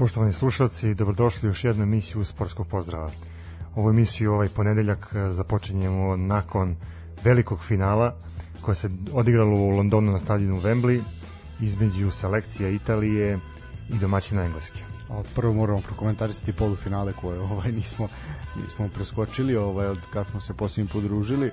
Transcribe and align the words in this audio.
Poštovani 0.00 0.32
slušalci, 0.32 0.94
dobrodošli 0.94 1.48
u 1.48 1.50
još 1.50 1.64
jednu 1.64 1.82
emisiju 1.82 2.24
Sportskog 2.24 2.66
pozdrava. 2.66 3.10
Ovu 3.76 3.90
emisiju 3.90 4.32
ovaj 4.32 4.48
ponedeljak 4.48 5.12
e, 5.14 5.32
započinjemo 5.32 6.16
nakon 6.16 6.76
velikog 7.24 7.64
finala 7.64 8.14
koje 8.60 8.74
se 8.74 8.90
odigralo 9.12 9.56
u 9.56 9.70
Londonu 9.70 10.12
na 10.12 10.18
stadionu 10.18 10.60
Wembley 10.60 11.00
između 11.60 12.10
selekcija 12.10 12.68
Italije 12.68 13.38
i 13.88 13.98
domaćina 13.98 14.44
Engleske. 14.44 14.80
A 15.10 15.22
prvo 15.34 15.52
moramo 15.52 15.80
prokomentarisati 15.80 16.52
polufinale 16.52 17.12
koje 17.12 17.40
ovaj 17.40 17.72
nismo 17.72 18.08
nismo 18.62 18.88
preskočili 18.88 19.56
ovaj 19.56 19.86
od 19.86 19.98
kad 20.12 20.26
smo 20.26 20.40
se 20.40 20.54
posljednji 20.54 20.92
podružili. 20.92 21.50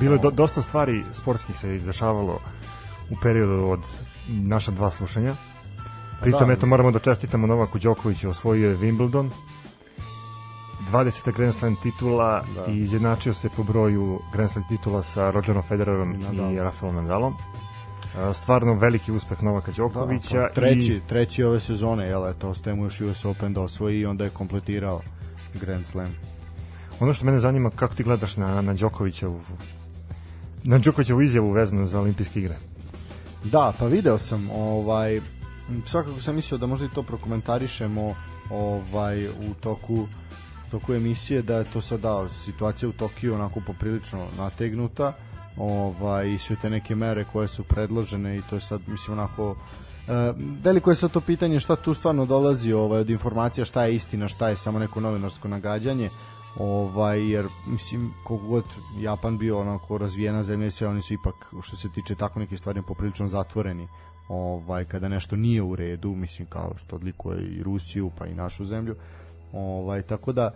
Bilo 0.00 0.14
je 0.14 0.18
do, 0.18 0.30
dosta 0.30 0.62
stvari 0.62 1.04
sportskih 1.12 1.58
se 1.58 1.76
izdešavalo 1.76 2.40
u 3.10 3.14
periodu 3.22 3.66
od 3.66 3.80
naša 4.28 4.70
dva 4.70 4.90
slušanja. 4.90 5.34
Pritom, 6.24 6.46
da, 6.46 6.52
eto, 6.52 6.66
moramo 6.66 6.90
da 6.90 6.98
čestitamo 6.98 7.46
Novaku 7.46 7.78
Đokoviću, 7.78 8.28
osvojio 8.28 8.70
je 8.70 8.76
Wimbledon, 8.76 9.30
20. 10.92 11.32
Grand 11.36 11.54
Slam 11.54 11.76
titula 11.82 12.44
da. 12.54 12.72
i 12.72 12.78
izjednačio 12.78 13.34
se 13.34 13.48
po 13.56 13.62
broju 13.62 14.18
Grand 14.32 14.50
Slam 14.50 14.64
titula 14.68 15.02
sa 15.02 15.30
Rogerom 15.30 15.62
Federerom 15.62 16.20
Nadal. 16.20 16.52
i 16.52 16.58
Rafaelom 16.58 16.96
Nadalom. 16.96 17.34
Stvarno 18.34 18.74
veliki 18.74 19.12
uspeh 19.12 19.42
Novaka 19.42 19.72
Đokovića. 19.72 20.40
Da, 20.40 20.46
pa, 20.46 20.54
treći, 20.54 20.92
i... 20.92 21.00
treći 21.08 21.44
ove 21.44 21.60
sezone, 21.60 22.06
jel, 22.06 22.28
eto, 22.28 22.48
ostaje 22.48 22.76
mu 22.76 22.84
još 22.84 23.00
US 23.00 23.24
Open 23.24 23.52
da 23.52 23.60
osvoji 23.60 24.00
i 24.00 24.06
onda 24.06 24.24
je 24.24 24.30
kompletirao 24.30 25.00
Grand 25.60 25.86
Slam. 25.86 26.14
Ono 27.00 27.14
što 27.14 27.24
mene 27.24 27.38
zanima, 27.38 27.70
kako 27.70 27.94
ti 27.94 28.04
gledaš 28.04 28.36
na, 28.36 28.60
na 28.60 28.74
Đokovića 28.74 29.26
na 30.64 30.78
Đokovićevu 30.78 31.22
izjavu 31.22 31.50
vezanu 31.50 31.86
za 31.86 32.00
olimpijske 32.00 32.40
igre? 32.40 32.54
Da, 33.44 33.72
pa 33.78 33.86
video 33.86 34.18
sam, 34.18 34.50
ovaj, 34.50 35.20
svakako 35.86 36.20
sam 36.20 36.36
mislio 36.36 36.58
da 36.58 36.66
možda 36.66 36.86
i 36.86 36.94
to 36.94 37.02
prokomentarišemo 37.02 38.14
ovaj, 38.50 39.28
u 39.28 39.54
toku 39.60 40.06
toku 40.70 40.94
emisije 40.94 41.42
da 41.42 41.56
je 41.56 41.64
to 41.64 41.80
sada 41.80 42.28
situacija 42.28 42.88
u 42.88 42.92
Tokiju 42.92 43.34
onako 43.34 43.60
poprilično 43.66 44.26
nategnuta 44.38 45.12
ovaj, 45.56 46.30
i 46.30 46.38
sve 46.38 46.56
te 46.56 46.70
neke 46.70 46.94
mere 46.94 47.24
koje 47.32 47.48
su 47.48 47.64
predložene 47.64 48.36
i 48.36 48.40
to 48.50 48.54
je 48.54 48.60
sad 48.60 48.80
mislim 48.88 49.18
onako 49.18 49.56
E, 50.08 50.34
veliko 50.62 50.90
je 50.90 50.96
sad 50.96 51.12
to 51.12 51.20
pitanje 51.20 51.60
šta 51.60 51.76
tu 51.76 51.94
stvarno 51.94 52.26
dolazi 52.26 52.72
ovaj, 52.72 53.00
od 53.00 53.10
informacija, 53.10 53.64
šta 53.64 53.84
je 53.84 53.94
istina, 53.94 54.28
šta 54.28 54.48
je 54.48 54.56
samo 54.56 54.78
neko 54.78 55.00
novinarsko 55.00 55.48
nagađanje 55.48 56.10
ovaj 56.58 57.30
jer 57.30 57.46
mislim 57.66 58.14
kogod 58.24 58.64
Japan 58.98 59.38
bio 59.38 59.60
onako 59.60 59.98
razvijena 59.98 60.42
zemlja 60.42 60.66
i 60.66 60.70
sve 60.70 60.88
oni 60.88 61.02
su 61.02 61.14
ipak 61.14 61.34
što 61.62 61.76
se 61.76 61.88
tiče 61.88 62.14
tako 62.14 62.38
neke 62.38 62.56
stvari 62.56 62.82
poprilično 62.82 63.28
zatvoreni 63.28 63.88
ovaj 64.28 64.84
kada 64.84 65.08
nešto 65.08 65.36
nije 65.36 65.62
u 65.62 65.76
redu 65.76 66.14
mislim 66.14 66.48
kao 66.48 66.72
što 66.76 66.96
odlikuje 66.96 67.42
i 67.42 67.62
Rusiju 67.62 68.10
pa 68.18 68.26
i 68.26 68.34
našu 68.34 68.64
zemlju 68.64 68.96
ovaj 69.52 70.02
tako 70.02 70.32
da 70.32 70.50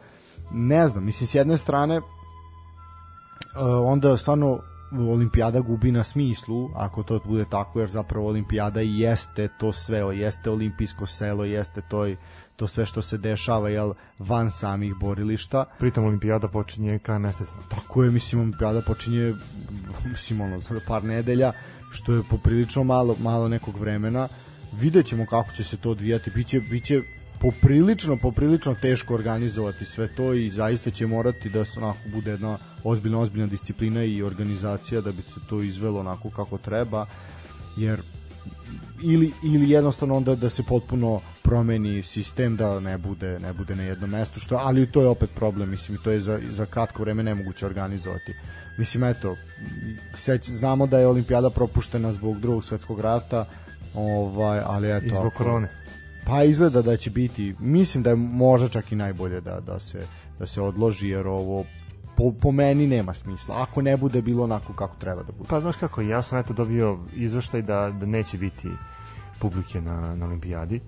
ne 0.53 0.89
znam 0.89 1.05
mislim 1.05 1.27
s 1.27 1.35
jedne 1.35 1.59
strane 1.59 1.97
eh, 1.97 2.01
onda 3.85 4.17
stvarno 4.17 4.61
olimpijada 4.93 5.61
gubi 5.61 5.93
na 5.93 6.05
smislu 6.05 6.71
ako 6.75 7.03
to 7.03 7.21
bude 7.25 7.45
tako 7.51 7.81
jer 7.81 7.89
zapravo 7.89 8.29
olimpijada 8.29 8.83
i 8.83 8.99
jeste 8.99 9.49
to 9.61 9.73
sve 9.73 9.99
jeste 9.99 10.51
olimpijsko 10.51 11.07
selo 11.07 11.45
jeste 11.45 11.83
to 11.91 12.07
to 12.59 12.67
sve 12.67 12.87
što 12.87 13.03
se 13.03 13.19
dešava 13.19 13.69
jel 13.69 13.93
van 14.19 14.51
samih 14.51 14.95
borilišta. 15.01 15.65
Pritom 15.79 16.05
olimpijada 16.05 16.49
počinje 16.49 16.99
kraj 16.99 17.19
meseca. 17.19 17.55
Tako 17.69 18.05
je, 18.05 18.11
mislim 18.11 18.41
olimpijada 18.41 18.83
počinje 18.87 19.35
mislim 20.05 20.41
ono 20.41 20.61
za 20.61 20.81
par 20.89 21.05
nedelja, 21.05 21.53
što 21.91 22.13
je 22.13 22.23
poprilično 22.31 22.85
malo 22.85 23.17
malo 23.21 23.49
nekog 23.49 23.79
vremena. 23.79 24.29
Videćemo 24.73 25.27
kako 25.27 25.53
će 25.53 25.65
se 25.65 25.77
to 25.77 25.91
odvijati. 25.91 26.31
Biće 26.31 26.61
biće 26.61 27.03
poprilično 27.41 28.17
poprilično 28.17 28.75
teško 28.75 29.15
organizovati 29.15 29.85
sve 29.85 30.09
to 30.09 30.35
i 30.35 30.51
zaista 30.51 30.91
će 30.91 31.07
morati 31.07 31.51
da 31.51 31.65
se 31.65 31.81
onako 31.81 31.99
bude 32.13 32.31
jedna 32.31 32.59
ozbiljna 32.85 33.19
ozbiljna 33.19 33.47
disciplina 33.47 34.05
i 34.05 34.23
organizacija 34.23 35.01
da 35.01 35.13
bi 35.13 35.23
se 35.23 35.41
to 35.49 35.63
izvelo 35.63 36.01
onako 36.01 36.31
kako 36.31 36.59
treba 36.59 37.07
jer 37.77 38.01
ili, 39.03 39.33
ili 39.45 39.71
jednostavno 39.71 40.17
onda 40.17 40.35
da 40.35 40.49
se 40.49 40.63
potpuno 40.63 41.21
promeni 41.43 42.03
sistem 42.03 42.57
da 42.57 42.81
ne 42.81 42.99
bude 42.99 43.39
ne 43.39 43.53
bude 43.53 43.77
na 43.77 43.83
jednom 43.83 44.11
mestu 44.11 44.41
što 44.41 44.57
ali 44.57 44.93
to 44.93 45.03
je 45.03 45.09
opet 45.09 45.31
problem 45.35 45.71
mislim 45.71 45.99
to 46.05 46.11
je 46.11 46.21
za 46.21 46.41
za 46.51 46.67
kratko 46.67 47.03
vreme 47.03 47.23
nemoguće 47.23 47.67
organizovati 47.67 48.35
mislim 48.79 49.05
eto 49.05 49.37
seć, 50.15 50.51
znamo 50.51 50.87
da 50.87 50.99
je 50.99 51.07
olimpijada 51.07 51.51
propuštena 51.51 52.13
zbog 52.13 52.41
drugog 52.41 52.65
svetskog 52.65 53.01
rata 53.01 53.45
ovaj 53.95 54.61
ali 54.65 54.97
eto 54.97 55.07
I 55.07 55.11
zbog 55.11 55.33
korone. 55.33 55.69
Pa 56.27 56.43
izgleda 56.45 56.83
da 56.83 56.97
će 56.97 57.11
biti 57.11 57.55
mislim 57.59 58.03
da 58.03 58.11
je 58.11 58.17
možda 58.17 58.69
čak 58.69 58.93
i 58.93 58.97
najbolje 58.97 59.41
da 59.41 59.61
da 59.61 59.81
se 59.81 60.07
da 60.39 60.47
se 60.47 60.63
odloži 60.63 61.09
jer 61.09 61.27
ovo 61.27 61.65
po, 62.17 62.33
po 62.41 62.53
meni 62.53 62.87
nema 62.87 63.15
smisla 63.15 63.63
ako 63.63 63.83
ne 63.83 63.97
bude 63.97 64.23
bilo 64.23 64.45
onako 64.45 64.73
kako 64.73 64.97
treba 64.97 65.23
da 65.23 65.33
bude. 65.33 65.49
Pa 65.49 65.61
znaš 65.61 65.77
kako 65.77 66.01
ja 66.01 66.23
sam 66.23 66.39
eto 66.39 66.53
dobio 66.53 66.99
izveštaj 67.15 67.63
da 67.63 67.91
da 68.01 68.07
neće 68.07 68.39
biti 68.39 68.69
publike 69.41 69.81
na, 69.81 70.15
na 70.15 70.27
olimpijadi. 70.27 70.77
E, 70.77 70.81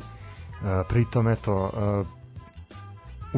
pritom, 0.88 1.28
eto, 1.28 1.70
e, 1.74 2.04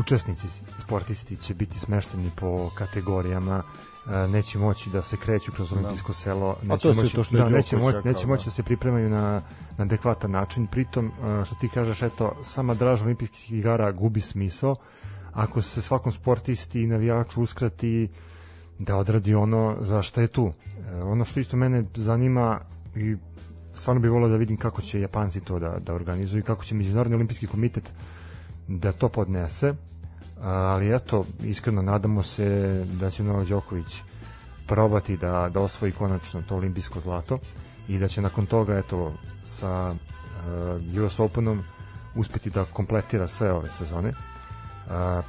učesnici, 0.01 0.47
sportisti 0.83 1.37
će 1.37 1.55
biti 1.55 1.79
smešteni 1.79 2.31
po 2.37 2.71
kategorijama, 2.75 3.63
neće 4.07 4.59
moći 4.59 4.91
da 4.91 5.03
se 5.03 5.17
kreću 5.17 5.53
kroz 5.53 5.71
da. 5.71 5.77
olimpijsko 5.77 6.13
selo, 6.13 6.57
neće 6.63 6.89
moći, 6.89 7.17
to 7.17 7.25
što 7.25 7.37
da, 7.37 7.49
neće, 7.49 7.77
moći, 7.77 7.99
neće 8.05 8.27
moći 8.27 8.45
da. 8.45 8.49
da 8.49 8.51
se 8.51 8.63
pripremaju 8.63 9.11
na, 9.11 9.43
na 9.79 9.85
adekvatan 9.85 10.31
način. 10.31 10.67
Pritom, 10.67 11.13
što 11.45 11.55
ti 11.55 11.69
kažeš, 11.69 12.03
eto, 12.03 12.37
sama 12.43 12.75
draž 12.75 13.03
olimpijskih 13.03 13.53
igara 13.53 13.93
gubi 13.93 14.21
smisao 14.21 14.77
ako 15.33 15.63
se 15.63 15.83
svakom 15.83 16.13
sportisti 16.13 16.83
i 16.83 16.87
navijaču 16.87 17.43
uskrati 17.43 18.09
da 18.79 18.97
odradi 18.97 19.35
ono 19.35 19.77
za 19.81 20.03
šta 20.03 20.21
je 20.21 20.29
tu. 20.29 20.53
Ono 21.03 21.25
što 21.25 21.41
isto 21.41 21.57
mene 21.57 21.85
zanima 21.95 22.61
i 22.97 23.17
stvarno 23.75 24.01
bih 24.01 24.11
volio 24.11 24.29
da 24.29 24.37
vidim 24.37 24.57
kako 24.57 24.83
će 24.83 25.01
Japanci 25.01 25.41
to 25.41 25.59
da, 25.59 25.79
da 25.79 25.95
organizuju 25.95 26.41
i 26.41 26.45
kako 26.45 26.65
će 26.65 26.75
Međunarodni 26.75 27.15
olimpijski 27.15 27.47
komitet 27.47 27.93
da 28.69 28.93
to 28.93 29.09
podnese 29.09 29.75
ali 30.40 30.94
eto, 30.94 31.25
iskreno 31.43 31.82
nadamo 31.82 32.23
se 32.23 32.84
da 33.00 33.11
će 33.11 33.23
Novak 33.23 33.49
Đoković 33.49 34.02
probati 34.67 35.17
da, 35.17 35.50
da 35.55 35.61
osvoji 35.61 35.93
konačno 35.93 36.43
to 36.49 36.56
olimpijsko 36.56 37.00
zlato 37.00 37.38
i 37.88 37.99
da 37.99 38.08
će 38.08 38.23
nakon 38.23 38.46
toga 38.46 38.79
eto 38.79 39.12
sa 39.44 39.90
uh, 39.90 41.05
US 41.05 41.20
Openom 41.20 41.62
uspeti 42.14 42.50
da 42.50 42.64
kompletira 42.64 43.29
sve 43.29 43.52
ove 43.52 43.69
sezone. 43.69 44.08
Uh, 44.08 45.25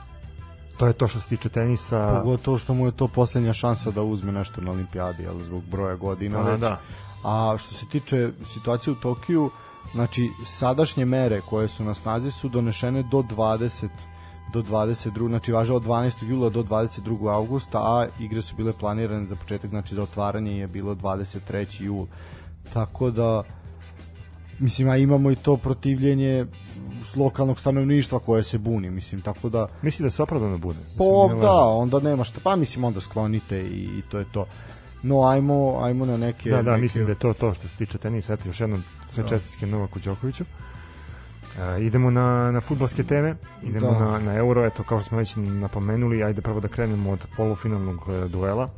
to 0.77 0.87
je 0.87 0.93
to 0.93 1.07
što 1.07 1.19
se 1.19 1.27
tiče 1.27 1.49
tenisa. 1.49 2.21
Pogotovo 2.23 2.57
što 2.57 2.73
mu 2.73 2.85
je 2.85 2.91
to 2.91 3.07
poslednja 3.07 3.53
šansa 3.53 3.91
da 3.91 4.01
uzme 4.01 4.31
nešto 4.31 4.61
na 4.61 4.71
olimpijadi 4.71 5.27
ali 5.27 5.43
zbog 5.43 5.63
broja 5.63 5.95
godina 5.95 6.39
A, 6.39 6.41
već. 6.41 6.61
da. 6.61 6.79
A 7.23 7.55
što 7.59 7.73
se 7.73 7.85
tiče 7.91 8.31
situacije 8.45 8.91
u 8.91 8.95
Tokiju, 8.95 9.51
znači 9.93 10.29
sadašnje 10.45 11.05
mere 11.05 11.41
koje 11.41 11.67
su 11.67 11.83
na 11.83 11.93
snazi 11.93 12.31
su 12.31 12.49
donešene 12.49 13.03
do 13.03 13.17
20 13.17 13.87
do 14.53 14.61
22, 14.61 15.27
znači 15.27 15.51
važe 15.51 15.73
od 15.73 15.83
12. 15.83 16.29
jula 16.29 16.49
do 16.49 16.63
22. 16.63 17.33
augusta, 17.33 17.77
a 17.77 18.07
igre 18.19 18.41
su 18.41 18.55
bile 18.55 18.73
planirane 18.79 19.25
za 19.25 19.35
početak, 19.35 19.69
znači 19.69 19.95
za 19.95 20.03
otvaranje 20.03 20.57
je 20.57 20.67
bilo 20.67 20.95
23. 20.95 21.81
jul. 21.81 22.05
Tako 22.73 23.11
da 23.11 23.43
mislim, 24.59 24.89
a 24.89 24.97
imamo 24.97 25.31
i 25.31 25.35
to 25.35 25.57
protivljenje 25.57 26.45
lokalnog 27.15 27.59
stanovništva 27.59 28.19
koje 28.19 28.43
se 28.43 28.57
buni, 28.57 28.91
mislim, 28.91 29.21
tako 29.21 29.49
da... 29.49 29.67
Misli 29.81 30.03
da 30.03 30.09
se 30.09 30.23
opravdano 30.23 30.57
bude? 30.57 30.79
Pa 30.97 31.35
da, 31.41 31.65
onda 31.65 31.99
nema 31.99 32.23
šta, 32.23 32.39
pa 32.43 32.55
mislim 32.55 32.83
onda 32.83 33.01
sklonite 33.01 33.61
i, 33.61 33.99
i 33.99 34.01
to 34.11 34.19
je 34.19 34.25
to. 34.31 34.45
No, 35.03 35.23
ajmo, 35.23 35.79
ajmo 35.81 36.05
na 36.05 36.17
neke... 36.17 36.49
Da, 36.49 36.61
da, 36.61 36.71
neke... 36.71 36.81
mislim 36.81 37.05
da 37.05 37.11
je 37.11 37.19
to 37.19 37.33
to 37.33 37.53
što 37.53 37.67
se 37.67 37.77
tiče 37.77 37.97
tenisa. 37.97 38.33
Eto, 38.33 38.49
još 38.49 38.59
jednom 38.59 38.83
sve 39.05 39.23
da. 39.23 39.29
čestitke 39.29 39.67
Novaku 39.67 39.99
Đokoviću. 39.99 40.43
Uh, 40.43 40.72
idemo 41.79 42.11
na, 42.11 42.51
na 42.51 42.61
futbolske 42.61 43.03
teme, 43.03 43.35
idemo 43.63 43.91
da. 43.91 43.99
na, 43.99 44.19
na 44.19 44.33
Euro, 44.33 44.65
eto 44.65 44.83
kao 44.83 44.99
što 44.99 45.07
smo 45.07 45.17
već 45.17 45.35
napomenuli, 45.35 46.23
ajde 46.23 46.41
prvo 46.41 46.59
da 46.59 46.67
krenemo 46.67 47.11
od 47.11 47.27
polufinalnog 47.37 48.07
uh, 48.07 48.31
duela. 48.31 48.69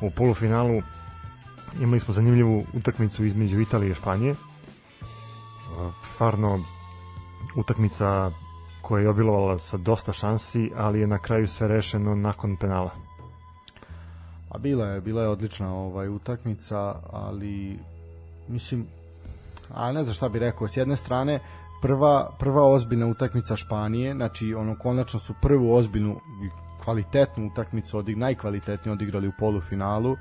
U 0.00 0.10
polufinalu 0.10 0.82
imali 1.80 2.00
smo 2.00 2.14
zanimljivu 2.14 2.64
utakmicu 2.72 3.24
između 3.24 3.60
Italije 3.60 3.90
i 3.90 3.94
Španije. 3.94 4.32
Uh, 4.32 5.92
stvarno 6.04 6.64
utakmica 7.56 8.30
koja 8.82 9.02
je 9.02 9.08
obilovala 9.08 9.58
sa 9.58 9.76
dosta 9.76 10.12
šansi, 10.12 10.72
ali 10.76 11.00
je 11.00 11.06
na 11.06 11.18
kraju 11.18 11.48
sve 11.48 11.68
rešeno 11.68 12.14
nakon 12.14 12.56
penala. 12.56 12.90
A 14.48 14.58
bila 14.58 14.86
je, 14.86 15.00
bila 15.00 15.22
je 15.22 15.28
odlična 15.28 15.74
ovaj 15.74 16.08
utakmica, 16.08 16.94
ali 17.10 17.78
mislim 18.48 18.86
a 19.74 19.92
ne 19.92 20.04
znam 20.04 20.14
šta 20.14 20.28
bih 20.28 20.40
rekao, 20.40 20.68
s 20.68 20.76
jedne 20.76 20.96
strane 20.96 21.40
prva, 21.82 22.30
prva 22.38 22.64
ozbiljna 22.72 23.06
utakmica 23.06 23.56
Španije, 23.56 24.14
znači 24.14 24.54
ono 24.54 24.78
konačno 24.78 25.20
su 25.20 25.34
prvu 25.42 25.74
ozbiljnu 25.74 26.20
kvalitetnu 26.84 27.46
utakmicu, 27.46 27.98
odig, 27.98 28.16
najkvalitetnije 28.16 28.92
odigrali 28.92 29.28
u 29.28 29.32
polufinalu, 29.38 30.16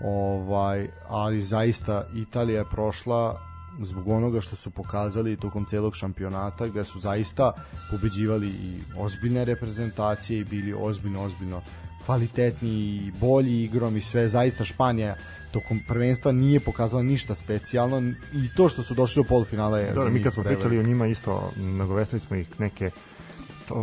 ovaj, 0.00 0.90
ali 1.08 1.42
zaista 1.42 2.04
Italija 2.14 2.58
je 2.58 2.70
prošla 2.70 3.40
zbog 3.80 4.08
onoga 4.08 4.40
što 4.40 4.56
su 4.56 4.70
pokazali 4.70 5.36
tokom 5.36 5.64
celog 5.64 5.96
šampionata 5.96 6.66
gde 6.66 6.84
su 6.84 6.98
zaista 6.98 7.52
pobeđivali 7.90 8.48
i 8.48 8.80
ozbiljne 8.96 9.44
reprezentacije 9.44 10.40
i 10.40 10.44
bili 10.44 10.74
ozbiljno, 10.78 11.22
ozbiljno 11.22 11.62
kvalitetni 12.04 12.70
i 12.70 13.12
bolji 13.20 13.64
igrom 13.64 13.96
i 13.96 14.00
sve, 14.00 14.28
zaista 14.28 14.64
Španija 14.64 15.16
tokom 15.50 15.80
prvenstva 15.88 16.32
nije 16.32 16.60
pokazala 16.60 17.02
ništa 17.02 17.34
specijalno 17.34 18.12
i 18.32 18.48
to 18.56 18.68
što 18.68 18.82
su 18.82 18.94
došli 18.94 19.22
do 19.22 19.28
polufinala 19.28 19.78
je 19.78 19.92
Dobro, 19.92 20.10
mi 20.10 20.22
kad 20.22 20.32
smo 20.32 20.42
pričali 20.42 20.78
o 20.78 20.82
njima 20.82 21.06
isto, 21.06 21.52
nagovestili 21.56 22.20
smo 22.20 22.36
ih 22.36 22.60
neke 22.60 22.90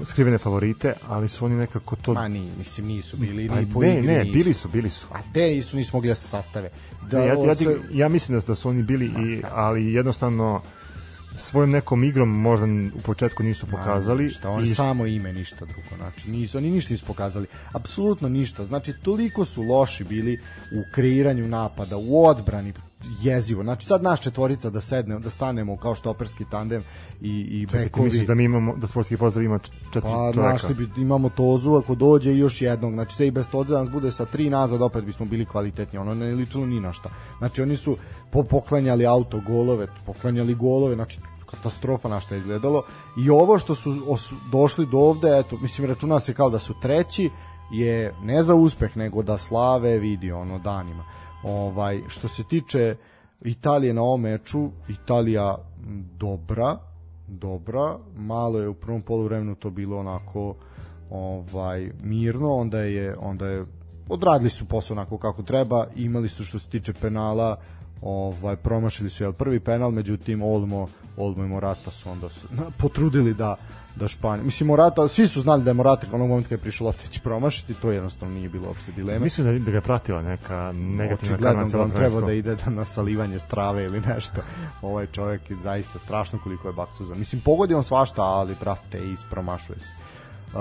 skrivene 0.05 0.37
favorite, 0.37 0.93
ali 1.07 1.29
su 1.29 1.45
oni 1.45 1.55
nekako 1.55 1.95
to... 1.95 2.13
Ma 2.13 2.27
ni, 2.27 2.51
mislim, 2.57 2.87
nisu 2.87 3.17
bili, 3.17 3.49
pa, 3.49 3.59
ni 3.59 3.73
po 3.73 3.81
ne, 3.81 3.93
igri 3.93 4.07
ne, 4.07 4.23
nisu. 4.23 4.33
bili 4.33 4.53
su, 4.53 4.69
bili 4.69 4.89
su. 4.89 5.07
A 5.11 5.19
te 5.33 5.41
nisu, 5.41 5.77
nisu 5.77 5.97
mogli 5.97 6.07
da 6.09 6.15
se 6.15 6.27
sastave. 6.27 6.69
Da, 7.11 7.19
ja, 7.19 7.33
ja, 7.33 7.55
sve- 7.55 7.79
ja 7.91 8.09
mislim 8.09 8.39
da, 8.39 8.45
da 8.45 8.55
su 8.55 8.69
oni 8.69 8.83
bili, 8.83 9.05
i, 9.05 9.41
ali 9.51 9.93
jednostavno 9.93 10.61
svojom 11.37 11.71
nekom 11.71 12.03
igrom 12.03 12.29
možda 12.29 12.65
u 12.95 13.01
početku 13.01 13.43
nisu 13.43 13.67
pokazali. 13.67 14.29
Šta 14.29 14.49
oni 14.49 14.63
i 14.63 14.75
samo 14.75 15.05
ime 15.05 15.33
ništa 15.33 15.65
drugo. 15.65 15.95
Znači 15.97 16.29
nisu 16.29 16.57
oni 16.57 16.69
ništa 16.69 16.93
nisu 16.93 17.05
pokazali. 17.05 17.47
Apsolutno 17.73 18.29
ništa. 18.29 18.65
Znači 18.65 18.93
toliko 18.93 19.45
su 19.45 19.61
loši 19.61 20.03
bili 20.03 20.39
u 20.71 20.93
kreiranju 20.93 21.47
napada, 21.47 21.97
u 21.97 22.25
odbrani 22.25 22.73
jezivo. 23.21 23.63
Znači 23.63 23.85
sad 23.85 24.03
naš 24.03 24.21
četvorica 24.21 24.69
da 24.69 24.81
sedne, 24.81 25.19
da 25.19 25.29
stanemo 25.29 25.77
kao 25.77 25.95
štoperski 25.95 26.45
tandem 26.51 26.83
i 27.21 27.41
i 27.41 27.65
Čekaj, 27.65 27.83
bekovi. 27.83 28.05
misliš 28.05 28.25
da 28.25 28.35
mi 28.35 28.43
imamo, 28.43 28.75
da 28.75 28.87
sportski 28.87 29.17
pozdrav 29.17 29.45
ima 29.45 29.59
četiri 29.59 30.01
Pa 30.01 30.31
čoveka? 30.33 30.51
našli 30.51 30.73
bi, 30.73 31.01
imamo 31.01 31.29
Tozu 31.29 31.75
ako 31.75 31.95
dođe 31.95 32.33
i 32.33 32.37
još 32.37 32.61
jednog. 32.61 32.93
Znači 32.93 33.15
sve 33.15 33.27
i 33.27 33.31
bez 33.31 33.49
Toze 33.49 33.73
da 33.73 33.79
nas 33.79 33.89
bude 33.89 34.11
sa 34.11 34.25
tri 34.25 34.49
nazad 34.49 34.81
opet 34.81 35.03
bismo 35.03 35.25
bili 35.25 35.45
kvalitetni. 35.45 35.99
Ono 35.99 36.13
ne 36.13 36.35
ličilo 36.35 36.65
ni 36.65 36.79
na 36.79 36.93
šta. 36.93 37.09
Znači 37.37 37.61
oni 37.61 37.77
su 37.77 37.97
po 38.31 38.43
poklanjali 38.43 39.05
auto 39.05 39.41
golove, 39.47 39.87
poklanjali 40.05 40.55
golove, 40.55 40.95
znači 40.95 41.19
katastrofa 41.45 42.09
na 42.09 42.19
šta 42.19 42.35
je 42.35 42.39
izgledalo. 42.39 42.83
I 43.17 43.29
ovo 43.29 43.59
što 43.59 43.75
su 43.75 44.03
osu, 44.07 44.35
došli 44.51 44.85
do 44.85 44.97
ovde, 44.97 45.39
eto, 45.39 45.57
mislim 45.61 45.87
računa 45.87 46.19
se 46.19 46.33
kao 46.33 46.49
da 46.49 46.59
su 46.59 46.73
treći, 46.81 47.29
je 47.71 48.13
ne 48.23 48.43
za 48.43 48.55
uspeh, 48.55 48.97
nego 48.97 49.23
da 49.23 49.37
slave 49.37 49.97
vidi 49.97 50.31
ono 50.31 50.59
danima. 50.59 51.03
Ovaj, 51.45 52.01
što 52.07 52.27
se 52.27 52.43
tiče 52.43 52.95
Italije 53.41 53.93
na 53.93 54.01
ovom 54.01 54.21
meču, 54.21 54.69
Italija 54.89 55.57
dobra, 56.17 56.77
dobra, 57.27 57.97
malo 58.17 58.59
je 58.59 58.67
u 58.67 58.73
prvom 58.73 59.01
poluvremenu 59.01 59.55
to 59.55 59.69
bilo 59.69 59.97
onako 59.97 60.55
ovaj 61.09 61.91
mirno, 62.03 62.47
onda 62.47 62.79
je 62.79 63.15
onda 63.19 63.47
je 63.47 63.65
odradili 64.09 64.49
su 64.49 64.65
posao 64.65 64.95
onako 64.95 65.17
kako 65.17 65.43
treba, 65.43 65.87
imali 65.95 66.29
su 66.29 66.45
što 66.45 66.59
se 66.59 66.69
tiče 66.69 66.93
penala, 66.93 67.57
ovaj 68.01 68.55
promašili 68.55 69.09
su 69.09 69.23
jel 69.23 69.33
prvi 69.33 69.59
penal, 69.59 69.91
međutim 69.91 70.41
Olmo 70.41 70.87
Olmo 71.17 71.43
i 71.43 71.47
Morata 71.47 71.91
su 71.91 72.09
onda 72.09 72.29
su, 72.29 72.47
na, 72.51 72.63
potrudili 72.77 73.33
da 73.33 73.55
da 73.95 74.07
Španija. 74.07 74.45
Mislim 74.45 74.67
Morata, 74.67 75.07
svi 75.07 75.27
su 75.27 75.41
znali 75.41 75.63
da 75.63 75.69
je 75.69 75.73
Morata 75.73 76.07
onog 76.13 76.29
momenta 76.29 76.49
kad 76.49 76.59
je 76.59 76.61
prišao 76.61 76.87
lopta 76.87 77.07
će 77.07 77.19
promašiti, 77.19 77.73
to 77.73 77.91
jednostavno 77.91 78.35
nije 78.35 78.49
bilo 78.49 78.67
uopšte 78.67 78.91
dileme. 78.91 79.19
Mislim 79.19 79.47
da, 79.47 79.65
da 79.65 79.71
ga 79.71 79.77
je 79.77 79.81
pratila 79.81 80.21
neka 80.21 80.71
negativna 80.75 81.37
karma 81.37 81.63
da 81.63 81.81
on 81.81 81.91
treba 81.91 82.21
da 82.21 82.33
ide 82.33 82.55
da 82.55 82.71
na 82.71 82.85
salivanje 82.85 83.39
strave 83.39 83.83
ili 83.83 84.01
nešto. 84.01 84.41
Ovaj 84.81 85.07
čovjek 85.07 85.49
je 85.49 85.55
zaista 85.63 85.99
strašno 85.99 86.39
koliko 86.43 86.67
je 86.67 86.73
baksuza. 86.73 87.15
Mislim, 87.15 87.41
pogodi 87.41 87.73
on 87.73 87.83
svašta, 87.83 88.21
ali 88.21 88.55
brate, 88.59 89.11
ispromašuje 89.11 89.79
se. 89.79 89.91
Uh, 90.47 90.53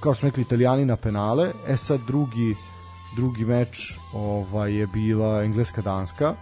kao 0.00 0.14
što 0.14 0.20
smo 0.20 0.28
rekli, 0.28 0.42
italijani 0.42 0.84
na 0.84 0.96
penale, 0.96 1.50
e 1.68 1.76
sad 1.76 2.00
drugi 2.06 2.54
drugi 3.16 3.44
meč 3.44 3.94
ovaj 4.12 4.72
je 4.72 4.86
bila 4.86 5.42
engleska-danska. 5.42 6.34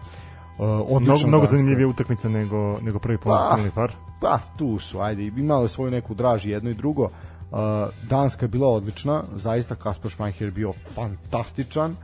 Uh, 0.58 0.66
odlična 0.68 1.14
Mnogo, 1.14 1.28
mnogo 1.28 1.42
Danska. 1.42 1.56
zanimljivija 1.56 1.88
utakmica 1.88 2.28
nego, 2.28 2.78
nego 2.80 2.98
prvi 2.98 3.18
Pa, 3.18 3.22
polufinalni 3.22 3.70
par. 3.74 3.92
Pa, 4.20 4.38
tu 4.58 4.78
su, 4.78 5.00
ajde, 5.00 5.26
imalo 5.26 5.68
svoju 5.68 5.90
neku 5.90 6.14
draži 6.14 6.50
jedno 6.50 6.70
i 6.70 6.74
drugo. 6.74 7.02
Uh, 7.02 7.58
Danska 8.08 8.44
je 8.44 8.48
bila 8.48 8.68
odlična, 8.68 9.24
zaista 9.36 9.74
Kasper 9.74 10.10
Schmeichel 10.10 10.48
je 10.48 10.52
bio 10.52 10.72
fantastičan. 10.94 11.90
Uh, 11.90 11.96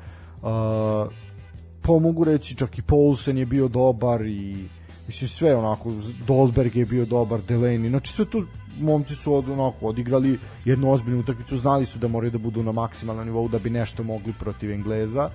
pa 1.83 1.93
mogu 1.93 2.25
reći 2.25 2.57
čak 2.57 2.79
i 2.79 2.83
Poulsen 2.83 3.39
je 3.39 3.47
bio 3.47 3.69
dobar 3.69 4.23
i 4.27 4.69
mislim 5.07 5.29
sve 5.29 5.57
onako 5.57 5.93
Dolberg 6.27 6.77
je 6.77 6.87
bio 6.87 7.05
dobar, 7.05 7.41
Delaney, 7.49 7.89
znači 7.91 8.13
sve 8.13 8.25
tu 8.25 8.45
momci 8.81 9.15
su 9.15 9.35
od, 9.35 9.49
onako 9.49 9.87
odigrali 9.87 10.39
jednu 10.65 10.93
ozbiljnu 10.93 11.21
utakmicu, 11.21 11.57
znali 11.57 11.85
su 11.85 11.99
da 11.99 12.09
moraju 12.09 12.31
da 12.31 12.39
budu 12.39 12.63
na 12.63 12.73
maksimalnom 12.73 13.27
nivou 13.27 13.49
da 13.49 13.59
bi 13.59 13.71
nešto 13.71 14.03
mogli 14.03 14.33
protiv 14.41 14.73
Engleza. 14.73 15.31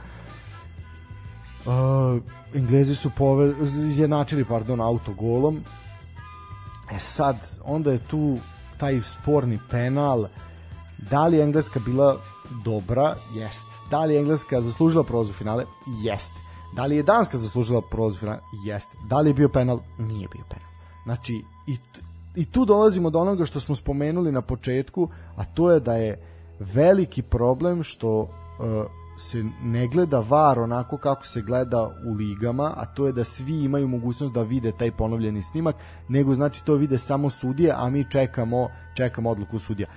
Uh, 1.65 2.21
Englezi 2.53 2.95
su 2.95 3.09
pove, 3.17 3.53
izjednačili 3.89 4.45
pardon 4.45 4.81
autogolom 4.81 5.63
E 6.91 6.99
sad, 6.99 7.59
onda 7.65 7.91
je 7.91 7.97
tu 7.97 8.37
taj 8.77 9.01
sporni 9.01 9.59
penal. 9.69 10.27
Da 11.09 11.27
li 11.27 11.37
je 11.37 11.43
Engleska 11.43 11.79
bila 11.79 12.17
dobra? 12.63 13.15
Jest. 13.35 13.65
Da 13.89 14.05
li 14.05 14.13
je 14.13 14.19
Engleska 14.19 14.61
zaslužila 14.61 15.03
prolaz 15.03 15.29
u 15.29 15.33
finale? 15.33 15.65
Jeste. 16.03 16.39
Da 16.75 16.85
li 16.85 16.95
je 16.95 17.03
Danska 17.03 17.37
zaslužila 17.37 17.81
prolaz 17.81 18.15
u 18.15 18.19
finale? 18.19 18.39
Jeste. 18.65 18.97
Da 19.09 19.19
li 19.19 19.29
je 19.29 19.33
bio 19.33 19.49
penal? 19.49 19.79
Nije 19.97 20.27
bio 20.27 20.43
penal. 20.49 20.69
Znači, 21.03 21.43
i, 21.67 21.77
i 22.35 22.45
tu 22.45 22.65
dolazimo 22.65 23.09
do 23.09 23.19
onoga 23.19 23.45
što 23.45 23.59
smo 23.59 23.75
spomenuli 23.75 24.31
na 24.31 24.41
početku, 24.41 25.09
a 25.35 25.45
to 25.45 25.71
je 25.71 25.79
da 25.79 25.93
je 25.93 26.19
veliki 26.59 27.21
problem 27.21 27.83
što 27.83 28.19
uh, 28.21 28.27
se 29.17 29.43
ne 29.63 29.87
gleda 29.87 30.19
VAR 30.19 30.59
onako 30.59 30.97
kako 30.97 31.25
se 31.25 31.41
gleda 31.41 31.89
u 32.05 32.13
ligama, 32.13 32.73
a 32.77 32.85
to 32.85 33.07
je 33.07 33.13
da 33.13 33.23
svi 33.23 33.63
imaju 33.63 33.87
mogućnost 33.87 34.33
da 34.33 34.43
vide 34.43 34.71
taj 34.71 34.91
ponovljeni 34.91 35.41
snimak, 35.41 35.75
nego 36.07 36.35
znači 36.35 36.65
to 36.65 36.75
vide 36.75 36.97
samo 36.97 37.29
sudije, 37.29 37.73
a 37.75 37.89
mi 37.89 38.05
čekamo, 38.11 38.69
čekamo 38.95 39.29
odluku 39.29 39.59
sudija. 39.59 39.87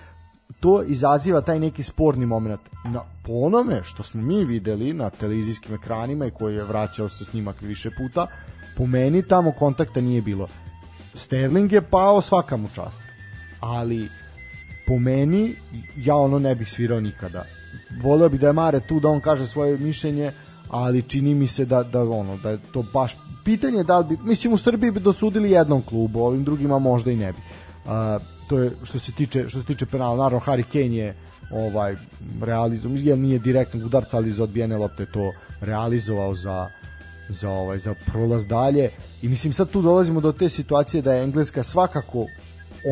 To 0.60 0.82
izaziva 0.82 1.40
taj 1.40 1.60
neki 1.60 1.82
sporni 1.82 2.26
moment. 2.26 2.60
Na, 2.84 3.00
po 3.24 3.32
onome 3.32 3.82
što 3.82 4.02
smo 4.02 4.22
mi 4.22 4.44
videli 4.44 4.92
na 4.92 5.10
televizijskim 5.10 5.74
ekranima 5.74 6.26
i 6.26 6.30
koji 6.30 6.54
je 6.54 6.64
vraćao 6.64 7.08
se 7.08 7.24
snimak 7.24 7.60
više 7.60 7.90
puta, 7.90 8.26
po 8.76 8.86
meni 8.86 9.28
tamo 9.28 9.52
kontakta 9.52 10.00
nije 10.00 10.22
bilo. 10.22 10.48
Sterling 11.16 11.72
je 11.72 11.82
pao 11.82 12.20
svaka 12.20 12.56
mu 12.56 12.68
čast. 12.74 13.02
Ali 13.60 14.08
po 14.86 14.98
meni 14.98 15.54
ja 15.96 16.16
ono 16.16 16.38
ne 16.38 16.54
bih 16.54 16.70
svirao 16.70 17.00
nikada. 17.00 17.44
Voleo 18.02 18.28
bih 18.28 18.40
da 18.40 18.46
je 18.46 18.52
Mare 18.52 18.80
tu 18.80 19.00
da 19.00 19.08
on 19.08 19.20
kaže 19.20 19.46
svoje 19.46 19.78
mišljenje, 19.78 20.32
ali 20.68 21.02
čini 21.02 21.34
mi 21.34 21.46
se 21.46 21.64
da 21.64 21.82
da 21.82 22.02
ono 22.02 22.36
da 22.36 22.50
je 22.50 22.58
to 22.72 22.84
baš 22.92 23.16
pitanje 23.46 23.78
je 23.78 23.84
da 23.84 23.98
li 23.98 24.04
bi 24.04 24.16
mislim 24.22 24.52
u 24.52 24.56
Srbiji 24.56 24.90
bi 24.90 25.00
dosudili 25.00 25.50
jednom 25.50 25.82
klubu, 25.82 26.20
ovim 26.20 26.44
drugima 26.44 26.78
možda 26.78 27.10
i 27.10 27.16
ne 27.16 27.32
bi. 27.32 27.38
Uh, 27.38 27.90
to 28.48 28.58
je 28.58 28.70
što 28.82 28.98
se 28.98 29.12
tiče 29.12 29.48
što 29.48 29.60
se 29.60 29.66
tiče 29.66 29.86
penala, 29.86 30.16
naravno 30.16 30.40
Harry 30.46 30.64
Kane 30.72 30.96
je 30.96 31.14
ovaj 31.50 31.96
realizovao, 32.42 32.98
jer 32.98 33.18
nije 33.18 33.38
direktnog 33.38 33.86
udarca, 33.86 34.16
ali 34.16 34.28
iz 34.28 34.40
odbijene 34.40 34.76
lopte 34.76 35.06
to 35.06 35.32
realizovao 35.60 36.34
za 36.34 36.68
za 37.28 37.50
ovaj 37.50 37.78
za 37.78 37.94
prolaz 38.06 38.46
dalje. 38.46 38.90
I 39.22 39.28
mislim 39.28 39.52
sad 39.52 39.70
tu 39.70 39.82
dolazimo 39.82 40.20
do 40.20 40.32
te 40.32 40.48
situacije 40.48 41.02
da 41.02 41.14
je 41.14 41.24
Engleska 41.24 41.62
svakako 41.62 42.26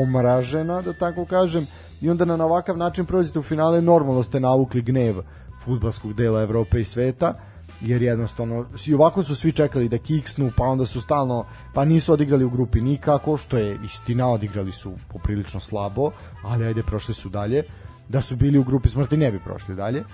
omražena 0.03 0.83
da 0.83 0.93
tako 0.93 1.25
kažem 1.25 1.67
i 2.01 2.11
onda 2.11 2.25
na 2.25 2.45
ovakav 2.45 2.77
način 2.77 3.07
prolazite 3.07 3.39
u 3.39 3.43
finale 3.43 3.83
normalno 3.83 4.23
ste 4.23 4.41
navukli 4.41 4.83
gnev 4.83 5.23
fudbalskog 5.65 6.15
dela 6.15 6.43
Evrope 6.43 6.81
i 6.81 6.85
sveta 6.85 7.35
jer 7.81 8.03
jednostavno 8.03 8.67
i 8.87 8.95
ovako 8.95 9.23
su 9.23 9.35
svi 9.37 9.53
čekali 9.53 9.89
da 9.89 9.99
kiksnu 9.99 10.51
pa 10.57 10.65
onda 10.65 10.87
su 10.87 11.01
stalno 11.01 11.47
pa 11.75 11.85
nisu 11.85 12.13
odigrali 12.13 12.45
u 12.45 12.51
grupi 12.51 12.81
nikako 12.81 13.37
što 13.37 13.59
je 13.59 13.79
istina 13.85 14.29
odigrali 14.29 14.73
su 14.73 14.93
poprilično 15.13 15.61
slabo 15.61 16.11
ali 16.43 16.67
ajde 16.67 16.83
prošli 16.83 17.15
su 17.15 17.29
dalje. 17.29 17.63
Da 18.09 18.21
su 18.21 18.37
bili 18.37 18.59
u 18.59 18.65
grupi 18.65 18.89
smrti 18.89 19.17
ne 19.17 19.33
bi 19.33 19.39
prošli 19.45 19.75
dalje. 19.75 20.05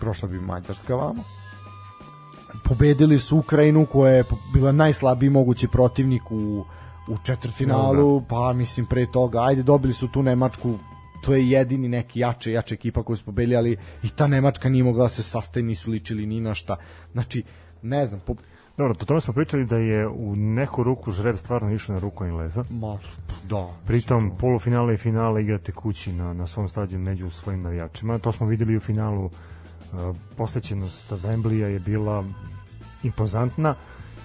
Prošla 0.00 0.28
bi 0.28 0.40
Mađarska 0.40 0.94
vamo 0.94 1.41
pobedili 2.64 3.18
su 3.18 3.38
Ukrajinu 3.38 3.86
koja 3.86 4.12
je 4.12 4.24
bila 4.52 4.72
najslabiji 4.72 5.30
mogući 5.30 5.68
protivnik 5.68 6.30
u, 6.30 6.64
u 7.08 7.16
četvrtfinalu, 7.24 8.22
pa 8.28 8.52
mislim 8.52 8.86
pre 8.86 9.06
toga, 9.12 9.42
ajde 9.42 9.62
dobili 9.62 9.92
su 9.92 10.08
tu 10.08 10.22
Nemačku, 10.22 10.78
to 11.24 11.34
je 11.34 11.50
jedini 11.50 11.88
neki 11.88 12.20
jače, 12.20 12.52
jače 12.52 12.74
ekipa 12.74 13.02
koju 13.02 13.16
su 13.16 13.24
pobedili, 13.24 13.56
ali 13.56 13.76
i 14.02 14.08
ta 14.08 14.26
Nemačka 14.26 14.68
nije 14.68 14.84
mogla 14.84 15.02
da 15.02 15.08
se 15.08 15.22
sastaje, 15.22 15.62
nisu 15.62 15.90
ličili 15.90 16.26
ni 16.26 16.40
na 16.40 16.54
šta. 16.54 16.76
Znači, 17.12 17.42
ne 17.82 18.06
znam, 18.06 18.20
po, 18.26 18.34
Dobro, 18.76 18.94
po 18.94 19.04
tome 19.04 19.20
smo 19.20 19.34
pričali 19.34 19.64
da 19.64 19.76
je 19.76 20.08
u 20.08 20.36
neku 20.36 20.82
ruku 20.82 21.10
žreb 21.10 21.36
stvarno 21.36 21.72
išao 21.72 21.94
na 21.94 22.00
ruku 22.00 22.24
Engleza. 22.24 22.64
ma, 22.70 22.98
da. 23.48 23.68
Pritom 23.86 24.32
polufinale 24.38 24.94
i 24.94 24.96
finale 24.96 25.42
igrate 25.42 25.72
kući 25.72 26.12
na, 26.12 26.32
na 26.32 26.46
svom 26.46 26.68
stadionu 26.68 27.04
među 27.04 27.30
svojim 27.30 27.62
navijačima. 27.62 28.18
To 28.18 28.32
smo 28.32 28.46
videli 28.46 28.76
u 28.76 28.80
finalu. 28.80 29.30
Posvećenost 30.36 31.12
Wembleya 31.12 31.66
je 31.66 31.78
bila 31.78 32.24
impozantna 33.02 33.74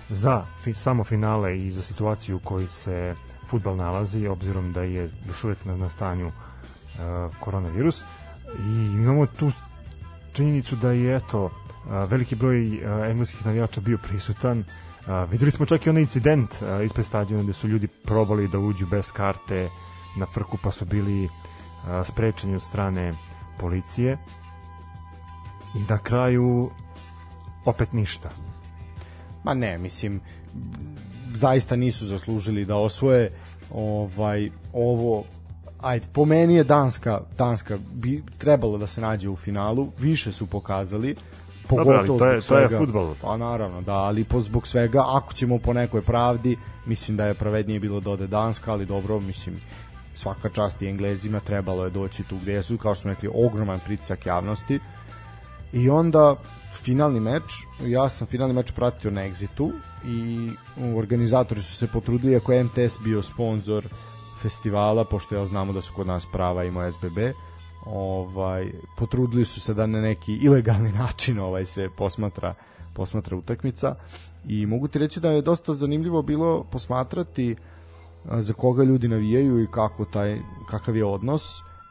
za 0.10 0.46
fi, 0.64 0.74
samo 0.74 1.04
finale 1.04 1.58
i 1.58 1.72
za 1.72 1.82
situaciju 1.82 2.36
u 2.36 2.40
kojoj 2.40 2.68
se 2.68 3.16
futbal 3.48 3.76
nalazi, 3.76 4.28
obzirom 4.28 4.74
da 4.74 4.82
je 4.82 5.12
još 5.28 5.44
uvek 5.44 5.66
na, 5.66 5.78
na 5.78 5.90
stanju 5.90 6.28
uh, 6.28 6.34
koronavirus. 7.40 8.04
I 8.60 8.72
imamo 8.72 9.26
tu 9.26 9.52
činjenicu 10.34 10.76
da 10.76 10.92
je 10.92 11.16
eto 11.16 11.52
veliki 12.10 12.36
broj 12.36 12.82
engleskih 13.10 13.46
navijača 13.46 13.82
bio 13.82 13.98
prisutan. 13.98 14.64
Videli 15.32 15.52
smo 15.52 15.66
čak 15.66 15.86
i 15.86 15.90
onaj 15.90 16.02
incident 16.02 16.56
ispred 16.86 17.06
stadiona 17.06 17.44
gde 17.44 17.54
su 17.54 17.68
ljudi 17.68 17.88
probali 17.88 18.48
da 18.48 18.60
uđu 18.60 18.88
bez 18.88 19.12
karte 19.12 19.70
na 20.18 20.26
frku 20.26 20.58
pa 20.64 20.72
su 20.72 20.86
bili 20.86 21.30
sprečeni 22.04 22.56
od 22.56 22.64
strane 22.64 23.16
policije. 23.60 24.18
I 25.76 25.80
na 25.90 25.98
kraju 25.98 26.72
opet 27.66 27.94
ništa. 27.94 28.30
Ma 29.44 29.54
ne, 29.54 29.78
mislim 29.78 30.22
zaista 31.34 31.76
nisu 31.76 32.06
zaslužili 32.06 32.66
da 32.66 32.76
osvoje 32.76 33.32
ovaj 33.72 34.50
ovo 34.74 35.24
ajde, 35.82 36.06
po 36.14 36.26
meni 36.26 36.56
je 36.56 36.64
Danska, 36.64 37.22
Danska 37.38 37.78
bi 37.94 38.24
trebalo 38.38 38.78
da 38.78 38.88
se 38.88 39.02
nađe 39.02 39.30
u 39.30 39.36
finalu, 39.36 39.92
više 40.00 40.32
su 40.32 40.48
pokazali, 40.48 41.16
pogotovo 41.68 42.04
Dobre, 42.04 42.18
to 42.18 42.28
je, 42.28 42.42
to 42.42 42.58
je 42.58 42.80
futbol. 42.80 43.16
Pa 43.22 43.38
naravno, 43.38 43.82
da, 43.82 43.94
ali 43.94 44.24
po 44.24 44.42
zbog 44.42 44.68
svega, 44.68 45.04
ako 45.08 45.34
ćemo 45.34 45.60
po 45.60 45.74
nekoj 45.74 46.02
pravdi, 46.02 46.58
mislim 46.86 47.18
da 47.18 47.26
je 47.26 47.34
pravednije 47.34 47.80
bilo 47.80 48.00
da 48.00 48.12
ode 48.12 48.28
Danska, 48.28 48.72
ali 48.72 48.86
dobro, 48.86 49.20
mislim, 49.20 49.62
svaka 50.16 50.50
čast 50.50 50.82
i 50.82 50.88
Englezima 50.88 51.40
trebalo 51.40 51.84
je 51.84 51.90
doći 51.90 52.24
tu 52.24 52.38
gde 52.38 52.64
su, 52.64 52.78
kao 52.78 52.96
što 52.96 53.02
smo 53.02 53.12
rekli, 53.12 53.30
ogroman 53.34 53.80
pritisak 53.86 54.26
javnosti. 54.26 54.80
I 55.74 55.90
onda 55.90 56.36
finalni 56.72 57.20
meč, 57.20 57.64
ja 57.82 58.10
sam 58.10 58.28
finalni 58.28 58.54
meč 58.54 58.72
pratio 58.72 59.12
na 59.12 59.22
Exitu 59.22 59.72
i 60.06 60.50
organizatori 60.96 61.62
su 61.62 61.74
se 61.74 61.88
potrudili, 61.88 62.36
ako 62.36 62.54
je 62.54 62.64
MTS 62.64 63.00
bio 63.04 63.22
sponsor 63.22 63.88
festivala, 64.42 65.06
pošto 65.06 65.36
ja 65.36 65.46
znamo 65.46 65.74
da 65.74 65.82
su 65.82 65.94
kod 65.96 66.08
nas 66.08 66.26
prava 66.32 66.64
ima 66.64 66.92
SBB, 66.92 67.18
ovaj 67.86 68.72
potrudili 68.98 69.46
su 69.46 69.62
se 69.62 69.74
da 69.74 69.86
na 69.86 70.02
neki 70.02 70.34
ilegalni 70.34 70.92
način 71.02 71.40
ovaj 71.40 71.66
se 71.66 71.90
posmatra 71.98 72.54
posmatra 72.94 73.38
utakmica. 73.38 73.96
I 74.48 74.66
mogu 74.66 74.88
ti 74.88 75.00
reći 75.00 75.20
da 75.20 75.32
je 75.32 75.42
dosta 75.42 75.74
zanimljivo 75.74 76.22
bilo 76.22 76.64
posmatrati 76.64 77.56
za 78.26 78.54
koga 78.54 78.84
ljudi 78.84 79.08
navijaju 79.08 79.64
i 79.64 79.68
kako 79.72 80.06
taj 80.06 80.40
kakav 80.70 80.98
je 80.98 81.06
odnos 81.06 81.44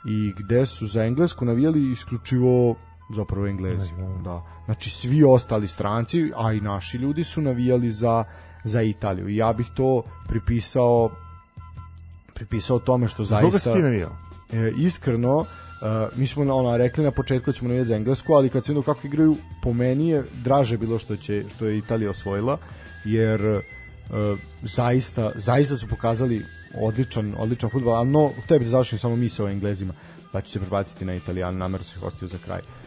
i 0.08 0.32
gde 0.38 0.66
su 0.66 0.86
za 0.86 1.04
englesku 1.04 1.44
navijali 1.44 1.90
isključivo 1.92 2.74
zapravo 3.10 3.46
englezi 3.46 3.90
da 4.24 4.42
znači 4.64 4.90
svi 4.90 5.24
ostali 5.24 5.68
stranci 5.68 6.32
a 6.36 6.52
i 6.52 6.60
naši 6.60 6.96
ljudi 6.96 7.24
su 7.24 7.40
navijali 7.40 7.90
za 7.90 8.24
za 8.64 8.82
Italiju 8.82 9.28
i 9.28 9.36
ja 9.36 9.52
bih 9.52 9.66
to 9.74 10.02
pripisao 10.28 11.10
pripisao 12.34 12.78
tome 12.78 13.08
što 13.08 13.24
zaista 13.24 13.46
Koga 13.46 13.58
si 13.58 13.72
ti 13.72 13.82
navijao? 13.82 14.16
E, 14.52 14.72
iskreno 14.76 15.44
Uh, 15.80 16.18
mi 16.18 16.26
smo 16.26 16.54
ona 16.54 16.76
rekli 16.76 17.04
na 17.04 17.10
početku 17.10 17.50
da 17.50 17.52
ćemo 17.52 17.68
navijati 17.68 17.88
za 17.88 17.96
englesku, 17.96 18.32
ali 18.32 18.48
kad 18.48 18.64
se 18.64 18.72
vidio 18.72 18.82
kako 18.82 19.06
igraju, 19.06 19.36
po 19.62 19.72
meni 19.72 20.08
je 20.08 20.24
draže 20.44 20.78
bilo 20.78 20.98
što 20.98 21.16
će 21.16 21.44
što 21.56 21.66
je 21.66 21.78
Italija 21.78 22.10
osvojila, 22.10 22.58
jer 23.04 23.46
uh, 23.46 24.38
zaista 24.62 25.32
zaista 25.34 25.76
su 25.76 25.86
pokazali 25.88 26.42
odličan 26.80 27.34
odličan 27.38 27.70
fudbal, 27.70 27.94
al 27.94 28.08
no 28.08 28.30
tebi 28.48 28.64
da 28.64 28.70
završim 28.70 28.98
samo 28.98 29.16
mi 29.16 29.28
sa 29.28 29.44
o 29.44 29.48
Englezima, 29.48 29.94
pa 30.32 30.40
ću 30.40 30.50
se 30.50 30.60
prebaciti 30.60 31.04
na 31.04 31.14
Italijane, 31.14 31.58
namerno 31.58 31.84
se 31.84 31.98
ostio 32.02 32.28
za 32.28 32.38
kraj. 32.38 32.60
Uh, 32.60 32.85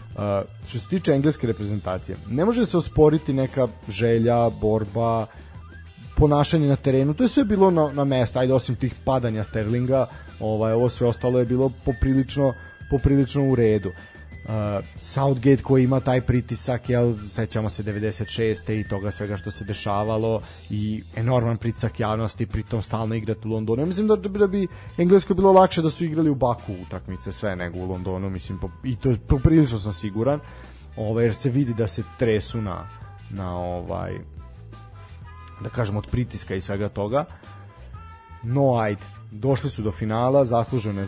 što 0.67 0.79
se 0.79 0.89
tiče 0.89 1.11
engleske 1.11 1.47
reprezentacije, 1.47 2.17
ne 2.29 2.45
može 2.45 2.65
se 2.65 2.77
osporiti 2.77 3.33
neka 3.33 3.67
želja, 3.89 4.49
borba, 4.49 5.25
ponašanje 6.17 6.67
na 6.67 6.75
terenu, 6.75 7.13
to 7.13 7.23
je 7.23 7.27
sve 7.27 7.43
bilo 7.43 7.71
na, 7.71 7.91
na 7.93 8.03
mesta, 8.03 8.39
ajde 8.39 8.53
osim 8.53 8.75
tih 8.75 8.93
padanja 9.05 9.43
Sterlinga, 9.43 10.07
ovaj, 10.39 10.73
ovo 10.73 10.89
sve 10.89 11.07
ostalo 11.07 11.39
je 11.39 11.45
bilo 11.45 11.71
poprilično 11.85 12.53
poprilično 12.89 13.43
u 13.43 13.55
redu. 13.55 13.91
Uh, 14.46 14.86
Southgate 15.01 15.63
koji 15.63 15.84
ima 15.84 16.00
taj 16.00 16.22
pritisak, 16.22 16.89
jel, 16.89 17.13
sećamo 17.29 17.69
se 17.69 17.84
96. 17.84 18.79
i 18.79 18.88
toga 18.88 19.12
svega 19.12 19.38
što 19.38 19.51
se 19.51 19.65
dešavalo 19.65 20.41
i 20.69 21.03
enorman 21.15 21.58
pritisak 21.58 22.00
javnosti, 22.00 22.46
pritom 22.46 22.81
stalno 22.81 23.15
igrati 23.15 23.48
u 23.48 23.51
Londonu. 23.51 23.81
Ja 23.81 23.86
mislim 23.86 24.08
da, 24.08 24.15
da 24.15 24.48
bi 24.48 24.67
Engleskoj 24.98 25.36
bilo 25.36 25.51
lakše 25.51 25.81
da 25.81 25.89
su 25.89 26.05
igrali 26.05 26.29
u 26.29 26.36
Baku 26.36 26.74
utakmice 26.88 27.31
sve 27.31 27.55
nego 27.55 27.79
u 27.79 27.86
Londonu, 27.86 28.29
mislim, 28.29 28.60
po, 28.60 28.69
i 28.84 28.96
to 28.96 29.15
poprilično 29.27 29.79
sam 29.79 29.93
siguran, 29.93 30.39
ovaj, 30.98 31.25
jer 31.25 31.34
se 31.34 31.50
vidi 31.50 31.74
da 31.74 31.88
se 31.88 32.03
tresu 32.19 32.62
na, 32.62 32.89
na 33.29 33.58
ovaj, 33.58 34.13
da 35.62 35.69
kažem, 35.69 35.98
od 35.98 36.08
pritiska 36.12 36.55
i 36.55 36.62
svega 36.62 36.89
toga. 36.89 37.25
No, 38.43 38.75
ajde, 38.75 39.01
došli 39.31 39.69
su 39.69 39.81
do 39.81 39.91
finala, 39.91 40.46
zasluženo, 40.46 41.05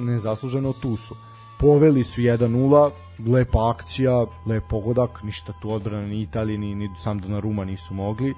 nezasluženo, 0.00 0.72
tu 0.72 0.96
su. 0.96 1.16
Poveli 1.60 2.04
su 2.04 2.20
1-0, 2.20 2.90
lepa 3.26 3.70
akcija, 3.70 4.26
lep 4.46 4.64
pogodak, 4.68 5.22
ništa 5.22 5.52
tu 5.62 5.70
odbrana 5.70 6.06
ni 6.06 6.22
Italije 6.22 6.58
ni, 6.58 6.74
ni 6.74 6.88
sam 6.98 7.20
Donnarumma 7.20 7.64
nisu 7.64 7.94
mogli. 7.94 8.34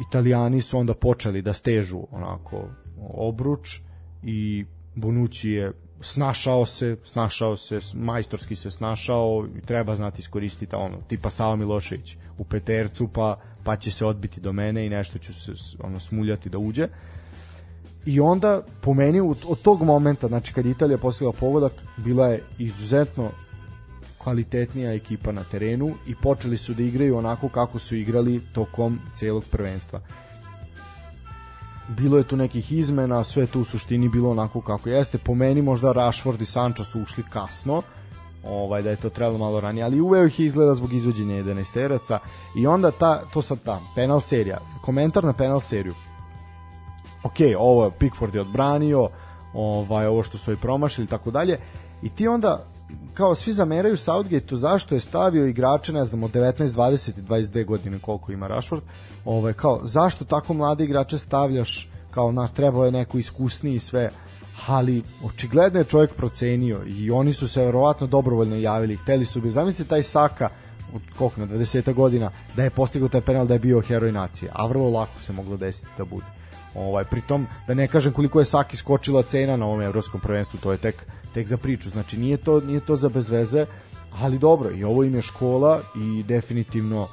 Italijani 0.00 0.62
su 0.62 0.78
onda 0.78 0.94
počeli 0.94 1.42
da 1.42 1.52
stežu 1.52 2.00
onako 2.10 2.68
obruč 3.14 3.80
i 4.22 4.64
Bonucci 4.94 5.48
je 5.48 5.72
snašao 6.00 6.66
se, 6.66 6.96
snašao 7.04 7.56
se, 7.56 7.80
majstorski 7.94 8.56
se 8.56 8.70
snašao 8.70 9.46
i 9.56 9.60
treba 9.60 9.96
znati 9.96 10.20
iskoristiti 10.20 10.76
ono, 10.76 10.96
tipa 11.08 11.30
Sava 11.30 11.56
Milošević 11.56 12.16
u 12.38 12.44
petercu 12.44 13.08
pa, 13.08 13.40
pa 13.64 13.76
će 13.76 13.90
se 13.90 14.06
odbiti 14.06 14.40
do 14.40 14.52
mene 14.52 14.86
i 14.86 14.90
nešto 14.90 15.18
ću 15.18 15.34
se 15.34 15.52
ono, 15.82 16.00
smuljati 16.00 16.48
da 16.48 16.58
uđe. 16.58 16.84
Uh, 16.84 16.90
i 18.06 18.20
onda 18.20 18.62
po 18.80 18.94
meni 18.94 19.20
od 19.20 19.62
tog 19.62 19.82
momenta, 19.82 20.28
znači 20.28 20.52
kad 20.52 20.66
Italija 20.66 20.98
postigla 20.98 21.32
pogodak, 21.32 21.72
bila 21.96 22.26
je 22.26 22.42
izuzetno 22.58 23.30
kvalitetnija 24.18 24.92
ekipa 24.92 25.32
na 25.32 25.44
terenu 25.44 25.94
i 26.06 26.14
počeli 26.14 26.56
su 26.56 26.74
da 26.74 26.82
igraju 26.82 27.16
onako 27.16 27.48
kako 27.48 27.78
su 27.78 27.96
igrali 27.96 28.40
tokom 28.52 28.98
celog 29.14 29.44
prvenstva. 29.50 30.00
Bilo 31.88 32.18
je 32.18 32.24
tu 32.24 32.36
nekih 32.36 32.72
izmena, 32.72 33.24
sve 33.24 33.46
tu 33.46 33.60
u 33.60 33.64
suštini 33.64 34.08
bilo 34.08 34.30
onako 34.30 34.60
kako 34.60 34.88
jeste. 34.88 35.18
Po 35.18 35.34
meni 35.34 35.62
možda 35.62 35.92
Rashford 35.92 36.40
i 36.40 36.46
Sancho 36.46 36.84
su 36.84 37.00
ušli 37.00 37.24
kasno, 37.30 37.82
ovaj 38.44 38.82
da 38.82 38.90
je 38.90 38.96
to 38.96 39.10
trebalo 39.10 39.38
malo 39.38 39.60
ranije, 39.60 39.84
ali 39.84 40.00
uveo 40.00 40.26
ih 40.26 40.40
izgleda 40.40 40.74
zbog 40.74 40.92
izvođenja 40.92 41.34
11 41.34 41.72
teraca 41.72 42.18
i 42.56 42.66
onda 42.66 42.90
ta, 42.90 43.22
to 43.32 43.42
sad 43.42 43.62
ta, 43.64 43.80
penal 43.94 44.20
serija, 44.20 44.58
komentar 44.82 45.24
na 45.24 45.32
penal 45.32 45.60
seriju 45.60 45.94
ok, 47.24 47.36
ovo 47.58 47.90
Pickford 47.90 48.34
je 48.34 48.40
odbranio, 48.40 49.08
ovaj, 49.54 50.06
ovo 50.06 50.22
što 50.22 50.38
su 50.38 50.52
i 50.52 50.56
promašili 50.56 51.04
i 51.04 51.08
tako 51.08 51.30
dalje, 51.30 51.58
i 52.02 52.08
ti 52.08 52.28
onda 52.28 52.66
kao 53.14 53.34
svi 53.34 53.52
zameraju 53.52 53.96
Southgate-u 53.96 54.56
zašto 54.56 54.94
je 54.94 55.00
stavio 55.00 55.46
igrače, 55.46 55.92
ne 55.92 56.04
znam, 56.04 56.22
od 56.22 56.30
19, 56.30 56.66
20 56.66 57.18
i 57.18 57.22
22 57.22 57.64
godine 57.64 57.98
koliko 57.98 58.32
ima 58.32 58.46
Rashford, 58.46 58.82
ovaj, 59.24 59.52
kao 59.52 59.80
zašto 59.82 60.24
tako 60.24 60.54
mlade 60.54 60.84
igrače 60.84 61.18
stavljaš 61.18 61.88
kao 62.10 62.32
na 62.32 62.48
trebao 62.48 62.84
je 62.84 62.92
neko 62.92 63.18
iskusniji 63.18 63.74
i 63.74 63.80
sve, 63.80 64.10
ali 64.66 65.02
očigledno 65.24 65.78
je 65.78 65.84
čovjek 65.84 66.14
procenio 66.14 66.82
i 66.86 67.10
oni 67.10 67.32
su 67.32 67.48
se 67.48 67.64
verovatno 67.64 68.06
dobrovoljno 68.06 68.56
javili, 68.56 68.96
hteli 68.96 69.24
su 69.24 69.40
bi, 69.40 69.50
zamislite 69.50 69.88
taj 69.88 70.02
Saka 70.02 70.48
od 70.94 71.02
koliko 71.18 71.40
na 71.40 71.46
20 71.46 71.94
godina 71.94 72.30
da 72.56 72.64
je 72.64 72.70
postigao 72.70 73.08
taj 73.08 73.20
penal 73.20 73.46
da 73.46 73.54
je 73.54 73.60
bio 73.60 73.80
heroj 73.80 74.12
nacije, 74.12 74.50
a 74.54 74.66
vrlo 74.66 74.90
lako 74.90 75.20
se 75.20 75.32
moglo 75.32 75.56
desiti 75.56 75.90
da 75.98 76.04
bude. 76.04 76.39
Ovaj 76.74 77.04
pritom 77.04 77.46
da 77.66 77.74
ne 77.74 77.88
kažem 77.88 78.12
koliko 78.12 78.38
je 78.38 78.44
Saki 78.44 78.76
skočila 78.76 79.22
cena 79.22 79.56
na 79.56 79.66
ovom 79.66 79.82
evropskom 79.82 80.20
prvenstvu, 80.20 80.60
to 80.62 80.72
je 80.72 80.78
tek 80.78 81.06
tek 81.34 81.46
za 81.46 81.56
priču. 81.56 81.90
Znači 81.90 82.18
nije 82.18 82.36
to 82.36 82.60
nije 82.60 82.80
to 82.80 82.96
za 82.96 83.08
bez 83.08 83.30
veze, 83.30 83.66
ali 84.12 84.38
dobro, 84.38 84.70
i 84.70 84.84
ovo 84.84 85.04
im 85.04 85.14
je 85.14 85.22
škola 85.22 85.82
i 85.96 86.22
definitivno 86.22 87.08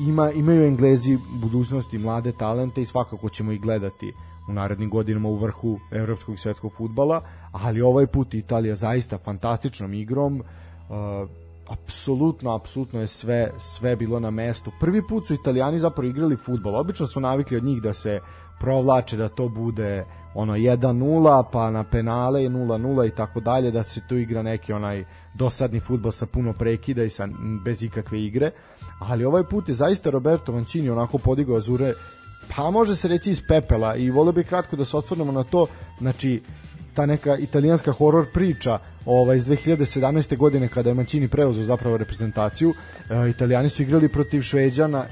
ima, 0.00 0.30
imaju 0.30 0.64
Englezi 0.64 1.18
budućnosti 1.40 1.98
mlade 1.98 2.32
talente 2.32 2.82
i 2.82 2.86
svakako 2.86 3.28
ćemo 3.28 3.52
ih 3.52 3.60
gledati 3.60 4.12
u 4.48 4.52
narednim 4.52 4.90
godinama 4.90 5.28
u 5.28 5.36
vrhu 5.36 5.78
evropskog 5.90 6.34
i 6.34 6.38
svetskog 6.38 6.72
futbala, 6.76 7.22
ali 7.52 7.80
ovaj 7.80 8.06
put 8.06 8.34
Italija 8.34 8.74
zaista 8.74 9.18
fantastičnom 9.18 9.94
igrom 9.94 10.40
uh, 10.40 11.30
apsolutno, 11.72 12.54
apsolutno 12.54 13.00
je 13.00 13.06
sve 13.06 13.52
sve 13.58 13.96
bilo 13.96 14.20
na 14.20 14.30
mestu. 14.30 14.70
Prvi 14.80 15.06
put 15.08 15.26
su 15.26 15.34
Italijani 15.34 15.78
zapravo 15.78 16.08
igrali 16.08 16.36
fudbal. 16.36 16.76
Obično 16.76 17.06
smo 17.06 17.20
navikli 17.20 17.56
od 17.56 17.64
njih 17.64 17.82
da 17.82 17.92
se 17.92 18.20
provlače 18.60 19.16
da 19.16 19.28
to 19.28 19.48
bude 19.48 20.04
ono 20.34 20.56
1-0, 20.56 21.44
pa 21.52 21.70
na 21.70 21.84
penale 21.84 22.40
0-0 22.40 23.08
i 23.08 23.10
tako 23.16 23.40
dalje, 23.40 23.70
da 23.70 23.82
se 23.82 24.00
tu 24.08 24.16
igra 24.16 24.42
neki 24.42 24.72
onaj 24.72 25.04
dosadni 25.34 25.80
fudbal 25.80 26.12
sa 26.12 26.26
puno 26.26 26.52
prekida 26.52 27.04
i 27.04 27.10
sa 27.10 27.28
bez 27.64 27.82
ikakve 27.82 28.22
igre. 28.22 28.50
Ali 29.00 29.24
ovaj 29.24 29.42
put 29.44 29.68
je 29.68 29.74
zaista 29.74 30.10
Roberto 30.10 30.52
Mancini 30.52 30.90
onako 30.90 31.18
podigao 31.18 31.56
Azure 31.56 31.92
pa 32.56 32.70
može 32.70 32.96
se 32.96 33.08
reći 33.08 33.30
iz 33.30 33.42
pepela 33.48 33.96
i 33.96 34.10
volio 34.10 34.32
bih 34.32 34.46
kratko 34.46 34.76
da 34.76 34.84
se 34.84 34.96
osvrnemo 34.96 35.32
na 35.32 35.44
to, 35.44 35.66
znači 35.98 36.42
ta 36.94 37.06
neka 37.06 37.36
italijanska 37.36 37.92
horor 37.92 38.26
priča 38.32 38.78
ovaj, 39.06 39.36
iz 39.36 39.46
2017. 39.46 40.36
godine 40.36 40.68
kada 40.68 40.90
je 40.90 40.94
Mancini 40.94 41.28
preuzeo 41.28 41.64
zapravo 41.64 41.96
reprezentaciju. 41.96 42.70
Uh, 42.70 43.30
Italijani 43.30 43.68
su 43.68 43.82
igrali 43.82 44.08
protiv 44.08 44.42
Šveđana 44.42 45.06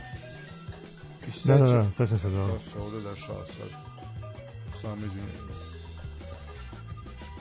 Da, 1.45 1.59
da, 1.59 1.65
da, 1.65 1.91
sećam 1.91 2.19
se 2.19 2.31
da. 2.31 2.47
Šta 2.49 2.59
se 2.59 2.79
ovde 2.79 2.97
dešava 3.11 3.47
sad? 3.47 3.69
Samo 4.81 5.07
izvinjam. 5.07 5.51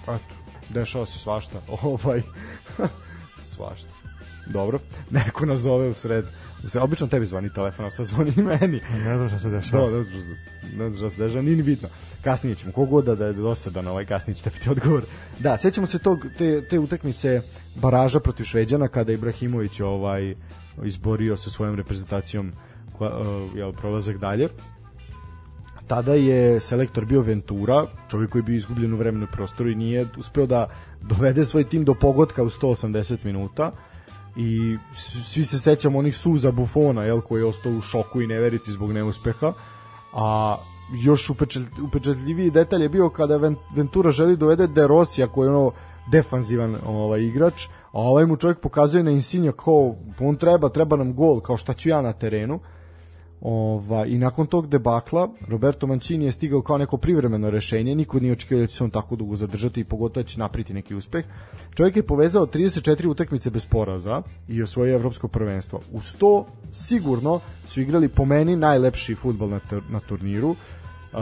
Eto, 0.03 0.35
dešava 0.69 1.05
se 1.05 1.19
svašta. 1.19 1.61
Ovaj, 1.83 2.21
svašta. 3.55 3.89
dobro, 4.47 4.79
neko 5.09 5.45
nazove 5.45 5.89
u 5.89 5.93
sred, 5.93 6.25
sred 6.67 6.83
obično 6.83 7.07
tebi 7.07 7.25
zvani 7.25 7.53
telefon, 7.53 7.85
a 7.85 7.91
sad 7.91 8.05
zvoni 8.05 8.33
i 8.37 8.41
meni. 8.41 8.81
Ne 9.05 9.17
znam 9.17 9.29
šta 9.29 9.39
se 9.39 9.49
dešava. 9.49 9.89
Da, 9.89 9.97
ne 9.97 10.03
znam, 10.03 10.23
ne 10.77 10.89
znam 10.89 10.95
šta 10.95 11.09
se 11.09 11.23
dešava, 11.23 11.41
nije 11.41 11.57
ni 11.57 11.63
bitno. 11.63 11.89
Kasnije 12.21 12.55
ćemo, 12.55 12.71
kogod 12.71 13.05
da 13.05 13.25
je 13.25 13.33
dosadan, 13.33 13.87
ovaj, 13.87 14.05
kasnije 14.05 14.35
ćete 14.35 14.49
biti 14.49 14.69
odgovor. 14.69 15.03
Da, 15.39 15.57
sećamo 15.57 15.87
se 15.87 15.99
tog, 15.99 16.25
te, 16.37 16.67
te 16.69 16.79
utakmice 16.79 17.41
baraža 17.75 18.19
protiv 18.19 18.43
Šveđana, 18.43 18.87
kada 18.87 19.13
Ibrahimović 19.13 19.79
ovaj, 19.79 20.35
izborio 20.83 21.37
sa 21.37 21.49
svojom 21.49 21.75
reprezentacijom 21.75 22.51
koja, 22.97 23.17
uh, 23.17 23.57
jel, 23.57 23.73
prolazak 23.73 24.17
dalje 24.17 24.49
tada 25.89 26.13
je 26.13 26.59
selektor 26.59 27.05
bio 27.05 27.21
Ventura, 27.21 27.85
čovjek 28.09 28.31
koji 28.31 28.39
je 28.39 28.43
bio 28.43 28.55
izgubljen 28.55 28.93
u 28.93 28.97
vremenu 28.97 29.27
prostoru 29.31 29.69
i 29.69 29.75
nije 29.75 30.05
uspeo 30.17 30.45
da 30.45 30.67
dovede 31.01 31.45
svoj 31.45 31.63
tim 31.63 31.85
do 31.85 31.93
pogotka 31.93 32.43
u 32.43 32.49
180 32.49 33.17
minuta 33.23 33.71
i 34.35 34.77
svi 35.25 35.43
se 35.43 35.59
sećamo 35.59 35.99
onih 35.99 36.17
suza 36.17 36.51
Bufona 36.51 37.03
jel, 37.03 37.21
koji 37.21 37.41
je 37.41 37.45
ostao 37.45 37.71
u 37.71 37.81
šoku 37.81 38.21
i 38.21 38.27
neverici 38.27 38.71
zbog 38.71 38.91
neuspeha 38.91 39.53
a 40.13 40.57
još 41.03 41.29
upečatljiviji 41.83 42.51
detalj 42.51 42.83
je 42.83 42.89
bio 42.89 43.09
kada 43.09 43.53
Ventura 43.75 44.11
želi 44.11 44.35
da 44.35 44.39
dovede 44.39 44.67
De 44.67 44.87
Rosija 44.87 45.27
koji 45.27 45.47
je 45.47 45.55
ono 45.55 45.71
defanzivan 46.11 46.77
ovaj 46.87 47.21
igrač 47.21 47.67
a 47.91 48.01
ovaj 48.01 48.25
mu 48.25 48.37
čovjek 48.37 48.59
pokazuje 48.59 49.03
na 49.03 49.11
Insigne 49.11 49.51
kao 49.51 49.95
on 50.19 50.35
treba, 50.35 50.69
treba 50.69 50.97
nam 50.97 51.15
gol 51.15 51.39
kao 51.39 51.57
šta 51.57 51.73
ću 51.73 51.89
ja 51.89 52.01
na 52.01 52.13
terenu 52.13 52.59
Ova, 53.41 54.05
I 54.05 54.17
nakon 54.17 54.47
tog 54.47 54.67
debakla 54.67 55.29
Roberto 55.47 55.87
Mancini 55.87 56.25
je 56.25 56.31
stigao 56.31 56.61
kao 56.61 56.77
neko 56.77 56.97
privremeno 56.97 57.49
rešenje, 57.49 57.95
niko 57.95 58.19
nije 58.19 58.33
očekivao 58.33 58.61
da 58.61 58.67
će 58.67 58.75
se 58.75 58.83
on 58.83 58.89
tako 58.89 59.15
dugo 59.15 59.35
zadržati 59.35 59.79
i 59.79 59.83
pogotovo 59.83 60.23
da 60.23 60.27
će 60.27 60.39
napriti 60.39 60.73
neki 60.73 60.95
uspeh. 60.95 61.25
Čovjek 61.75 61.95
je 61.95 62.03
povezao 62.03 62.45
34 62.45 63.07
utakmice 63.07 63.49
bez 63.49 63.65
poraza 63.65 64.21
i 64.47 64.63
osvojio 64.63 64.95
evropsko 64.95 65.27
prvenstvo. 65.27 65.81
U 65.91 65.99
100 65.99 66.43
sigurno 66.71 67.39
su 67.65 67.81
igrali 67.81 68.07
po 68.07 68.25
meni 68.25 68.55
najlepši 68.55 69.15
futbol 69.15 69.49
na, 69.49 69.59
na 69.89 69.99
turniru. 69.99 70.49
Uh, 70.49 71.17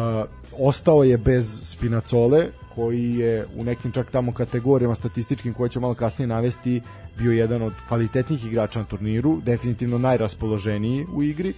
ostao 0.59 1.03
je 1.03 1.17
bez 1.17 1.59
Spinacole 1.63 2.45
koji 2.75 3.13
je 3.13 3.45
u 3.55 3.63
nekim 3.63 3.91
čak 3.91 4.11
tamo 4.11 4.33
kategorijama 4.33 4.95
statističkim 4.95 5.53
koje 5.53 5.69
ću 5.69 5.79
malo 5.79 5.93
kasnije 5.93 6.27
navesti 6.27 6.81
bio 7.17 7.31
jedan 7.31 7.61
od 7.61 7.73
kvalitetnijih 7.87 8.45
igrača 8.45 8.79
na 8.79 8.85
turniru, 8.85 9.41
definitivno 9.45 9.97
najraspoloženiji 9.97 11.05
u 11.13 11.23
igri. 11.23 11.53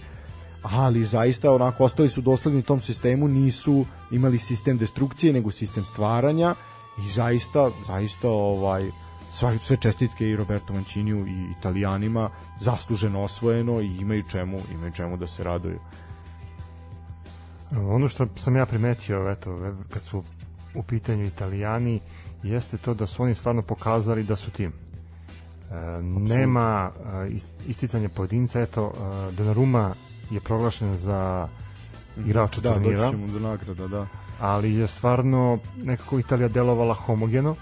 Ali 0.62 1.04
zaista 1.04 1.52
onako 1.52 1.84
ostali 1.84 2.08
su 2.08 2.20
dosledni 2.20 2.62
tom 2.62 2.80
sistemu, 2.80 3.28
nisu 3.28 3.84
imali 4.10 4.38
sistem 4.38 4.78
destrukcije, 4.78 5.32
nego 5.32 5.50
sistem 5.50 5.84
stvaranja 5.84 6.54
i 6.98 7.10
zaista, 7.10 7.70
zaista 7.86 8.28
ovaj, 8.28 8.90
sve, 9.30 9.58
sve 9.58 9.76
čestitke 9.76 10.28
i 10.28 10.36
Roberto 10.36 10.72
Manciniju 10.72 11.26
i 11.26 11.52
Italijanima 11.58 12.30
zasluženo 12.60 13.20
osvojeno 13.20 13.80
i 13.80 13.96
imaju 13.96 14.22
čemu, 14.30 14.58
imaju 14.72 14.92
čemu 14.92 15.16
da 15.16 15.26
se 15.26 15.44
raduju. 15.44 15.78
Ono 17.70 18.08
što 18.08 18.26
sam 18.36 18.56
ja 18.56 18.66
primetio, 18.66 19.30
eto, 19.30 19.74
kad 19.90 20.02
su 20.02 20.22
u 20.74 20.82
pitanju 20.82 21.24
Italijani, 21.24 22.00
jeste 22.42 22.76
to 22.76 22.94
da 22.94 23.06
su 23.06 23.22
oni 23.22 23.34
stvarno 23.34 23.62
pokazali 23.62 24.24
da 24.24 24.36
su 24.36 24.50
tim. 24.50 24.72
E, 25.70 26.02
nema 26.02 26.90
e, 26.90 27.36
isticanje 27.66 28.08
pojedinca, 28.08 28.60
eto, 28.60 28.92
e, 28.96 29.32
Donnarumma 29.32 29.90
je 30.30 30.40
proglašen 30.40 30.96
za 30.96 31.48
igrača 32.26 32.60
da, 32.60 32.72
turnira. 32.72 33.10
Da, 33.10 33.16
doći 33.16 33.32
do 33.32 33.40
nagrada, 33.40 33.88
da. 33.88 34.06
Ali 34.40 34.74
je 34.74 34.86
stvarno 34.86 35.58
nekako 35.76 36.18
Italija 36.18 36.48
delovala 36.48 36.94
homogeno 36.94 37.56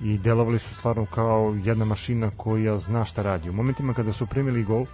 i 0.00 0.18
delovali 0.18 0.58
su 0.58 0.74
stvarno 0.74 1.06
kao 1.06 1.56
jedna 1.64 1.84
mašina 1.84 2.30
koja 2.36 2.78
zna 2.78 3.04
šta 3.04 3.22
radi. 3.22 3.50
U 3.50 3.52
momentima 3.52 3.94
kada 3.94 4.12
su 4.12 4.26
primili 4.26 4.64
gol 4.64 4.84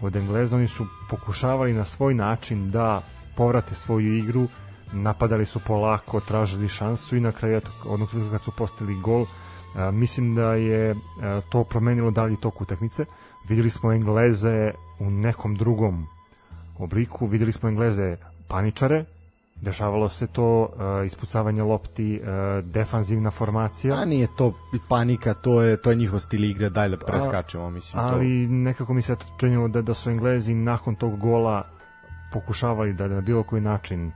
od 0.00 0.16
Engleza, 0.16 0.56
oni 0.56 0.68
su 0.68 0.86
pokušavali 1.10 1.72
na 1.72 1.84
svoj 1.84 2.14
način 2.14 2.70
da 2.70 3.02
povrate 3.36 3.74
svoju 3.74 4.16
igru, 4.16 4.48
napadali 4.92 5.46
su 5.46 5.60
polako, 5.66 6.20
tražili 6.20 6.68
šansu 6.68 7.16
i 7.16 7.20
na 7.20 7.32
kraju, 7.32 7.56
eto, 7.56 7.70
odnog 7.86 8.08
kad 8.30 8.42
su 8.42 8.52
postali 8.58 8.94
gol, 8.94 9.26
a, 9.74 9.90
mislim 9.90 10.34
da 10.34 10.54
je 10.54 10.94
a, 11.22 11.40
to 11.48 11.64
promenilo 11.64 12.10
dalje 12.10 12.36
tok 12.36 12.60
utakmice. 12.60 13.04
Videli 13.48 13.70
smo 13.70 13.92
Engleze 13.92 14.70
u 14.98 15.10
nekom 15.10 15.54
drugom 15.54 16.06
obliku. 16.82 17.26
Videli 17.26 17.52
smo 17.52 17.68
Engleze 17.68 18.16
paničare, 18.48 19.04
dešavalo 19.60 20.08
se 20.08 20.26
to 20.26 20.60
uh, 20.62 21.06
ispucavanje 21.06 21.62
lopti, 21.62 22.20
uh, 22.22 22.64
defanzivna 22.64 23.30
formacija. 23.30 23.94
A 23.94 24.04
nije 24.04 24.28
to 24.36 24.52
panika, 24.88 25.34
to 25.34 25.62
je 25.62 25.76
to 25.76 25.90
je 25.90 25.96
njihov 25.96 26.18
stil 26.18 26.44
igre, 26.44 26.68
daj 26.70 26.88
da 26.88 26.96
preskačemo, 26.96 27.70
mislim 27.70 28.02
ali 28.02 28.46
to. 28.46 28.52
nekako 28.52 28.94
mi 28.94 29.02
se 29.02 29.16
to 29.16 29.24
činilo 29.40 29.68
da 29.68 29.82
da 29.82 29.94
su 29.94 30.10
Englezi 30.10 30.54
nakon 30.54 30.94
tog 30.94 31.18
gola 31.18 31.64
pokušavali 32.32 32.92
da 32.92 33.08
na 33.08 33.20
bilo 33.20 33.42
koji 33.42 33.62
način 33.62 34.12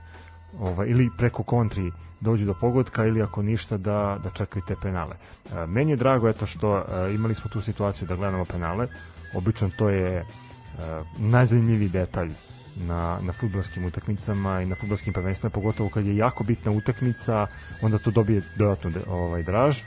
ovaj 0.59 0.87
ili 0.89 1.09
preko 1.17 1.43
kontri 1.43 1.91
dođu 2.21 2.45
do 2.45 2.53
pogodka 2.53 3.05
ili 3.05 3.21
ako 3.21 3.41
ništa 3.41 3.77
da 3.77 4.17
da 4.23 4.29
čekaju 4.29 4.63
te 4.67 4.75
penale. 4.81 5.15
Uh, 5.45 5.69
meni 5.69 5.91
je 5.91 5.95
drago 5.95 6.29
eto 6.29 6.45
što 6.45 6.73
uh, 6.77 7.15
imali 7.15 7.35
smo 7.35 7.49
tu 7.49 7.61
situaciju 7.61 8.07
da 8.07 8.15
gledamo 8.15 8.45
penale. 8.45 8.87
Obično 9.35 9.69
to 9.77 9.89
je 9.89 10.21
uh, 10.21 10.79
najzanimljiviji 11.19 11.89
detalj 11.89 12.31
na, 12.75 13.19
na 13.21 13.33
futbolskim 13.33 13.85
utakmicama 13.85 14.61
i 14.61 14.65
na 14.65 14.75
futbolskim 14.75 15.13
prvenstvima, 15.13 15.49
pogotovo 15.49 15.89
kad 15.89 16.05
je 16.05 16.17
jako 16.17 16.43
bitna 16.43 16.71
utakmica, 16.71 17.47
onda 17.81 17.97
to 17.97 18.11
dobije 18.11 18.41
dodatnu 18.57 18.91
ovaj, 19.07 19.43
draž. 19.43 19.79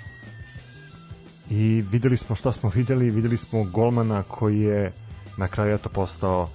I 1.50 1.84
videli 1.90 2.16
smo 2.16 2.36
šta 2.36 2.52
smo 2.52 2.70
videli, 2.74 3.10
videli 3.10 3.36
smo 3.36 3.64
golmana 3.64 4.22
koji 4.22 4.60
je 4.60 4.92
na 5.36 5.48
kraju 5.48 5.74
eto 5.74 5.88
postao 5.88 6.50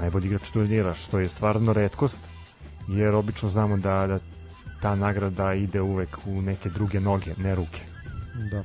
najbolji 0.00 0.26
igrač 0.26 0.50
turnira, 0.50 0.94
što 0.94 1.18
je 1.18 1.28
stvarno 1.28 1.72
redkost, 1.72 2.18
jer 2.88 3.14
obično 3.14 3.48
znamo 3.48 3.76
da, 3.76 4.06
da 4.06 4.18
ta 4.82 4.94
nagrada 4.94 5.52
ide 5.52 5.80
uvek 5.80 6.18
u 6.26 6.42
neke 6.42 6.70
druge 6.70 7.00
noge, 7.00 7.30
ne 7.36 7.54
ruke. 7.54 7.80
Da. 8.50 8.62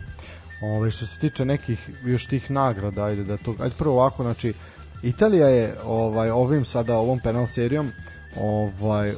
Ove, 0.61 0.91
što 0.91 1.05
se 1.05 1.19
tiče 1.19 1.45
nekih 1.45 1.89
još 2.05 2.25
tih 2.25 2.51
nagrada, 2.51 3.05
ajde 3.05 3.23
da 3.23 3.37
to, 3.37 3.55
ajde 3.59 3.75
prvo 3.77 3.95
ovako, 3.95 4.23
znači, 4.23 4.53
Italija 5.03 5.47
je 5.47 5.75
ovaj 5.85 6.29
ovim 6.29 6.65
sada 6.65 6.97
ovom 6.97 7.19
penal 7.19 7.47
serijom 7.47 7.91
ovaj 8.41 9.11
uh, 9.11 9.17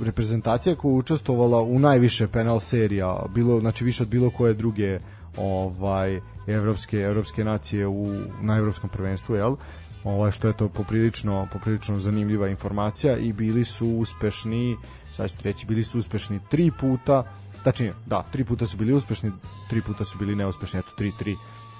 reprezentacija 0.00 0.74
koja 0.74 0.92
je 0.92 0.98
učestvovala 0.98 1.62
u 1.62 1.78
najviše 1.78 2.28
penal 2.28 2.60
serija, 2.60 3.22
bilo 3.34 3.60
znači 3.60 3.84
više 3.84 4.02
od 4.02 4.08
bilo 4.08 4.30
koje 4.30 4.54
druge 4.54 4.98
ovaj 5.36 6.20
evropske 6.46 6.98
evropske 6.98 7.44
nacije 7.44 7.86
u 7.86 8.06
na 8.42 8.56
evropskom 8.56 8.90
prvenstvu, 8.90 9.34
jel? 9.34 9.56
Ovaj 10.04 10.30
što 10.30 10.48
je 10.48 10.56
to 10.56 10.68
poprilično 10.68 11.48
poprilično 11.52 11.98
zanimljiva 11.98 12.48
informacija 12.48 13.16
i 13.16 13.32
bili 13.32 13.64
su 13.64 13.88
uspešni, 13.88 14.76
sad 15.16 15.30
ću 15.30 15.36
reći, 15.42 15.66
bili 15.66 15.84
su 15.84 15.98
uspešni 15.98 16.40
tri 16.50 16.70
puta, 16.80 17.24
tačnije, 17.64 17.94
da, 18.06 18.24
tri 18.32 18.44
puta 18.44 18.66
su 18.66 18.76
bili 18.76 18.92
uspešni, 18.92 19.32
tri 19.70 19.82
puta 19.82 20.04
su 20.04 20.18
bili 20.18 20.36
neuspešni, 20.36 20.78
eto 20.78 20.90
3-3 20.98 21.36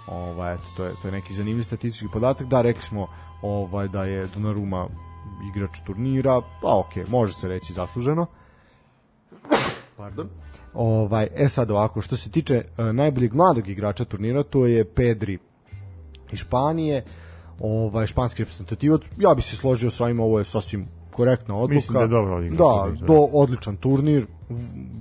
ovaj, 0.07 0.55
eto, 0.55 0.63
to, 0.77 0.85
je, 0.85 0.93
to 1.03 1.09
je 1.09 1.13
neki 1.13 1.35
zanimljiv 1.35 1.63
statistički 1.63 2.09
podatak. 2.13 2.47
Da, 2.47 2.63
rekli 2.63 2.83
smo 2.83 3.07
ovaj, 3.47 3.89
da 3.89 4.05
je 4.05 4.27
Donnarumma 4.27 4.87
igrač 5.49 5.81
turnira, 5.87 6.41
pa 6.63 6.79
ok, 6.79 7.09
može 7.09 7.33
se 7.33 7.49
reći 7.49 7.73
zasluženo. 7.73 8.27
Pardon. 9.97 10.29
Ovaj, 10.75 11.29
e 11.35 11.49
sad 11.49 11.71
ovako, 11.71 12.03
što 12.03 12.17
se 12.17 12.31
tiče 12.31 12.65
uh, 12.65 12.87
najboljeg 12.87 13.35
mladog 13.35 13.69
igrača 13.69 14.05
turnira, 14.05 14.43
to 14.43 14.67
je 14.67 14.85
Pedri 14.85 15.39
iz 16.33 16.39
Španije, 16.39 17.05
ovaj, 17.61 18.07
španski 18.07 18.43
reprezentativac, 18.43 19.03
ja 19.19 19.35
bih 19.35 19.45
se 19.45 19.57
složio 19.57 19.91
sa 19.91 20.05
ovim, 20.05 20.21
ovo 20.21 20.39
je 20.39 20.45
sasvim 20.45 20.89
korektna 21.17 21.55
odluka. 21.55 21.75
Mislim 21.75 21.95
da 21.95 22.01
je 22.01 22.09
dobro 22.09 22.41
Da, 22.41 22.97
do, 23.01 23.07
da. 23.07 23.29
odličan 23.33 23.77
turnir, 23.77 24.27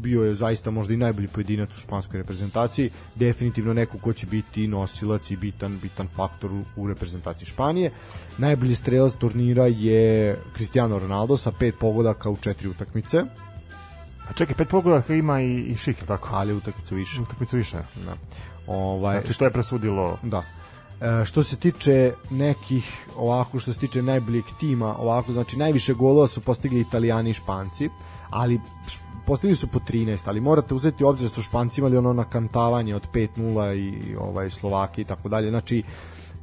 bio 0.02 0.24
je 0.24 0.36
zaista 0.36 0.72
možda 0.72 0.94
i 0.94 0.98
najbolji 0.98 1.28
pojedinac 1.28 1.70
u 1.76 1.80
španskoj 1.80 2.18
reprezentaciji, 2.18 2.90
definitivno 3.16 3.74
neko 3.74 3.98
ko 3.98 4.14
će 4.14 4.28
biti 4.28 4.68
nosilac 4.68 5.32
i 5.32 5.38
bitan 5.38 5.80
bitan 5.82 6.08
faktor 6.16 6.52
u, 6.54 6.64
u 6.76 6.88
reprezentaciji 6.88 7.48
Španije. 7.48 7.92
Najbolji 8.38 8.76
strelac 8.76 9.14
turnira 9.14 9.66
je 9.66 10.38
Cristiano 10.56 11.00
Ronaldo 11.00 11.38
sa 11.38 11.52
pet 11.52 11.76
pogodaka 11.80 12.30
u 12.30 12.38
četiri 12.38 12.70
utakmice. 12.70 13.24
A 14.30 14.34
čekaj, 14.34 14.56
pet 14.56 14.68
pogodaka 14.70 15.14
ima 15.14 15.42
i, 15.42 15.60
i 15.60 15.76
Šik, 15.76 16.04
tako? 16.08 16.30
Ali 16.32 16.54
utakmicu 16.54 16.96
više. 16.96 17.22
Utakmicu 17.22 17.58
više. 17.58 17.78
Da. 18.06 18.16
Ovaj, 18.68 19.20
znači, 19.20 19.34
što 19.34 19.46
je 19.46 19.52
presudilo? 19.52 20.18
Da. 20.24 20.42
E, 21.02 21.26
što 21.26 21.44
se 21.44 21.56
tiče 21.56 22.14
nekih 22.30 23.08
ovako 23.18 23.60
što 23.60 23.74
se 23.74 23.80
tiče 23.80 24.02
najboljeg 24.02 24.44
tima 24.60 24.98
ovako 24.98 25.34
znači 25.34 25.58
najviše 25.58 25.94
golova 25.94 26.28
su 26.28 26.42
postigli 26.42 26.80
Italijani 26.80 27.30
i 27.30 27.34
Španci 27.34 27.90
ali 28.30 28.60
postigli 29.26 29.56
su 29.56 29.68
po 29.68 29.80
13 29.80 30.22
ali 30.26 30.42
morate 30.42 30.74
uzeti 30.74 31.04
u 31.04 31.08
obzir 31.08 31.30
da 31.30 31.36
su 31.36 31.44
Španci 31.44 31.82
imali 31.82 31.98
ono 31.98 32.14
nakantavanje 32.14 32.96
od 32.96 33.02
5-0 33.14 33.76
i 33.76 34.16
ovaj 34.16 34.50
Slovaki 34.50 35.02
i 35.02 35.06
tako 35.06 35.30
dalje 35.30 35.50
znači 35.50 35.84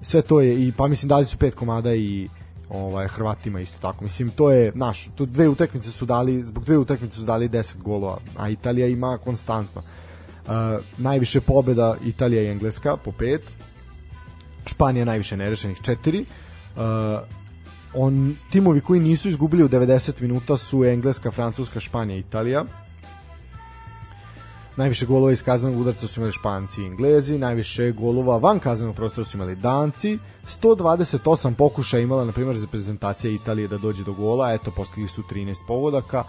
sve 0.03 0.23
to 0.23 0.41
je 0.41 0.67
i 0.67 0.73
pa 0.73 0.87
mislim 0.87 1.09
dali 1.09 1.25
su 1.25 1.37
pet 1.37 1.55
komada 1.55 1.95
i 1.95 2.29
ovaj 2.73 3.09
Hrvatima 3.09 3.61
isto 3.61 3.79
tako. 3.81 4.05
Mislim 4.05 4.29
to 4.31 4.51
je 4.51 4.73
naš, 4.75 5.09
to 5.15 5.27
dve 5.27 5.49
utakmice 5.49 5.91
su 5.91 6.07
dali, 6.07 6.45
zbog 6.45 6.65
dve 6.65 6.79
utakmice 6.79 7.17
su 7.17 7.23
dali 7.23 7.49
10 7.49 7.83
golova, 7.83 8.19
a 8.37 8.49
Italija 8.49 8.87
ima 8.87 9.19
konstantno. 9.25 9.83
Uh, 9.83 10.53
najviše 10.99 11.41
pobeda 11.41 11.97
Italija 12.05 12.43
i 12.43 12.47
Engleska 12.47 12.97
po 12.97 13.12
pet, 13.12 13.43
Španija 14.66 15.05
najviše 15.05 15.37
nerešenih 15.37 15.81
4. 15.81 16.25
Uh, 16.25 16.83
on, 17.94 18.37
timovi 18.51 18.81
koji 18.81 19.01
nisu 19.01 19.29
izgubili 19.29 19.64
u 19.64 19.68
90 19.68 20.20
minuta 20.20 20.57
su 20.57 20.85
Engleska, 20.85 21.31
Francuska, 21.31 21.81
Španija, 21.81 22.18
Italija. 22.18 22.64
Najviše 24.77 25.07
golova 25.07 25.33
iz 25.33 25.42
kaznenog 25.42 25.81
udarca 25.81 26.07
su 26.07 26.20
imali 26.20 26.33
Španci 26.33 26.83
i 26.83 26.87
Englezi, 26.87 27.38
najviše 27.38 27.92
golova 27.92 28.38
van 28.38 28.59
kaznenog 28.59 28.96
prostora 28.96 29.25
su 29.25 29.37
imali 29.37 29.57
Danci, 29.57 30.18
128 30.62 31.55
pokušaja 31.55 32.03
imala, 32.03 32.25
na 32.25 32.33
primjer, 32.33 32.61
reprezentacija 32.61 33.31
Italije 33.31 33.68
da 33.68 33.79
dođe 33.79 34.05
do 34.05 34.12
gola, 34.12 34.53
eto, 34.53 34.70
postigli 34.70 35.09
su 35.09 35.22
13 35.22 35.57
pogodaka, 35.66 36.25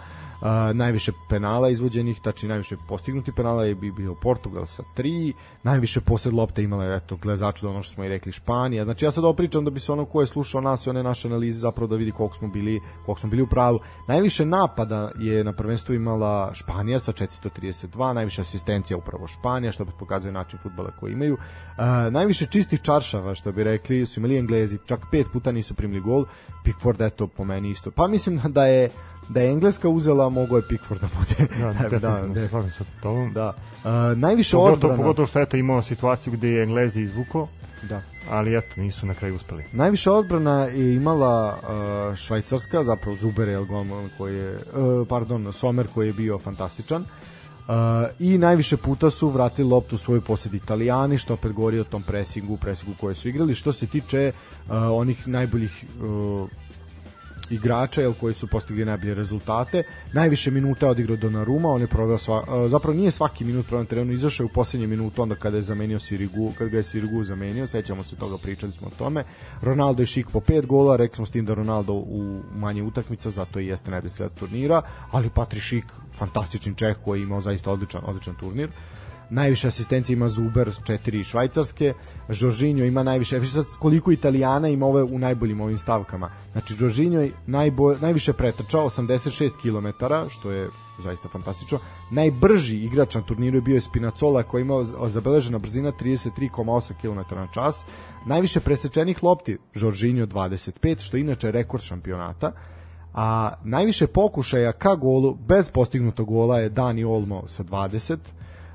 najviše 0.74 1.12
penala 1.28 1.68
izvođenih, 1.68 2.20
tači 2.20 2.48
najviše 2.48 2.76
postignuti 2.88 3.32
penala 3.32 3.64
je 3.64 3.74
bi 3.74 3.92
bio 3.92 4.14
Portugal 4.14 4.66
sa 4.66 4.82
3, 4.96 5.32
najviše 5.62 6.00
posed 6.00 6.32
lopte 6.32 6.62
imala 6.62 6.84
je, 6.84 6.96
eto, 6.96 7.16
glezaču 7.16 7.66
da 7.66 7.70
ono 7.70 7.82
što 7.82 7.94
smo 7.94 8.04
i 8.04 8.08
rekli 8.08 8.32
Španija. 8.32 8.84
Znači 8.84 9.04
ja 9.04 9.10
sad 9.10 9.24
opričam 9.24 9.64
da 9.64 9.70
bi 9.70 9.80
se 9.80 9.92
ono 9.92 10.04
ko 10.04 10.20
je 10.20 10.26
slušao 10.26 10.60
nas 10.60 10.86
i 10.86 10.90
one 10.90 11.02
naše 11.02 11.28
analize 11.28 11.58
zapravo 11.58 11.86
da 11.86 11.96
vidi 11.96 12.12
koliko 12.12 12.36
smo 12.36 12.48
bili, 12.48 12.80
koliko 13.06 13.20
smo 13.20 13.30
bili 13.30 13.42
u 13.42 13.46
pravu. 13.46 13.80
Najviše 14.08 14.44
napada 14.44 15.10
je 15.18 15.44
na 15.44 15.52
prvenstvu 15.52 15.94
imala 15.94 16.54
Španija 16.54 16.98
sa 16.98 17.12
432, 17.12 18.12
najviše 18.12 18.40
asistencija 18.40 18.96
upravo 18.96 19.26
Španija, 19.26 19.72
što 19.72 19.84
pokazuje 19.84 20.32
način 20.32 20.58
fudbala 20.62 20.90
koji 21.00 21.12
imaju. 21.12 21.34
Uh, 21.34 21.84
najviše 22.12 22.46
čistih 22.46 22.80
čaršava, 22.80 23.34
što 23.34 23.52
bi 23.52 23.64
rekli, 23.64 24.06
su 24.06 24.20
imali 24.20 24.38
Englezi, 24.38 24.78
čak 24.86 25.00
pet 25.10 25.26
puta 25.32 25.52
nisu 25.52 25.74
primili 25.74 26.00
gol. 26.00 26.24
Pickford, 26.64 27.00
eto, 27.00 27.26
po 27.26 27.44
meni 27.44 27.70
isto. 27.70 27.90
Pa 27.90 28.06
mislim 28.06 28.40
da 28.44 28.66
je 28.66 28.90
da 29.28 29.40
je 29.40 29.52
Engleska 29.52 29.88
uzela, 29.88 30.28
mogo 30.28 30.56
je 30.56 30.62
Pickford 30.68 31.00
da 31.00 31.08
bude. 31.18 31.54
Da, 31.64 31.88
da, 31.98 31.98
da, 31.98 32.48
da, 32.62 32.70
sa 32.70 32.84
tobom. 33.02 33.32
Da. 33.32 33.48
Uh, 33.84 34.18
najviše 34.18 34.56
pogotovo, 34.56 34.74
odbrana. 34.74 34.96
Pogotovo 34.96 35.26
što 35.26 35.40
eto 35.40 35.56
imao 35.56 35.82
situaciju 35.82 36.32
gde 36.32 36.48
je 36.48 36.62
Englezi 36.62 37.00
izvuko, 37.00 37.48
da. 37.82 38.02
ali 38.30 38.56
eto, 38.56 38.80
nisu 38.80 39.06
na 39.06 39.14
kraju 39.14 39.34
uspeli. 39.34 39.64
Najviše 39.72 40.10
odbrana 40.10 40.64
je 40.64 40.94
imala 40.94 41.54
uh, 41.62 42.16
Švajcarska, 42.16 42.84
zapravo 42.84 43.16
Zuber 43.16 43.48
je 43.48 43.64
golman 43.64 44.10
koji 44.18 44.36
je, 44.36 44.54
uh, 44.54 45.08
pardon, 45.08 45.52
Somer 45.52 45.86
koji 45.94 46.06
je 46.06 46.12
bio 46.12 46.38
fantastičan. 46.38 47.04
Uh, 47.68 47.74
i 48.18 48.38
najviše 48.38 48.76
puta 48.76 49.10
su 49.10 49.28
vratili 49.28 49.68
loptu 49.68 49.94
u 49.94 49.98
svoju 49.98 50.20
posjed 50.20 50.54
Italijani, 50.54 51.18
što 51.18 51.34
opet 51.34 51.52
govori 51.52 51.80
o 51.80 51.84
tom 51.84 52.02
presingu, 52.02 52.56
presingu 52.56 52.92
koje 53.00 53.14
su 53.14 53.28
igrali. 53.28 53.54
Što 53.54 53.72
se 53.72 53.86
tiče 53.86 54.32
uh, 54.32 54.72
onih 54.90 55.28
najboljih 55.28 55.84
uh, 56.02 56.48
igrača 57.50 58.00
jel, 58.00 58.12
koji 58.20 58.34
su 58.34 58.46
postigli 58.46 58.84
najbolje 58.84 59.14
rezultate. 59.14 59.82
Najviše 60.12 60.50
minuta 60.50 60.86
je 60.86 60.90
odigrao 60.90 61.16
Donnarumma, 61.16 61.68
on 61.68 61.80
je 61.80 61.86
proveo 61.86 62.18
sva, 62.18 62.68
zapravo 62.68 62.96
nije 62.96 63.10
svaki 63.10 63.44
minut 63.44 63.66
proveo 63.66 63.82
na 63.82 63.88
terenu, 63.88 64.12
izašao 64.12 64.44
je 64.44 64.50
u 64.50 64.54
poslednje 64.54 64.86
minutu 64.86 65.22
onda 65.22 65.34
kada 65.34 65.56
je 65.56 65.62
zamenio 65.62 65.98
Sirigu, 65.98 66.52
kada 66.58 66.70
ga 66.70 66.76
je 66.76 66.82
Sirigu 66.82 67.24
zamenio, 67.24 67.66
sećamo 67.66 68.04
se 68.04 68.16
toga, 68.16 68.36
pričali 68.42 68.72
smo 68.72 68.86
o 68.86 68.98
tome. 68.98 69.24
Ronaldo 69.62 70.02
je 70.02 70.06
šik 70.06 70.26
po 70.32 70.40
pet 70.40 70.66
gola, 70.66 70.96
rekli 70.96 71.16
smo 71.16 71.26
s 71.26 71.30
tim 71.30 71.44
da 71.44 71.54
Ronaldo 71.54 71.92
u 71.92 72.40
manje 72.54 72.82
utakmica, 72.82 73.30
zato 73.30 73.60
i 73.60 73.66
jeste 73.66 73.90
najbolji 73.90 74.10
sred 74.10 74.34
turnira, 74.34 74.82
ali 75.10 75.30
Patri 75.30 75.60
Šik, 75.60 75.84
fantastični 76.18 76.74
Čeh 76.74 76.96
koji 77.04 77.20
je 77.20 77.22
imao 77.22 77.40
zaista 77.40 77.70
odličan, 77.70 78.02
odličan 78.04 78.34
turnir. 78.34 78.68
Uh, 78.68 79.03
najviše 79.30 79.68
asistencije 79.68 80.14
ima 80.14 80.28
Zuber, 80.28 80.70
četiri 80.84 81.24
švajcarske, 81.24 81.94
Jorginho 82.28 82.84
ima 82.84 83.02
najviše, 83.02 83.38
više 83.38 83.52
sad 83.52 83.64
koliko 83.78 84.12
Italijana 84.12 84.68
ima 84.68 84.86
ove 84.86 85.02
u 85.02 85.18
najboljim 85.18 85.60
ovim 85.60 85.78
stavkama. 85.78 86.30
Znači, 86.52 86.74
Jorginho 86.78 87.20
je 87.20 87.32
najbolj, 87.46 87.96
najviše 88.00 88.32
pretrčao, 88.32 88.90
86 88.90 89.50
km, 89.62 90.04
što 90.30 90.50
je 90.50 90.68
zaista 91.02 91.28
fantastično. 91.28 91.78
Najbrži 92.10 92.76
igrač 92.76 93.14
na 93.14 93.22
turniru 93.22 93.56
je 93.56 93.62
bio 93.62 93.80
Spinacola 93.80 94.42
koji 94.42 94.60
je 94.60 94.62
imao 94.62 95.08
zabeležena 95.08 95.58
brzina 95.58 95.92
33,8 95.92 96.92
km 97.00 97.34
na 97.34 97.48
čas. 97.54 97.84
Najviše 98.26 98.60
presečenih 98.60 99.22
lopti 99.22 99.58
Jorginho 99.74 100.26
25, 100.26 101.00
što 101.00 101.16
je 101.16 101.20
inače 101.20 101.50
rekord 101.50 101.82
šampionata. 101.82 102.52
A 103.14 103.52
najviše 103.64 104.06
pokušaja 104.06 104.72
ka 104.72 104.96
golu 104.96 105.34
bez 105.34 105.70
postignutog 105.70 106.26
gola 106.26 106.58
je 106.58 106.68
Dani 106.68 107.04
Olmo 107.04 107.48
sa 107.48 107.64
20 107.64 108.16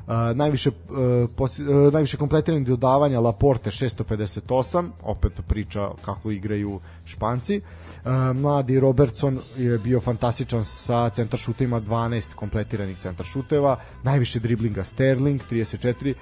Uh, 0.10 0.38
najviše, 0.38 0.70
uh, 0.70 1.30
uh, 1.40 1.94
najviše 1.94 2.18
kompletiranih 2.18 2.68
dodavanja 2.68 3.20
Laporte 3.20 3.70
658, 3.70 4.90
opet 5.04 5.34
priča 5.48 5.90
kako 6.06 6.32
igraju 6.32 6.80
Španci. 7.06 7.62
Uh, 7.62 8.12
mladi 8.36 8.80
Robertson 8.80 9.40
je 9.58 9.78
bio 9.78 10.02
fantastičan 10.02 10.66
sa 10.66 11.10
centar 11.10 11.40
šutima 11.40 11.82
12 11.82 12.34
kompletiranih 12.36 12.98
centar 12.98 13.26
šuteva, 13.26 13.76
najviše 14.04 14.40
driblinga 14.40 14.84
Sterling 14.84 15.42
34, 15.52 16.14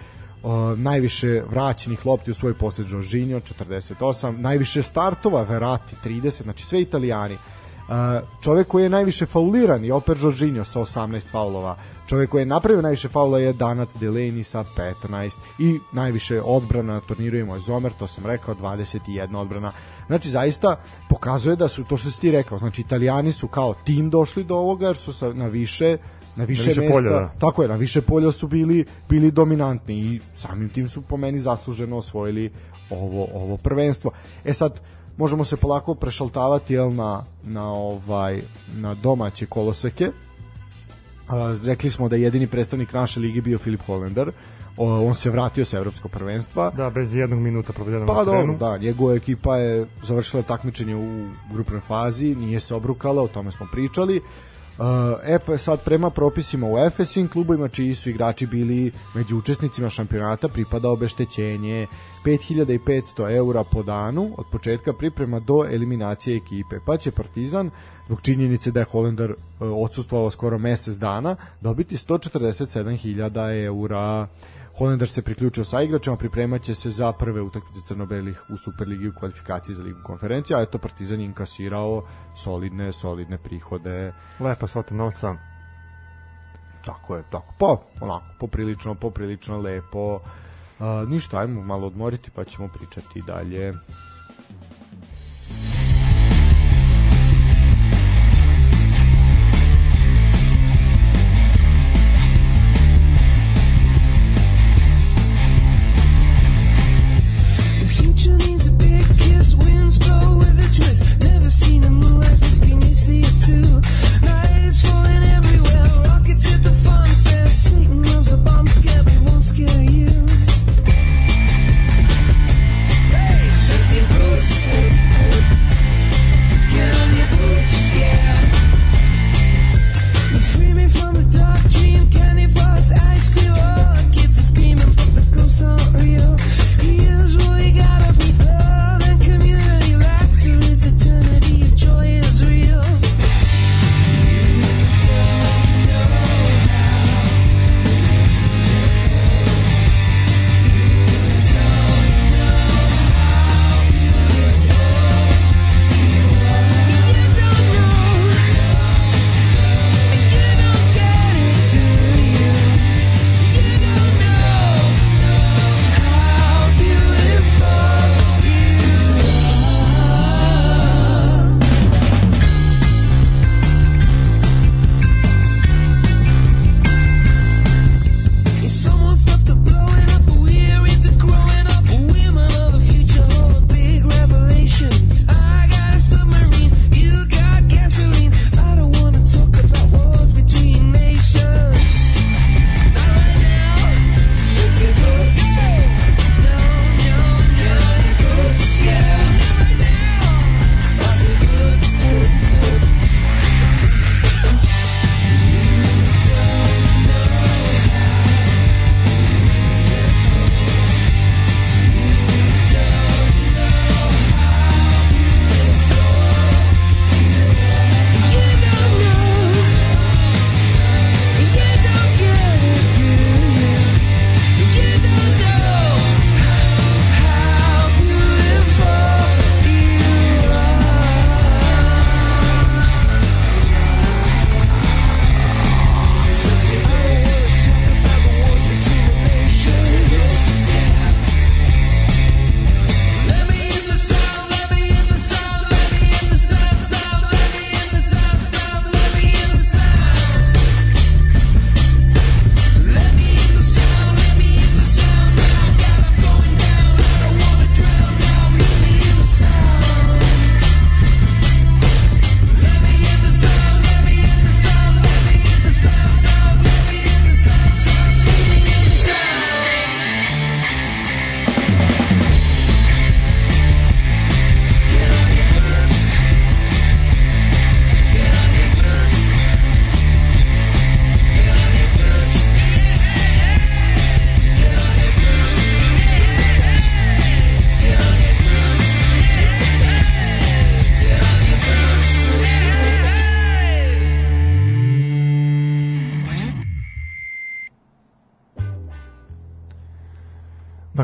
Uh, 0.44 0.80
najviše 0.80 1.44
vraćenih 1.50 2.06
lopti 2.06 2.32
u 2.32 2.34
svoj 2.34 2.54
posled 2.54 2.88
Jorginho 2.90 3.40
48, 3.40 4.38
najviše 4.38 4.84
startova 4.84 5.44
Verati 5.44 5.96
30, 6.06 6.44
znači 6.44 6.66
sve 6.66 6.82
italijani. 6.82 7.34
Uh, 7.34 7.57
čovek 8.42 8.68
koji 8.68 8.84
je 8.84 8.90
najviše 8.90 9.26
fauliran 9.26 9.86
je 9.86 9.94
opet 9.94 10.18
Jorginho 10.22 10.64
sa 10.64 10.80
18 10.80 11.32
faulova 11.32 11.78
čovjek 12.08 12.30
koji 12.30 12.42
je 12.42 12.46
napravio 12.46 12.82
najviše 12.82 13.10
faula 13.10 13.40
je 13.40 13.54
Danac 13.54 13.90
Delaney 13.96 14.44
sa 14.44 14.64
15 15.04 15.36
i 15.60 15.80
najviše 15.92 16.42
odbrana 16.42 16.94
na 16.94 17.02
turniru 17.02 17.38
imao 17.38 17.56
je 17.56 17.60
Zomer, 17.60 17.92
to 18.00 18.08
sam 18.08 18.26
rekao, 18.26 18.56
21 18.56 19.38
odbrana. 19.38 19.72
Znači, 20.08 20.30
zaista 20.30 20.80
pokazuje 21.10 21.56
da 21.56 21.68
su, 21.68 21.84
to 21.84 21.98
što 21.98 22.12
si 22.12 22.22
ti 22.22 22.32
rekao, 22.32 22.58
znači, 22.58 22.82
italijani 22.82 23.32
su 23.32 23.48
kao 23.48 23.74
tim 23.74 24.10
došli 24.10 24.44
do 24.44 24.56
ovoga 24.56 24.88
jer 24.88 24.96
su 24.96 25.14
sa, 25.14 25.34
na 25.34 25.48
više 25.48 25.98
na 26.36 26.44
više, 26.44 26.64
na 26.64 26.68
više 26.68 26.82
mesta, 26.82 26.94
polja, 26.94 27.10
da. 27.10 27.34
tako 27.40 27.62
je, 27.62 27.68
na 27.68 27.76
više 27.76 28.02
polja 28.02 28.32
su 28.32 28.48
bili 28.48 28.86
bili 29.10 29.32
dominantni 29.32 29.94
i 29.94 30.20
samim 30.36 30.70
tim 30.70 30.88
su 30.88 31.02
po 31.02 31.18
meni 31.18 31.38
zasluženo 31.38 31.98
osvojili 31.98 32.52
ovo 32.90 33.28
ovo 33.34 33.58
prvenstvo. 33.58 34.12
E 34.46 34.54
sad 34.54 34.80
možemo 35.18 35.46
se 35.46 35.58
polako 35.58 35.96
prešaltavati 35.96 36.74
jel 36.74 36.94
na 36.94 37.24
na 37.44 37.74
ovaj 37.74 38.42
na 38.74 38.94
domaće 38.94 39.46
koloseke 39.46 40.12
rekli 41.66 41.90
smo 41.90 42.10
da 42.10 42.16
je 42.16 42.22
jedini 42.22 42.48
predstavnik 42.48 42.94
naše 42.94 43.20
lige 43.20 43.42
bio 43.42 43.58
Filip 43.58 43.82
Hollander 43.86 44.32
on 44.78 45.16
se 45.16 45.30
vratio 45.30 45.66
sa 45.66 45.78
evropskog 45.78 46.12
prvenstva. 46.12 46.70
Da, 46.70 46.90
bez 46.90 47.16
jednog 47.16 47.40
minuta 47.40 47.74
provedenog 47.74 48.08
pa, 48.08 48.14
na 48.14 48.26
terenu. 48.26 48.58
Da, 48.58 48.78
njegova 48.78 49.16
ekipa 49.16 49.58
je 49.58 49.88
završila 50.04 50.44
takmičenje 50.44 50.96
u 50.96 51.28
grupnoj 51.54 51.80
fazi, 51.80 52.36
nije 52.36 52.60
se 52.60 52.76
obrukala, 52.76 53.24
o 53.24 53.28
tome 53.28 53.52
smo 53.52 53.68
pričali. 53.72 54.22
Uh, 54.78 54.84
e 55.24 55.40
pa 55.40 55.58
sad 55.58 55.84
prema 55.84 56.10
propisima 56.10 56.68
u 56.68 57.06
svim 57.06 57.28
klubovima 57.28 57.68
čiji 57.68 57.96
su 57.96 58.10
igrači 58.10 58.48
bili 58.48 58.92
među 59.16 59.38
učesnicima 59.38 59.90
šampionata 59.90 60.48
pripada 60.48 60.90
obeštećenje 60.90 61.88
5500 62.26 63.36
eura 63.36 63.64
po 63.64 63.84
danu 63.84 64.36
od 64.38 64.46
početka 64.52 64.94
priprema 64.94 65.40
do 65.40 65.66
eliminacije 65.72 66.38
ekipe. 66.38 66.80
Pa 66.86 66.98
će 66.98 67.12
Partizan 67.12 67.70
zbog 68.06 68.22
činjenice 68.22 68.72
da 68.72 68.80
je 68.80 68.86
Holender 68.86 69.32
uh, 69.32 69.38
odsustvovao 69.60 70.32
skoro 70.32 70.58
mesec 70.58 70.96
dana 70.96 71.36
dobiti 71.62 71.98
147.000 71.98 73.66
eura 73.66 74.28
Holender 74.78 75.10
se 75.10 75.22
priključio 75.22 75.64
sa 75.64 75.82
igračima, 75.82 76.18
pripremaće 76.18 76.76
se 76.76 76.90
za 76.90 77.12
prve 77.12 77.42
utakmice 77.42 77.80
crnobelih 77.88 78.44
u 78.50 78.58
Superligi 78.58 79.08
u 79.08 79.14
kvalifikaciji 79.20 79.76
za 79.76 79.84
ligu 79.84 80.00
konferencija, 80.04 80.60
a 80.60 80.62
eto 80.62 80.78
Partizan 80.78 81.22
inkasirao 81.22 82.04
solidne, 82.36 82.92
solidne 82.92 83.38
prihode. 83.38 84.14
Lepa 84.40 84.68
svota 84.68 84.96
novca. 84.96 85.36
Tako 86.86 87.16
je, 87.16 87.24
tako. 87.32 87.54
Pa, 87.60 87.78
onako, 88.02 88.26
poprilično, 88.40 88.96
poprilično 88.96 89.58
lepo. 89.58 90.16
Uh, 90.16 91.10
ništa, 91.10 91.40
ajmo 91.40 91.62
malo 91.62 91.88
odmoriti 91.88 92.32
pa 92.32 92.44
ćemo 92.44 92.68
pričati 92.68 93.22
dalje. 93.28 93.74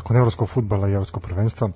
Nakon 0.03 0.17
evropskog 0.17 0.49
futbala 0.49 0.89
i 0.89 0.93
evropskog 0.93 1.23
prvenstva 1.23 1.69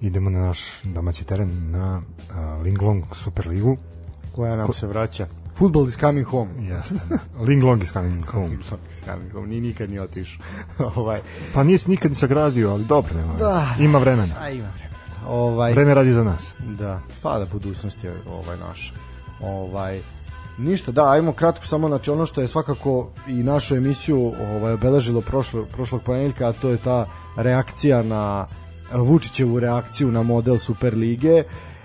idemo 0.00 0.30
na 0.30 0.38
naš 0.38 0.82
domaći 0.84 1.24
teren 1.24 1.70
na 1.70 1.98
uh, 1.98 2.62
Linglong 2.62 3.04
Superligu. 3.14 3.76
Koja 4.34 4.56
nam 4.56 4.66
Ko... 4.66 4.72
se 4.72 4.86
vraća. 4.86 5.26
Football 5.54 5.86
is 5.86 5.96
coming 5.98 6.26
home. 6.26 6.50
Jeste. 6.58 7.00
Linglong 7.48 7.82
is 7.82 7.92
coming 7.92 8.26
home. 8.26 8.46
Linglong 8.50 8.80
is 8.90 9.04
coming 9.04 9.32
home. 9.32 9.46
Ni 9.46 9.60
nikad 9.60 9.90
nije 9.90 10.02
otišao. 10.02 10.44
ovaj. 10.96 11.20
Pa 11.54 11.62
nije 11.62 11.78
se 11.78 11.90
nikad 11.90 12.10
ni 12.10 12.14
sagradio, 12.14 12.70
ali 12.70 12.84
dobro 12.84 13.14
nema. 13.14 13.34
Da. 13.34 13.74
Ima 13.78 13.98
vremena. 13.98 14.34
A 14.40 14.50
ima 14.50 14.68
vremena. 14.74 15.26
Ovaj, 15.28 15.72
Vreme 15.72 15.94
radi 15.94 16.12
za 16.12 16.24
nas. 16.24 16.54
Da, 16.58 17.00
pa 17.22 17.38
da 17.38 17.46
budućnost 17.52 18.04
je 18.04 18.12
ovaj 18.26 18.56
naš. 18.56 18.92
Ovaj, 19.40 20.00
Ništa, 20.58 20.92
da, 20.92 21.10
ajmo 21.10 21.32
kratko 21.32 21.66
samo 21.66 21.88
znači 21.88 22.10
ono 22.10 22.26
što 22.26 22.40
je 22.40 22.48
svakako 22.48 23.08
i 23.26 23.34
našu 23.34 23.76
emisiju 23.76 24.32
ovaj 24.54 24.72
obeležilo 24.72 25.20
prošlo, 25.20 25.66
prošlog 25.72 26.02
ponedeljka, 26.02 26.48
a 26.48 26.52
to 26.52 26.70
je 26.70 26.76
ta 26.76 27.06
reakcija 27.36 28.02
na 28.02 28.46
Vučićevu 28.92 29.60
reakciju 29.60 30.10
na 30.12 30.22
model 30.22 30.58
Superlige. 30.58 31.44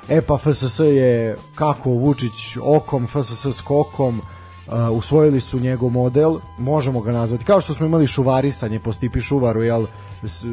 E 0.10 0.21
pa 0.21 0.38
FSS 0.38 0.80
je 0.80 1.38
kako 1.56 1.89
Vučić 1.89 2.58
okom, 2.62 3.08
FSS 3.08 3.58
skokom, 3.58 4.19
uh, 4.19 4.73
usvojili 4.91 5.41
su 5.41 5.60
njegov 5.60 5.89
model, 5.89 6.39
možemo 6.58 7.01
ga 7.01 7.12
nazvati, 7.12 7.45
kao 7.45 7.62
što 7.62 7.73
smo 7.73 7.86
imali 7.86 8.08
šuvarisanje 8.08 8.80
po 8.80 8.93
Stipi 8.93 9.21
Šuvaru, 9.21 9.63
jel, 9.63 9.86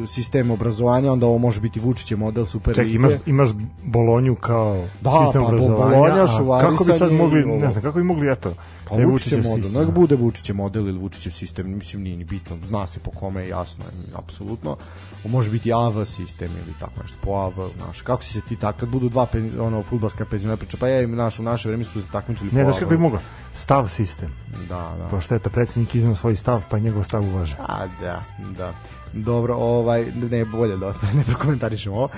sistem 0.07 0.51
obrazovanja, 0.51 1.11
onda 1.11 1.25
ovo 1.25 1.37
može 1.37 1.61
biti 1.61 1.79
Vučićev 1.79 2.17
model 2.17 2.45
Super 2.45 2.75
Ček, 2.75 2.93
imaš, 2.93 3.11
imaš 3.25 3.49
Bolonju 3.83 4.35
kao 4.35 4.87
da, 5.01 5.11
sistem 5.25 5.41
pa, 5.41 5.47
obrazovanja, 5.47 5.97
Bolonja, 5.97 6.27
šuvarisanje, 6.27 6.77
kako 6.77 6.83
bi 6.83 6.93
sad 6.93 7.11
mogli, 7.11 7.45
ne 7.45 7.69
znam, 7.69 7.83
kako 7.83 7.97
bi 7.97 8.03
mogli, 8.03 8.31
eto, 8.31 8.53
Pa 8.89 8.95
Vučićev 8.95 9.43
model, 9.43 9.63
sistem. 9.63 9.81
nek 9.81 9.91
bude 9.95 10.15
Vučićev 10.15 10.55
model 10.55 10.87
ili 10.87 10.99
Vučićev 10.99 11.31
sistem, 11.31 11.75
mislim 11.75 12.03
nije 12.03 12.17
ni 12.17 12.23
bitno, 12.23 12.57
zna 12.67 12.87
se 12.87 12.99
po 12.99 13.11
kome 13.11 13.41
je 13.41 13.49
jasno, 13.49 13.83
apsolutno 14.15 14.77
može 15.25 15.51
biti 15.51 15.73
AV 15.73 16.05
sistem 16.05 16.49
ili 16.65 16.73
tako 16.79 17.01
nešto, 17.01 17.17
po 17.21 17.31
AV, 17.31 17.69
znaš, 17.77 18.01
kako 18.01 18.23
si 18.23 18.33
se 18.33 18.41
ti 18.41 18.55
tako, 18.55 18.79
kad 18.79 18.89
budu 18.89 19.09
dva 19.09 19.25
pen, 19.25 19.51
ono, 19.59 19.83
futbalska 19.83 20.25
penzionera 20.25 20.57
priča, 20.57 20.77
pa 20.79 20.87
ja 20.87 21.01
im, 21.01 21.15
znaš, 21.15 21.39
u 21.39 21.43
naše 21.43 21.69
vreme 21.69 21.83
su 21.83 22.01
se 22.01 22.07
takmičili 22.11 22.49
po 22.49 22.55
Ne, 22.55 22.63
znaš 22.63 22.79
kako 22.79 22.89
bi 22.89 22.97
mogao, 22.97 23.19
stav 23.53 23.87
sistem. 23.87 24.29
Da, 24.69 24.95
da. 24.97 25.07
Pošto 25.11 25.33
je 25.33 25.39
to 25.39 25.49
predsjednik 25.49 25.95
iznao 25.95 26.15
svoj 26.15 26.35
stav, 26.35 26.63
pa 26.69 26.79
njegov 26.79 27.03
stav 27.03 27.23
uvaže. 27.23 27.55
A, 27.59 27.87
da, 28.01 28.23
da. 28.57 28.73
Dobro, 29.13 29.55
ovaj 29.55 30.05
ne 30.31 30.45
bolje 30.45 30.77
da 30.77 30.93
ne 31.17 31.23
prokomentarišemo 31.23 31.95
ovo. 31.95 32.09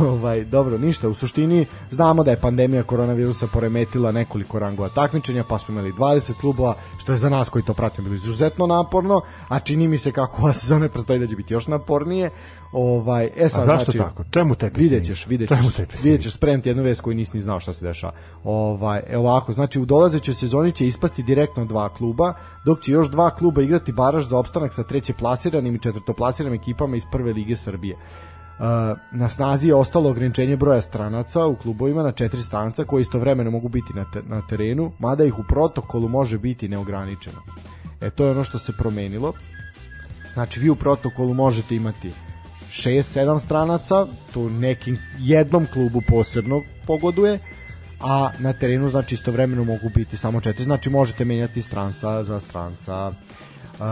Ovaj 0.00 0.44
dobro, 0.44 0.78
ništa, 0.78 1.08
u 1.08 1.14
suštini 1.14 1.66
znamo 1.90 2.24
da 2.24 2.30
je 2.30 2.40
pandemija 2.40 2.82
koronavirusa 2.82 3.46
poremetila 3.46 4.12
nekoliko 4.12 4.58
rangova 4.58 4.88
takmičenja, 4.88 5.44
pa 5.48 5.58
smo 5.58 5.72
imali 5.72 5.92
20 5.92 6.32
klubova, 6.40 6.74
što 6.98 7.12
je 7.12 7.18
za 7.18 7.28
nas 7.28 7.48
koji 7.48 7.64
to 7.64 7.74
pratimo 7.74 8.04
bilo 8.04 8.14
izuzetno 8.14 8.66
naporno, 8.66 9.20
a 9.48 9.60
čini 9.60 9.88
mi 9.88 9.98
se 9.98 10.12
kako 10.12 10.42
ova 10.42 10.52
sezona 10.52 10.88
predstoji 10.88 11.18
da 11.18 11.26
će 11.26 11.36
biti 11.36 11.54
još 11.54 11.66
napornije. 11.66 12.30
Ovaj, 12.72 13.30
e 13.36 13.48
sad, 13.48 13.62
a 13.62 13.64
zašto 13.64 13.92
znači, 13.92 13.98
tako? 13.98 14.24
Čemu 14.30 14.54
te 14.54 14.70
Videćeš, 14.74 15.26
videćeš, 15.26 15.58
videćeš 16.04 16.32
spremiti 16.32 16.68
jednu 16.68 16.82
vest 16.82 17.00
koju 17.00 17.14
nisi 17.14 17.36
ni 17.36 17.40
znao 17.40 17.60
šta 17.60 17.72
se 17.72 17.86
dešava. 17.86 18.12
Ovaj, 18.44 19.02
e 19.06 19.18
ovako, 19.18 19.52
znači 19.52 19.80
u 19.80 19.84
dolazećoj 19.84 20.34
sezoni 20.34 20.72
će 20.72 20.86
ispasti 20.86 21.22
direktno 21.22 21.64
dva 21.64 21.88
kluba, 21.88 22.34
dok 22.64 22.80
će 22.80 22.92
još 22.92 23.10
dva 23.10 23.30
kluba 23.30 23.62
igrati 23.62 23.92
baraž 23.92 24.24
za 24.24 24.38
opstanak 24.38 24.74
sa 24.74 24.82
treće 24.82 25.12
plasiranim 25.12 25.74
i 25.74 25.78
četvrtoplasiranim 25.78 26.60
ekipama 26.60 26.96
iz 26.96 27.04
prve 27.12 27.32
lige 27.32 27.56
Srbije. 27.56 27.96
Uh, 27.96 28.64
na 29.12 29.28
snazi 29.28 29.68
je 29.68 29.74
ostalo 29.74 30.10
ograničenje 30.10 30.56
broja 30.56 30.80
stranaca 30.80 31.46
u 31.46 31.56
klubovima 31.56 32.02
na 32.02 32.12
četiri 32.12 32.42
stranca 32.42 32.84
koji 32.84 33.00
istovremeno 33.00 33.50
mogu 33.50 33.68
biti 33.68 33.94
na, 33.94 34.04
te, 34.12 34.22
na 34.28 34.42
terenu, 34.46 34.92
mada 34.98 35.24
ih 35.24 35.38
u 35.38 35.44
protokolu 35.48 36.08
može 36.08 36.38
biti 36.38 36.68
neograničeno. 36.68 37.38
E 38.00 38.10
to 38.10 38.24
je 38.24 38.30
ono 38.30 38.44
što 38.44 38.58
se 38.58 38.72
promenilo. 38.78 39.32
Znači 40.34 40.60
vi 40.60 40.70
u 40.70 40.76
protokolu 40.76 41.34
možete 41.34 41.76
imati 41.76 42.12
6-7 42.72 43.40
stranaca, 43.40 44.06
to 44.34 44.48
nekim 44.48 44.98
jednom 45.18 45.66
klubu 45.72 46.02
posebno 46.08 46.62
pogoduje, 46.86 47.38
a 48.00 48.30
na 48.38 48.52
terenu 48.52 48.88
znači 48.88 49.14
istovremeno 49.14 49.64
mogu 49.64 49.90
biti 49.94 50.16
samo 50.16 50.40
četiri, 50.40 50.64
znači 50.64 50.90
možete 50.90 51.24
menjati 51.24 51.62
stranca 51.62 52.24
za 52.24 52.40
stranca. 52.40 53.08
Uh, 53.08 53.86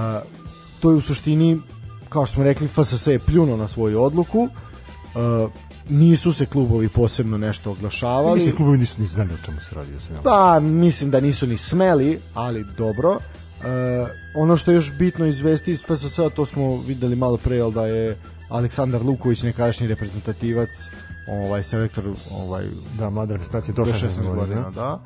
to 0.81 0.91
je 0.91 0.97
u 0.97 1.01
suštini, 1.01 1.61
kao 2.09 2.27
što 2.27 2.35
smo 2.35 2.45
rekli, 2.45 2.69
FSS 2.69 3.07
je 3.07 3.19
pljuno 3.19 3.57
na 3.57 3.69
svoju 3.69 4.03
odluku, 4.03 4.43
uh, 4.43 5.51
nisu 5.89 6.33
se 6.33 6.47
klubovi 6.47 6.89
posebno 6.89 7.39
nešto 7.39 7.71
oglašavali. 7.71 8.35
Mislim, 8.35 8.57
klubovi 8.57 8.79
nisu 8.79 9.01
ni 9.01 9.07
znali 9.07 9.31
o 9.35 9.45
čemu 9.45 9.61
se 9.61 9.75
radi. 9.75 9.93
Da 9.93 10.01
se 10.01 10.13
pa, 10.25 10.61
mislim 10.61 11.11
da 11.11 11.21
nisu 11.21 11.47
ni 11.47 11.57
smeli, 11.57 12.19
ali 12.35 12.65
dobro. 12.79 13.11
Uh, 13.11 13.17
ono 14.37 14.57
što 14.57 14.71
je 14.71 14.75
još 14.75 14.93
bitno 14.93 15.27
izvesti 15.27 15.73
iz 15.73 15.83
FSS, 15.83 16.17
to 16.37 16.47
smo 16.47 16.77
videli 16.87 17.17
malo 17.17 17.37
pre, 17.37 17.59
da 17.75 17.87
je 17.87 18.17
Aleksandar 18.51 19.03
Luković, 19.03 19.43
nekadašnji 19.43 19.87
reprezentativac, 19.87 20.69
ovaj 21.29 21.63
selektor 21.63 22.05
ovaj 22.33 22.65
da 22.99 23.11
mlada 23.11 23.33
reprezentacija 23.33 23.75
do 23.75 23.83
16 23.85 24.17
godina, 24.17 24.35
godina 24.35 24.71
da. 24.71 25.01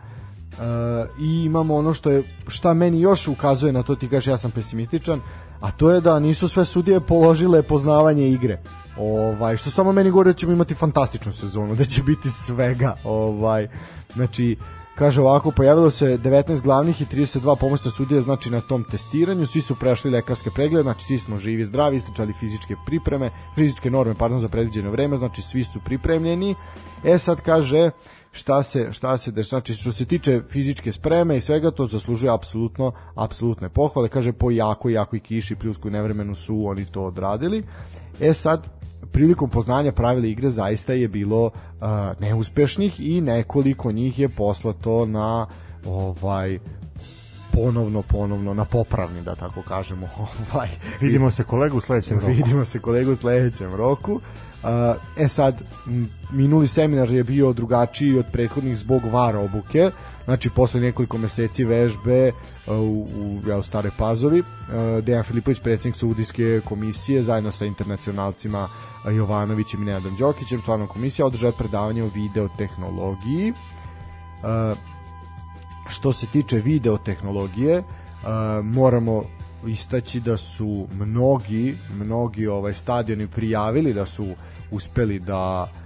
E, 0.53 1.25
i 1.25 1.45
imamo 1.45 1.77
ono 1.77 1.95
što 1.95 2.11
je 2.11 2.23
šta 2.49 2.75
meni 2.75 3.01
još 3.01 3.29
ukazuje 3.29 3.73
na 3.73 3.83
to 3.83 3.95
ti 3.95 4.09
kažeš 4.09 4.27
ja 4.27 4.37
sam 4.37 4.51
pesimističan 4.51 5.21
a 5.61 5.71
to 5.71 5.91
je 5.91 6.01
da 6.01 6.19
nisu 6.19 6.49
sve 6.49 6.65
sudije 6.65 7.01
položile 7.01 7.63
poznavanje 7.63 8.29
igre. 8.29 8.61
Ovaj 8.99 9.57
što 9.57 9.71
samo 9.71 9.93
meni 9.93 10.11
govori 10.11 10.29
da 10.29 10.33
ćemo 10.33 10.53
imati 10.53 10.75
fantastičnu 10.75 11.33
sezonu 11.33 11.75
da 11.75 11.85
će 11.85 12.03
biti 12.03 12.31
svega 12.31 12.97
ovaj. 13.05 13.69
Znači 14.15 14.57
Kaže 14.95 15.21
ovako, 15.21 15.51
pojavilo 15.51 15.91
se 15.91 16.19
19 16.19 16.63
glavnih 16.63 17.01
i 17.01 17.05
32 17.05 17.57
pomoćna 17.61 17.91
sudija 17.91 18.21
znači 18.21 18.51
na 18.51 18.61
tom 18.61 18.85
testiranju, 18.85 19.47
svi 19.47 19.61
su 19.61 19.75
prešli 19.75 20.11
lekarske 20.11 20.51
preglede, 20.51 20.83
znači 20.83 21.05
svi 21.05 21.19
smo 21.19 21.39
živi, 21.39 21.65
zdravi, 21.65 21.97
ističali 21.97 22.33
fizičke 22.33 22.77
pripreme, 22.87 23.31
fizičke 23.55 23.91
norme, 23.91 24.15
pardon, 24.15 24.41
za 24.41 24.49
predviđeno 24.49 24.91
vreme, 24.91 25.17
znači 25.17 25.43
svi 25.43 25.65
su 25.65 25.81
pripremljeni. 25.85 26.55
E 27.05 27.19
sad 27.19 27.41
kaže, 27.41 27.91
šta 28.33 28.63
se 28.63 28.93
šta 28.93 29.17
se 29.17 29.31
deš 29.31 29.49
znači 29.49 29.75
što 29.75 29.93
se 29.93 30.05
tiče 30.05 30.41
fizičke 30.49 30.93
spreme 30.93 31.37
i 31.37 31.41
svega 31.41 31.71
to 31.71 31.87
zaslužuje 31.87 32.33
apsolutno 32.33 32.93
apsolutne 33.15 33.69
pohvale. 33.69 34.09
Kaže 34.09 34.33
po 34.33 34.51
jako 34.51 34.89
jako 34.89 35.17
i 35.17 35.21
kiši 35.21 35.57
pljusku 35.57 35.91
nevremenu 35.91 36.35
su 36.35 36.67
oni 36.67 36.85
to 36.85 37.03
odradili. 37.03 37.63
E 38.21 38.35
sad 38.35 38.69
prilikom 39.15 39.51
poznanja 39.51 39.93
pravila 39.93 40.27
igre 40.27 40.51
zaista 40.51 40.93
je 40.93 41.09
bilo 41.09 41.45
uh, 41.47 41.51
neuspešnih 42.21 43.01
i 43.01 43.21
nekoliko 43.21 43.93
njih 43.93 44.19
je 44.19 44.29
poslato 44.29 45.07
na 45.07 45.47
ovaj 45.87 46.59
ponovno 47.53 48.03
ponovno 48.03 48.55
na 48.55 48.65
popravni 48.65 49.23
da 49.23 49.35
tako 49.35 49.63
kažemo 49.63 50.09
ovaj. 50.53 50.69
Vidimo 51.01 51.31
se 51.31 51.45
kolegu 51.45 51.77
u 51.77 51.81
sledećem 51.81 52.19
roku. 52.19 52.33
Vidimo 52.33 52.65
se 52.65 52.79
kolegu 52.79 53.13
u 53.13 53.17
sledećem 53.17 53.75
roku. 53.75 54.13
Uh, 54.13 54.21
e 55.19 55.29
sad 55.29 55.63
minuli 56.33 56.67
seminar 56.67 57.11
je 57.11 57.25
bio 57.25 57.53
drugačiji 57.53 58.19
od 58.19 58.27
prethodnih 58.33 58.79
zbog 58.79 59.05
VAR 59.05 59.37
obuke 59.37 59.91
znači 60.25 60.51
posle 60.51 60.81
nekoliko 60.81 61.19
meseci 61.19 61.65
vežbe 61.65 62.33
uh, 62.67 62.79
u, 62.79 63.09
u 63.17 63.49
ja, 63.49 63.63
Stare 63.63 63.91
Pazovi 63.99 64.41
uh, 64.41 65.05
Dejan 65.05 65.25
Filipović 65.25 65.61
predsjednik 65.61 65.97
sudijske 65.97 66.61
komisije 66.65 67.23
zajedno 67.23 67.53
sa 67.53 67.65
internacionalcima 67.65 68.69
Jovanovićem 69.17 69.83
i 69.83 69.85
Nenadom 69.85 70.17
Đokićem, 70.17 70.63
članom 70.63 70.89
komisije, 70.89 71.25
održao 71.25 71.53
predavanje 71.53 72.03
o 72.03 72.11
videotehnologiji. 72.15 73.51
Uh, 73.51 74.79
što 75.89 76.13
se 76.13 76.27
tiče 76.27 76.59
videotehnologije, 76.59 77.79
uh, 77.79 77.85
moramo 78.65 79.23
istaći 79.67 80.21
da 80.21 80.37
su 80.37 80.87
mnogi 80.93 81.77
mnogi 81.95 82.47
ovaj 82.47 82.75
stadioni 82.75 83.27
prijavili 83.27 83.95
da 83.95 84.07
su 84.07 84.35
uspeli 84.71 85.19
da 85.19 85.71
uh, 85.73 85.84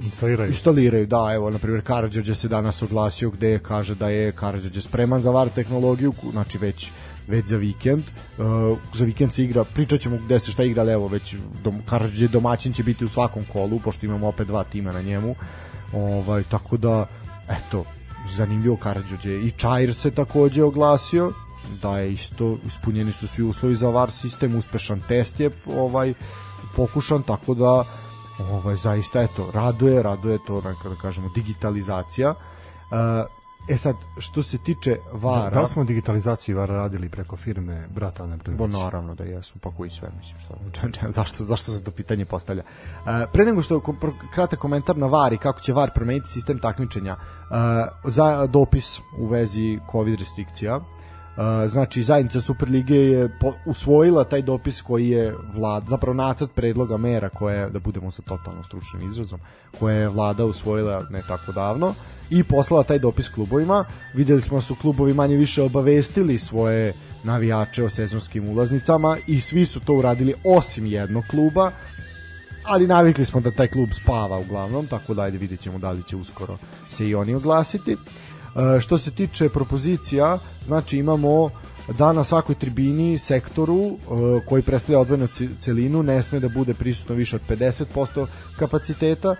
instaliraju. 0.00 0.50
instaliraju. 0.50 1.06
Da, 1.06 1.30
evo, 1.34 1.50
na 1.50 1.58
primjer, 1.58 1.82
Karadžođe 1.84 2.34
se 2.34 2.48
danas 2.48 2.82
oglasio 2.82 3.30
gde 3.30 3.58
kaže 3.58 3.94
da 3.94 4.08
je 4.08 4.32
Karadžođe 4.32 4.80
spreman 4.80 5.20
za 5.20 5.30
VAR 5.30 5.48
tehnologiju, 5.48 6.12
znači 6.32 6.58
već 6.58 6.90
već 7.28 7.46
za 7.46 7.56
vikend. 7.56 8.04
Uh, 8.38 8.78
za 8.94 9.04
vikend 9.04 9.34
se 9.34 9.44
igra, 9.44 9.64
pričat 9.64 10.00
ćemo 10.00 10.18
gde 10.24 10.38
se 10.38 10.52
šta 10.52 10.62
igra, 10.62 10.82
ali 10.82 10.92
evo 10.92 11.08
već 11.08 11.34
dom, 11.64 11.82
Karadžić 11.86 12.30
domaćin 12.30 12.72
će 12.72 12.82
biti 12.82 13.04
u 13.04 13.08
svakom 13.08 13.44
kolu, 13.52 13.80
pošto 13.84 14.06
imamo 14.06 14.28
opet 14.28 14.46
dva 14.46 14.64
tima 14.64 14.92
na 14.92 15.02
njemu. 15.02 15.34
Ovaj, 15.92 16.42
tako 16.42 16.76
da, 16.76 17.06
eto, 17.48 17.84
zanimljivo 18.36 18.76
Karadžiće. 18.76 19.40
I 19.40 19.50
Čajr 19.50 19.94
se 19.94 20.10
takođe 20.10 20.62
oglasio, 20.62 21.32
da 21.82 21.98
je 21.98 22.12
isto 22.12 22.58
ispunjeni 22.66 23.12
su 23.12 23.26
svi 23.26 23.42
uslovi 23.42 23.74
za 23.74 23.90
VAR 23.90 24.10
sistem, 24.10 24.56
uspešan 24.56 25.00
test 25.08 25.40
je 25.40 25.50
ovaj 25.66 26.14
pokušan, 26.76 27.22
tako 27.22 27.54
da 27.54 27.84
ovaj 28.38 28.76
zaista 28.76 29.22
eto 29.22 29.50
raduje, 29.54 30.02
raduje 30.02 30.38
to 30.46 30.60
da 30.60 30.74
kažemo 31.02 31.28
digitalizacija. 31.34 32.30
Uh, 32.30 32.96
E 33.68 33.76
sad, 33.76 33.96
što 34.18 34.42
se 34.42 34.58
tiče 34.58 34.96
VARA... 35.12 35.50
Da, 35.50 35.60
da 35.60 35.66
smo 35.66 35.84
digitalizaciju 35.84 36.56
VARA 36.56 36.74
radili 36.74 37.08
preko 37.08 37.36
firme 37.36 37.88
Brata 37.94 38.24
Ane 38.24 38.38
Bo 38.48 38.66
naravno 38.66 39.14
da 39.14 39.24
jesmo, 39.24 39.60
pa 39.62 39.70
koji 39.70 39.90
sve, 39.90 40.08
mislim, 40.18 40.40
što, 40.40 40.54
zašto, 41.18 41.44
zašto 41.44 41.72
se 41.72 41.84
to 41.84 41.90
pitanje 41.90 42.24
postavlja. 42.24 42.62
Uh, 42.62 43.10
pre 43.32 43.44
nego 43.44 43.62
što 43.62 43.80
kratak 44.34 44.58
komentar 44.58 44.96
na 44.96 45.06
VAR 45.06 45.32
i 45.32 45.38
kako 45.38 45.60
će 45.60 45.72
VAR 45.72 45.90
promeniti 45.94 46.28
sistem 46.28 46.58
takmičenja, 46.58 47.16
uh, 47.16 47.56
za 48.04 48.46
dopis 48.46 49.00
u 49.18 49.26
vezi 49.26 49.78
COVID 49.92 50.18
restrikcija, 50.18 50.80
znači 51.68 52.02
zajednica 52.02 52.40
Superlige 52.40 52.96
je 52.96 53.28
usvojila 53.64 54.24
taj 54.24 54.42
dopis 54.42 54.82
koji 54.82 55.08
je 55.08 55.34
vlad, 55.54 55.84
zapravo 55.88 56.14
nacrt 56.14 56.50
predloga 56.54 56.96
mera 56.96 57.28
koje, 57.28 57.70
da 57.70 57.78
budemo 57.78 58.10
sa 58.10 58.22
totalno 58.22 58.62
stručnim 58.62 59.06
izrazom, 59.06 59.40
koje 59.78 59.96
je 59.96 60.08
vlada 60.08 60.44
usvojila 60.44 61.06
ne 61.10 61.22
tako 61.28 61.52
davno 61.52 61.94
i 62.30 62.44
poslala 62.44 62.82
taj 62.82 62.98
dopis 62.98 63.28
klubovima. 63.28 63.84
Videli 64.14 64.40
smo 64.40 64.56
da 64.56 64.62
su 64.62 64.74
klubovi 64.74 65.14
manje 65.14 65.36
više 65.36 65.62
obavestili 65.62 66.38
svoje 66.38 66.92
navijače 67.24 67.84
o 67.84 67.90
sezonskim 67.90 68.48
ulaznicama 68.48 69.16
i 69.26 69.40
svi 69.40 69.64
su 69.64 69.80
to 69.80 69.94
uradili 69.94 70.34
osim 70.44 70.86
jednog 70.86 71.24
kluba 71.30 71.72
ali 72.66 72.86
navikli 72.86 73.24
smo 73.24 73.40
da 73.40 73.50
taj 73.50 73.68
klub 73.68 73.88
spava 73.92 74.38
uglavnom, 74.38 74.86
tako 74.86 75.14
da 75.14 75.22
ajde 75.22 75.38
vidjet 75.38 75.60
ćemo 75.60 75.78
da 75.78 75.90
li 75.90 76.02
će 76.02 76.16
uskoro 76.16 76.58
se 76.90 77.08
i 77.08 77.14
oni 77.14 77.34
oglasiti. 77.34 77.92
E, 77.92 77.96
što 78.80 78.98
se 78.98 79.10
tiče 79.10 79.48
propozicija, 79.48 80.38
znači 80.64 80.98
imamo 80.98 81.50
da 81.98 82.12
na 82.12 82.24
svakoj 82.24 82.54
tribini 82.54 83.18
sektoru 83.18 83.86
e, 83.86 83.96
koji 84.46 84.62
predstavlja 84.62 85.00
odvojenu 85.00 85.28
celinu 85.60 86.02
ne 86.02 86.22
sme 86.22 86.40
da 86.40 86.48
bude 86.48 86.74
prisutno 86.74 87.14
više 87.14 87.36
od 87.36 87.42
50% 87.48 88.26
kapaciteta 88.58 89.30
e, 89.30 89.36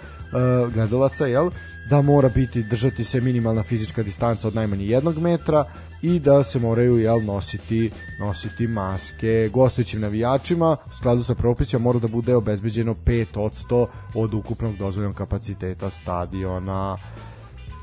gledalaca, 0.74 1.26
jel? 1.26 1.50
da 1.90 2.02
mora 2.02 2.28
biti 2.28 2.62
držati 2.62 3.04
se 3.04 3.20
minimalna 3.20 3.62
fizička 3.62 4.02
distanca 4.02 4.48
od 4.48 4.54
najmanje 4.54 4.86
jednog 4.86 5.18
metra 5.18 5.64
i 6.02 6.18
da 6.18 6.42
se 6.42 6.58
moraju 6.58 6.98
jel, 6.98 7.24
nositi, 7.24 7.90
nositi 8.20 8.66
maske 8.66 9.50
gostujućim 9.52 10.00
navijačima 10.00 10.76
u 10.90 10.94
skladu 10.94 11.22
sa 11.22 11.34
propisima 11.34 11.82
mora 11.82 11.98
da 11.98 12.08
bude 12.08 12.36
obezbeđeno 12.36 12.94
5% 12.94 13.86
od 14.14 14.34
ukupnog 14.34 14.76
dozvoljenog 14.76 15.16
kapaciteta 15.16 15.90
stadiona 15.90 16.98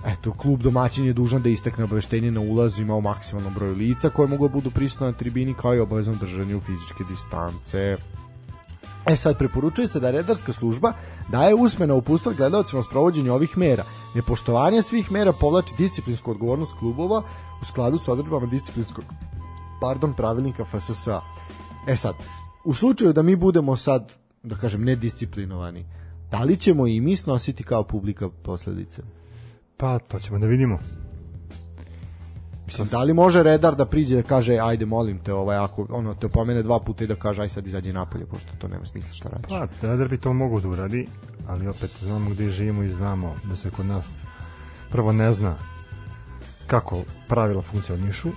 Eto, 0.05 0.33
klub 0.33 0.61
domaćin 0.61 1.05
je 1.05 1.13
dužan 1.13 1.41
da 1.41 1.49
istekne 1.49 1.83
obaveštenje 1.83 2.31
na 2.31 2.41
ulazu 2.41 2.81
ima 2.81 2.95
u 2.95 3.01
maksimalnom 3.01 3.53
broju 3.53 3.75
lica 3.75 4.09
koje 4.09 4.27
mogu 4.27 4.47
da 4.47 4.53
budu 4.53 4.71
prisutne 4.71 5.07
na 5.07 5.13
tribini 5.13 5.53
kao 5.53 5.75
i 5.75 5.79
obaveznom 5.79 6.17
držanju 6.17 6.59
fizičke 6.59 7.03
distance. 7.09 7.97
E 9.05 9.15
sad, 9.15 9.37
preporučuje 9.37 9.87
se 9.87 9.99
da 9.99 10.11
redarska 10.11 10.53
služba 10.53 10.93
daje 11.31 11.55
usmena 11.55 11.93
upustva 11.93 12.33
gledalcima 12.33 12.79
o 12.79 12.83
sprovođenju 12.83 13.33
ovih 13.33 13.57
mera. 13.57 13.83
Nepoštovanje 14.15 14.81
svih 14.81 15.11
mera 15.11 15.33
povlači 15.33 15.73
disciplinsku 15.77 16.31
odgovornost 16.31 16.73
klubova 16.79 17.23
u 17.61 17.65
skladu 17.65 17.97
sa 17.97 18.11
odredbama 18.11 18.45
disciplinskog 18.45 19.03
pardon, 19.81 20.13
pravilnika 20.13 20.65
FSSA. 20.65 21.21
E 21.87 21.95
sad, 21.95 22.15
u 22.65 22.73
slučaju 22.73 23.13
da 23.13 23.21
mi 23.21 23.35
budemo 23.35 23.75
sad, 23.77 24.13
da 24.43 24.55
kažem, 24.55 24.83
nedisciplinovani, 24.83 25.85
da 26.31 26.43
li 26.43 26.55
ćemo 26.57 26.87
i 26.87 27.01
mi 27.01 27.15
snositi 27.15 27.63
kao 27.63 27.83
publika 27.83 28.29
posledice? 28.29 29.01
Pa, 29.77 29.99
to 29.99 30.19
ćemo 30.19 30.39
da 30.39 30.47
vidimo. 30.47 30.79
Mislim, 32.65 32.87
da 32.87 33.03
li 33.03 33.13
može 33.13 33.43
redar 33.43 33.75
da 33.75 33.85
priđe 33.85 34.15
da 34.15 34.23
kaže 34.23 34.57
ajde 34.59 34.85
molim 34.85 35.19
te 35.19 35.33
ovaj 35.33 35.57
ako 35.57 35.87
ono 35.89 36.13
te 36.13 36.29
pomene 36.29 36.63
dva 36.63 36.79
puta 36.79 37.03
i 37.03 37.07
da 37.07 37.15
kaže 37.15 37.41
aj 37.41 37.49
sad 37.49 37.67
izađi 37.67 37.93
napolje 37.93 38.25
pošto 38.25 38.51
to 38.57 38.67
nema 38.67 38.85
smisla 38.85 39.11
šta 39.11 39.29
radiš. 39.29 39.49
Pa 39.81 39.87
redar 39.87 40.07
bi 40.07 40.17
to 40.17 40.33
mogu 40.33 40.59
da 40.59 40.67
uradi, 40.67 41.07
ali 41.47 41.67
opet 41.67 41.91
znamo 42.01 42.29
gde 42.29 42.49
živimo 42.49 42.83
i 42.83 42.89
znamo 42.89 43.35
da 43.43 43.55
se 43.55 43.71
kod 43.71 43.85
nas 43.85 44.11
prvo 44.91 45.11
ne 45.11 45.33
zna 45.33 45.55
kako 46.67 47.01
pravila 47.27 47.61
funkcionišu 47.61 48.29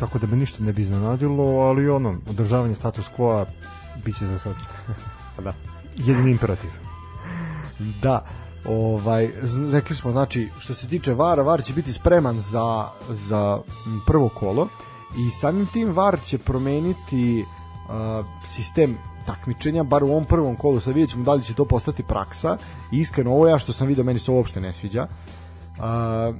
tako 0.00 0.18
da 0.18 0.26
bi 0.26 0.36
ništa 0.36 0.64
ne 0.64 0.72
bi 0.72 0.82
iznenadilo, 0.82 1.44
ali 1.44 1.88
ono, 1.88 2.18
održavanje 2.30 2.74
status 2.74 3.06
quo 3.18 3.46
biće 4.04 4.26
za 4.26 4.38
sad 4.38 4.54
da. 5.44 5.54
jedini 5.96 6.30
imperativ. 6.30 6.70
Da, 8.02 8.26
ovaj 8.64 9.30
rekli 9.72 9.96
smo 9.96 10.12
znači 10.12 10.48
što 10.58 10.74
se 10.74 10.88
tiče 10.88 11.14
VAR 11.14 11.40
VAR 11.40 11.62
će 11.62 11.72
biti 11.72 11.92
spreman 11.92 12.40
za 12.40 12.88
za 13.08 13.58
prvo 14.06 14.28
kolo 14.28 14.68
i 15.18 15.30
samim 15.30 15.66
tim 15.72 15.92
VAR 15.92 16.20
će 16.24 16.38
promeniti 16.38 17.44
uh, 17.44 18.26
sistem 18.44 18.98
takmičenja, 19.26 19.82
bar 19.82 20.04
u 20.04 20.10
ovom 20.10 20.24
prvom 20.24 20.56
kolu, 20.56 20.80
sad 20.80 20.94
vidjet 20.94 21.10
ćemo 21.10 21.24
da 21.24 21.34
li 21.34 21.42
će 21.42 21.54
to 21.54 21.64
postati 21.64 22.02
praksa 22.02 22.56
i 22.92 22.98
iskreno 22.98 23.30
ovo 23.30 23.48
ja 23.48 23.58
što 23.58 23.72
sam 23.72 23.88
vidio, 23.88 24.04
meni 24.04 24.18
se 24.18 24.30
uopšte 24.30 24.60
ne 24.60 24.72
sviđa. 24.72 25.06
Uh, 25.78 26.36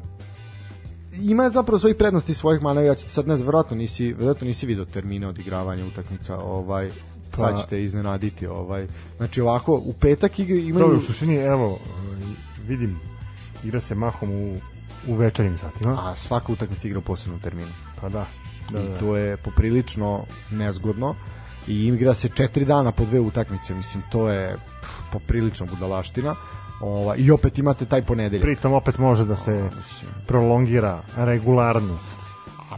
ima 1.22 1.50
zapravo 1.50 1.78
svojih 1.78 1.96
prednosti 1.96 2.34
svojih 2.34 2.62
mana, 2.62 2.80
ja 2.80 2.94
ću 2.94 3.10
sad 3.10 3.28
ne 3.28 3.36
znam, 3.36 3.46
verovatno 3.46 3.76
nisi, 3.76 4.12
verovatno 4.12 4.46
nisi 4.46 4.66
video 4.66 4.84
termine 4.84 5.28
odigravanja 5.28 5.86
utakmica, 5.86 6.38
ovaj, 6.38 6.90
pa, 7.30 7.36
sad 7.36 7.60
ćete 7.60 7.84
iznenaditi, 7.84 8.46
ovaj, 8.46 8.86
znači 9.16 9.40
ovako, 9.40 9.74
u 9.74 9.92
petak 10.00 10.38
igra, 10.38 10.56
imaju... 10.56 10.78
Dobro, 10.78 10.98
u 10.98 11.02
suštini, 11.02 11.36
evo, 11.36 11.78
vidim, 12.66 13.00
igra 13.64 13.80
se 13.80 13.94
mahom 13.94 14.30
u, 14.30 14.56
u 15.08 15.14
večernjim 15.14 15.58
satima. 15.58 15.98
A 16.10 16.16
svaka 16.16 16.52
utakmica 16.52 16.88
igra 16.88 16.98
u 16.98 17.02
posebnom 17.02 17.40
terminu. 17.40 17.70
Pa 18.00 18.08
da. 18.08 18.26
da 18.72 18.80
I 18.80 18.88
da. 18.88 18.98
to 18.98 19.16
je 19.16 19.36
poprilično 19.36 20.24
nezgodno 20.50 21.14
i 21.66 21.86
igra 21.86 22.14
se 22.14 22.28
četiri 22.28 22.64
dana 22.64 22.92
po 22.92 23.04
dve 23.04 23.20
utakmice, 23.20 23.74
mislim, 23.74 24.02
to 24.12 24.28
je 24.28 24.56
pff, 24.80 25.12
poprilično 25.12 25.66
budalaština. 25.66 26.34
Ova, 26.80 27.16
I 27.16 27.30
opet 27.30 27.58
imate 27.58 27.84
taj 27.84 28.02
ponedeljak. 28.02 28.42
Pritom 28.42 28.72
opet 28.72 28.98
može 28.98 29.24
da 29.24 29.36
se 29.36 29.70
prolongira 30.26 31.02
regularnost 31.16 32.29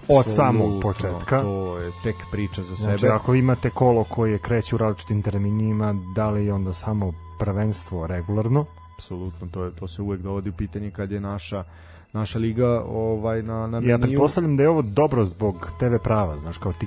od 0.09 0.25
samog 0.29 0.83
početka. 0.83 1.43
To 1.43 1.79
je 1.79 1.91
tek 2.03 2.17
priča 2.31 2.63
za 2.63 2.75
znači, 2.75 2.83
sebe. 2.83 2.99
Znači, 2.99 3.15
ako 3.15 3.35
imate 3.35 3.71
kolo 3.71 4.05
koje 4.05 4.39
kreće 4.39 4.75
u 4.75 4.79
različitim 4.79 5.23
terminima, 5.23 5.95
da 6.15 6.31
li 6.31 6.47
je 6.47 6.53
onda 6.53 6.73
samo 6.73 7.13
prvenstvo 7.39 8.07
regularno? 8.07 8.67
apsolutno 9.03 9.49
to 9.53 9.65
je 9.65 9.71
to 9.77 9.89
se 9.89 10.03
uvek 10.03 10.21
dovodi 10.21 10.51
u 10.51 10.53
pitanje 10.53 10.91
kad 10.91 11.11
je 11.11 11.21
naša 11.21 11.65
naša 12.13 12.39
liga 12.39 12.83
ovaj 12.89 13.43
na 13.43 13.67
na 13.67 13.81
Ja 13.85 13.99
pretpostavljam 13.99 14.57
da 14.57 14.63
je 14.63 14.69
ovo 14.69 14.83
dobro 14.83 15.25
zbog 15.25 15.71
TV 15.79 15.97
prava, 16.05 16.39
znaš 16.39 16.59
kao 16.59 16.73
ti 16.73 16.87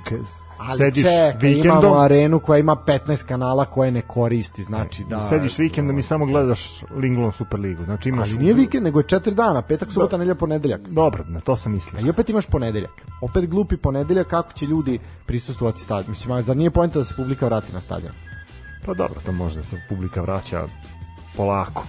Ali 0.58 0.78
sediš 0.78 1.04
čeka, 1.04 1.38
vikendom, 1.40 1.78
imamo 1.78 1.94
arenu 1.94 2.38
koja 2.38 2.58
ima 2.58 2.76
15 2.86 3.26
kanala 3.26 3.64
koje 3.64 3.90
ne 3.90 4.02
koristi, 4.02 4.62
znači 4.62 5.04
da 5.10 5.20
sediš 5.20 5.58
vikendom 5.58 5.98
i 5.98 6.02
samo 6.02 6.26
gledaš 6.26 6.82
Linglon 6.96 7.32
Super 7.32 7.60
ligu. 7.60 7.84
Znači 7.84 8.08
imaš 8.08 8.28
Ali 8.30 8.38
nije 8.38 8.54
vikend, 8.54 8.84
nego 8.84 9.00
je 9.00 9.04
4 9.04 9.34
dana, 9.34 9.62
petak, 9.62 9.92
subota, 9.92 10.16
nedelja, 10.16 10.34
ponedeljak. 10.34 10.80
Dobro, 10.88 11.24
na 11.28 11.40
to 11.40 11.56
sam 11.56 11.72
mislio. 11.72 12.02
A 12.02 12.06
i 12.06 12.10
opet 12.10 12.28
imaš 12.28 12.46
ponedeljak. 12.46 13.02
Opet 13.20 13.50
glupi 13.50 13.76
ponedeljak 13.76 14.26
kako 14.26 14.52
će 14.52 14.66
ljudi 14.66 14.98
prisustvovati 15.26 15.80
stadionu. 15.80 16.10
Mislim, 16.10 16.42
zar 16.42 16.56
nije 16.56 16.70
poenta 16.70 16.98
da 16.98 17.04
se 17.04 17.14
publika 17.16 17.46
vrati 17.46 17.72
na 17.72 17.80
stadion? 17.80 18.12
Pa 18.86 18.94
dobro, 18.94 19.20
to 19.26 19.32
može 19.32 19.56
da 19.56 19.62
se 19.62 19.76
publika 19.88 20.20
vraća 20.20 20.66
polako 21.36 21.86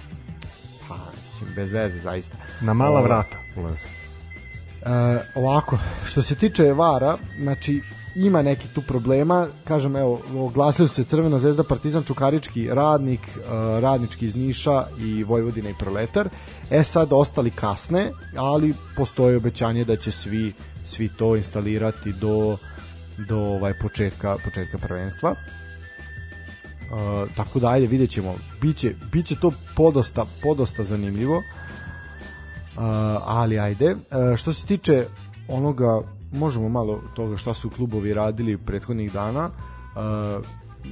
mislim, 1.40 1.54
bez 1.54 1.72
veze 1.72 1.98
zaista. 1.98 2.36
Na 2.60 2.72
mala 2.72 3.00
vrata 3.00 3.36
ulaze. 3.56 3.86
E, 3.86 5.20
ovako, 5.34 5.78
što 6.06 6.22
se 6.22 6.34
tiče 6.34 6.72
Vara, 6.72 7.18
znači 7.40 7.82
ima 8.14 8.42
neki 8.42 8.68
tu 8.74 8.82
problema, 8.82 9.46
kažem 9.64 9.96
evo, 9.96 10.20
oglasili 10.36 10.88
se 10.88 11.04
Crvena 11.04 11.38
zvezda, 11.38 11.64
Partizan 11.64 12.02
Čukarički, 12.02 12.68
Radnik, 12.68 13.20
uh, 13.20 13.82
Radnički 13.82 14.26
iz 14.26 14.36
Niša 14.36 14.84
i 15.00 15.24
Vojvodina 15.24 15.70
i 15.70 15.74
Proletar. 15.78 16.28
E 16.70 16.82
sad 16.84 17.08
ostali 17.10 17.50
kasne, 17.50 18.10
ali 18.36 18.74
postoji 18.96 19.36
obećanje 19.36 19.84
da 19.84 19.96
će 19.96 20.10
svi 20.10 20.54
svi 20.84 21.08
to 21.08 21.36
instalirati 21.36 22.12
do 22.12 22.56
do 23.28 23.38
ovaj 23.38 23.72
početka 23.82 24.36
početka 24.44 24.78
prvenstva. 24.78 25.34
Uh, 26.90 27.30
tako 27.36 27.58
da 27.58 27.68
ajde 27.68 27.86
vidjet 27.86 28.10
ćemo. 28.10 28.34
Biće, 28.60 28.94
biće 29.12 29.36
to 29.40 29.50
podosta, 29.76 30.24
podosta 30.42 30.84
zanimljivo. 30.84 31.36
Uh, 31.36 31.42
ali 33.26 33.58
ajde. 33.58 33.94
Uh, 33.94 34.36
što 34.36 34.52
se 34.52 34.66
tiče 34.66 35.06
onoga 35.48 36.02
možemo 36.32 36.68
malo 36.68 37.00
toga 37.14 37.36
šta 37.36 37.54
su 37.54 37.70
klubovi 37.70 38.14
radili 38.14 38.58
prethodnih 38.58 39.12
dana. 39.12 39.50
Uh, 39.50 40.44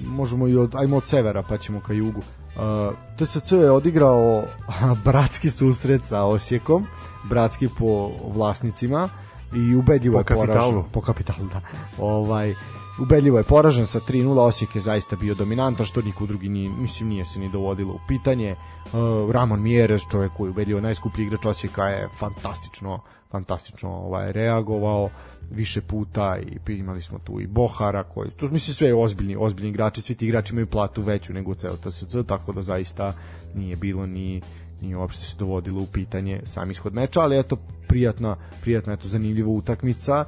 možemo 0.05 0.49
i 0.49 0.57
od, 0.57 0.74
ajmo 0.74 0.97
od 0.97 1.07
severa 1.07 1.42
pa 1.42 1.57
ćemo 1.57 1.80
ka 1.80 1.92
jugu. 1.92 2.20
Uh, 2.20 2.94
TSC 3.18 3.53
je 3.53 3.70
odigrao 3.70 4.44
bratski 5.05 5.51
susret 5.51 6.05
sa 6.05 6.22
Osijekom, 6.22 6.86
bratski 7.28 7.68
po 7.78 8.11
vlasnicima. 8.34 9.09
I 9.55 9.74
ubedljivo 9.74 10.22
po 10.22 10.34
je 10.34 10.47
poražen. 10.47 10.82
Po 10.92 11.01
kapitalu, 11.01 11.49
da. 11.53 11.61
Ovaj, 11.99 12.55
ubedljivo 12.99 13.38
je 13.38 13.44
poražen 13.44 13.86
sa 13.86 14.01
3-0, 14.01 14.38
Osijek 14.38 14.74
je 14.74 14.80
zaista 14.80 15.16
bio 15.16 15.34
dominantan, 15.34 15.86
što 15.86 16.03
niko 16.03 16.26
drugi 16.26 16.49
nije, 16.49 16.70
mislim, 16.70 17.09
nije 17.09 17.26
se 17.26 17.38
ni 17.38 17.49
dovodilo 17.49 17.92
u 17.92 18.01
pitanje. 18.09 18.57
Uh, 18.84 19.30
Ramon 19.32 19.62
Mieres, 19.62 20.03
čovjek 20.11 20.32
koji 20.36 20.49
je 20.49 20.51
ubedljivo 20.51 20.80
najskuplji 20.80 21.24
igrač 21.24 21.47
Osijeka, 21.47 21.84
je 21.84 22.09
fantastično, 22.18 23.01
fantastično 23.30 23.90
ovaj, 23.90 24.32
reagovao 24.32 25.11
više 25.51 25.80
puta 25.80 26.38
i 26.38 26.72
imali 26.72 27.03
smo 27.03 27.18
tu 27.18 27.40
i 27.40 27.47
Bohara 27.47 28.03
koji 28.03 28.30
to 28.30 28.49
mislim 28.49 28.74
sve 28.74 28.94
ozbiljni 28.94 29.36
ozbiljni 29.38 29.70
igrači 29.70 30.03
svi 30.03 30.14
ti 30.14 30.26
igrači 30.26 30.53
imaju 30.53 30.66
platu 30.66 31.03
veću 31.03 31.32
nego 31.32 31.55
ceo 31.55 31.76
TSC 31.76 32.16
tako 32.26 32.53
da 32.53 32.62
zaista 32.62 33.12
nije 33.55 33.76
bilo 33.76 34.07
ni 34.07 34.42
ni 34.80 34.94
uopšte 34.94 35.24
se 35.24 35.36
dovodilo 35.36 35.82
u 35.82 35.86
pitanje 35.86 36.40
sam 36.44 36.70
ishod 36.70 36.94
meča 36.94 37.20
ali 37.20 37.38
eto 37.38 37.57
prijatna 37.88 38.36
prijatna 38.61 38.92
eto 38.92 39.09
zanimljiva 39.09 39.49
utakmica 39.51 40.24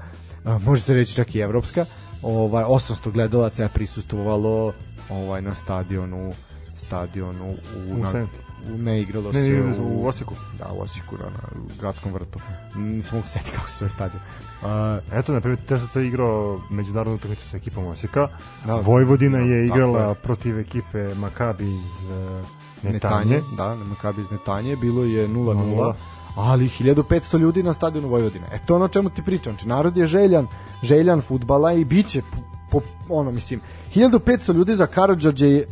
može 0.66 0.83
se 0.83 0.95
reći 0.95 1.14
čak 1.14 1.35
i 1.35 1.39
evropska 1.39 1.85
ovaj 2.23 2.64
800 2.64 3.11
gledalaca 3.11 3.62
je 3.62 3.69
prisustvovalo 3.69 4.73
ovaj 5.11 5.43
na 5.43 5.55
stadionu 5.55 6.33
stadion 6.77 7.37
u, 7.37 7.51
u, 7.91 7.97
na, 7.97 8.27
u 8.75 8.79
ne 8.79 9.01
igralo 9.01 9.33
Ne, 9.33 9.45
se 9.45 9.51
ne, 9.51 9.79
u, 9.79 10.03
u 10.03 10.07
Osijeku. 10.07 10.35
da, 10.59 10.69
u 10.73 10.81
Osijeku 10.81 11.16
na, 11.16 11.25
na 11.25 11.39
u 11.57 11.81
gradskom 11.81 12.12
vrtu 12.12 12.39
nisam 12.77 13.16
mogu 13.16 13.29
setiti 13.29 13.53
kako 13.53 13.69
se 13.69 13.77
zove 13.79 13.91
stadion 13.91 14.21
uh, 14.62 14.69
Eto, 15.12 15.33
na 15.33 15.41
primjer, 15.41 15.61
TSC 15.66 15.97
je 15.97 16.07
igrao 16.07 16.61
međunarodnu 16.71 17.14
utakmicu 17.14 17.49
sa 17.49 17.57
ekipom 17.57 17.87
Osijeka. 17.87 18.29
Da. 18.66 18.75
Vojvodina 18.75 19.39
je 19.39 19.69
Tako 19.69 19.77
igrala 19.79 20.09
je. 20.09 20.14
protiv 20.14 20.59
ekipe 20.59 21.14
Makabi 21.14 21.64
iz 21.66 22.03
uh, 22.03 22.47
Netanje. 22.83 23.25
Netanje, 23.25 23.41
da, 23.57 23.75
Makabi 23.77 24.21
iz 24.23 24.31
Netanje, 24.31 24.77
bilo 24.77 25.05
je 25.05 25.29
0-0, 25.29 25.55
0:0. 25.55 25.93
Ali 26.39 26.68
1500 26.68 27.39
ljudi 27.39 27.62
na 27.62 27.72
stadionu 27.72 28.09
Vojvodine. 28.09 28.47
E 28.53 28.59
to 28.66 28.74
ono 28.74 28.84
o 28.84 28.89
čemu 28.89 29.11
ti 29.11 29.22
pričam, 29.22 29.53
znači 29.53 29.68
narod 29.68 29.97
je 29.97 30.07
željan, 30.07 30.47
željan 30.82 31.20
futbala 31.20 31.72
i 31.72 31.84
biće 31.84 32.22
po, 32.70 32.80
po 32.80 32.80
ono 33.09 33.30
mislim 33.30 33.61
1500 33.95 34.55
ljudi 34.55 34.74
za 34.74 34.86
Karadžorđe 34.86 35.47
je 35.47 35.66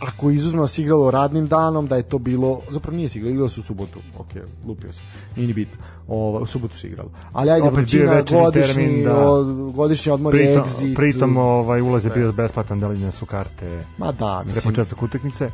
ako 0.00 0.30
izuzmemo 0.30 0.66
se 0.66 0.82
igralo 0.82 1.10
radnim 1.10 1.46
danom, 1.46 1.86
da 1.86 1.96
je 1.96 2.02
to 2.02 2.18
bilo, 2.18 2.60
zapravo 2.68 2.96
nije 2.96 3.08
se 3.08 3.18
igralo, 3.18 3.32
igralo 3.32 3.48
se 3.48 3.60
u 3.60 3.62
subotu, 3.62 3.98
ok, 4.18 4.28
lupio 4.66 4.92
sam, 4.92 5.04
nije 5.36 5.46
ni 5.46 5.54
bitno, 5.54 5.78
u 6.08 6.46
subotu 6.46 6.78
se 6.78 6.86
igralo. 6.86 7.10
Ali 7.32 7.50
ajde, 7.50 7.68
Opet 7.68 7.78
vrućina, 7.78 8.22
godišnji, 8.22 8.74
termin, 8.74 9.04
da. 9.04 9.30
o, 9.30 9.44
godišnji 9.72 10.12
odmor, 10.12 10.32
Pritom, 10.32 10.62
exit, 10.62 10.96
pritom 10.96 11.36
ovaj, 11.36 11.80
ulaz 11.80 12.04
je 12.04 12.10
bio 12.10 12.32
besplatan, 12.32 12.80
deljene 12.80 13.12
su 13.12 13.26
karte 13.26 13.84
ma 13.98 14.12
da, 14.12 14.42
mislim, 14.46 14.74
početak 14.74 15.02
utakmice. 15.02 15.50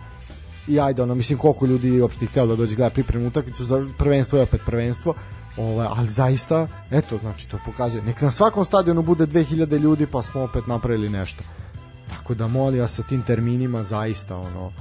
I 0.69 0.81
ajde, 0.81 1.03
ono, 1.03 1.15
mislim, 1.15 1.39
koliko 1.39 1.67
ljudi 1.67 2.01
uopšte 2.01 2.27
htjelo 2.27 2.47
da 2.47 2.57
dođe 2.57 2.77
gleda 2.77 2.91
pripremnu 2.91 3.29
utakmicu, 3.29 3.65
za 3.65 3.87
prvenstvo 3.99 4.39
je 4.39 4.43
opet 4.43 4.61
prvenstvo, 4.67 5.15
ovaj, 5.57 5.87
ali 5.91 6.09
zaista, 6.09 6.69
eto, 6.91 7.19
znači, 7.19 7.49
to 7.49 7.59
pokazuje. 7.67 8.03
Nek 8.03 8.21
na 8.21 8.33
svakom 8.33 8.65
stadionu 8.65 9.03
bude 9.03 9.27
2000 9.27 9.79
ljudi, 9.79 10.07
pa 10.07 10.23
smo 10.23 10.43
opet 10.43 10.67
napravili 10.67 11.09
nešto. 11.09 11.43
Tako 12.09 12.35
da 12.35 12.47
molim 12.47 12.81
vas 12.81 12.95
sa 12.95 13.03
tim 13.03 13.23
terminima 13.23 13.83
zaista, 13.83 14.37
ono, 14.37 14.73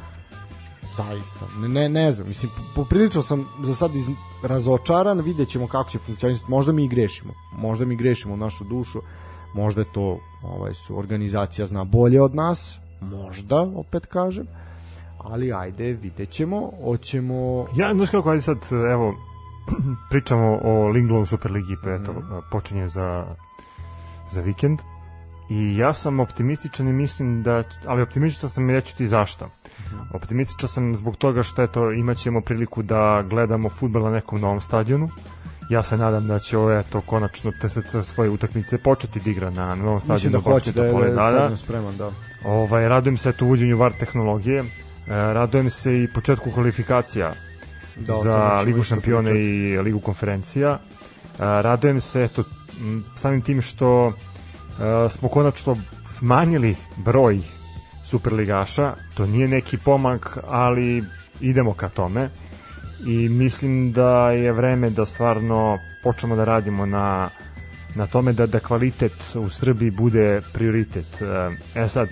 zaista, 0.98 1.46
ne, 1.58 1.68
ne, 1.68 1.90
ne 1.90 2.12
znam, 2.12 2.28
mislim, 2.28 2.52
poprilično 2.76 3.22
sam 3.22 3.48
za 3.64 3.76
sad 3.76 3.96
iz, 3.96 4.06
razočaran, 4.44 5.20
vidjet 5.20 5.50
ćemo 5.50 5.68
kako 5.68 5.90
će 5.90 5.98
funkcionisati, 5.98 6.52
možda 6.52 6.72
mi 6.72 6.86
i 6.86 6.88
grešimo, 6.88 7.34
možda 7.58 7.86
mi 7.86 7.96
grešimo 7.96 8.36
našu 8.36 8.64
dušu, 8.64 9.02
možda 9.54 9.82
je 9.82 9.94
to, 9.94 10.20
ovaj, 10.44 10.74
su 10.74 11.00
organizacija 11.00 11.68
zna 11.68 11.84
bolje 11.84 12.22
od 12.22 12.36
nas, 12.36 12.80
možda, 13.02 13.62
opet 13.62 14.06
kažem, 14.06 14.48
ali 15.20 15.54
ajde, 15.54 15.94
vidjet 15.94 16.30
ćemo, 16.30 16.72
hoćemo... 16.84 17.68
Ja, 17.76 17.94
znaš 17.94 18.10
kako, 18.10 18.30
ajde 18.30 18.42
sad, 18.42 18.58
evo, 18.92 19.16
pričamo 20.10 20.60
o 20.64 20.88
Linglovu 20.88 21.26
Superligi, 21.26 21.76
pa 21.84 21.90
eto, 21.92 22.12
Mhm. 22.14 22.38
počinje 22.52 22.88
za, 22.88 23.26
za 24.30 24.42
vikend. 24.42 24.80
I 25.50 25.78
ja 25.78 25.94
sam 25.94 26.20
optimističan 26.20 26.88
i 26.88 26.94
mislim 26.94 27.44
da, 27.44 27.64
ali 27.86 28.02
optimističan 28.02 28.50
sam 28.50 28.70
i 28.70 28.74
reći 28.74 28.98
ti 28.98 29.08
zašto. 29.08 29.46
Mhm. 29.80 29.98
Optimističan 30.14 30.70
sam 30.70 30.96
zbog 30.96 31.16
toga 31.16 31.44
što 31.44 31.64
eto, 31.64 31.92
imat 31.92 32.18
ćemo 32.18 32.42
priliku 32.42 32.82
da 32.84 33.24
gledamo 33.24 33.70
futbol 33.70 34.04
na 34.04 34.12
nekom 34.12 34.42
novom 34.42 34.62
stadionu. 34.62 35.10
Ja 35.70 35.84
se 35.84 35.98
nadam 35.98 36.28
da 36.28 36.40
će 36.40 36.58
ovo, 36.58 36.72
eto, 36.74 37.02
konačno 37.02 37.52
TSC 37.54 37.78
svoje 38.04 38.30
utakmice 38.30 38.78
početi 38.78 39.20
da 39.20 39.30
igra 39.30 39.50
na 39.50 39.76
novom 39.76 39.96
Mislim 39.96 40.02
stadionu. 40.20 40.38
da 40.40 40.52
hoće 40.52 40.72
da 40.72 40.82
je, 40.82 40.84
da 40.84 40.88
je 40.88 40.92
Topoledara. 40.94 41.38
stadion 41.38 41.58
spreman, 41.58 41.98
da. 41.98 42.12
Ovaj, 42.46 42.88
radujem 42.88 43.18
se 43.18 43.30
eto 43.30 43.46
uvođenju 43.46 43.78
VAR 43.78 43.94
tehnologije. 43.94 44.64
E, 45.10 45.34
radujem 45.34 45.70
se 45.70 46.04
i 46.04 46.08
početku 46.14 46.52
kvalifikacija 46.52 47.34
da 47.96 48.16
za 48.24 48.62
Ligu 48.66 48.84
šampiona 48.84 49.32
i 49.32 49.78
Ligu 49.78 50.00
konferencija. 50.00 50.70
E, 50.72 50.80
radujem 51.40 52.02
se 52.02 52.24
eto, 52.24 52.44
samim 53.16 53.42
tim 53.42 53.62
što 53.62 54.08
e, 54.08 55.10
smo 55.10 55.30
konačno 55.30 55.78
smanjili 56.08 56.76
broj 56.98 57.40
superligaša. 58.06 58.94
To 59.14 59.26
nije 59.26 59.48
neki 59.48 59.78
pomak, 59.78 60.38
ali 60.48 61.04
idemo 61.40 61.74
ka 61.74 61.90
tome. 61.90 62.30
I 63.08 63.30
mislim 63.30 63.92
da 63.92 64.32
je 64.32 64.52
vreme 64.52 64.90
da 64.90 65.06
stvarno 65.06 65.78
počnemo 66.04 66.36
da 66.36 66.44
radimo 66.44 66.86
na 66.86 67.30
na 67.96 68.06
tome 68.06 68.34
da, 68.34 68.46
da 68.46 68.60
kvalitet 68.60 69.36
u 69.36 69.50
Srbiji 69.50 69.92
bude 69.92 70.42
prioritet. 70.54 71.22
E, 71.76 71.88
sad, 71.88 72.10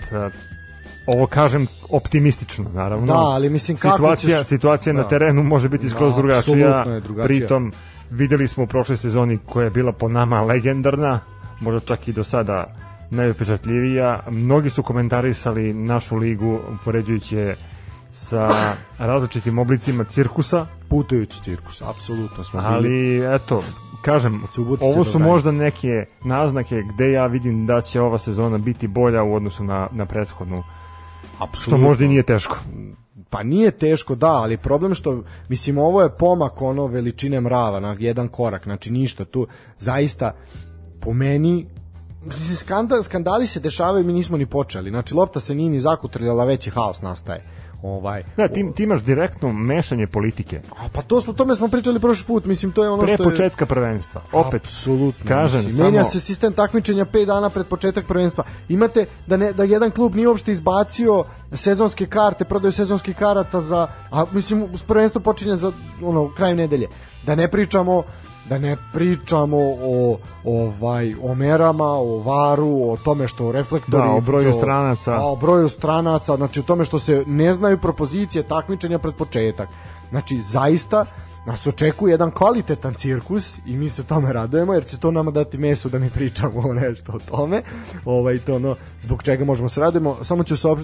ovo 1.08 1.26
kažem 1.26 1.66
optimistično, 1.90 2.64
naravno. 2.70 3.06
Da, 3.06 3.12
ali 3.14 3.50
mislim, 3.50 3.76
kako 3.76 3.96
situacija, 3.96 4.38
ćeš- 4.38 4.44
situacija 4.44 4.92
na 4.92 5.02
Da. 5.02 5.08
terenu 5.08 5.42
može 5.42 5.68
biti 5.68 5.88
skroz 5.90 6.10
Da, 6.10 6.16
drugačija. 6.16 6.84
je 6.84 7.00
drugačija. 7.00 7.24
Pritom, 7.26 7.72
videli 8.10 8.48
smo 8.48 8.64
u 8.64 8.66
prošloj 8.66 8.96
sezoni 8.96 9.38
koja 9.38 9.64
je 9.64 9.70
bila 9.70 9.92
po 9.92 10.08
nama 10.08 10.42
legendarna, 10.42 11.20
možda 11.60 11.80
čak 11.80 12.08
i 12.08 12.12
do 12.12 12.24
sada 12.24 12.74
najupečatljivija. 13.10 14.20
Mnogi 14.30 14.70
su 14.70 14.82
komentarisali 14.82 15.74
našu 15.74 16.16
ligu 16.16 16.58
upoređujući 16.74 17.36
je 17.36 17.56
sa 18.12 18.50
različitim 18.98 19.58
oblicima 19.58 20.04
cirkusa, 20.04 20.66
Putujući 20.88 21.42
cirkus, 21.42 21.82
apsolutno 21.82 22.44
smo 22.44 22.60
bili. 22.60 22.72
ali 23.20 23.34
eto, 23.34 23.62
kažem, 24.02 24.44
Od 24.44 24.52
Subotice 24.52 24.84
ovo 24.86 25.04
su 25.04 25.18
možda 25.18 25.52
neke 25.52 25.88
naznake 26.24 26.82
gde 26.84 27.12
ja 27.12 27.26
vidim 27.26 27.66
da 27.66 27.80
će 27.80 28.00
ova 28.00 28.18
sezona 28.18 28.58
biti 28.58 28.86
bolja 28.88 29.22
u 29.22 29.34
odnosu 29.34 29.64
na, 29.64 29.88
na 29.92 30.06
prethodnu, 30.06 30.62
što 31.38 31.44
Apsolutno. 31.44 31.88
možda 31.88 32.04
i 32.04 32.08
nije 32.08 32.22
teško. 32.22 32.56
Pa 33.30 33.42
nije 33.42 33.70
teško, 33.70 34.14
da, 34.14 34.32
ali 34.32 34.56
problem 34.56 34.94
što, 34.94 35.22
mislim, 35.48 35.78
ovo 35.78 36.02
je 36.02 36.16
pomak 36.18 36.62
ono 36.62 36.86
veličine 36.86 37.40
mrava 37.40 37.80
na 37.80 37.96
jedan 37.98 38.28
korak, 38.28 38.64
znači 38.64 38.92
ništa 38.92 39.24
tu, 39.24 39.46
zaista, 39.78 40.34
po 41.00 41.12
meni, 41.12 41.66
skandal, 42.56 43.02
skandali 43.02 43.46
se 43.46 43.60
dešavaju, 43.60 44.04
mi 44.04 44.12
nismo 44.12 44.36
ni 44.36 44.46
počeli, 44.46 44.90
znači 44.90 45.14
lopta 45.14 45.40
se 45.40 45.54
nije 45.54 45.70
ni 45.70 45.80
zakutrljala, 45.80 46.44
veći 46.44 46.70
haos 46.70 47.02
nastaje. 47.02 47.57
Ovaj, 47.82 48.22
Da, 48.36 48.48
ti, 48.48 48.66
ti 48.74 48.82
imaš 48.82 49.02
direktno 49.02 49.52
mešanje 49.52 50.06
politike 50.06 50.60
a 50.78 50.88
pa 50.92 51.02
to 51.02 51.20
smo, 51.20 51.32
tome 51.32 51.54
smo 51.54 51.68
pričali 51.68 52.00
prošli 52.00 52.26
put, 52.26 52.44
mislim, 52.44 52.72
to 52.72 52.84
je 52.84 52.90
ono 52.90 53.02
pre 53.02 53.14
što 53.14 53.22
je... 53.22 53.30
početka 53.30 53.66
prvenstva. 53.66 54.20
Opet, 54.32 54.62
Apsolutno. 54.62 55.28
kažem, 55.28 55.58
mislim, 55.58 55.76
samo- 55.76 55.90
menja 55.90 56.04
se 56.04 56.20
sistem 56.20 56.52
takmičenja 56.52 57.04
5 57.04 57.24
dana 57.24 57.50
pred 57.50 57.66
početak 57.66 58.06
prvenstva. 58.06 58.44
Imate 58.68 59.06
da 59.26 59.36
ne 59.36 59.52
da 59.52 59.64
jedan 59.64 59.90
klub 59.90 60.14
nije 60.14 60.28
uopšte 60.28 60.52
izbacio 60.52 61.24
sezonske 61.52 62.06
karte, 62.06 62.44
prodaju 62.44 62.72
sezonskih 62.72 63.16
karata 63.16 63.60
za 63.60 63.86
a 64.10 64.24
mislim 64.32 64.68
prvenstvo 64.86 65.20
počinje 65.20 65.56
za 65.56 65.72
ono 66.02 66.34
kraj 66.34 66.54
nedelje. 66.54 66.88
Da 67.26 67.34
ne 67.34 67.48
pričamo 67.48 68.02
da 68.48 68.58
ne 68.58 68.76
pričamo 68.92 69.56
o 69.82 70.18
ovaj 70.44 71.14
o 71.22 71.34
merama, 71.34 71.84
o 71.84 72.18
varu, 72.18 72.90
o 72.90 72.96
tome 73.04 73.28
što 73.28 73.52
reflektori 73.52 74.02
Da, 74.02 74.10
o 74.10 74.20
broju 74.20 74.52
stranaca. 74.52 75.12
a, 75.12 75.26
o 75.26 75.36
broju 75.36 75.68
stranaca, 75.68 76.36
znači 76.36 76.60
o 76.60 76.62
tome 76.62 76.84
što 76.84 76.98
se 76.98 77.24
ne 77.26 77.52
znaju 77.52 77.78
propozicije 77.78 78.42
takmičenja 78.42 78.98
pred 78.98 79.14
početak. 79.14 79.68
Znači 80.10 80.40
zaista 80.40 81.04
nas 81.46 81.66
očekuje 81.66 82.12
jedan 82.12 82.30
kvalitetan 82.30 82.94
cirkus 82.94 83.58
i 83.66 83.76
mi 83.76 83.90
se 83.90 84.02
tome 84.02 84.32
radujemo 84.32 84.74
jer 84.74 84.84
će 84.84 84.98
to 84.98 85.10
nama 85.10 85.30
dati 85.30 85.58
meso 85.58 85.88
da 85.88 85.98
mi 85.98 86.10
pričamo 86.10 86.72
nešto 86.82 87.12
o 87.12 87.18
tome. 87.18 87.62
Ovaj 88.04 88.38
to 88.38 88.54
ono 88.54 88.76
zbog 89.00 89.22
čega 89.22 89.44
možemo 89.44 89.68
se 89.68 89.80
radimo. 89.80 90.16
Samo 90.22 90.44
ću 90.44 90.56
se 90.56 90.68
uh, 90.68 90.78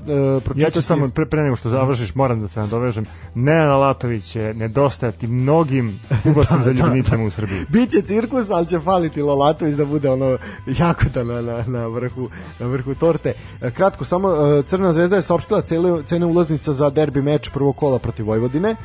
pročitati. 0.45 0.61
ja 0.61 0.71
ću 0.71 0.83
samo 0.83 1.09
pre, 1.09 1.27
pre 1.27 1.43
nego 1.43 1.57
što 1.57 1.69
završiš, 1.69 2.15
moram 2.15 2.41
da 2.41 2.49
se 2.49 2.61
nadovežem. 2.61 3.05
Nenad 3.35 3.81
Latović 3.81 4.25
će 4.25 4.55
nedostajati 4.57 5.27
mnogim 5.27 6.01
fudbalskim 6.23 6.65
zaljubljenicama 6.65 7.25
u 7.25 7.31
Srbiji. 7.31 7.67
Biće 7.69 8.03
cirkus, 8.03 8.51
ali 8.51 8.67
će 8.67 8.81
faliti 8.81 9.23
Lolatović 9.23 9.75
da 9.75 9.85
bude 9.85 10.11
ono 10.11 10.39
jako 10.79 11.05
da 11.15 11.25
na, 11.25 11.41
na, 11.41 11.65
na, 11.67 11.87
vrhu, 11.87 12.29
na 12.59 12.67
vrhu 12.67 12.95
torte. 12.95 13.35
E, 13.63 13.71
Kratko, 13.71 14.05
samo 14.05 14.29
e, 14.29 14.63
Crna 14.63 14.93
zvezda 14.93 15.17
je 15.17 15.23
saopštila 15.23 15.63
cele, 15.63 16.03
cene 16.03 16.27
ulaznica 16.27 16.73
za 16.73 16.91
derbi 16.91 17.23
meč 17.23 17.49
prvog 17.49 17.77
kola 17.77 17.99
protiv 17.99 18.27
Vojvodine. 18.27 18.77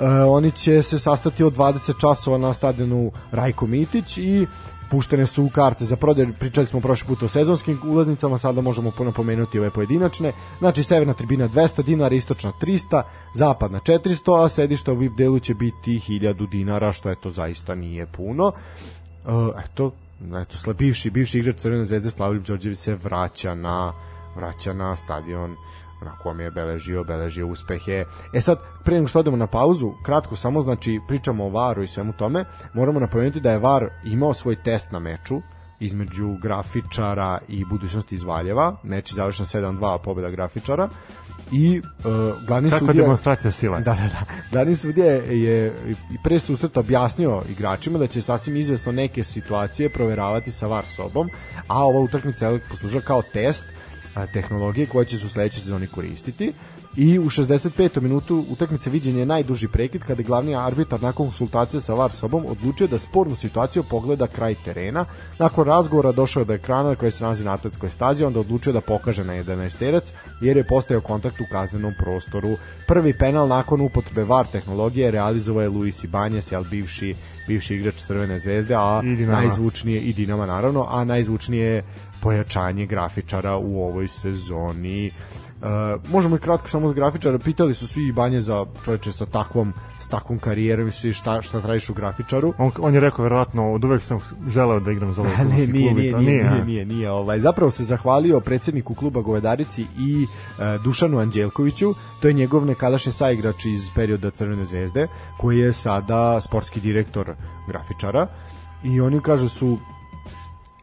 E, 0.00 0.08
oni 0.24 0.50
će 0.50 0.82
se 0.82 0.98
sastati 0.98 1.44
od 1.44 1.56
20 1.56 2.00
časova 2.00 2.38
na 2.38 2.54
stadionu 2.54 3.10
Rajko 3.30 3.66
Mitić 3.66 4.18
i 4.18 4.46
puštene 4.90 5.26
su 5.26 5.50
karte 5.54 5.84
za 5.84 5.96
prodaj, 5.96 6.26
pričali 6.38 6.66
smo 6.66 6.80
prošli 6.80 7.06
put 7.06 7.22
o 7.22 7.28
sezonskim 7.28 7.80
ulaznicama, 7.84 8.38
sada 8.38 8.60
možemo 8.60 8.92
napomenuti 8.98 9.58
ove 9.58 9.70
pojedinačne. 9.70 10.32
Znači, 10.58 10.82
severna 10.82 11.14
tribina 11.14 11.48
200 11.48 11.82
dinara, 11.82 12.14
istočna 12.14 12.52
300, 12.62 13.02
zapadna 13.34 13.80
400, 13.80 14.44
a 14.44 14.48
sedište 14.48 14.92
u 14.92 14.94
VIP 14.94 15.16
delu 15.16 15.38
će 15.38 15.54
biti 15.54 16.00
1000 16.08 16.50
dinara, 16.50 16.92
što 16.92 17.10
eto 17.10 17.30
zaista 17.30 17.74
nije 17.74 18.06
puno. 18.06 18.52
Uh, 19.24 19.32
eto, 19.64 19.92
eto, 20.42 20.58
sla, 20.58 20.72
bivši, 20.72 21.10
bivši 21.10 21.38
igrač 21.38 21.56
Crvene 21.56 21.84
zvezde 21.84 22.10
Slavljub 22.10 22.44
Đorđević 22.44 22.78
se 22.78 22.94
vraća 22.94 23.54
na 23.54 23.92
vraća 24.36 24.72
na 24.72 24.96
stadion 24.96 25.56
na 26.04 26.18
kom 26.18 26.40
je 26.40 26.50
beležio, 26.50 27.04
beležio 27.04 27.46
uspehe. 27.46 28.04
E 28.32 28.40
sad, 28.40 28.58
pre 28.84 28.94
nego 28.94 29.08
što 29.08 29.18
odemo 29.18 29.36
na 29.36 29.46
pauzu, 29.46 29.92
kratko 30.02 30.36
samo, 30.36 30.60
znači, 30.60 31.00
pričamo 31.08 31.44
o 31.44 31.48
Varu 31.50 31.82
i 31.82 31.88
svemu 31.88 32.12
tome, 32.12 32.44
moramo 32.74 33.00
napomenuti 33.00 33.40
da 33.40 33.50
je 33.50 33.58
Var 33.58 33.88
imao 34.04 34.34
svoj 34.34 34.56
test 34.56 34.92
na 34.92 34.98
meču, 34.98 35.40
između 35.80 36.36
grafičara 36.42 37.38
i 37.48 37.64
budućnosti 37.64 38.14
iz 38.14 38.22
Valjeva. 38.22 38.76
Meč 38.82 39.10
je 39.10 39.14
završen 39.14 39.46
7-2 39.46 39.98
pobjeda 39.98 40.30
grafičara. 40.30 40.88
I 41.52 41.80
uh, 41.80 42.46
glavni 42.46 42.70
Kakva 42.70 42.86
sudija... 42.86 43.02
demonstracija 43.02 43.50
sile. 43.50 43.80
Da, 43.80 43.94
da, 43.94 44.08
da. 44.08 44.20
Glavni 44.52 44.76
sudija 44.76 45.06
je, 45.14 45.72
i 46.10 46.16
pre 46.24 46.38
susreta 46.38 46.80
objasnio 46.80 47.42
igračima 47.50 47.98
da 47.98 48.06
će 48.06 48.22
sasvim 48.22 48.56
izvesno 48.56 48.92
neke 48.92 49.24
situacije 49.24 49.88
proveravati 49.88 50.52
sa 50.52 50.66
VAR 50.66 50.86
sobom, 50.86 51.30
a 51.68 51.84
ova 51.86 52.00
utakmica 52.00 52.46
je 52.46 52.60
poslužila 52.70 53.02
kao 53.02 53.22
test 53.22 53.66
tehnologije 54.32 54.86
koje 54.86 55.06
će 55.06 55.18
se 55.18 55.26
u 55.26 55.28
sledećoj 55.28 55.60
sezoni 55.60 55.86
koristiti. 55.86 56.52
I 56.96 57.18
u 57.18 57.24
65. 57.24 58.00
minutu 58.00 58.44
utakmice 58.50 58.90
viđen 58.90 59.16
je 59.16 59.26
najduži 59.26 59.68
prekid 59.68 60.02
kada 60.04 60.20
je 60.20 60.24
glavni 60.24 60.56
arbitar 60.56 61.02
nakon 61.02 61.26
konsultacije 61.26 61.80
sa 61.80 61.94
VAR 61.94 62.12
sobom 62.12 62.44
odlučio 62.48 62.86
da 62.86 62.98
spornu 62.98 63.36
situaciju 63.36 63.82
pogleda 63.82 64.26
kraj 64.26 64.54
terena. 64.64 65.04
Nakon 65.38 65.66
razgovora 65.66 66.12
došao 66.12 66.40
je 66.40 66.44
do 66.44 66.54
ekrana 66.54 66.94
koji 66.94 67.10
se 67.10 67.24
nalazi 67.24 67.44
na 67.44 67.52
atletskoj 67.52 67.90
stazi, 67.90 68.24
onda 68.24 68.40
odlučio 68.40 68.72
da 68.72 68.80
pokaže 68.80 69.24
na 69.24 69.32
11 69.32 69.78
terac 69.78 70.12
jer 70.40 70.56
je 70.56 70.66
postao 70.66 71.00
kontakt 71.00 71.40
u 71.40 71.44
kaznenom 71.52 71.92
prostoru. 71.98 72.56
Prvi 72.86 73.18
penal 73.18 73.48
nakon 73.48 73.80
upotrebe 73.80 74.24
VAR 74.24 74.46
tehnologije 74.46 75.10
realizovao 75.10 75.62
je 75.62 75.68
Luis 75.68 76.04
Ibanez, 76.04 76.52
jel 76.52 76.64
bivši 76.64 77.14
bivši 77.48 77.74
igrač 77.74 77.94
Crvene 77.94 78.38
zvezde, 78.38 78.74
a 78.74 79.02
najzvučnije 79.02 80.00
i 80.00 80.12
Dinama 80.12 80.46
naravno, 80.46 80.86
a 80.88 81.04
najzvučnije 81.04 81.84
pojačanje 82.22 82.86
grafičara 82.86 83.56
u 83.56 83.82
ovoj 83.82 84.08
sezoni. 84.08 85.12
Uh, 85.56 86.10
možemo 86.10 86.36
i 86.36 86.38
kratko 86.38 86.68
samo 86.68 86.88
od 86.88 86.94
grafičara, 86.94 87.38
pitali 87.38 87.74
su 87.74 87.86
svi 87.88 88.12
Banje 88.12 88.40
za 88.40 88.66
čoveče 88.84 89.12
sa 89.12 89.26
takvom 89.26 89.72
s 90.06 90.08
takvom 90.08 90.38
karijerom 90.38 90.88
i 90.88 90.92
svi 90.92 91.12
šta, 91.12 91.42
šta 91.42 91.60
tražiš 91.60 91.90
u 91.90 91.94
grafičaru. 91.94 92.52
On, 92.58 92.70
on 92.78 92.94
je 92.94 93.00
rekao 93.00 93.22
verovatno 93.22 93.72
od 93.72 93.84
uvek 93.84 94.02
sam 94.02 94.18
želeo 94.48 94.80
da 94.80 94.92
igram 94.92 95.12
za 95.12 95.22
ovaj 95.22 95.36
ne, 95.44 95.66
nije, 95.66 95.66
nije, 95.66 95.94
nije, 95.94 96.16
nije, 96.16 96.50
nije, 96.50 96.64
nije, 96.64 96.84
nije, 96.84 97.10
ovaj. 97.10 97.40
Zapravo 97.40 97.70
se 97.70 97.84
zahvalio 97.84 98.40
predsedniku 98.40 98.94
kluba 98.94 99.20
Govedarici 99.20 99.86
i 99.98 100.26
uh, 100.26 100.82
Dušanu 100.82 101.18
Anđelkoviću, 101.18 101.94
to 102.20 102.28
je 102.28 102.34
njegov 102.34 102.66
nekadašnji 102.66 103.12
saigrač 103.12 103.64
iz 103.64 103.90
perioda 103.94 104.30
Crvene 104.30 104.64
zvezde, 104.64 105.08
koji 105.38 105.58
je 105.58 105.72
sada 105.72 106.40
sportski 106.40 106.80
direktor 106.80 107.34
grafičara. 107.68 108.26
I 108.84 109.00
oni 109.00 109.20
kaže 109.20 109.48
su 109.48 109.78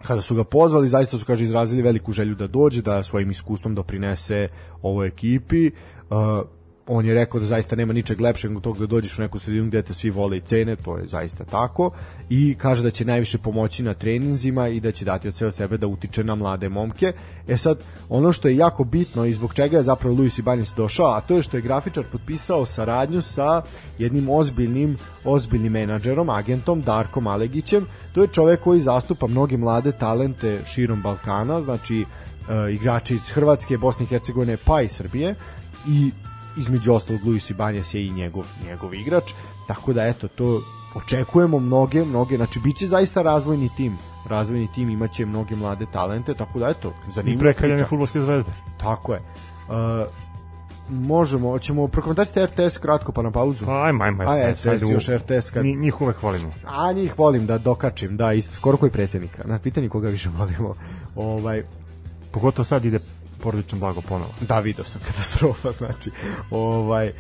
kada 0.04 0.22
su 0.22 0.36
ga 0.36 0.44
pozvali, 0.44 0.88
zaista 0.88 1.18
su 1.18 1.26
kaže 1.26 1.44
izrazili 1.44 1.82
veliku 1.82 2.12
želju 2.12 2.36
da 2.36 2.48
dođe, 2.48 2.82
da 2.82 3.04
svojim 3.04 3.32
iskustvom 3.32 3.76
doprinese 3.76 4.48
ovoj 4.82 5.08
ekipi. 5.08 5.72
Uh, 6.10 6.18
on 6.88 7.06
je 7.06 7.14
rekao 7.14 7.40
da 7.40 7.46
zaista 7.46 7.76
nema 7.76 7.94
ničeg 7.94 8.22
lepšeg 8.22 8.52
nego 8.52 8.62
tog 8.62 8.80
da 8.80 8.86
dođeš 8.86 9.20
u 9.20 9.22
neku 9.22 9.40
sredinu 9.40 9.68
gde 9.68 9.82
te 9.82 9.94
svi 9.94 10.10
vole 10.10 10.38
i 10.38 10.42
cene, 10.42 10.76
to 10.76 10.98
je 10.98 11.08
zaista 11.08 11.44
tako 11.44 11.92
i 12.30 12.56
kaže 12.58 12.84
da 12.84 12.90
će 12.90 13.06
najviše 13.06 13.38
pomoći 13.38 13.84
na 13.84 13.94
treninzima 13.94 14.68
i 14.68 14.80
da 14.80 14.92
će 14.92 15.06
dati 15.06 15.28
od 15.28 15.36
sve 15.36 15.52
sebe 15.52 15.78
da 15.78 15.88
utiče 15.88 16.24
na 16.24 16.36
mlade 16.36 16.70
momke. 16.70 17.14
E 17.48 17.58
sad, 17.58 17.80
ono 18.10 18.34
što 18.34 18.48
je 18.48 18.58
jako 18.58 18.84
bitno 18.84 19.26
i 19.26 19.34
zbog 19.34 19.54
čega 19.54 19.78
je 19.78 19.84
zapravo 19.84 20.16
Luis 20.16 20.38
Ibanez 20.38 20.74
došao, 20.76 21.08
a 21.08 21.22
to 21.22 21.36
je 21.36 21.44
što 21.44 21.58
je 21.58 21.62
grafičar 21.62 22.04
potpisao 22.12 22.66
saradnju 22.66 23.22
sa 23.22 23.62
jednim 23.98 24.30
ozbiljnim, 24.30 24.98
ozbiljnim 25.26 25.72
menadžerom, 25.72 26.30
agentom 26.30 26.82
Darkom 26.82 27.28
Alegićem. 27.28 27.88
To 28.14 28.22
je 28.22 28.28
čovek 28.28 28.60
koji 28.60 28.82
zastupa 28.82 29.28
mnoge 29.28 29.58
mlade 29.58 29.92
talente 29.92 30.62
širom 30.66 31.02
Balkana, 31.02 31.62
znači 31.62 32.02
e, 32.02 32.74
igrači 32.74 33.14
iz 33.14 33.30
Hrvatske, 33.30 33.78
Bosne 33.78 34.04
i 34.04 34.08
Hercegovine 34.08 34.58
pa 34.66 34.82
i 34.82 34.88
Srbije 34.88 35.36
i 35.88 36.12
između 36.58 36.94
ostalog 36.94 37.26
Luis 37.26 37.50
Ibanez 37.50 37.96
je 37.96 38.08
i 38.08 38.12
njegov, 38.12 38.46
njegov 38.66 38.94
igrač, 38.94 39.34
tako 39.68 39.94
da 39.94 40.06
eto, 40.06 40.28
to 40.28 40.62
očekujemo 40.96 41.60
mnoge, 41.60 42.06
mnoge, 42.06 42.38
znači 42.38 42.60
bit 42.60 42.78
će 42.78 42.88
zaista 42.88 43.22
razvojni 43.22 43.70
tim, 43.78 43.98
razvojni 44.30 44.68
tim 44.76 44.90
imaće 44.90 45.26
mnoge 45.26 45.56
mlade 45.56 45.86
talente, 45.94 46.34
tako 46.34 46.60
da 46.60 46.70
eto, 46.70 46.94
zanimljiva 47.16 47.50
I 47.50 47.54
prekaljene 47.54 47.86
futbolske 47.86 48.22
zvezde. 48.22 48.52
Tako 48.78 49.14
je. 49.14 49.20
Uh, 49.20 50.08
možemo, 50.90 51.50
hoćemo 51.50 51.88
prokomentarisati 51.88 52.46
RTS 52.46 52.78
kratko 52.78 53.12
pa 53.12 53.22
na 53.22 53.32
pauzu. 53.32 53.66
Pa 53.66 53.84
ajmo, 53.84 54.04
ajmo. 54.04 54.24
Aj, 54.28 54.52
RTS, 54.52 54.66
RTS 54.66 54.90
još 54.90 55.08
RTS. 55.08 55.50
Kad... 55.50 55.66
Njih 55.66 56.02
uvek 56.02 56.24
volimo. 56.24 56.52
A 56.66 56.92
njih 56.92 57.20
volim 57.20 57.46
da 57.46 57.58
dokačim, 57.58 58.18
da, 58.18 58.34
isto, 58.34 58.56
skoro 58.56 58.78
koji 58.78 58.92
predsednika. 58.92 59.44
Na 59.46 59.60
pitanje 59.60 59.90
koga 59.90 60.10
više 60.10 60.30
volimo. 60.38 60.74
Ovaj, 61.16 61.64
Pogotovo 62.32 62.64
sad 62.66 62.86
ide 62.86 63.00
porodično 63.44 63.80
blago 63.80 64.02
ponovo. 64.02 64.34
Da, 64.42 64.60
video 64.60 64.86
sam 64.86 65.02
katastrofa, 65.08 65.72
znači. 65.72 66.12
Ovaj, 66.52 67.08
e, 67.08 67.14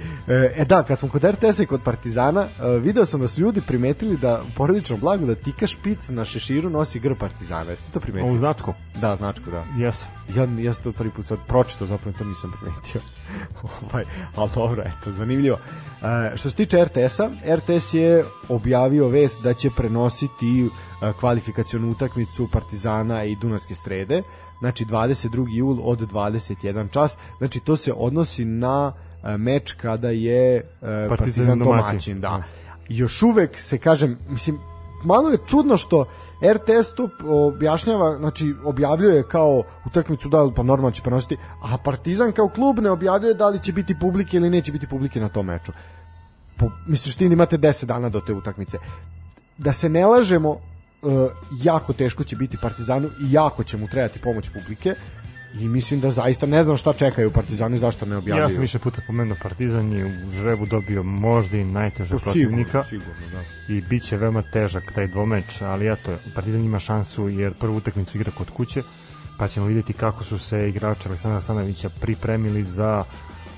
e 0.57 0.65
da, 0.65 0.84
kad 0.84 0.99
smo 0.99 1.09
kod 1.09 1.24
RTS 1.24 1.59
i 1.59 1.65
kod 1.65 1.84
Partizana, 1.84 2.41
e, 2.41 2.80
video 2.80 3.05
sam 3.05 3.21
da 3.21 3.28
su 3.28 3.41
ljudi 3.41 3.61
primetili 3.61 4.17
da 4.17 4.43
porodično 4.55 4.97
blago 4.97 5.26
da 5.26 5.36
tika 5.36 5.67
špic 5.67 6.09
na 6.09 6.26
šeširu 6.26 6.69
nosi 6.69 6.99
grb 6.99 7.17
Partizana. 7.17 7.71
Jeste 7.71 7.91
to 7.93 7.99
primetili? 7.99 8.36
U 8.36 8.38
značku? 8.38 8.74
Da, 9.01 9.15
značku, 9.15 9.51
da. 9.51 9.63
Jesam. 9.78 10.09
Ja, 10.36 10.47
ja 10.59 10.74
sam 10.74 10.84
to 10.84 10.91
prvi 10.91 11.11
put 11.11 11.26
sad 11.26 11.39
pročito, 11.47 11.86
zapravo 11.86 12.17
to 12.17 12.24
nisam 12.24 12.53
primetio. 12.61 13.01
ovaj, 13.82 14.05
ali 14.36 14.49
dobro, 14.55 14.84
eto, 14.86 15.11
zanimljivo. 15.11 15.57
E, 16.01 16.38
što 16.38 16.49
se 16.49 16.55
tiče 16.55 16.86
RTS-a, 16.86 17.30
RTS 17.55 17.93
je 17.93 18.26
objavio 18.49 19.07
vest 19.07 19.43
da 19.43 19.53
će 19.53 19.69
prenositi 19.78 20.65
e, 20.65 20.69
kvalifikacionu 21.19 21.91
utakmicu 21.91 22.49
Partizana 22.51 23.24
i 23.24 23.36
Dunavske 23.36 23.76
strede 23.76 24.24
znači 24.59 24.85
22. 24.85 25.57
jul 25.57 25.77
od 25.83 26.11
21 26.11 26.91
čas, 26.91 27.17
znači 27.37 27.59
to 27.59 27.75
se 27.75 27.93
odnosi 27.95 28.45
na 28.45 28.93
e, 29.23 29.37
meč 29.37 29.73
kada 29.73 30.09
je 30.09 30.55
e, 30.55 30.61
Partizan, 30.81 31.17
Partizan 31.17 31.59
domaćin, 31.59 32.21
da. 32.21 32.29
da. 32.29 32.43
Još 32.89 33.23
uvek 33.23 33.59
se 33.59 33.77
kažem, 33.77 34.17
mislim, 34.29 34.59
malo 35.03 35.29
je 35.29 35.37
čudno 35.47 35.77
što 35.77 36.05
RTS 36.41 36.93
to 36.95 37.09
objašnjava, 37.27 38.17
znači 38.17 38.55
objavljuje 38.63 39.23
kao 39.23 39.63
utakmicu 39.85 40.29
da 40.29 40.49
pa 40.55 40.63
normalno 40.63 40.91
će 40.91 41.01
prenositi, 41.01 41.37
a 41.61 41.77
Partizan 41.77 42.31
kao 42.31 42.49
klub 42.49 42.79
ne 42.79 42.89
objavljuje 42.89 43.33
da 43.33 43.49
li 43.49 43.59
će 43.59 43.73
biti 43.73 43.99
publike 43.99 44.37
ili 44.37 44.49
neće 44.49 44.71
biti 44.71 44.87
publike 44.87 45.19
na 45.19 45.29
tom 45.29 45.45
meču. 45.45 45.71
Po, 46.57 46.69
misliš 46.87 47.15
ti 47.15 47.25
imate 47.25 47.57
10 47.57 47.85
dana 47.85 48.09
do 48.09 48.21
te 48.21 48.33
utakmice. 48.33 48.77
Da 49.57 49.73
se 49.73 49.89
ne 49.89 50.05
lažemo, 50.05 50.59
jako 51.63 51.93
teško 51.93 52.23
će 52.23 52.35
biti 52.35 52.57
Partizanu 52.61 53.07
i 53.07 53.31
jako 53.31 53.63
će 53.63 53.77
mu 53.77 53.87
trebati 53.87 54.19
pomoć 54.19 54.49
publike 54.49 54.95
i 55.59 55.67
mislim 55.67 55.99
da 55.99 56.11
zaista 56.11 56.45
ne 56.45 56.63
znam 56.63 56.77
šta 56.77 56.93
čekaju 56.93 57.31
Partizanu 57.31 57.75
i 57.75 57.79
zašto 57.79 58.05
ne 58.05 58.17
objavljuju. 58.17 58.45
Ja 58.45 58.49
sam 58.49 58.61
više 58.61 58.79
puta 58.79 59.01
pomenuo 59.07 59.37
Partizan 59.43 59.93
je 59.93 60.05
u 60.05 60.31
žrebu 60.31 60.65
dobio 60.65 61.03
možda 61.03 61.57
i 61.57 61.63
najtežeg 61.63 62.17
pa 62.17 62.23
protivnika 62.23 62.83
sigurno, 62.83 63.13
da. 63.31 63.73
i 63.73 63.81
bit 63.81 64.03
će 64.03 64.17
veoma 64.17 64.41
težak 64.41 64.91
taj 64.95 65.07
dvomeč, 65.07 65.61
ali 65.61 65.91
eto, 65.91 66.11
Partizan 66.35 66.63
ima 66.63 66.79
šansu 66.79 67.29
jer 67.29 67.53
prvu 67.53 67.75
utakmicu 67.75 68.17
igra 68.17 68.31
kod 68.31 68.49
kuće, 68.49 68.83
pa 69.37 69.47
ćemo 69.47 69.65
videti 69.65 69.93
kako 69.93 70.23
su 70.23 70.37
se 70.37 70.69
igrači 70.69 71.07
Aleksandra 71.07 71.41
Stanovića 71.41 71.89
pripremili 71.89 72.63
za 72.63 73.03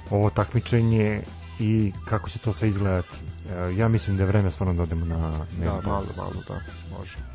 ovo 0.09 0.29
takmičenje 0.29 1.21
i 1.59 1.91
kako 2.05 2.29
će 2.29 2.39
to 2.39 2.53
sve 2.53 2.69
izgledati. 2.69 3.15
E, 3.49 3.75
ja 3.75 3.87
mislim 3.87 4.17
da 4.17 4.23
je 4.23 4.27
vreme 4.27 4.51
stvarno 4.51 4.73
da 4.73 4.83
odemo 4.83 5.05
na... 5.05 5.31
Da, 5.63 5.81
malo, 5.85 6.05
malo, 6.17 6.33
da, 6.47 6.59
može. 6.97 7.34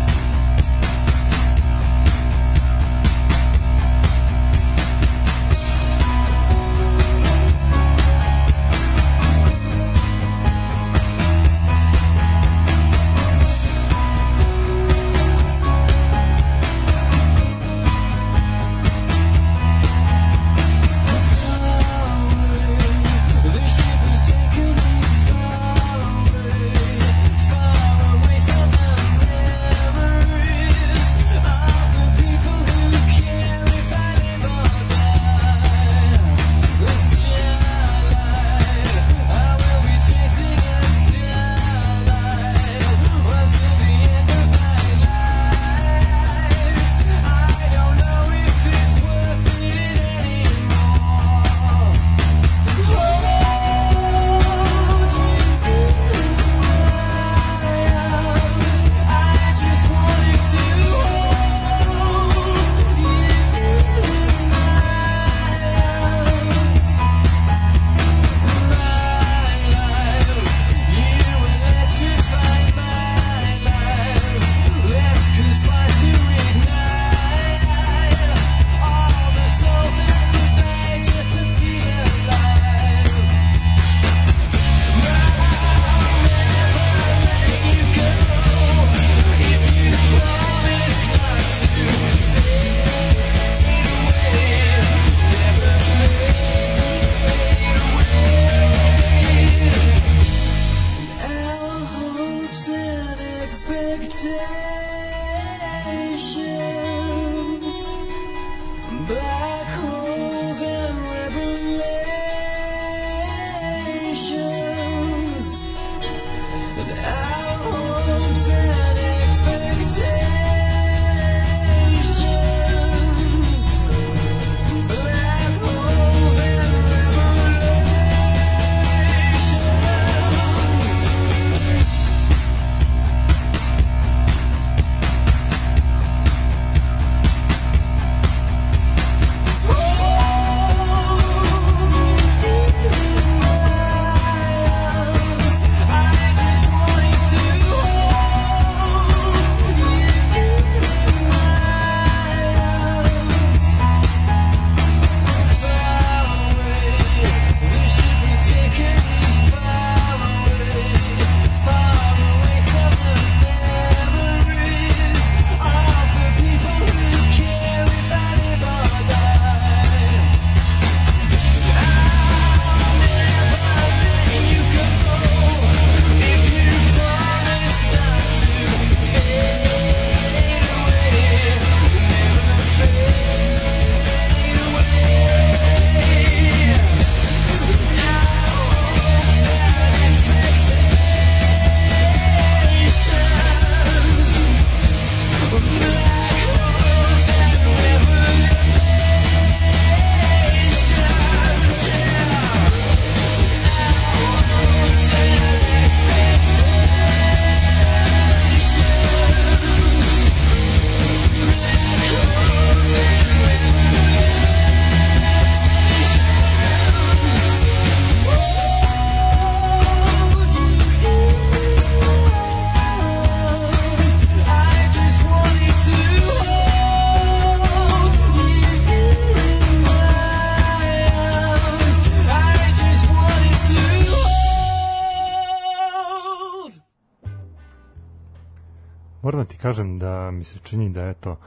mi 240.41 240.45
se 240.45 240.59
čini 240.63 240.89
da 240.89 241.09
eto, 241.09 241.37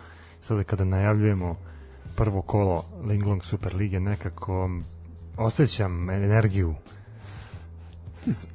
sada 0.41 0.63
kada 0.65 0.85
najavljujemo 0.85 1.57
prvo 2.17 2.43
kolo 2.43 2.85
Linglong 3.05 3.45
Super 3.45 3.75
Lige 3.75 4.01
nekako 4.01 4.71
osjećam 5.37 6.11
energiju. 6.11 6.75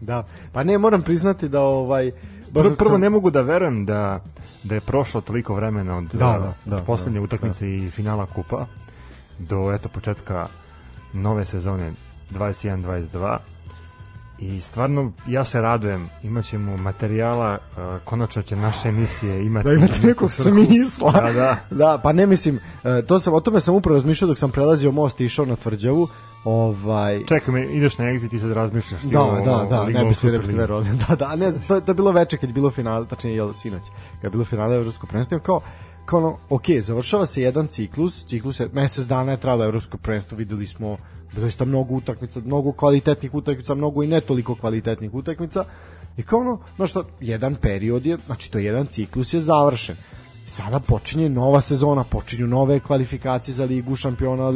Da, 0.02 0.24
pa 0.52 0.64
ne, 0.64 0.78
moram 0.78 1.02
priznati 1.02 1.50
da 1.50 1.62
ovaj... 1.62 2.12
Prvo, 2.54 2.76
prvo 2.76 2.92
sam... 2.92 3.02
ne 3.02 3.10
mogu 3.10 3.32
da 3.32 3.42
verujem 3.42 3.86
da, 3.86 4.24
da 4.64 4.76
je 4.76 4.82
prošlo 4.82 5.22
toliko 5.22 5.56
vremena 5.56 5.98
od, 5.98 6.04
da, 6.04 6.18
da, 6.18 6.54
da, 6.66 6.76
od 6.76 6.86
poslednje 6.86 7.20
da, 7.20 7.24
utakmice 7.24 7.66
da. 7.66 7.72
i 7.72 7.90
finala 7.90 8.26
kupa 8.26 8.66
do 9.40 9.74
eto 9.74 9.90
početka 9.90 10.48
nove 11.14 11.46
sezone 11.46 11.92
21-22 12.32 13.38
i 14.42 14.62
stvarno 14.62 15.12
ja 15.28 15.46
se 15.46 15.62
radujem 15.62 16.10
imaćemo 16.24 16.78
materijala 16.78 17.58
uh, 17.58 18.02
konačno 18.04 18.42
će 18.42 18.56
naše 18.56 18.90
emisije 18.90 19.46
imati 19.46 19.68
da 19.68 19.74
imate 19.74 20.00
nekog 20.04 20.32
smisla. 20.32 21.12
Da, 21.12 21.32
da. 21.32 21.58
da, 21.72 22.00
pa 22.04 22.12
ne 22.12 22.28
mislim 22.28 22.56
uh, 22.56 23.06
to 23.08 23.20
sam, 23.20 23.34
o 23.34 23.40
tome 23.40 23.60
sam 23.60 23.76
upravo 23.76 23.96
razmišljao 23.96 24.28
dok 24.28 24.38
sam 24.38 24.52
prelazio 24.52 24.92
most 24.92 25.22
i 25.22 25.26
išao 25.26 25.46
na 25.46 25.56
tvrđavu 25.56 26.08
ovaj. 26.44 27.24
Čekaj 27.26 27.54
me 27.54 27.66
ideš 27.66 27.98
na 27.98 28.06
exit 28.06 28.36
i 28.36 28.40
sad 28.40 28.52
razmišljaš 28.52 29.02
da, 29.02 29.22
o, 29.22 29.46
da, 29.46 29.68
da, 29.70 29.86
ne 29.86 30.06
bi 30.06 30.14
se 30.14 30.32
verovali 30.54 30.90
da, 31.08 31.16
da, 31.16 31.36
ne, 31.36 31.52
to, 31.68 31.80
to 31.82 31.92
je 31.92 31.96
bilo 31.96 32.12
veče 32.12 32.38
kad 32.38 32.50
je 32.50 32.54
bilo 32.54 32.72
finale 32.72 33.08
tačnije 33.08 33.36
jel 33.36 33.54
sinoć 33.54 33.84
kad 34.16 34.24
je 34.24 34.30
bilo 34.30 34.46
finale 34.46 34.76
evropskog 34.76 35.10
prvenstva 35.10 35.40
kao 35.40 35.62
kao 36.10 36.20
ono, 36.20 36.38
ok, 36.50 36.64
završava 36.80 37.26
se 37.26 37.42
jedan 37.42 37.68
ciklus, 37.68 38.26
ciklus 38.26 38.60
je, 38.60 38.70
mesec 38.74 39.06
dana 39.06 39.32
je 39.32 39.38
trajalo 39.38 39.66
evropsko 39.66 39.98
prvenstvo, 39.98 40.38
videli 40.38 40.68
smo 40.68 40.98
zaista 41.38 41.66
mnogo 41.66 41.96
utakmica, 41.96 42.40
mnogo 42.46 42.72
kvalitetnih 42.72 43.34
utakmica, 43.34 43.76
mnogo 43.76 44.04
i 44.04 44.08
ne 44.08 44.22
toliko 44.22 44.56
kvalitetnih 44.56 45.14
utakmica. 45.14 45.66
I 46.18 46.24
kao 46.24 46.40
ono, 46.40 46.60
znaš 46.76 46.90
šta, 46.90 47.04
jedan 47.20 47.56
period 47.56 48.06
je, 48.06 48.18
znači 48.26 48.52
to 48.52 48.58
je 48.58 48.66
jedan 48.66 48.86
ciklus 48.86 49.34
je 49.34 49.40
završen. 49.40 49.96
Sada 50.46 50.80
počinje 50.80 51.30
nova 51.30 51.62
sezona, 51.62 52.04
počinju 52.04 52.48
nove 52.48 52.80
kvalifikacije 52.80 53.56
za 53.56 53.66
ligu 53.66 53.96
šampiona, 53.96 54.50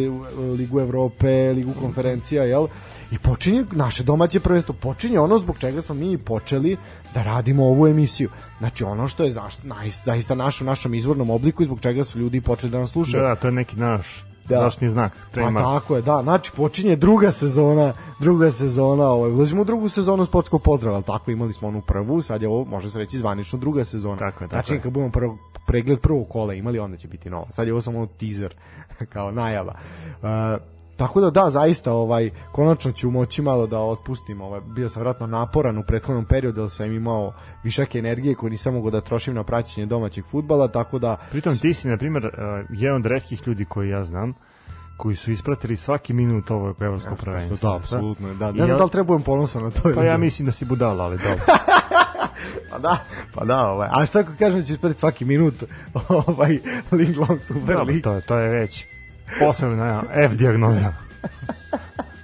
ligu 0.57 0.79
Evrope, 0.79 1.53
ligu 1.55 1.73
konferencija, 1.79 2.43
jel? 2.43 2.67
I 3.11 3.17
počinje 3.17 3.65
naše 3.71 4.03
domaće 4.03 4.39
prvenstvo, 4.39 4.75
počinje 4.81 5.19
ono 5.19 5.39
zbog 5.39 5.57
čega 5.57 5.81
smo 5.81 5.95
mi 5.95 6.17
počeli 6.17 6.77
da 7.13 7.23
radimo 7.23 7.65
ovu 7.65 7.87
emisiju. 7.87 8.29
Znači 8.59 8.83
ono 8.83 9.07
što 9.07 9.23
je 9.23 9.31
zaista, 9.31 9.63
zaista 10.05 10.35
naš 10.35 10.61
u 10.61 10.65
našem 10.65 10.93
izvornom 10.93 11.29
obliku 11.29 11.63
i 11.63 11.65
zbog 11.65 11.81
čega 11.81 12.03
su 12.03 12.19
ljudi 12.19 12.41
počeli 12.41 12.71
da 12.71 12.79
nas 12.79 12.91
slušaju. 12.91 13.23
Da, 13.23 13.29
da, 13.29 13.35
to 13.35 13.47
je 13.47 13.51
neki 13.51 13.75
naš 13.75 14.32
da. 14.49 14.55
zaštitni 14.55 14.89
znak. 14.89 15.27
Trema. 15.31 15.59
Pa 15.59 15.79
tako 15.79 15.95
je, 15.95 16.01
da. 16.01 16.19
Znači, 16.23 16.51
počinje 16.51 16.95
druga 16.95 17.31
sezona, 17.31 17.93
druga 18.19 18.51
sezona, 18.51 19.07
ovaj, 19.07 19.31
ulazimo 19.31 19.61
u 19.61 19.65
drugu 19.65 19.89
sezonu 19.89 20.25
sportskog 20.25 20.61
pozdrava, 20.61 20.95
ali 20.95 21.03
tako 21.03 21.31
imali 21.31 21.53
smo 21.53 21.67
onu 21.67 21.81
prvu, 21.81 22.21
sad 22.21 22.41
je 22.41 22.47
ovo, 22.47 22.65
može 22.65 22.89
se 22.89 22.99
reći, 22.99 23.17
zvanično 23.17 23.59
druga 23.59 23.85
sezona. 23.85 24.17
Tako 24.17 24.43
je, 24.43 24.47
tako 24.47 24.55
znači, 24.55 24.73
je. 24.73 24.81
kad 24.81 24.91
budemo 24.91 25.11
prvo, 25.11 25.37
pregled 25.67 25.99
prvog 25.99 26.27
kola 26.29 26.53
imali, 26.53 26.79
onda 26.79 26.97
će 26.97 27.07
biti 27.07 27.29
nova. 27.29 27.51
Sad 27.51 27.67
je 27.67 27.73
ovo 27.73 27.81
samo 27.81 28.05
teaser, 28.05 28.55
kao 29.13 29.31
najava. 29.31 29.73
Uh, 30.21 30.29
Tako 31.03 31.21
da 31.21 31.29
da, 31.29 31.49
zaista 31.49 31.93
ovaj 31.93 32.29
konačno 32.51 32.91
ću 32.91 33.11
moći 33.11 33.41
malo 33.41 33.67
da 33.67 33.79
otpustim, 33.79 34.41
ovaj 34.41 34.61
bio 34.61 34.89
sam 34.89 35.01
vratno 35.01 35.27
naporan 35.27 35.77
u 35.77 35.83
prethodnom 35.83 36.25
periodu, 36.25 36.61
ali 36.61 36.69
sam 36.69 36.91
imao 36.91 37.33
višak 37.63 37.95
energije 37.95 38.35
koju 38.35 38.49
nisam 38.49 38.73
mogao 38.73 38.91
da 38.91 39.01
trošim 39.01 39.33
na 39.33 39.43
praćenje 39.43 39.85
domaćeg 39.85 40.25
fudbala, 40.31 40.67
tako 40.67 40.99
da 40.99 41.17
Pritom 41.31 41.57
ti 41.57 41.73
si 41.73 41.87
na 41.87 41.97
primjer 41.97 42.25
uh, 42.25 42.31
jedan 42.69 42.95
od 42.95 43.05
retkih 43.05 43.47
ljudi 43.47 43.65
koji 43.65 43.89
ja 43.89 44.03
znam 44.03 44.33
koji 44.97 45.15
su 45.15 45.31
ispratili 45.31 45.75
svaki 45.75 46.13
minut 46.13 46.51
ovog 46.51 46.81
evropskog 46.81 47.17
prvenstva. 47.17 47.69
Da, 47.69 47.75
apsolutno. 47.75 48.33
Da, 48.33 48.51
ne 48.51 48.65
znam 48.65 48.77
da 48.77 48.83
li 48.83 48.89
trebujem 48.89 49.21
ponosan 49.21 49.63
na 49.63 49.71
to. 49.71 49.91
Pa 49.95 50.03
ja 50.03 50.17
mislim 50.17 50.45
da 50.45 50.51
si 50.51 50.65
budala, 50.65 51.05
ali 51.05 51.17
dobro. 51.17 51.45
pa 52.71 52.77
da, 52.77 52.97
pa 53.33 53.45
da, 53.45 53.67
ovaj. 53.67 53.89
A 53.91 54.05
šta 54.05 54.19
ako 54.19 54.31
kažem 54.39 54.59
da 54.59 54.65
ćeš 54.65 54.73
ispratiti 54.73 54.99
svaki 54.99 55.25
minut 55.25 55.63
ovaj 56.27 56.59
Linglong 56.91 57.43
Super 57.43 57.77
League? 57.77 58.01
To, 58.01 58.21
to 58.21 58.37
je 58.37 58.49
već 58.49 58.92
posebna 59.39 60.03
F 60.13 60.35
dijagnoza. 60.35 60.93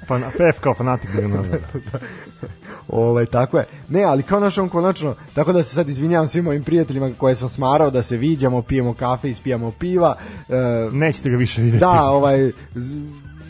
Fan, 0.08 0.24
F 0.40 0.60
kao 0.60 0.74
fanatik 0.74 1.12
dijagnoza. 1.12 1.50
Ovaj 2.88 3.26
tako 3.26 3.58
je. 3.58 3.66
Ne, 3.90 4.04
ali 4.04 4.24
kao 4.24 4.40
naš 4.40 4.58
on 4.58 4.70
konačno, 4.70 5.16
tako 5.34 5.54
da 5.54 5.64
se 5.64 5.76
sad 5.76 5.90
izvinjavam 5.90 6.28
svim 6.28 6.44
mojim 6.44 6.64
prijateljima 6.64 7.12
koje 7.18 7.36
sam 7.36 7.50
smarao 7.50 7.90
da 7.90 8.04
se 8.04 8.18
viđamo, 8.18 8.62
pijemo 8.62 8.94
kafe, 8.94 9.30
ispijamo 9.30 9.72
piva. 9.72 10.16
E, 10.50 10.54
Nećete 10.92 11.30
ga 11.30 11.38
više 11.38 11.62
videti. 11.62 11.80
Da, 11.80 12.04
ovaj 12.04 12.52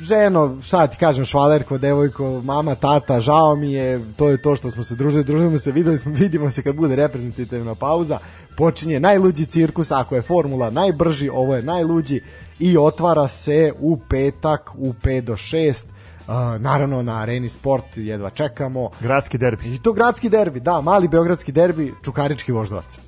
ženo, 0.02 0.58
šta 0.62 0.88
ti 0.88 0.98
kažem, 0.98 1.26
švalerko, 1.26 1.78
devojko, 1.78 2.42
mama, 2.42 2.76
tata, 2.76 3.22
žao 3.22 3.56
mi 3.56 3.74
je, 3.74 4.02
to 4.16 4.30
je 4.30 4.42
to 4.42 4.56
što 4.56 4.72
smo 4.72 4.84
se 4.84 4.96
družili, 4.96 5.24
družimo 5.24 5.60
se, 5.60 5.72
videli 5.72 5.98
smo, 5.98 6.12
vidimo 6.12 6.52
se 6.52 6.62
kad 6.62 6.76
bude 6.76 6.96
reprezentativna 6.96 7.76
pauza, 7.76 8.20
počinje 8.58 9.00
najluđi 9.00 9.46
cirkus, 9.46 9.92
ako 9.92 10.16
je 10.16 10.22
formula 10.22 10.70
najbrži, 10.70 11.30
ovo 11.30 11.56
je 11.56 11.62
najluđi 11.62 12.22
i 12.60 12.78
otvara 12.78 13.28
se 13.28 13.74
u 13.80 13.98
petak 14.10 14.72
u 14.78 14.94
5 14.94 15.22
do 15.22 15.34
6 15.34 15.84
Uh, 16.30 16.62
naravno 16.62 17.02
na 17.02 17.22
Areni 17.22 17.50
Sport 17.50 17.86
jedva 17.98 18.30
čekamo. 18.30 18.90
Gradski 19.00 19.38
derbi. 19.38 19.76
I 19.76 19.80
to 19.80 19.94
gradski 19.94 20.30
derbi, 20.30 20.60
da, 20.60 20.82
mali 20.82 21.08
beogradski 21.08 21.52
derbi, 21.52 21.94
Čukarički 22.04 22.52
voždovac. 22.52 23.00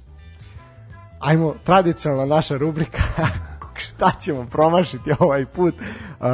Ajmo, 1.19 1.55
tradicionalna 1.63 2.35
naša 2.35 2.57
rubrika 2.57 3.01
šta 3.87 4.11
ćemo 4.19 4.47
promašiti 4.51 5.11
ovaj 5.19 5.45
put. 5.45 5.75
Uh, 5.75 6.27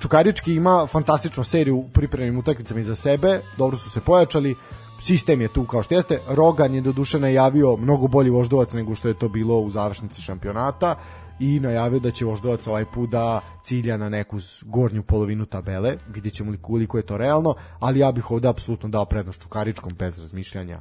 Čukarički 0.00 0.54
ima 0.54 0.86
fantastičnu 0.86 1.44
seriju 1.44 1.76
u 1.76 1.88
pripremnim 1.88 2.38
utakmicama 2.38 2.80
iza 2.80 2.96
sebe, 2.96 3.40
dobro 3.56 3.78
su 3.78 3.90
se 3.90 4.00
pojačali, 4.00 4.54
sistem 5.00 5.40
je 5.40 5.48
tu 5.48 5.64
kao 5.66 5.82
što 5.82 5.94
jeste. 5.94 6.20
Rogan 6.28 6.74
je 6.74 6.80
do 6.80 6.92
duše 6.92 7.20
najavio 7.20 7.76
mnogo 7.76 8.08
bolji 8.08 8.30
voždovac 8.30 8.72
nego 8.72 8.94
što 8.94 9.08
je 9.08 9.18
to 9.18 9.28
bilo 9.28 9.58
u 9.58 9.70
završnici 9.70 10.22
šampionata 10.22 10.96
i 11.38 11.60
najavio 11.60 11.98
da 12.00 12.10
će 12.10 12.24
voždovac 12.24 12.66
ovaj 12.66 12.84
put 12.84 13.10
da 13.10 13.40
cilja 13.64 13.96
na 13.96 14.08
neku 14.08 14.38
gornju 14.62 15.02
polovinu 15.02 15.46
tabele, 15.46 15.96
vidjet 16.08 16.34
ćemo 16.34 16.50
li 16.50 16.58
koliko 16.58 16.96
je 16.96 17.06
to 17.06 17.16
realno, 17.16 17.54
ali 17.80 18.00
ja 18.00 18.12
bih 18.12 18.30
ovde 18.30 18.48
apsolutno 18.48 18.88
dao 18.88 19.04
prednost 19.04 19.42
Čukaričkom 19.42 19.94
bez 19.94 20.18
razmišljanja. 20.18 20.80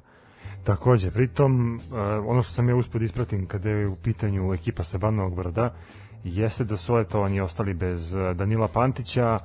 Takođe, 0.64 1.12
pritom, 1.12 1.80
ono 2.28 2.42
što 2.42 2.54
sam 2.54 2.70
ja 2.70 2.76
uspod 2.76 3.02
da 3.02 3.06
ispratim 3.06 3.46
kada 3.46 3.70
je 3.70 3.88
u 3.88 3.96
pitanju 3.96 4.54
ekipa 4.54 4.84
Sebanovog 4.84 5.36
Brda, 5.36 5.74
jeste 6.24 6.64
da 6.64 6.78
su 6.78 6.94
oni 7.14 7.42
ostali 7.42 7.74
bez 7.74 8.16
Danila 8.36 8.68
Pantića, 8.68 9.40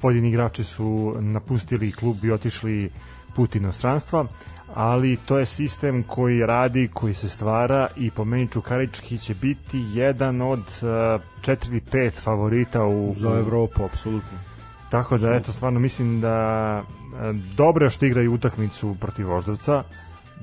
pojedini 0.00 0.28
igrači 0.28 0.64
su 0.64 1.16
napustili 1.20 1.92
klub 1.92 2.24
i 2.24 2.32
otišli 2.32 2.90
put 3.34 3.56
inostranstva, 3.56 4.26
ali 4.74 5.16
to 5.16 5.38
je 5.38 5.46
sistem 5.46 6.02
koji 6.02 6.46
radi, 6.46 6.90
koji 6.94 7.14
se 7.14 7.28
stvara 7.28 7.88
i 7.96 8.10
po 8.10 8.24
meni 8.24 8.48
Čukarički 8.48 9.18
će 9.18 9.34
biti 9.34 9.84
jedan 9.92 10.42
od 10.42 10.58
uh, 10.58 10.88
4 11.40 11.68
ili 11.68 11.80
5 11.80 12.10
favorita 12.10 12.84
u, 12.84 13.14
za 13.16 13.38
Evropu, 13.38 13.84
apsolutno. 13.84 14.38
Tako 14.90 15.18
da, 15.18 15.34
eto, 15.34 15.52
stvarno 15.52 15.80
mislim 15.80 16.20
da 16.20 16.78
uh, 16.82 17.36
dobro 17.56 17.86
je 17.86 17.90
što 17.90 18.06
igraju 18.06 18.34
utakmicu 18.34 18.96
protiv 19.00 19.28
Voždovca, 19.28 19.82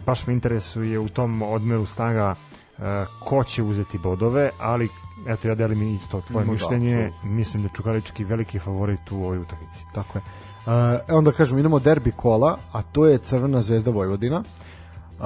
baš 0.05 0.27
me 0.27 0.33
interesuje 0.33 0.99
u 0.99 1.09
tom 1.09 1.41
odmeru 1.41 1.85
snaga 1.85 2.35
uh, 2.77 2.83
ko 3.19 3.43
će 3.43 3.63
uzeti 3.63 3.97
bodove, 3.97 4.49
ali 4.59 4.89
eto 5.27 5.47
ja 5.47 5.55
delim 5.55 5.95
isto 5.95 6.21
tvoje 6.21 6.45
no, 6.45 6.53
mišljenje, 6.53 6.95
da, 6.95 7.29
mislim 7.29 7.63
da 7.63 7.69
Čukarički 7.69 8.23
veliki 8.23 8.59
favorit 8.59 9.11
u 9.11 9.15
ovoj 9.15 9.37
utakmici. 9.37 9.85
Tako 9.93 10.17
je. 10.17 10.21
Uh, 10.69 10.75
onda 11.17 11.31
kažemo 11.31 11.59
idemo 11.59 11.79
derbi 11.79 12.11
kola, 12.11 12.57
a 12.71 12.81
to 12.81 13.05
je 13.05 13.17
Crvena 13.17 13.61
zvezda 13.61 13.91
Vojvodina. 13.91 14.37
Uh, 14.37 15.25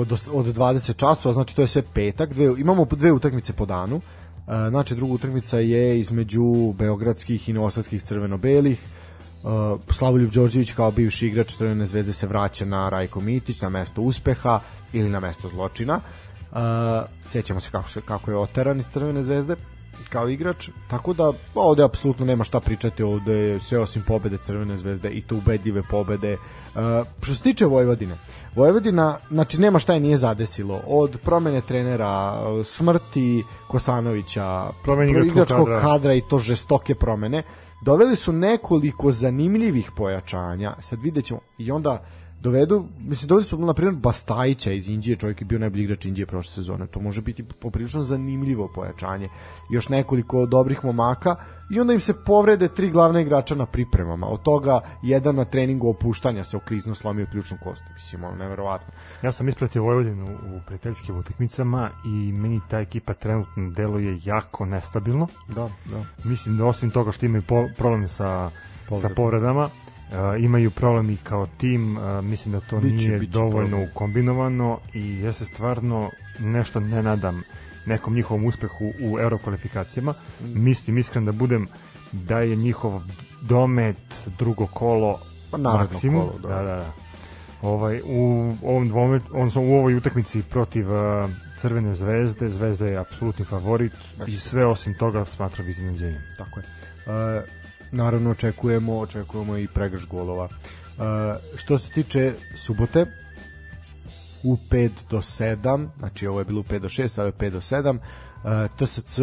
od, 0.00 0.12
od 0.32 0.46
20 0.46 0.96
časova, 0.96 1.32
znači 1.32 1.56
to 1.56 1.62
je 1.62 1.68
sve 1.68 1.82
petak, 1.94 2.34
dve, 2.34 2.60
imamo 2.60 2.84
dve 2.84 3.12
utakmice 3.12 3.52
po 3.52 3.66
danu. 3.66 3.96
Uh, 3.96 4.02
znači 4.68 4.94
druga 4.94 5.14
utakmica 5.14 5.58
je 5.58 6.00
između 6.00 6.72
beogradskih 6.72 7.48
i 7.48 7.52
novosadskih 7.52 8.02
crveno-belih. 8.02 8.82
Uh, 9.42 9.80
Slavoljub 9.90 10.30
Đorđević 10.30 10.72
kao 10.72 10.90
bivši 10.90 11.26
igrač 11.26 11.56
Crvene 11.56 11.86
zvezde 11.86 12.12
se 12.12 12.26
vraća 12.26 12.64
na 12.64 12.88
Rajko 12.88 13.20
Mitić 13.20 13.60
na 13.60 13.68
mesto 13.68 14.02
uspeha 14.02 14.60
ili 14.92 15.10
na 15.10 15.20
mesto 15.20 15.48
zločina. 15.48 16.00
Uh, 16.52 16.58
sećamo 17.24 17.60
se 17.60 17.70
kako, 17.70 17.88
se, 17.88 18.00
kako 18.00 18.30
je 18.30 18.36
oteran 18.36 18.78
iz 18.78 18.88
Crvene 18.88 19.22
zvezde 19.22 19.56
kao 20.08 20.28
igrač, 20.28 20.68
tako 20.90 21.12
da 21.12 21.32
ovde 21.54 21.82
apsolutno 21.82 22.26
nema 22.26 22.44
šta 22.44 22.60
pričati, 22.60 23.02
ovde 23.02 23.60
sve 23.60 23.78
osim 23.78 24.02
pobede 24.06 24.38
Crvene 24.38 24.76
zvezde 24.76 25.10
i 25.10 25.22
to 25.22 25.36
ubedljive 25.36 25.82
pobede. 25.90 26.32
Uh, 26.32 26.80
što 27.22 27.34
se 27.34 27.42
tiče 27.42 27.66
Vojvodine, 27.66 28.14
Vojvodina, 28.54 29.18
znači 29.30 29.60
nema 29.60 29.78
šta 29.78 29.94
je 29.94 30.00
nije 30.00 30.16
zadesilo, 30.16 30.80
od 30.86 31.18
promene 31.24 31.60
trenera, 31.60 32.38
smrti 32.64 33.44
Kosanovića, 33.68 34.66
igračkog 35.26 35.66
kadra. 35.66 35.80
kadra 35.80 36.14
i 36.14 36.22
to 36.30 36.38
žestoke 36.38 36.94
promene, 36.94 37.42
doveli 37.84 38.16
su 38.16 38.32
nekoliko 38.32 39.12
zanimljivih 39.12 39.90
pojačanja, 39.96 40.74
sad 40.80 41.02
vidjet 41.02 41.24
ćemo, 41.24 41.40
i 41.58 41.70
onda 41.70 42.04
dovedu, 42.42 42.86
mislim, 42.98 43.28
doveli 43.28 43.44
su, 43.44 43.58
na 43.58 43.74
primjer, 43.74 43.96
Bastajića 43.96 44.72
iz 44.72 44.88
Indije, 44.88 45.16
čovjek 45.16 45.40
je 45.40 45.44
bio 45.44 45.58
najbolji 45.58 45.82
igrač 45.84 46.04
Indije 46.04 46.26
prošle 46.26 46.52
sezone, 46.52 46.86
to 46.86 47.00
može 47.00 47.22
biti 47.22 47.42
poprilično 47.42 48.02
zanimljivo 48.02 48.70
pojačanje. 48.74 49.28
Još 49.70 49.88
nekoliko 49.88 50.46
dobrih 50.46 50.84
momaka 50.84 51.36
i 51.70 51.80
onda 51.80 51.92
im 51.92 52.00
se 52.00 52.14
povrede 52.24 52.68
tri 52.68 52.90
glavna 52.90 53.20
igrača 53.20 53.54
na 53.54 53.66
pripremama. 53.66 54.26
Od 54.26 54.42
toga 54.42 54.80
jedan 55.02 55.36
na 55.36 55.44
treningu 55.44 55.88
opuštanja 55.88 56.44
se 56.44 56.56
oklizno 56.56 56.94
slomio 56.94 57.26
ključnu 57.30 57.56
kostu. 57.64 57.84
Mislim, 57.94 58.24
ono, 58.24 58.36
neverovatno. 58.36 58.88
Ja 59.22 59.32
sam 59.32 59.48
ispratio 59.48 59.82
Vojvodinu 59.82 60.26
u 60.26 60.60
prijateljskim 60.66 61.16
utakmicama 61.16 61.90
i 62.04 62.32
meni 62.32 62.60
ta 62.70 62.80
ekipa 62.80 63.14
trenutno 63.14 63.70
deluje 63.70 64.18
jako 64.24 64.66
nestabilno. 64.66 65.28
Da, 65.48 65.68
da. 65.84 66.04
Mislim 66.24 66.56
da 66.56 66.66
osim 66.66 66.90
toga 66.90 67.12
što 67.12 67.26
imaju 67.26 67.42
problem 67.76 68.08
sa, 68.08 68.50
Povred. 68.88 69.02
sa 69.02 69.14
povredama, 69.16 69.68
Uh, 70.10 70.44
imaju 70.44 70.70
problem 70.70 71.10
i 71.10 71.16
kao 71.16 71.46
tim, 71.46 71.96
uh, 71.96 72.24
mislim 72.24 72.52
da 72.52 72.60
to 72.60 72.80
biće, 72.80 73.08
nije 73.08 73.18
biće 73.18 73.32
dovoljno 73.32 73.68
problem. 73.68 73.90
kombinovano 73.94 74.78
i 74.94 75.20
ja 75.20 75.32
se 75.32 75.44
stvarno 75.44 76.10
nešto 76.38 76.80
ne 76.80 77.02
nadam 77.02 77.42
nekom 77.86 78.14
njihovom 78.14 78.44
uspehu 78.44 78.92
u 79.00 79.18
eurokvalifikacijama. 79.18 80.12
Mm. 80.12 80.64
Mislim, 80.64 80.98
iskren 80.98 81.24
da 81.24 81.32
budem 81.32 81.68
da 82.12 82.38
je 82.40 82.56
njihov 82.56 83.02
domet 83.42 84.28
drugo 84.38 84.66
kolo 84.66 85.20
pa 85.50 85.58
maksimum. 85.58 86.28
Kolo, 86.28 86.38
da. 86.42 86.48
da, 86.48 86.62
da, 86.62 86.76
da. 86.76 86.92
Ovaj, 87.62 88.00
u 88.04 88.52
ovom 88.62 88.88
dvome, 88.88 89.20
odnosno 89.32 89.62
u 89.62 89.74
ovoj 89.74 89.94
utakmici 89.94 90.42
protiv 90.42 90.90
uh, 90.90 91.30
Crvene 91.56 91.94
zvezde, 91.94 92.48
Zvezda 92.48 92.86
je 92.86 92.96
apsolutni 92.96 93.44
favorit 93.44 93.92
znači. 94.16 94.32
i 94.32 94.36
sve 94.36 94.66
osim 94.66 94.94
toga 94.94 95.24
smatra 95.24 95.64
iznenađenjem. 95.64 96.22
Tako 96.38 96.60
je. 96.60 96.66
Uh, 97.06 97.65
naravno 97.96 98.30
očekujemo 98.30 98.98
očekujemo 98.98 99.56
i 99.56 99.68
pregrš 99.68 100.06
golova. 100.06 100.44
Uh, 100.44 101.04
što 101.56 101.78
se 101.78 101.90
tiče 101.90 102.34
subote, 102.56 103.06
u 104.42 104.56
5 104.70 104.90
do 105.10 105.18
7, 105.18 105.88
znači 105.98 106.26
ovo 106.26 106.38
je 106.38 106.44
bilo 106.44 106.60
u 106.60 106.64
5 106.64 106.78
do 106.78 106.88
6, 106.88 107.20
ovo 107.20 107.26
je 107.26 107.32
5 107.32 107.50
do 107.50 107.60
7, 107.60 107.98
uh, 107.98 108.86
TSC 108.86 109.20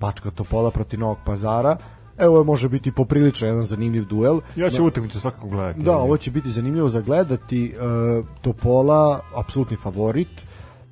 Bačka 0.00 0.30
Topola 0.30 0.70
protiv 0.70 1.00
Novog 1.00 1.18
Pazara, 1.26 1.76
Evo 2.18 2.44
može 2.44 2.68
biti 2.68 2.92
poprilično 2.92 3.46
jedan 3.46 3.64
zanimljiv 3.64 4.04
duel. 4.04 4.40
Ja 4.56 4.70
ću 4.70 4.84
utakmicu 4.84 5.20
svakako 5.20 5.48
gledati. 5.48 5.80
Da, 5.80 5.96
ovo 5.96 6.16
će 6.16 6.30
biti 6.30 6.50
zanimljivo 6.50 6.88
za 6.88 7.00
gledati. 7.00 7.74
Uh, 7.76 8.26
Topola, 8.40 9.20
apsolutni 9.34 9.76
favorit. 9.76 10.28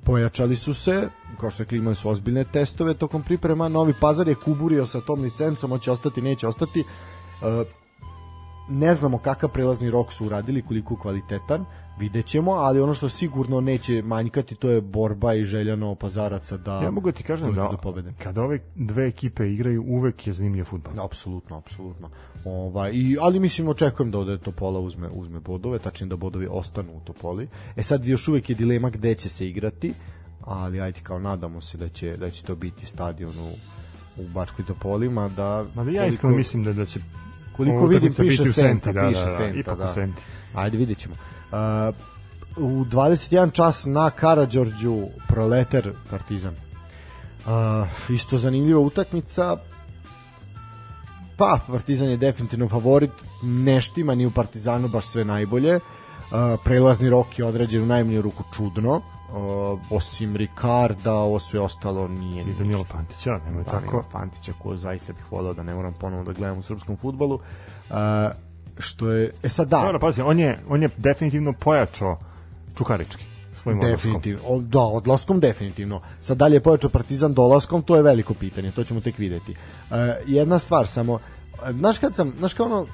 Pojačali 0.03 0.55
su 0.55 0.73
se, 0.73 1.09
kao 1.39 1.49
što 1.49 1.63
je 1.63 1.67
imali 1.77 1.95
su 1.95 2.09
ozbiljne 2.09 2.43
testove 2.43 2.93
tokom 2.93 3.23
priprema. 3.23 3.69
Novi 3.69 3.93
Pazar 4.01 4.27
je 4.27 4.35
kuburio 4.35 4.85
sa 4.85 5.01
tom 5.01 5.21
licencom, 5.21 5.69
hoće 5.69 5.91
ostati, 5.91 6.21
neće 6.21 6.47
ostati. 6.47 6.83
Uh, 7.41 7.67
ne 8.69 8.95
znamo 8.95 9.17
kakav 9.17 9.49
prelazni 9.49 9.89
rok 9.91 10.13
su 10.13 10.25
uradili, 10.25 10.61
koliko 10.61 10.95
kvalitetan 10.95 11.65
vidjet 11.99 12.25
ćemo, 12.25 12.51
ali 12.51 12.81
ono 12.81 12.93
što 12.93 13.09
sigurno 13.09 13.61
neće 13.61 14.01
manjkati 14.01 14.55
to 14.55 14.69
je 14.69 14.81
borba 14.81 15.33
i 15.33 15.43
željano 15.43 15.95
pazaraca 15.95 16.57
da 16.57 16.81
ja 16.81 16.91
mogu 16.91 17.11
da 17.11 17.17
ti 17.17 17.23
kažem 17.23 17.53
da, 17.53 17.67
do 17.71 17.77
pobede. 17.77 18.13
kada 18.23 18.43
ove 18.43 18.59
dve 18.75 19.07
ekipe 19.07 19.51
igraju 19.51 19.83
uvek 19.87 20.27
je 20.27 20.33
zanimljiv 20.33 20.63
fudbal. 20.63 21.05
Apsolutno, 21.05 21.57
apsolutno. 21.57 22.09
Ovaj 22.45 22.91
i 22.93 23.17
ali 23.21 23.39
mislim 23.39 23.67
očekujem 23.67 24.11
da 24.11 24.19
ode 24.19 24.37
Topola 24.37 24.79
uzme 24.79 25.09
uzme 25.09 25.39
bodove, 25.39 25.79
tačnije 25.79 26.09
da 26.09 26.15
bodovi 26.15 26.47
ostanu 26.51 26.97
u 26.97 26.99
Topoli. 26.99 27.49
E 27.75 27.83
sad 27.83 28.05
još 28.05 28.27
uvek 28.27 28.49
je 28.49 28.55
dilema 28.55 28.89
gde 28.89 29.15
će 29.15 29.29
se 29.29 29.47
igrati, 29.47 29.93
ali 30.41 30.81
ajde 30.81 30.99
kao 31.03 31.19
nadamo 31.19 31.61
se 31.61 31.77
da 31.77 31.89
će 31.89 32.17
da 32.17 32.29
će 32.29 32.43
to 32.43 32.55
biti 32.55 32.85
stadion 32.85 33.33
u 33.39 33.75
u 34.17 34.27
Bačkoj 34.33 34.65
Topolima 34.65 35.29
da 35.29 35.65
Ma 35.75 35.83
da 35.83 35.91
ja 35.91 36.05
iskreno 36.05 36.35
mislim 36.35 36.63
da 36.63 36.73
da 36.73 36.85
će 36.85 36.99
koliko 37.57 37.85
vidim 37.85 38.13
piše 38.13 38.45
Senta, 38.45 38.91
da, 38.91 39.07
piše 39.09 39.21
da, 39.21 39.25
da, 39.25 39.37
Senta, 39.37 39.59
ipak 39.59 39.77
da. 39.77 39.93
Senti. 39.93 40.21
Ajde 40.53 40.77
vidjet 40.77 40.97
ćemo. 40.97 41.15
Uh, 41.15 41.95
u 42.57 42.85
21 42.85 43.51
čas 43.51 43.85
na 43.85 44.09
Karadžorđu 44.09 45.03
Proleter 45.27 45.93
Partizan. 46.09 46.53
Uh, 47.45 47.87
isto 48.09 48.37
zanimljiva 48.37 48.79
utakmica. 48.79 49.57
Pa, 51.37 51.59
Partizan 51.67 52.09
je 52.09 52.17
definitivno 52.17 52.69
favorit. 52.69 53.11
Neštima 53.43 54.15
ni 54.15 54.25
u 54.25 54.31
Partizanu 54.31 54.87
baš 54.87 55.05
sve 55.05 55.25
najbolje. 55.25 55.75
Uh, 55.75 55.81
prelazni 56.63 57.09
rok 57.09 57.39
je 57.39 57.45
određen 57.45 57.83
u 57.83 57.85
najmanju 57.85 58.21
ruku 58.21 58.43
čudno. 58.55 59.01
Uh, 59.35 59.79
osim 59.89 60.35
Ricarda, 60.35 61.13
ovo 61.13 61.39
sve 61.39 61.59
ostalo 61.59 62.07
nije 62.07 62.43
I 62.43 62.53
Danilo 62.57 62.85
Pantića, 62.91 63.39
nemoj 63.45 63.63
da, 63.63 63.71
tako. 63.71 64.03
Pantića, 64.11 64.53
ko 64.61 64.77
zaista 64.77 65.13
bih 65.13 65.31
volao 65.31 65.53
da 65.53 65.63
ne 65.63 65.73
moram 65.73 65.93
ponovo 65.93 66.23
da 66.23 66.33
gledam 66.33 66.57
u 66.57 66.63
srpskom 66.63 66.97
futbolu. 66.97 67.35
Uh, 67.35 67.95
što 68.79 69.11
je, 69.11 69.31
e 69.43 69.49
sad 69.49 69.67
da. 69.67 69.81
Dobro, 69.81 69.99
pazi, 69.99 70.21
on 70.21 70.39
je, 70.39 70.63
on 70.67 70.83
je 70.83 70.89
definitivno 70.97 71.53
pojačao 71.53 72.17
Čukarički 72.77 73.25
svojim 73.55 73.81
definitivno. 73.81 74.41
Odlaskom. 74.43 74.69
Da, 74.69 74.79
odlaskom 74.79 75.39
definitivno. 75.39 76.01
Sad 76.21 76.37
dalje 76.37 76.55
je 76.55 76.63
pojačao 76.63 76.89
Partizan 76.89 77.33
dolaskom, 77.33 77.81
to 77.81 77.95
je 77.95 78.03
veliko 78.03 78.33
pitanje, 78.33 78.71
to 78.71 78.83
ćemo 78.83 78.99
tek 78.99 79.17
videti. 79.17 79.51
Uh, 79.51 79.97
jedna 80.25 80.59
stvar 80.59 80.87
samo, 80.87 81.19
znaš 81.71 81.97
kad 81.99 82.15
sam, 82.15 82.33
znaš 82.37 82.53
kao 82.53 82.65
ono, 82.65 82.85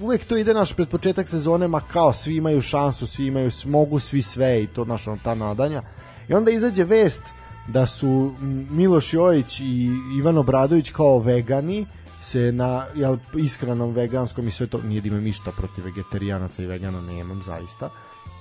uvek 0.00 0.24
to 0.24 0.36
ide 0.36 0.54
naš 0.54 0.72
pred 0.72 0.88
početak 0.88 1.28
sezone, 1.28 1.68
ma 1.68 1.80
kao 1.80 2.12
svi 2.12 2.36
imaju 2.36 2.62
šansu, 2.62 3.06
svi 3.06 3.26
imaju, 3.26 3.50
mogu 3.64 3.98
svi 3.98 4.22
sve 4.22 4.62
i 4.62 4.66
to 4.66 4.84
naš 4.84 5.06
ono, 5.08 5.18
ta 5.24 5.34
nadanja. 5.34 5.82
I 6.28 6.34
onda 6.34 6.50
izađe 6.50 6.84
vest 6.84 7.22
da 7.68 7.86
su 7.86 8.34
Miloš 8.70 9.12
Jojić 9.12 9.60
i 9.60 9.90
Ivan 10.18 10.38
Obradović 10.38 10.90
kao 10.90 11.18
vegani 11.18 11.86
se 12.20 12.52
na 12.52 12.86
jel, 12.94 13.16
iskrenom 13.36 13.90
veganskom 13.90 14.48
i 14.48 14.50
sve 14.50 14.66
to 14.66 14.78
nije 14.82 15.00
da 15.00 15.08
imam 15.08 15.22
ništa 15.22 15.52
protiv 15.52 15.84
vegetarijanaca 15.84 16.62
i 16.62 16.66
vegana 16.66 17.00
nemam 17.00 17.42
zaista. 17.42 17.90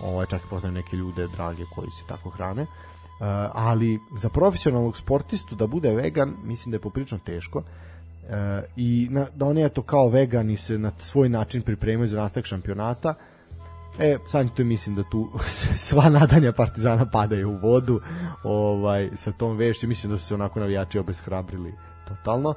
Ovaj, 0.01 0.25
čak 0.25 0.41
i 0.41 0.49
poznajem 0.49 0.75
neke 0.75 0.97
ljude 0.97 1.27
drage 1.27 1.63
koji 1.75 1.91
se 1.91 2.03
tako 2.07 2.29
hrane. 2.29 2.61
Uh, 2.61 2.67
ali 3.53 3.99
za 4.17 4.29
profesionalnog 4.29 4.97
sportistu 4.97 5.55
da 5.55 5.67
bude 5.67 5.95
vegan 5.95 6.35
mislim 6.43 6.71
da 6.71 6.75
je 6.75 6.81
poprilično 6.81 7.19
teško 7.25 7.63
uh, 8.29 8.63
i 8.75 9.07
na, 9.11 9.27
da 9.35 9.45
oni 9.45 9.63
eto 9.63 9.81
kao 9.81 10.09
vegani 10.09 10.57
se 10.57 10.77
na 10.77 10.91
svoj 10.99 11.29
način 11.29 11.61
pripremaju 11.61 12.07
za 12.07 12.17
nastavak 12.17 12.45
šampionata 12.45 13.15
E, 13.99 14.17
sam 14.27 14.49
to 14.49 14.63
mislim 14.63 14.95
da 14.95 15.03
tu 15.03 15.31
sva 15.87 16.09
nadanja 16.09 16.51
Partizana 16.51 17.05
padaju 17.05 17.49
u 17.49 17.57
vodu 17.57 18.01
ovaj, 18.43 19.09
sa 19.15 19.31
tom 19.31 19.57
vešću. 19.57 19.87
Mislim 19.87 20.11
da 20.11 20.17
su 20.17 20.25
se 20.25 20.33
onako 20.33 20.59
navijači 20.59 20.99
obeshrabrili 20.99 21.73
totalno. 22.07 22.53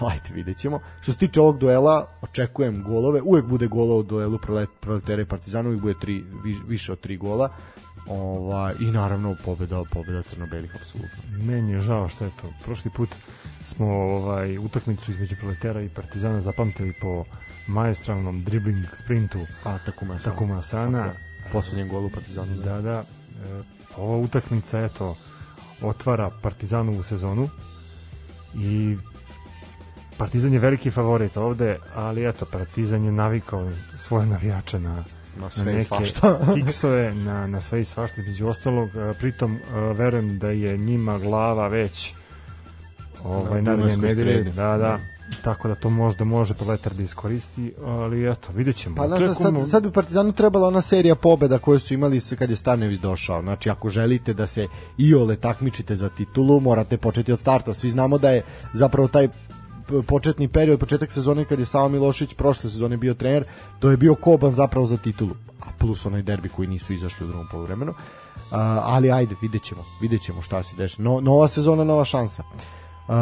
Ajde, 0.00 0.34
vidjet 0.34 0.58
ćemo. 0.58 0.80
Što 1.00 1.12
se 1.12 1.18
tiče 1.18 1.40
ovog 1.40 1.58
duela, 1.58 2.06
očekujem 2.22 2.82
golove. 2.82 3.22
Uvek 3.22 3.44
bude 3.44 3.66
gola 3.66 3.94
u 3.94 4.02
duelu 4.02 4.38
Proletera 4.80 5.22
i 5.22 5.24
Partizana, 5.24 5.68
uvek 5.68 5.80
bude 5.80 5.94
tri, 6.00 6.24
više 6.68 6.92
od 6.92 7.00
tri 7.00 7.16
gola. 7.16 7.48
Ova, 8.06 8.72
I 8.80 8.84
naravno 8.84 9.36
pobeda, 9.44 9.82
pobeda 9.90 10.22
crno-belih, 10.22 10.74
apsolutno. 10.74 11.18
Meni 11.30 11.72
je 11.72 11.80
žao 11.80 12.08
što 12.08 12.24
je 12.24 12.30
to. 12.40 12.52
Prošli 12.64 12.90
put 12.90 13.08
smo 13.66 13.86
ovaj 13.86 14.58
utakmicu 14.58 15.10
između 15.10 15.36
Proletera 15.36 15.82
i 15.82 15.88
Partizana 15.88 16.40
zapamtili 16.40 16.94
po 17.00 17.24
maestralnom 17.66 18.44
dribling 18.44 18.86
sprintu 18.94 19.38
A, 19.64 19.78
Takuma 19.86 20.14
Asana. 20.14 20.32
Takuma 20.32 20.58
Asana. 20.58 21.12
Poslednjem 21.52 21.88
golu 21.88 22.10
Partizanu. 22.10 22.54
Da, 22.54 22.80
da. 22.80 22.92
E, 23.00 23.62
ova 23.96 24.16
utakmica, 24.16 24.80
eto, 24.80 25.16
otvara 25.82 26.30
Partizanovu 26.42 27.02
sezonu 27.02 27.48
i 28.54 28.96
Partizan 30.18 30.52
je 30.52 30.58
veliki 30.58 30.90
favorit 30.90 31.36
ovde, 31.36 31.78
ali 31.94 32.28
eto, 32.28 32.46
Partizan 32.52 33.04
je 33.04 33.12
navikao 33.12 33.70
svoje 33.98 34.26
navijače 34.26 34.80
na, 34.80 35.04
na, 35.36 35.50
sve 35.50 35.72
na 35.72 35.78
neke 35.78 35.94
kiksove, 36.54 37.14
na, 37.26 37.46
na 37.46 37.60
sve 37.60 37.80
i 37.80 37.84
svašta, 37.84 38.22
među 38.22 38.48
ostalog, 38.48 38.88
pritom 39.18 39.58
verujem 39.94 40.38
da 40.38 40.50
je 40.50 40.78
njima 40.78 41.18
glava 41.18 41.68
već 41.68 42.14
ovaj, 43.24 43.62
na 43.62 43.76
nedelje, 43.76 44.44
da, 44.44 44.50
da, 44.50 44.76
da, 44.76 44.98
tako 45.44 45.68
da 45.68 45.74
to 45.74 45.90
možda 45.90 46.24
može 46.24 46.54
Proletar 46.54 46.94
da 46.94 47.02
iskoristi, 47.02 47.72
ali 47.84 48.30
eto, 48.30 48.52
vidjet 48.52 48.76
ćemo. 48.76 48.96
Pa 48.96 49.06
znaš, 49.06 49.22
sad, 49.38 49.54
sad 49.70 49.82
bi 49.82 49.92
Partizanu 49.92 50.32
trebala 50.32 50.68
ona 50.68 50.80
serija 50.80 51.14
pobeda 51.14 51.58
koju 51.58 51.78
su 51.78 51.94
imali 51.94 52.20
kad 52.38 52.50
je 52.50 52.56
Stanović 52.56 52.98
došao. 52.98 53.42
Znači, 53.42 53.70
ako 53.70 53.88
želite 53.88 54.34
da 54.34 54.46
se 54.46 54.66
iole 54.98 55.36
takmičite 55.36 55.94
za 55.94 56.08
titulu, 56.08 56.60
morate 56.60 56.96
početi 56.96 57.32
od 57.32 57.38
starta. 57.38 57.72
Svi 57.72 57.90
znamo 57.90 58.18
da 58.18 58.30
je 58.30 58.42
zapravo 58.72 59.08
taj 59.08 59.28
početni 60.06 60.48
period, 60.48 60.80
početak 60.80 61.12
sezone 61.12 61.44
kad 61.44 61.58
je 61.58 61.66
Savo 61.66 61.88
Milošić 61.88 62.34
prošle 62.34 62.70
sezone 62.70 62.96
bio 62.96 63.14
trener, 63.14 63.44
to 63.78 63.90
je 63.90 63.96
bio 63.96 64.14
koban 64.14 64.52
zapravo 64.52 64.86
za 64.86 64.96
titulu. 64.96 65.34
A 65.60 65.66
plus 65.78 66.06
onaj 66.06 66.22
derbi 66.22 66.48
koji 66.48 66.68
nisu 66.68 66.92
izašli 66.92 67.24
u 67.24 67.28
drugom 67.28 67.46
poluvremenu. 67.50 67.90
Uh, 67.90 68.56
ali 68.82 69.12
ajde, 69.12 69.34
vidjet 69.42 69.62
ćemo, 69.62 69.84
vidjet 70.00 70.22
ćemo 70.22 70.42
šta 70.42 70.62
se 70.62 70.76
deša. 70.76 71.02
No, 71.02 71.20
nova 71.20 71.48
sezona, 71.48 71.84
nova 71.84 72.04
šansa. 72.04 72.42
Uh, 72.42 73.14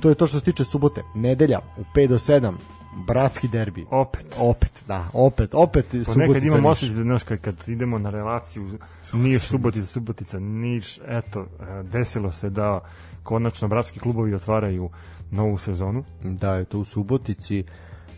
to 0.00 0.08
je 0.08 0.14
to 0.14 0.26
što 0.26 0.38
se 0.38 0.44
tiče 0.44 0.64
subote. 0.64 1.02
Nedelja 1.14 1.60
u 1.76 1.82
5 1.94 2.06
do 2.06 2.18
7 2.18 2.52
bratski 2.96 3.48
derbi. 3.48 3.86
Opet. 3.90 4.36
Opet, 4.38 4.84
da, 4.88 5.08
opet, 5.12 5.54
opet 5.54 5.86
Subotica. 5.90 6.18
Nekad 6.18 6.44
imam 6.44 6.66
osjećaj 6.66 6.96
da, 6.96 7.02
znaš, 7.02 7.22
kad, 7.22 7.40
kad 7.40 7.54
idemo 7.66 7.98
na 7.98 8.10
relaciju 8.10 8.78
Niš, 9.12 9.42
Subotica, 9.42 9.86
Subotica, 9.86 10.38
Niš, 10.38 10.98
eto, 11.06 11.46
desilo 11.82 12.32
se 12.32 12.50
da 12.50 12.80
konačno 13.22 13.68
bratski 13.68 14.00
klubovi 14.00 14.34
otvaraju 14.34 14.90
novu 15.30 15.58
sezonu. 15.58 16.04
Da, 16.22 16.54
je 16.54 16.64
to 16.64 16.78
u 16.78 16.84
Subotici. 16.84 17.64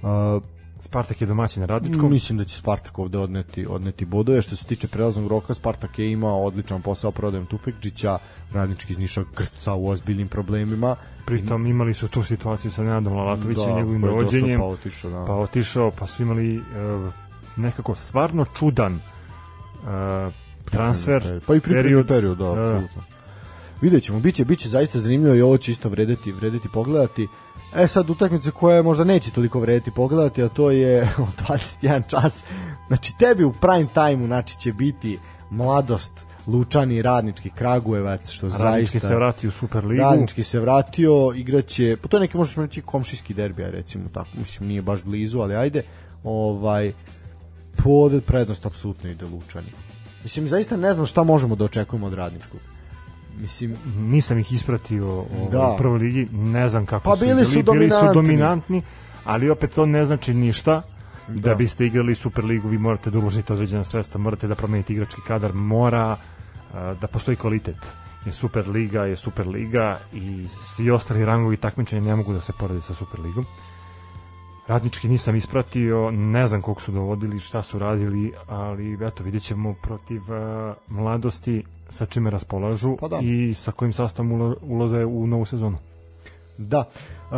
Uh, 0.03 0.43
Spartak 0.81 1.21
je 1.21 1.27
domaćin 1.27 1.61
na 1.61 1.67
Radničkom. 1.67 2.11
Mislim 2.11 2.39
da 2.39 2.45
će 2.45 2.57
Spartak 2.57 2.99
ovde 2.99 3.19
odneti, 3.19 3.67
odneti 3.67 4.05
bodove. 4.05 4.43
Što 4.43 4.57
se 4.57 4.65
tiče 4.65 4.89
prelaznog 4.89 5.27
roka, 5.27 5.55
Spartak 5.55 5.99
je 5.99 6.13
imao 6.13 6.45
odličan 6.45 6.83
posao 6.83 7.11
prodajem 7.13 7.47
Tufekđića, 7.47 8.19
radnički 8.53 8.93
iz 8.93 8.99
Niša 8.99 9.25
grca 9.37 9.75
u 9.75 9.89
ozbiljnim 9.89 10.29
problemima. 10.29 10.97
Pritom 11.27 11.67
imali 11.67 11.95
su 11.95 12.09
tu 12.09 12.23
situaciju 12.25 12.71
sa 12.71 12.83
Nenadom 12.83 13.13
Lalatovićem, 13.13 13.65
Da, 13.65 13.77
njegovim 13.77 14.03
dovođenjem. 14.03 14.61
pa 14.61 14.67
otišao, 14.67 15.11
da. 15.11 15.25
Pa 15.27 15.35
otišao, 15.35 15.91
pa 15.91 16.07
su 16.07 16.23
imali 16.23 16.57
e, 16.57 16.61
nekako 17.57 17.95
stvarno 17.95 18.45
čudan 18.59 18.95
e, 18.95 19.01
transfer. 20.65 21.23
Pa 21.47 21.55
i 21.55 21.61
pripremni 21.61 21.83
period, 21.83 22.07
period. 22.07 22.39
period 22.39 22.57
da, 22.57 22.63
Da. 22.63 22.71
apsolutno. 22.75 23.03
Vidjet 23.81 24.03
ćemo, 24.03 24.21
biće, 24.21 24.45
biće 24.45 24.69
zaista 24.69 24.99
zanimljivo 24.99 25.35
i 25.35 25.43
ovo 25.43 25.59
će 25.59 25.71
isto 25.71 25.89
vredeti, 25.89 26.33
vredeti 26.33 26.69
pogledati. 26.69 27.29
E 27.77 27.87
sad 27.87 28.11
utakmice 28.11 28.51
koje 28.51 28.83
možda 28.83 29.05
neće 29.05 29.31
toliko 29.31 29.61
vredeti 29.61 29.91
pogledati, 29.91 30.43
a 30.43 30.49
to 30.49 30.71
je 30.71 31.03
od 31.29 31.49
21 31.49 32.11
čas. 32.11 32.45
Znači 32.87 33.13
tebi 33.19 33.45
u 33.45 33.53
prime 33.53 33.89
time-u 33.95 34.27
znači, 34.27 34.61
će 34.61 34.73
biti 34.73 35.19
mladost, 35.51 36.13
Lučani, 36.47 37.03
Radnički, 37.03 37.51
Kragujevac, 37.51 38.31
što 38.31 38.49
Radnički 38.49 38.99
zaista... 38.99 39.09
se 39.09 39.15
vrati 39.15 39.49
u 39.49 39.51
Superligu. 39.51 40.03
Radnički 40.03 40.45
se 40.45 40.61
vratio, 40.61 41.33
igraće, 41.37 41.97
pa 42.03 42.09
to 42.09 42.17
je 42.17 42.21
neki 42.21 42.37
možeš 42.37 42.57
reći 42.57 42.83
komšijski 42.83 43.35
derbi, 43.35 43.63
recimo 43.63 44.09
tako, 44.09 44.29
mislim 44.35 44.69
nije 44.69 44.83
baš 44.83 45.03
blizu, 45.03 45.41
ali 45.41 45.57
ajde, 45.57 45.83
ovaj 46.25 46.93
pod 47.85 48.25
prednost 48.27 48.67
apsolutno 48.67 49.11
ide 49.11 49.25
Lučani. 49.25 49.73
Mislim 50.23 50.49
zaista 50.49 50.77
ne 50.77 50.95
znam 50.95 51.07
šta 51.07 51.25
možemo 51.25 51.57
da 51.57 51.65
očekujemo 51.65 52.07
od 52.07 52.15
Radničkog. 52.15 52.61
Mislim 53.41 53.75
Nisam 53.99 54.39
ih 54.39 54.53
ispratio 54.53 55.07
ovaj, 55.07 55.51
Da. 55.53 55.73
u 55.75 55.77
prvoj 55.79 55.99
ligi, 55.99 56.29
ne 56.33 56.69
znam 56.69 56.87
kako 56.87 57.05
Pa 57.05 57.17
su 57.17 57.25
bili 57.25 57.45
su 57.45 57.63
bili, 57.73 57.91
su 57.91 58.15
dominantni. 58.15 58.83
ali 59.25 59.51
opet 59.51 59.75
to 59.75 59.87
ne 59.87 60.05
znači 60.05 60.35
ništa. 60.35 60.83
Da. 61.29 61.41
Da. 61.41 61.55
biste 61.55 61.87
igrali 61.87 62.15
Superligu, 62.15 62.69
vi 62.69 62.79
morate 62.79 63.11
da 63.11 63.19
uložite 63.19 63.53
određena 63.53 63.85
sredstva, 63.85 64.21
morate 64.21 64.47
da 64.47 64.55
promenite 64.55 64.93
igrački 64.93 65.21
kadar, 65.27 65.53
mora 65.55 66.17
da 67.01 67.07
postoji 67.07 67.37
kvalitet. 67.37 67.77
Jer 68.25 68.35
Superliga 68.35 69.05
je 69.05 69.17
Superliga 69.17 69.99
i 70.15 70.47
svi 70.65 70.91
ostali 70.91 71.25
rangovi 71.25 71.57
takmičenja 71.57 72.03
ne 72.03 72.17
mogu 72.17 72.33
da 72.33 72.41
se 72.41 72.53
porede 72.59 72.81
sa 72.81 72.95
Superligom. 72.95 73.45
Radnički 74.67 75.09
nisam 75.09 75.37
ispratio, 75.37 76.11
ne 76.11 76.47
znam 76.47 76.63
koliko 76.63 76.83
su 76.83 76.93
dovodili, 76.93 77.39
šta 77.39 77.63
su 77.63 77.79
radili, 77.79 78.33
ali 78.47 79.07
eto, 79.07 79.25
vidjet 79.25 79.43
ćemo 79.43 79.75
protiv 79.83 80.23
uh, 80.23 80.75
mladosti 80.89 81.65
sa 81.91 82.07
čime 82.07 82.31
raspolažu 82.31 82.97
Pa 83.01 83.09
da. 83.09 83.19
i 83.23 83.55
sa 83.55 83.73
kojim 83.73 83.93
sastavom 83.93 84.57
ulaze 84.63 85.05
u 85.05 85.27
novu 85.27 85.45
sezonu. 85.45 85.79
Da. 86.59 86.79
Uh, 87.31 87.37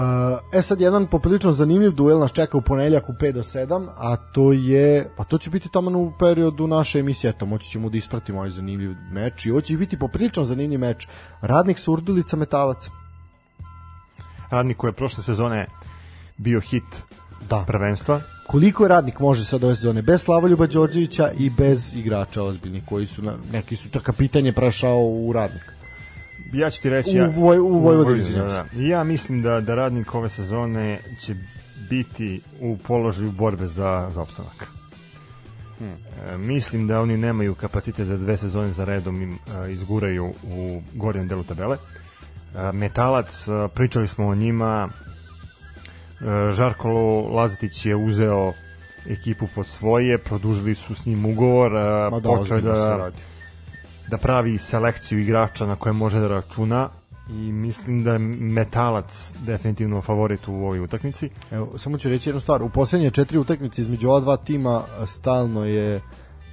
e 0.53 0.63
sad 0.63 0.81
jedan 0.81 1.07
poprilično 1.07 1.53
zanimljiv 1.53 1.93
duel 1.93 2.19
nas 2.19 2.33
čeka 2.33 2.59
u 2.59 2.63
ponedeljak 2.63 3.09
u 3.09 3.13
5 3.13 3.33
do 3.33 3.43
7, 3.43 3.89
a 3.97 4.17
to 4.17 4.53
je, 4.53 5.11
pa 5.17 5.25
to 5.25 5.39
će 5.39 5.51
biti 5.51 5.69
tamo 5.73 5.99
u 5.99 6.13
periodu 6.19 6.67
naše 6.67 6.99
emisije, 6.99 7.31
eto, 7.31 7.47
moći 7.47 7.71
ćemo 7.71 7.89
da 7.89 7.97
ispratimo 7.97 8.39
ovaj 8.39 8.51
zanimljiv 8.51 8.95
meč 9.13 9.47
i 9.47 9.51
ovo 9.51 9.61
će 9.61 9.77
biti 9.77 9.99
poprilično 9.99 10.45
zanimljiv 10.45 10.81
meč. 10.81 11.07
Radnik 11.41 11.79
Surdulica 11.79 12.37
Metalac. 12.37 12.89
Radnik 14.51 14.77
koji 14.77 14.89
je 14.89 14.93
prošle 14.93 15.23
sezone 15.23 15.67
bio 16.37 16.61
hit 16.61 17.03
Da. 17.49 17.65
prvenstva, 17.67 18.21
Koliko 18.51 18.89
radnik 18.89 19.21
može 19.21 19.45
sad 19.45 19.65
ove 19.65 19.77
sezone 19.77 20.03
bez 20.03 20.23
Slavoljuba 20.23 20.67
Đorđevića 20.67 21.31
i 21.39 21.51
bez 21.51 21.95
igrača 21.95 22.43
ozbiljnih 22.43 22.83
koji 22.87 23.07
su, 23.07 23.23
na, 23.23 23.37
neki 23.53 23.77
su 23.77 23.89
čak 23.89 24.03
kapitanje 24.03 24.53
prešao 24.53 24.99
u 24.99 25.33
radnik. 25.33 25.63
ja 26.53 26.71
ću 26.71 26.83
ti 26.83 26.91
reći... 26.91 27.11
U, 27.11 27.23
ja, 27.23 27.33
Voj, 27.37 27.59
u 27.59 27.63
Vojvodini. 27.63 27.83
Vojvodini, 27.83 28.19
izvinjam 28.19 28.49
da, 28.49 28.67
da. 28.73 28.83
Ja 28.83 29.05
mislim 29.05 29.43
da, 29.43 29.61
da 29.61 29.75
radnik 29.75 30.15
ove 30.15 30.29
sezone 30.29 30.99
će 31.21 31.35
biti 31.91 32.41
u 32.61 32.77
položaju 32.77 33.33
borbe 33.33 33.67
za, 33.67 34.11
za 34.15 34.23
opstanak. 34.23 34.67
Hmm. 35.79 35.95
E, 36.29 36.37
mislim 36.39 36.87
da 36.87 37.01
oni 37.01 37.17
nemaju 37.17 37.55
kapacitet 37.55 38.09
da 38.09 38.17
dve 38.17 38.37
sezone 38.37 38.73
za 38.73 38.85
redom 38.85 39.23
im 39.23 39.33
e, 39.33 39.73
izguraju 39.73 40.33
u 40.45 40.83
gornjem 40.95 41.29
delu 41.29 41.45
tabele. 41.45 41.77
E, 41.77 42.73
Metalac, 42.73 43.49
e, 43.49 43.69
pričali 43.75 44.09
smo 44.09 44.27
o 44.27 44.35
njima, 44.35 44.89
Žarko 46.53 46.89
Lazetić 47.33 47.87
je 47.87 47.97
uzeo 47.97 48.53
ekipu 49.09 49.47
pod 49.55 49.67
svoje, 49.67 50.19
produžili 50.19 50.75
su 50.75 50.95
s 50.95 51.07
njim 51.07 51.27
ugovor, 51.27 51.77
e, 51.77 52.11
Ma 52.11 52.21
da, 52.21 52.29
počeo 52.29 52.61
da, 52.61 53.11
da 54.09 54.19
pravi 54.19 54.59
selekciju 54.59 55.19
igrača 55.19 55.67
na 55.67 55.77
koje 55.77 55.93
može 55.93 56.21
da 56.21 56.29
računa 56.29 56.89
i 57.29 57.53
mislim 57.53 58.05
da 58.05 58.13
je 58.13 58.19
Metalac 58.19 59.35
definitivno 59.47 60.03
favorit 60.03 60.49
u 60.49 60.53
ovoj 60.53 60.81
utakmici. 60.81 61.31
Evo, 61.51 61.79
samo 61.79 61.99
ću 61.99 62.09
reći 62.09 62.29
jednu 62.29 62.41
stvar. 62.41 62.63
U 62.63 62.69
poslednje 62.69 63.11
četiri 63.11 63.39
utakmice 63.39 63.81
između 63.81 64.09
ova 64.09 64.21
dva 64.21 64.37
tima 64.37 64.83
a, 64.99 65.07
stalno 65.07 65.65
je 65.65 66.01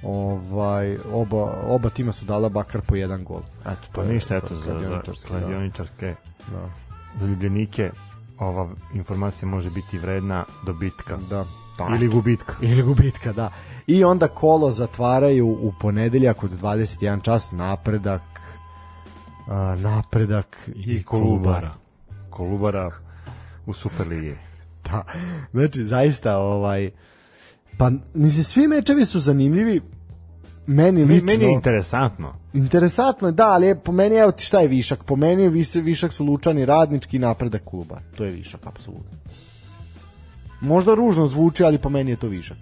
ovaj 0.02 0.96
oba, 1.12 1.54
oba 1.66 1.90
tima 1.90 2.12
su 2.12 2.24
dala 2.24 2.48
bakar 2.48 2.80
po 2.80 2.96
jedan 2.96 3.24
gol. 3.24 3.40
Eto, 3.60 3.76
to 3.92 3.92
Pa 3.92 4.02
je 4.02 4.12
ništa, 4.12 4.36
eto, 4.36 4.54
za, 4.54 4.60
za 4.60 4.72
kladioničarski, 4.72 5.32
da. 5.32 5.38
kladioničarske 5.38 6.14
Da, 6.52 6.70
zaljubljenike 7.16 7.90
ova 8.38 8.68
informacija 8.94 9.48
može 9.48 9.70
biti 9.70 9.98
vredna 9.98 10.44
dobitka 10.66 11.16
da. 11.16 11.44
da. 11.78 11.96
ili 11.96 12.08
gubitka. 12.08 12.54
ili 12.70 12.82
gubitka, 12.82 13.32
da. 13.32 13.52
I 13.86 14.04
onda 14.04 14.28
kolo 14.28 14.70
zatvaraju 14.70 15.48
u 15.48 15.72
ponedeljak 15.80 16.44
od 16.44 16.50
21 16.60 17.22
čas 17.22 17.52
napredak 17.52 18.22
a, 19.48 19.76
napredak 19.78 20.68
I 20.74 21.02
Kolubara. 21.02 21.74
Kolubara 22.30 22.90
u 23.66 23.72
Superligi. 23.72 24.36
Da. 24.84 25.04
Znači, 25.52 25.84
zaista, 25.84 26.36
ovaj, 26.36 26.90
pa, 27.78 27.90
mislim, 28.14 28.44
svi 28.44 28.68
mečevi 28.68 29.04
su 29.04 29.18
zanimljivi, 29.18 29.80
meni 30.68 31.04
lično... 31.04 31.26
meni 31.26 31.44
je 31.44 31.52
interesantno. 31.52 32.34
Interesantno 32.52 33.28
je, 33.28 33.32
da, 33.32 33.48
ali 33.48 33.66
je, 33.66 33.78
po 33.80 33.92
meni, 33.92 34.16
evo 34.16 34.32
ti 34.32 34.44
šta 34.44 34.60
je 34.60 34.68
višak? 34.68 35.04
Po 35.04 35.16
meni 35.16 35.42
je 35.42 35.50
višak 35.82 36.12
su 36.12 36.24
lučani 36.24 36.64
radnički 36.64 37.16
i 37.16 37.20
napredak 37.20 37.64
kluba. 37.64 38.00
To 38.16 38.24
je 38.24 38.30
višak, 38.30 38.66
apsolutno. 38.66 39.18
Možda 40.60 40.94
ružno 40.94 41.26
zvuči, 41.26 41.64
ali 41.64 41.78
po 41.78 41.88
meni 41.88 42.10
je 42.10 42.16
to 42.16 42.28
višak. 42.28 42.56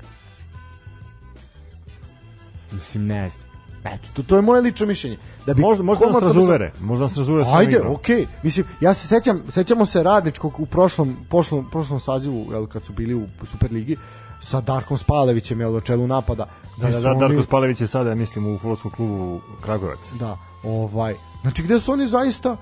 Mislim, 2.73 3.07
ne 3.07 3.29
znam. 3.29 3.47
Eto, 3.85 4.09
to, 4.15 4.23
to 4.23 4.37
je 4.37 4.43
moje 4.43 4.61
lično 4.61 4.87
mišljenje. 4.87 5.19
Da 5.47 5.55
bi 5.55 5.61
Možda, 5.61 5.85
možda 5.85 6.07
nas 6.07 6.17
brzo- 6.17 6.25
razuvere. 6.27 6.73
Možda 6.81 7.05
nas 7.05 7.17
razuvere 7.17 7.45
Ajde, 7.53 7.81
okej. 7.81 8.27
Mislim, 8.43 8.67
ja 8.81 8.95
se 8.95 9.07
sećam, 9.07 9.43
sećamo 9.49 9.87
se 9.87 10.03
radničkog 10.03 10.61
u 10.61 10.67
prošlom, 10.67 11.17
prošlom, 11.29 11.71
prošlom 11.71 12.01
sazivu, 12.01 12.47
jel, 12.53 12.67
kad 12.67 12.83
su 12.83 12.93
bili 12.93 13.15
u 13.15 13.27
Superligi, 13.45 13.97
sa 14.41 14.61
Darkom 14.61 14.99
Spalevićem, 14.99 15.61
jel, 15.61 15.77
u 15.77 15.81
čelu 15.81 16.07
napada. 16.07 16.47
Da, 16.77 16.91
da, 16.91 17.01
da, 17.01 17.11
oni- 17.11 17.21
Darko 17.21 17.43
Spalević 17.43 17.81
je 17.81 17.87
sada, 17.87 18.15
mislim, 18.15 18.47
u 18.47 18.59
futbolskom 18.59 18.91
klubu 18.91 19.41
Kragovac. 19.61 20.13
Da, 20.13 20.39
ovaj, 20.63 21.15
znači 21.43 21.63
gde 21.63 21.79
su 21.79 21.93
oni 21.93 22.07
zaista 22.07 22.57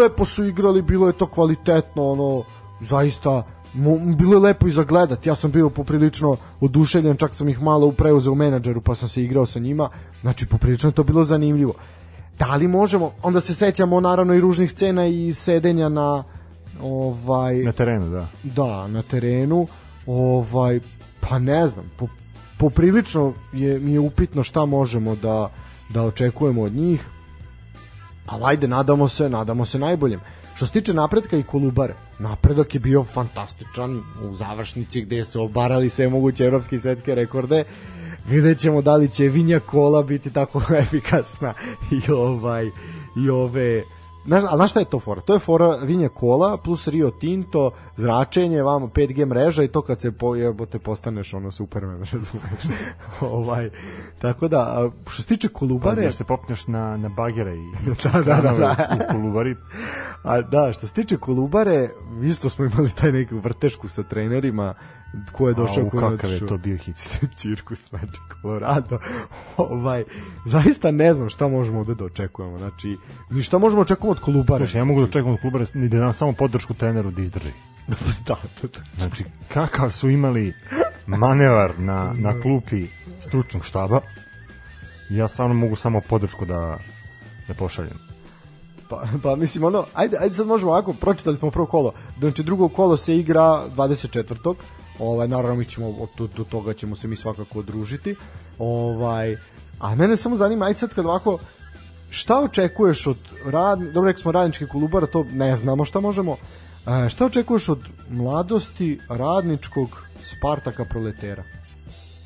lepo 0.00 0.24
su 0.24 0.44
igrali, 0.44 0.82
bilo 0.82 1.06
je 1.06 1.12
to 1.12 1.26
kvalitetno, 1.26 2.10
ono, 2.10 2.42
zaista 2.80 3.42
bilo 4.16 4.32
je 4.32 4.38
lepo 4.38 4.66
i 4.66 4.70
za 4.70 4.84
gledat. 4.84 5.26
Ja 5.26 5.34
sam 5.34 5.50
bio 5.50 5.70
poprilično 5.70 6.36
oduševljen, 6.60 7.16
čak 7.16 7.34
sam 7.34 7.48
ih 7.48 7.62
malo 7.62 7.92
preuzeo 7.92 8.32
u 8.32 8.36
menadžeru, 8.36 8.80
pa 8.80 8.94
sam 8.94 9.08
se 9.08 9.22
igrao 9.24 9.46
sa 9.46 9.58
njima. 9.58 9.88
Znači, 10.20 10.46
poprilično 10.46 10.88
je 10.88 10.94
to 10.94 11.04
bilo 11.04 11.24
zanimljivo. 11.24 11.74
Da 12.38 12.54
li 12.54 12.68
možemo, 12.68 13.12
onda 13.22 13.40
se 13.40 13.54
sećamo 13.54 14.00
naravno 14.00 14.34
i 14.34 14.40
ružnih 14.40 14.70
scena 14.70 15.06
i 15.06 15.32
sedenja 15.32 15.88
na 15.88 16.24
ovaj 16.82 17.56
Na 17.56 17.72
terenu, 17.72 18.08
da. 18.08 18.28
da, 18.44 18.86
na 18.88 19.02
terenu, 19.02 19.66
ovaj, 20.06 20.80
pa 21.20 21.38
ne 21.38 21.66
znam, 21.66 21.90
po, 21.96 22.08
poprilično 22.58 23.32
je, 23.52 23.78
mi 23.78 23.92
je 23.92 24.00
upitno 24.00 24.42
šta 24.42 24.64
možemo 24.64 25.16
da, 25.16 25.50
da 25.88 26.02
očekujemo 26.02 26.62
od 26.62 26.72
njih, 26.72 27.06
ali 28.26 28.42
ajde, 28.44 28.68
nadamo 28.68 29.08
se, 29.08 29.28
nadamo 29.28 29.64
se 29.64 29.78
najboljem. 29.78 30.20
Što 30.54 30.66
se 30.66 30.72
tiče 30.72 30.94
napretka 30.94 31.36
i 31.36 31.42
Kolubare, 31.42 31.94
napredak 32.18 32.74
je 32.74 32.80
bio 32.80 33.04
fantastičan 33.04 34.02
u 34.22 34.34
završnici 34.34 35.02
gde 35.02 35.24
su 35.24 35.42
obarali 35.42 35.90
sve 35.90 36.08
moguće 36.08 36.44
evropske 36.44 36.76
i 36.76 36.78
svetske 36.78 37.14
rekorde. 37.14 37.64
Vidjet 38.28 38.58
ćemo 38.58 38.82
da 38.82 38.96
li 38.96 39.08
će 39.08 39.28
Vinja 39.28 39.60
Kola 39.60 40.02
biti 40.02 40.30
tako 40.30 40.62
efikasna 40.82 41.54
i 41.90 42.10
ovaj 42.10 42.70
i 43.16 43.30
ove 43.30 43.82
Znaš, 44.26 44.44
ali 44.48 44.56
znaš 44.56 44.70
šta 44.70 44.80
je 44.80 44.84
to 44.84 45.00
fora? 45.00 45.20
To 45.20 45.34
je 45.34 45.38
fora 45.38 45.76
Vinja 45.82 46.08
Kola 46.08 46.56
plus 46.56 46.88
Rio 46.88 47.10
Tinto, 47.10 47.70
zračenje, 47.96 48.62
vamo 48.62 48.86
5G 48.86 49.26
mreža 49.26 49.62
i 49.62 49.68
to 49.68 49.82
kad 49.82 50.00
se 50.00 50.12
pojebote 50.12 50.78
postaneš 50.78 51.34
ono 51.34 51.50
Superman, 51.50 51.98
razumeš? 52.12 52.78
ovaj, 53.20 53.70
tako 54.18 54.48
da, 54.48 54.90
što 55.10 55.22
se 55.22 55.28
tiče 55.28 55.48
Pazi, 55.48 55.58
Kolubare... 55.58 56.04
još 56.04 56.14
se 56.14 56.24
popneš 56.24 56.66
na, 56.66 56.96
na 56.96 57.08
bagere 57.08 57.56
i 57.56 57.72
Da, 58.04 58.22
da, 58.22 58.40
da, 58.40 58.52
da. 58.58 58.96
u 58.96 59.12
Kolubari. 59.12 59.56
A 60.22 60.40
da, 60.40 60.72
što 60.72 60.86
se 60.86 60.94
tiče 60.94 61.16
Kolubare, 61.16 61.90
isto 62.22 62.48
smo 62.48 62.64
imali 62.64 62.90
taj 62.90 63.12
neku 63.12 63.38
vrtešku 63.38 63.88
sa 63.88 64.02
trenerima 64.02 64.74
ko 65.32 65.48
je 65.48 65.54
došao, 65.54 65.90
ko 65.90 65.96
je 66.00 66.16
kakav 66.16 66.30
je 66.30 66.46
to 66.46 66.56
bio 66.56 66.76
hit. 66.76 67.18
cirkus, 67.38 67.88
znači 67.88 68.20
Colorado. 68.42 68.98
ovaj, 69.56 70.04
zaista 70.46 70.90
ne 70.90 71.14
znam 71.14 71.28
šta 71.28 71.48
možemo 71.48 71.80
ovde 71.80 71.94
da 71.94 72.04
očekujemo. 72.04 72.58
Znači, 72.58 72.96
ni 73.30 73.42
šta 73.42 73.58
možemo 73.58 73.82
očekujemo 73.82 74.12
od 74.12 74.20
Kolubare. 74.20 74.64
Znači, 74.64 74.78
ja 74.78 74.84
mogu 74.84 75.00
da 75.00 75.04
očekujem 75.04 75.34
od 75.34 75.40
Kolubare 75.40 75.66
ni 75.74 75.88
da 75.88 75.98
nam 75.98 76.12
samo 76.12 76.32
podršku 76.32 76.74
treneru 76.74 77.10
da 77.10 77.22
izdrži. 77.22 77.52
da, 78.26 78.36
da, 78.62 78.68
da. 78.68 78.80
Znači, 78.96 79.24
kakav 79.48 79.90
su 79.90 80.08
imali 80.08 80.54
manevar 81.06 81.78
na, 81.78 82.14
na 82.18 82.40
klupi 82.40 82.86
stručnog 83.20 83.64
štaba, 83.64 84.00
ja 85.10 85.28
stvarno 85.28 85.54
mogu 85.54 85.76
samo 85.76 86.00
podršku 86.00 86.44
da, 86.44 86.78
da 87.48 87.54
pošaljem. 87.54 87.98
Pa, 88.88 89.02
pa 89.22 89.36
mislim 89.36 89.64
ono, 89.64 89.86
ajde, 89.94 90.16
ajde 90.20 90.34
sad 90.34 90.46
možemo 90.46 90.70
ovako, 90.70 90.92
pročitali 90.92 91.38
smo 91.38 91.50
prvo 91.50 91.66
kolo. 91.66 91.92
Znači 92.18 92.42
drugo 92.42 92.68
kolo 92.68 92.96
se 92.96 93.16
igra 93.16 93.62
24. 93.76 94.54
Ovaj 94.98 95.28
naravno 95.28 95.56
mi 95.56 95.64
ćemo 95.64 96.08
do, 96.18 96.26
do 96.36 96.44
toga 96.44 96.74
ćemo 96.74 96.96
se 96.96 97.08
mi 97.08 97.16
svakako 97.16 97.58
odružiti. 97.58 98.16
Ovaj 98.58 99.36
a 99.78 99.94
mene 99.94 100.16
samo 100.16 100.36
zanima 100.36 100.64
aj 100.64 100.74
sad 100.74 100.94
kad 100.94 101.06
ovako 101.06 101.38
šta 102.10 102.40
očekuješ 102.40 103.06
od 103.06 103.18
rad, 103.44 103.78
dobro 103.78 104.08
rekli 104.08 104.22
smo 104.22 104.32
radničke 104.32 104.66
klubara, 104.66 105.06
to 105.06 105.24
ne 105.32 105.56
znamo 105.56 105.84
šta 105.84 106.00
možemo. 106.00 106.36
E, 106.86 107.08
šta 107.08 107.26
očekuješ 107.26 107.68
od 107.68 107.80
mladosti 108.08 109.00
radničkog 109.08 110.02
Spartaka 110.22 110.84
proletera? 110.84 111.44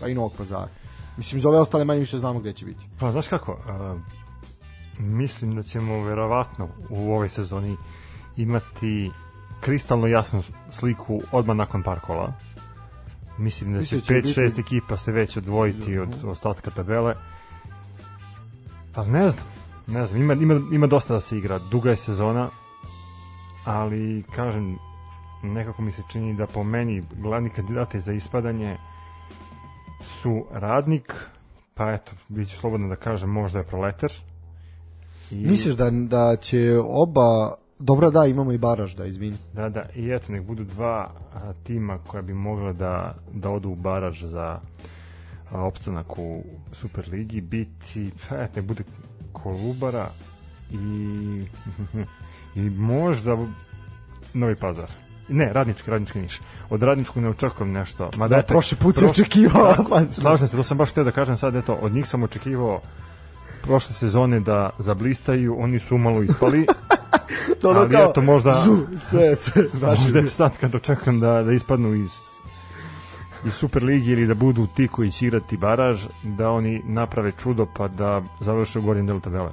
Pa 0.01 0.09
i 0.09 0.15
Novog 0.15 0.33
Pazara. 0.39 0.69
Mislim, 1.17 1.41
za 1.41 1.49
ove 1.49 1.59
ostale 1.59 1.85
manje 1.85 2.01
više 2.01 2.19
znamo 2.19 2.41
gde 2.41 2.53
će 2.53 2.65
biti. 2.65 2.81
Pa, 3.01 3.13
znaš 3.13 3.29
kako, 3.29 3.53
uh, 3.53 4.01
mislim 4.99 5.55
da 5.55 5.63
ćemo 5.63 6.05
verovatno 6.05 6.69
u 6.91 7.13
ovoj 7.13 7.29
sezoni 7.29 7.77
imati 8.37 9.11
kristalno 9.61 10.07
jasnu 10.07 10.43
sliku 10.71 11.21
odmah 11.33 11.57
nakon 11.57 11.83
par 11.83 12.01
kola. 12.01 12.33
Mislim 13.39 13.75
da 13.75 13.85
će 13.85 13.97
5-6 13.97 14.47
biti... 14.47 14.61
ekipa 14.61 14.97
se 14.97 15.13
već 15.13 15.37
odvojiti 15.37 15.99
od 15.99 16.25
ostatka 16.25 16.71
tabele. 16.71 17.15
Pa 18.95 19.05
ne 19.05 19.31
znam, 19.31 19.47
ne 19.87 20.07
znam, 20.07 20.21
ima, 20.21 20.35
ima, 20.35 20.61
ima 20.73 20.87
dosta 20.87 21.15
da 21.15 21.21
se 21.21 21.39
igra, 21.39 21.59
duga 21.71 21.91
je 21.91 21.97
sezona, 21.97 22.51
ali 23.65 24.25
kažem, 24.35 24.79
nekako 25.43 25.83
mi 25.83 25.93
se 25.93 26.03
čini 26.13 26.35
da 26.35 26.47
po 26.47 26.63
meni 26.63 27.05
glavni 27.17 27.51
kandidati 27.51 28.01
za 28.01 28.13
ispadanje 28.13 28.77
su 30.23 30.45
radnik, 30.53 31.15
pa 31.75 31.93
eto, 31.93 32.13
bit 32.29 32.51
ću 32.51 32.57
slobodno 32.57 32.89
da 32.89 32.97
kažem, 32.97 33.31
možda 33.31 33.59
je 33.59 33.65
proletar. 33.65 34.13
I... 35.31 35.35
Misliš 35.35 35.75
da, 35.75 35.91
da 35.91 36.37
će 36.37 36.81
oba 36.85 37.55
Dobro, 37.79 38.11
da, 38.11 38.27
imamo 38.27 38.53
i 38.53 38.59
baraž, 38.59 38.95
da, 38.95 39.07
izvini. 39.07 39.37
Da, 39.53 39.69
da, 39.69 39.85
i 39.95 40.11
eto, 40.11 40.33
nek 40.33 40.43
budu 40.43 40.65
dva 40.65 41.11
a, 41.35 41.53
tima 41.65 41.99
koja 42.07 42.23
bi 42.23 42.35
mogla 42.35 42.73
da, 42.73 43.15
da 43.33 43.51
odu 43.51 43.69
u 43.69 43.75
baraž 43.75 44.25
za 44.25 44.61
a, 45.51 45.63
opstanak 45.63 46.19
u 46.19 46.43
Superligi, 46.73 47.41
biti, 47.41 48.11
pa 48.29 48.37
eto, 48.37 48.53
nek 48.57 48.65
bude 48.65 48.85
Kolubara 49.33 50.09
i, 50.71 50.77
i 52.61 52.71
možda 52.71 53.39
Novi 54.35 54.57
Pazar. 54.57 54.91
Ne, 55.29 55.53
radnički, 55.53 55.91
radnički 55.91 56.19
niš. 56.19 56.41
Od 56.71 56.83
radničkog 56.83 57.23
ne 57.23 57.29
očekujem 57.29 57.73
nešto. 57.73 58.11
Ma 58.17 58.29
da, 58.29 58.37
da 58.37 58.43
prošli 58.43 58.79
put 58.79 58.97
si 58.97 59.05
očekivao. 59.05 59.75
Pa, 59.91 60.05
slažem 60.05 60.49
se, 60.49 60.57
to 60.57 60.63
sam 60.63 60.79
baš 60.79 60.91
htio 60.91 61.05
da 61.05 61.11
kažem 61.11 61.37
sad, 61.37 61.57
eto, 61.57 61.75
od 61.75 61.93
njih 61.93 62.09
sam 62.09 62.23
očekivao 62.23 62.81
prošle 63.63 63.95
sezone 63.95 64.41
da 64.41 64.71
zablistaju, 64.79 65.57
oni 65.59 65.79
su 65.79 65.99
malo 65.99 66.23
ispali. 66.23 66.67
to 67.61 67.69
ali 67.69 67.91
kao, 67.91 68.11
eto 68.11 68.23
možda 68.23 68.63
zu, 68.65 68.87
sve, 69.11 69.37
sve, 69.37 69.65
možda 69.81 70.29
sad 70.29 70.59
kad 70.59 70.75
očekujem 70.75 71.21
da, 71.21 71.43
da 71.43 71.53
ispadnu 71.53 71.95
iz 71.95 72.11
iz 73.47 73.53
Super 73.53 73.85
ligi 73.85 74.11
ili 74.11 74.27
da 74.27 74.35
budu 74.35 74.67
ti 74.67 74.89
koji 74.89 75.11
će 75.11 75.27
igrati 75.27 75.57
baraž, 75.57 76.07
da 76.23 76.51
oni 76.51 76.83
naprave 76.87 77.33
čudo 77.43 77.67
pa 77.77 77.89
da 77.89 78.23
završe 78.41 78.79
u 78.79 78.83
gornjem 78.83 79.07
delu 79.07 79.21
tabele. 79.21 79.53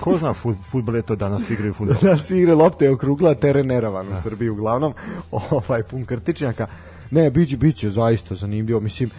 Ko 0.00 0.16
zna, 0.16 0.34
fut, 0.34 0.56
futbol 0.70 0.96
je 0.96 1.02
to 1.02 1.16
danas 1.16 1.50
igraju 1.50 1.74
futbol. 1.74 1.96
Da 2.02 2.16
svi 2.16 2.38
igre 2.38 2.54
lopte 2.54 2.90
okrugla, 2.90 3.34
teren 3.34 3.66
neravan 3.66 4.06
u 4.06 4.10
da. 4.10 4.16
Srbiji 4.16 4.48
uglavnom, 4.48 4.94
ovaj, 5.50 5.82
pun 5.82 6.04
krtičnjaka. 6.04 6.66
Ne, 7.10 7.30
biće, 7.30 7.56
biće 7.56 7.90
zaista 7.90 8.34
zanimljivo. 8.34 8.80
Mislim, 8.80 9.10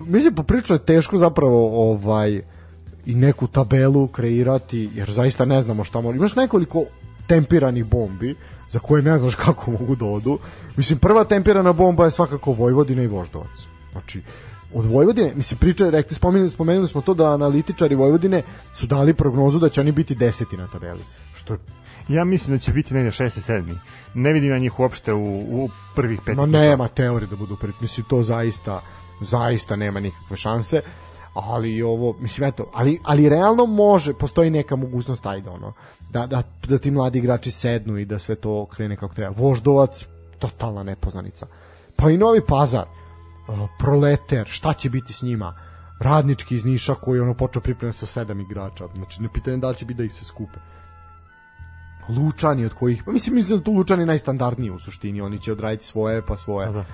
mislim 0.00 0.34
poprično 0.34 0.74
je 0.74 0.84
teško 0.84 1.16
zapravo 1.16 1.90
ovaj 1.90 2.42
i 3.06 3.14
neku 3.14 3.46
tabelu 3.46 4.08
kreirati, 4.08 4.90
jer 4.94 5.10
zaista 5.10 5.44
ne 5.44 5.62
znamo 5.62 5.84
šta 5.84 6.00
može. 6.00 6.16
Imaš 6.16 6.36
nekoliko 6.36 6.84
tempiranih 7.26 7.84
bombi, 7.84 8.34
za 8.70 8.78
koje 8.78 9.02
ne 9.02 9.18
znaš 9.18 9.34
kako 9.34 9.70
mogu 9.70 9.96
da 9.96 10.04
odu. 10.04 10.38
Mislim, 10.76 10.98
prva 10.98 11.24
tempirana 11.24 11.72
bomba 11.72 12.04
je 12.04 12.10
svakako 12.10 12.52
Vojvodina 12.52 13.02
i 13.02 13.06
Voždovac. 13.06 13.66
Znači, 13.92 14.22
od 14.74 14.84
Vojvodine, 14.84 15.32
mislim 15.34 15.58
priča, 15.58 15.90
rekli 15.90 16.14
spomenuli, 16.14 16.50
spomenuli 16.50 16.88
smo 16.88 17.00
to 17.00 17.14
da 17.14 17.34
analitičari 17.34 17.94
Vojvodine 17.94 18.42
su 18.74 18.86
dali 18.86 19.14
prognozu 19.14 19.58
da 19.58 19.68
će 19.68 19.80
oni 19.80 19.92
biti 19.92 20.14
deseti 20.14 20.56
na 20.56 20.68
tabeli. 20.68 21.02
Što 21.34 21.52
je 21.52 21.58
Ja 22.08 22.24
mislim 22.24 22.56
da 22.56 22.60
će 22.60 22.72
biti 22.72 22.94
negde 22.94 23.10
6. 23.10 23.52
7. 23.52 23.74
Ne 24.14 24.32
vidim 24.32 24.50
ja 24.50 24.58
njih 24.58 24.80
uopšte 24.80 25.12
u, 25.12 25.38
u 25.38 25.68
prvih 25.94 26.20
pet. 26.26 26.36
No 26.36 26.46
nema 26.46 26.88
teorije 26.88 27.26
da 27.26 27.36
budu 27.36 27.56
prvi. 27.56 27.72
Mislim 27.80 28.06
to 28.08 28.22
zaista 28.22 28.82
zaista 29.20 29.76
nema 29.76 30.00
nikakve 30.00 30.36
šanse. 30.36 30.82
Ali 31.34 31.82
ovo, 31.82 32.16
mislim 32.20 32.48
eto, 32.48 32.70
ali 32.74 33.00
ali 33.04 33.28
realno 33.28 33.66
može, 33.66 34.14
postoji 34.14 34.50
neka 34.50 34.76
mogućnost 34.76 35.26
ajde 35.26 35.50
ono 35.50 35.72
da, 36.12 36.26
da, 36.26 36.42
da 36.68 36.78
ti 36.78 36.90
mladi 36.90 37.18
igrači 37.18 37.50
sednu 37.50 37.98
i 37.98 38.04
da 38.04 38.18
sve 38.18 38.34
to 38.34 38.66
krene 38.66 38.96
kako 38.96 39.14
treba. 39.14 39.34
Voždovac, 39.36 40.06
totalna 40.38 40.82
nepoznanica. 40.82 41.46
Pa 41.96 42.10
i 42.10 42.16
Novi 42.16 42.40
Pazar, 42.46 42.86
uh, 43.48 43.68
Proleter, 43.78 44.46
šta 44.48 44.72
će 44.72 44.90
biti 44.90 45.12
s 45.12 45.22
njima? 45.22 45.54
Radnički 46.00 46.54
iz 46.54 46.64
Niša 46.64 46.94
koji 46.94 47.20
ono 47.20 47.34
počeo 47.34 47.62
pripremati 47.62 47.98
sa 47.98 48.06
sedam 48.06 48.40
igrača. 48.40 48.88
Znači, 48.94 49.22
ne 49.22 49.28
pitanje 49.34 49.56
da 49.56 49.68
li 49.68 49.76
će 49.76 49.84
biti 49.84 49.98
da 49.98 50.04
ih 50.04 50.12
se 50.12 50.24
skupe. 50.24 50.58
Lučani 52.08 52.66
od 52.66 52.74
kojih, 52.74 53.02
pa 53.06 53.12
mislim, 53.12 53.34
mislim 53.34 53.58
da 53.58 53.64
tu 53.64 53.72
Lučani 53.72 54.06
najstandardniji 54.06 54.70
u 54.70 54.78
suštini, 54.78 55.20
oni 55.20 55.38
će 55.38 55.52
odraditi 55.52 55.84
svoje 55.84 56.22
pa 56.26 56.36
svoje. 56.36 56.72
Da. 56.72 56.80
Uh, 56.80 56.86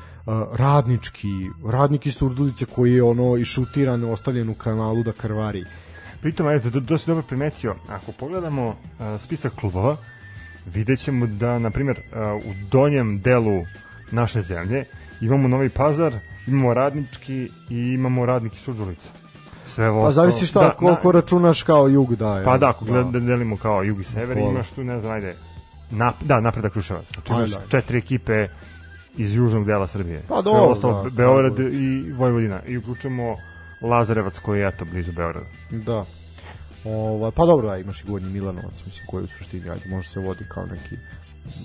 radnički, 0.53 1.33
radniki 1.67 2.11
Surdulice 2.11 2.65
koji 2.65 2.93
je 2.93 3.03
ono 3.03 3.37
i 3.37 3.45
šutiran, 3.45 4.05
ostavljen 4.05 4.49
u 4.49 4.55
kanalu 4.55 5.03
da 5.03 5.13
krvari. 5.13 5.65
Pritom, 6.21 6.49
eto, 6.49 6.71
to, 6.71 6.81
to 6.81 6.99
si 6.99 7.07
dobro 7.07 7.23
primetio, 7.23 7.75
ako 7.89 8.13
pogledamo 8.13 8.67
uh, 8.69 8.77
spisak 9.21 9.55
klubova, 9.55 9.97
vidjet 10.67 10.99
ćemo 10.99 11.27
da, 11.27 11.59
na 11.59 11.71
primjer, 11.71 11.97
uh, 11.99 12.47
u 12.47 12.55
donjem 12.71 13.21
delu 13.21 13.65
naše 14.11 14.43
zemlje 14.43 14.85
imamo 15.21 15.49
Novi 15.49 15.69
Pazar, 15.69 16.15
imamo 16.47 16.75
Radnički 16.75 17.51
i 17.71 17.93
imamo 17.93 18.27
Radniki 18.27 18.59
Surdulica. 18.59 19.09
Sve 19.67 19.91
ovo. 19.91 20.05
Pa 20.05 20.11
zavisi 20.11 20.47
šta, 20.47 20.61
da, 20.61 20.71
koliko 20.71 21.13
na, 21.13 21.21
računaš 21.21 21.63
kao 21.63 21.89
jug, 21.89 22.17
da. 22.17 22.43
Pa 22.45 22.59
da, 22.59 22.69
ako 22.69 22.85
da. 22.85 23.03
da 23.03 23.21
delimo 23.21 23.57
kao 23.57 23.83
jug 23.83 24.01
i 24.01 24.05
sever, 24.05 24.39
Pol. 24.39 24.53
imaš 24.53 24.71
tu, 24.71 24.85
ne 24.85 25.01
znam, 25.01 25.13
ajde, 25.13 25.35
nap, 25.91 26.15
da, 26.23 26.41
napredak 26.41 26.73
Kruševac. 26.73 27.05
Znači 27.15 27.33
imaš 27.33 27.55
ajde. 27.55 27.67
četiri 27.69 27.99
ekipe 27.99 28.49
iz 29.17 29.35
južnog 29.35 29.65
dela 29.65 29.87
Srbije. 29.87 30.23
Pa 30.29 30.43
Sve 30.43 30.53
ostalo, 30.53 31.03
da, 31.03 31.11
Beograd 31.11 31.57
da, 31.57 31.63
i 31.63 32.13
Vojvodina. 32.13 32.63
I 32.67 32.77
uključujemo 32.77 33.35
Lazarevac 33.81 34.39
koji 34.39 34.61
je 34.61 34.69
eto 34.69 34.85
blizu 34.85 35.13
Beograda. 35.13 35.47
Da. 35.71 36.05
Ovaj 36.85 37.31
pa 37.31 37.47
dobro, 37.47 37.69
da, 37.69 37.77
imaš 37.77 38.01
i 38.01 38.07
Gornji 38.07 38.29
Milanovac, 38.29 38.83
mislim 38.87 39.07
koji 39.07 39.25
u 39.25 39.27
suštini 39.27 39.71
ajde 39.71 39.89
može 39.91 40.09
se 40.09 40.21
vodi 40.21 40.45
kao 40.49 40.67
neki 40.67 40.97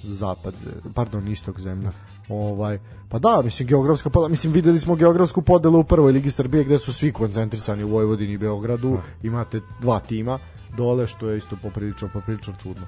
zapad, 0.03 0.53
pardon, 0.93 1.27
istok 1.27 1.59
zemlje. 1.59 1.89
Ovaj, 2.29 2.79
pa 3.09 3.19
da, 3.19 3.41
mislim 3.43 3.67
geografska 3.67 4.09
podela, 4.09 4.29
mislim 4.29 4.53
videli 4.53 4.79
smo 4.79 4.95
geografsku 4.95 5.41
podelu 5.41 5.79
u 5.79 5.83
prvoj 5.83 6.11
ligi 6.11 6.31
Srbije 6.31 6.63
gde 6.63 6.77
su 6.77 6.93
svi 6.93 7.11
koncentrisani 7.11 7.83
u 7.83 7.89
Vojvodini 7.89 8.33
i 8.33 8.37
Beogradu, 8.37 8.91
da. 8.91 9.27
imate 9.27 9.61
dva 9.81 9.99
tima 9.99 10.39
dole 10.77 11.07
što 11.07 11.29
je 11.29 11.37
isto 11.37 11.57
poprilično 11.61 12.09
poprilično 12.13 12.53
čudno. 12.63 12.83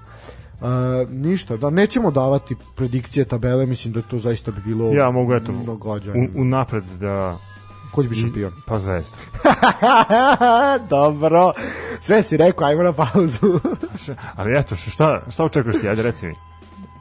Uh, 0.56 1.10
ništa, 1.10 1.58
da 1.58 1.70
nećemo 1.70 2.12
davati 2.12 2.56
predikcije 2.76 3.26
tabele, 3.26 3.66
mislim 3.66 3.94
da 3.94 4.02
to 4.02 4.18
zaista 4.18 4.52
bi 4.52 4.62
bilo 4.66 4.94
Ja 4.94 5.12
mogu 5.12 5.34
eto 5.34 5.52
u, 5.52 6.42
u 6.42 6.46
napred 6.46 6.84
da 7.00 7.38
Ko 7.96 8.04
će 8.04 8.10
biti 8.10 8.22
šampion? 8.22 8.54
Pa 8.66 8.80
Zvezda. 8.80 9.18
Dobro. 10.96 11.54
Sve 12.02 12.24
si 12.24 12.38
rekao, 12.38 12.68
ajmo 12.68 12.84
na 12.84 12.94
pauzu. 12.94 13.60
Ali 14.36 14.58
eto, 14.60 14.76
šta, 14.76 15.22
šta 15.30 15.44
očekuješ 15.44 15.82
ti? 15.82 15.90
Ajde, 15.90 16.02
reci 16.02 16.28
mi. 16.28 16.36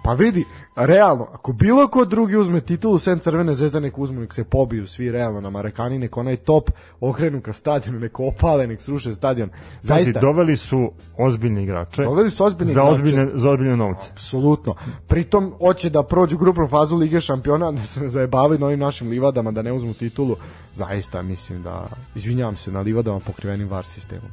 Pa 0.04 0.12
vidi, 0.12 0.44
realno, 0.76 1.28
ako 1.32 1.52
bilo 1.52 1.88
ko 1.88 2.04
drugi 2.04 2.36
uzme 2.36 2.60
titulu 2.60 2.98
sem 2.98 3.18
Crvene 3.18 3.54
zvezde, 3.54 3.80
nek 3.80 3.98
uzmu, 3.98 4.20
nek 4.20 4.34
se 4.34 4.44
pobiju 4.44 4.86
svi 4.86 5.12
realno 5.12 5.40
na 5.40 5.50
Marekani, 5.50 5.98
nek 5.98 6.16
onaj 6.16 6.36
top 6.36 6.70
okrenu 7.00 7.40
ka 7.40 7.52
stadionu, 7.52 8.00
nek 8.00 8.20
opale, 8.20 8.66
nek 8.66 8.82
sruše 8.82 9.14
stadion. 9.14 9.50
Zaista. 9.82 10.10
Znači, 10.10 10.26
doveli 10.26 10.56
su 10.56 10.92
ozbiljne 11.18 11.62
igrače. 11.62 12.04
Doveli 12.04 12.30
su 12.30 12.44
ozbiljne 12.44 12.72
za 12.72 12.80
igrače. 12.80 12.94
Ozbiljne, 12.94 13.30
za 13.34 13.50
ozbiljne 13.50 13.76
novce. 13.76 14.10
Apsolutno. 14.12 14.74
Pritom, 15.06 15.54
hoće 15.58 15.90
da 15.90 16.02
prođu 16.02 16.38
grupnu 16.38 16.68
fazu 16.68 16.96
Lige 16.96 17.20
šampiona, 17.20 17.72
da 17.78 17.82
se 17.82 18.08
zajebavaju 18.08 18.58
na 18.58 18.66
ovim 18.66 18.78
našim 18.78 19.08
livadama, 19.08 19.52
da 19.52 19.62
ne 19.62 19.72
uzmu 19.72 19.94
titulu. 19.94 20.36
Zaista, 20.74 21.22
mislim 21.22 21.62
da, 21.62 21.86
izvinjavam 22.14 22.56
se, 22.56 22.72
na 22.72 22.80
livadama 22.80 23.20
pokrivenim 23.20 23.68
VAR 23.68 23.86
sistemom. 23.86 24.30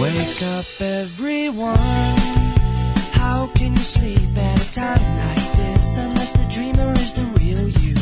Wake 0.00 0.42
up, 0.42 0.80
everyone. 0.80 1.76
How 3.10 3.50
can 3.56 3.72
you 3.72 3.78
sleep 3.78 4.36
at 4.36 4.62
a 4.62 4.72
time 4.72 5.16
like 5.16 5.52
this 5.56 5.96
unless 5.96 6.32
the 6.34 6.44
dreamer 6.48 6.92
is 6.92 7.14
the 7.14 7.24
real 7.40 7.68
you? 7.68 7.94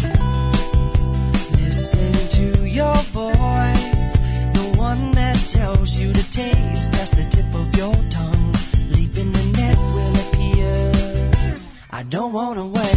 Listen 1.56 2.12
to 2.36 2.68
your 2.68 2.94
voice, 2.94 4.12
the 4.52 4.74
one 4.76 5.12
that 5.12 5.36
tells 5.46 5.98
you 5.98 6.12
to 6.12 6.30
taste 6.30 6.92
past 6.92 7.16
the 7.16 7.24
tip 7.24 7.54
of 7.54 7.74
your 7.74 7.94
tongue. 8.10 8.52
Leap 8.90 9.16
in 9.16 9.30
the 9.30 9.44
net 9.56 9.78
will 9.78 10.16
appear. 10.26 11.56
I 11.90 12.02
don't 12.02 12.34
wanna 12.34 12.66
wait 12.66 12.92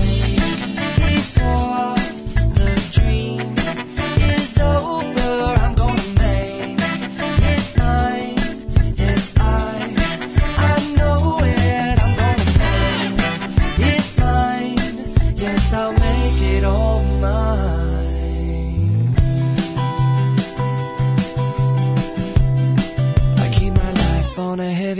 before 1.07 1.95
the 2.59 2.89
dream 2.91 3.55
is 4.33 4.57
over. 4.57 5.18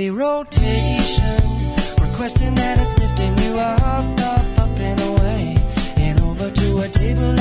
On 0.10 0.16
rotation, 0.16 1.44
requesting 2.02 2.56
that 2.56 2.78
it's 2.80 2.98
lifting 3.00 3.38
you 3.40 3.60
up, 3.60 4.20
up, 4.20 4.60
up 4.60 4.80
and 4.80 5.00
away, 5.02 5.58
and 5.98 6.20
over 6.22 6.50
to 6.50 6.80
a 6.80 6.88
table 6.88 7.39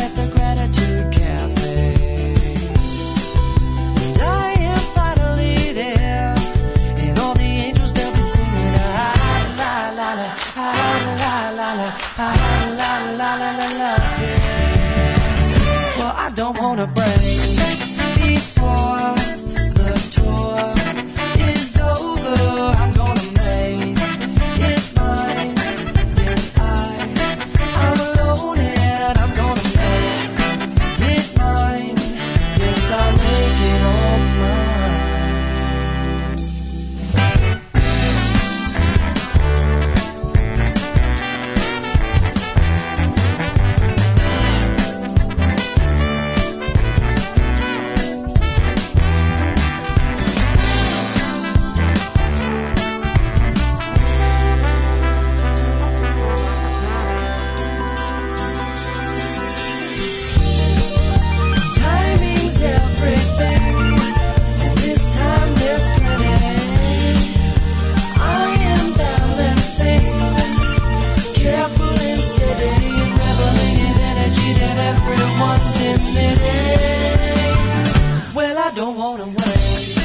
Well, 78.99 79.17
I 79.39 79.98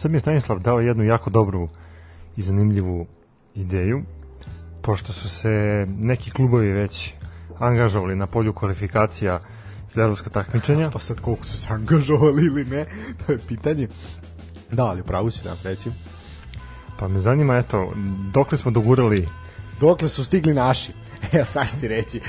Sad 0.00 0.10
mi 0.10 0.16
je 0.16 0.20
Stanislav 0.20 0.58
dao 0.58 0.80
jednu 0.80 1.04
jako 1.04 1.30
dobru 1.30 1.68
i 2.36 2.42
zanimljivu 2.42 3.06
ideju, 3.54 4.02
pošto 4.82 5.12
su 5.12 5.28
se 5.28 5.86
neki 5.98 6.30
klubovi 6.30 6.72
već 6.72 7.14
angažovali 7.58 8.16
na 8.16 8.26
polju 8.26 8.52
kvalifikacija 8.52 9.40
za 9.90 10.02
evropska 10.02 10.30
takmičenja. 10.30 10.90
Pa 10.90 10.98
sad 10.98 11.20
koliko 11.20 11.44
su 11.44 11.58
se 11.58 11.72
angažovali 11.72 12.44
ili 12.44 12.64
ne, 12.64 12.86
to 13.26 13.32
je 13.32 13.38
pitanje. 13.38 13.88
Da, 14.72 14.84
ali 14.84 15.02
pravu 15.02 15.30
si 15.30 15.44
da 15.44 15.56
reci. 15.64 15.90
Pa 16.98 17.08
me 17.08 17.20
zanima, 17.20 17.56
eto, 17.56 17.92
dokle 18.32 18.58
smo 18.58 18.70
dogurali 18.70 19.28
Dokle 19.80 20.08
su 20.08 20.24
stigli 20.24 20.54
naši? 20.54 20.92
Ja 21.32 21.44
sad 21.44 21.80
ti 21.80 21.88
reći. 21.88 22.20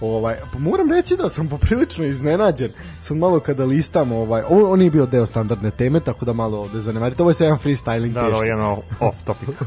ovaj, 0.00 0.36
pa 0.52 0.58
moram 0.58 0.90
reći 0.90 1.16
da 1.16 1.28
sam 1.28 1.48
poprilično 1.48 2.04
iznenađen. 2.04 2.70
Sam 3.00 3.18
malo 3.18 3.40
kada 3.40 3.64
listam, 3.64 4.12
ovaj, 4.12 4.42
ovo, 4.42 4.60
ovo 4.62 4.76
nije 4.76 4.90
bio 4.90 5.06
deo 5.06 5.26
standardne 5.26 5.70
teme, 5.70 6.00
tako 6.00 6.24
da 6.24 6.32
malo 6.32 6.58
ovde 6.58 6.80
zanemarite. 6.80 7.22
Ovo 7.22 7.30
je 7.30 7.34
sve 7.34 7.46
jedan 7.46 7.58
freestyling 7.58 8.08
da, 8.08 8.20
da, 8.20 8.26
ovo 8.26 8.42
je 8.42 8.48
jedno 8.48 8.78
off 9.00 9.22
topic. 9.24 9.48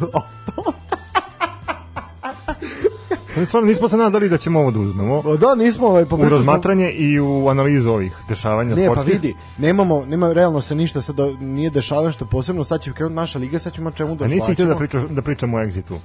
Ali 3.38 3.46
stvarno 3.48 3.68
nismo 3.68 3.90
se 3.90 3.98
nadali 3.98 4.30
da 4.30 4.38
ćemo 4.38 4.60
ovo 4.60 4.72
da 4.72 4.80
uzmemo 4.80 5.22
Pa 5.22 5.36
Da, 5.36 5.56
nismo 5.56 5.88
ovaj, 5.88 6.04
u 6.04 6.06
poprilično 6.06 6.38
smo- 6.38 6.46
razmatranje 6.46 6.92
i 6.92 7.20
u 7.20 7.50
analizu 7.50 7.90
ovih 7.90 8.14
dešavanja 8.30 8.70
Ne, 8.70 8.88
pa 8.88 8.94
sportskih. 8.94 9.14
vidi, 9.14 9.36
nemamo, 9.58 10.06
nema 10.06 10.34
realno 10.34 10.62
se 10.62 10.76
ništa 10.76 11.02
sad 11.02 11.16
da 11.16 11.32
nije 11.32 11.70
dešavalo 11.70 12.12
što 12.12 12.26
posebno, 12.26 12.64
sad 12.64 12.82
će 12.82 12.92
krenuti 12.94 13.16
naša 13.16 13.40
liga, 13.40 13.60
sad 13.60 13.74
ćemo 13.74 13.92
čemu 13.92 14.12
A 14.12 14.16
da 14.16 14.28
nisi 14.28 14.54
htio 14.54 14.66
da, 14.66 14.76
pričaš, 14.76 15.04
da 15.04 15.22
pričamo 15.22 15.58
o 15.58 15.62
Exitu. 15.62 15.96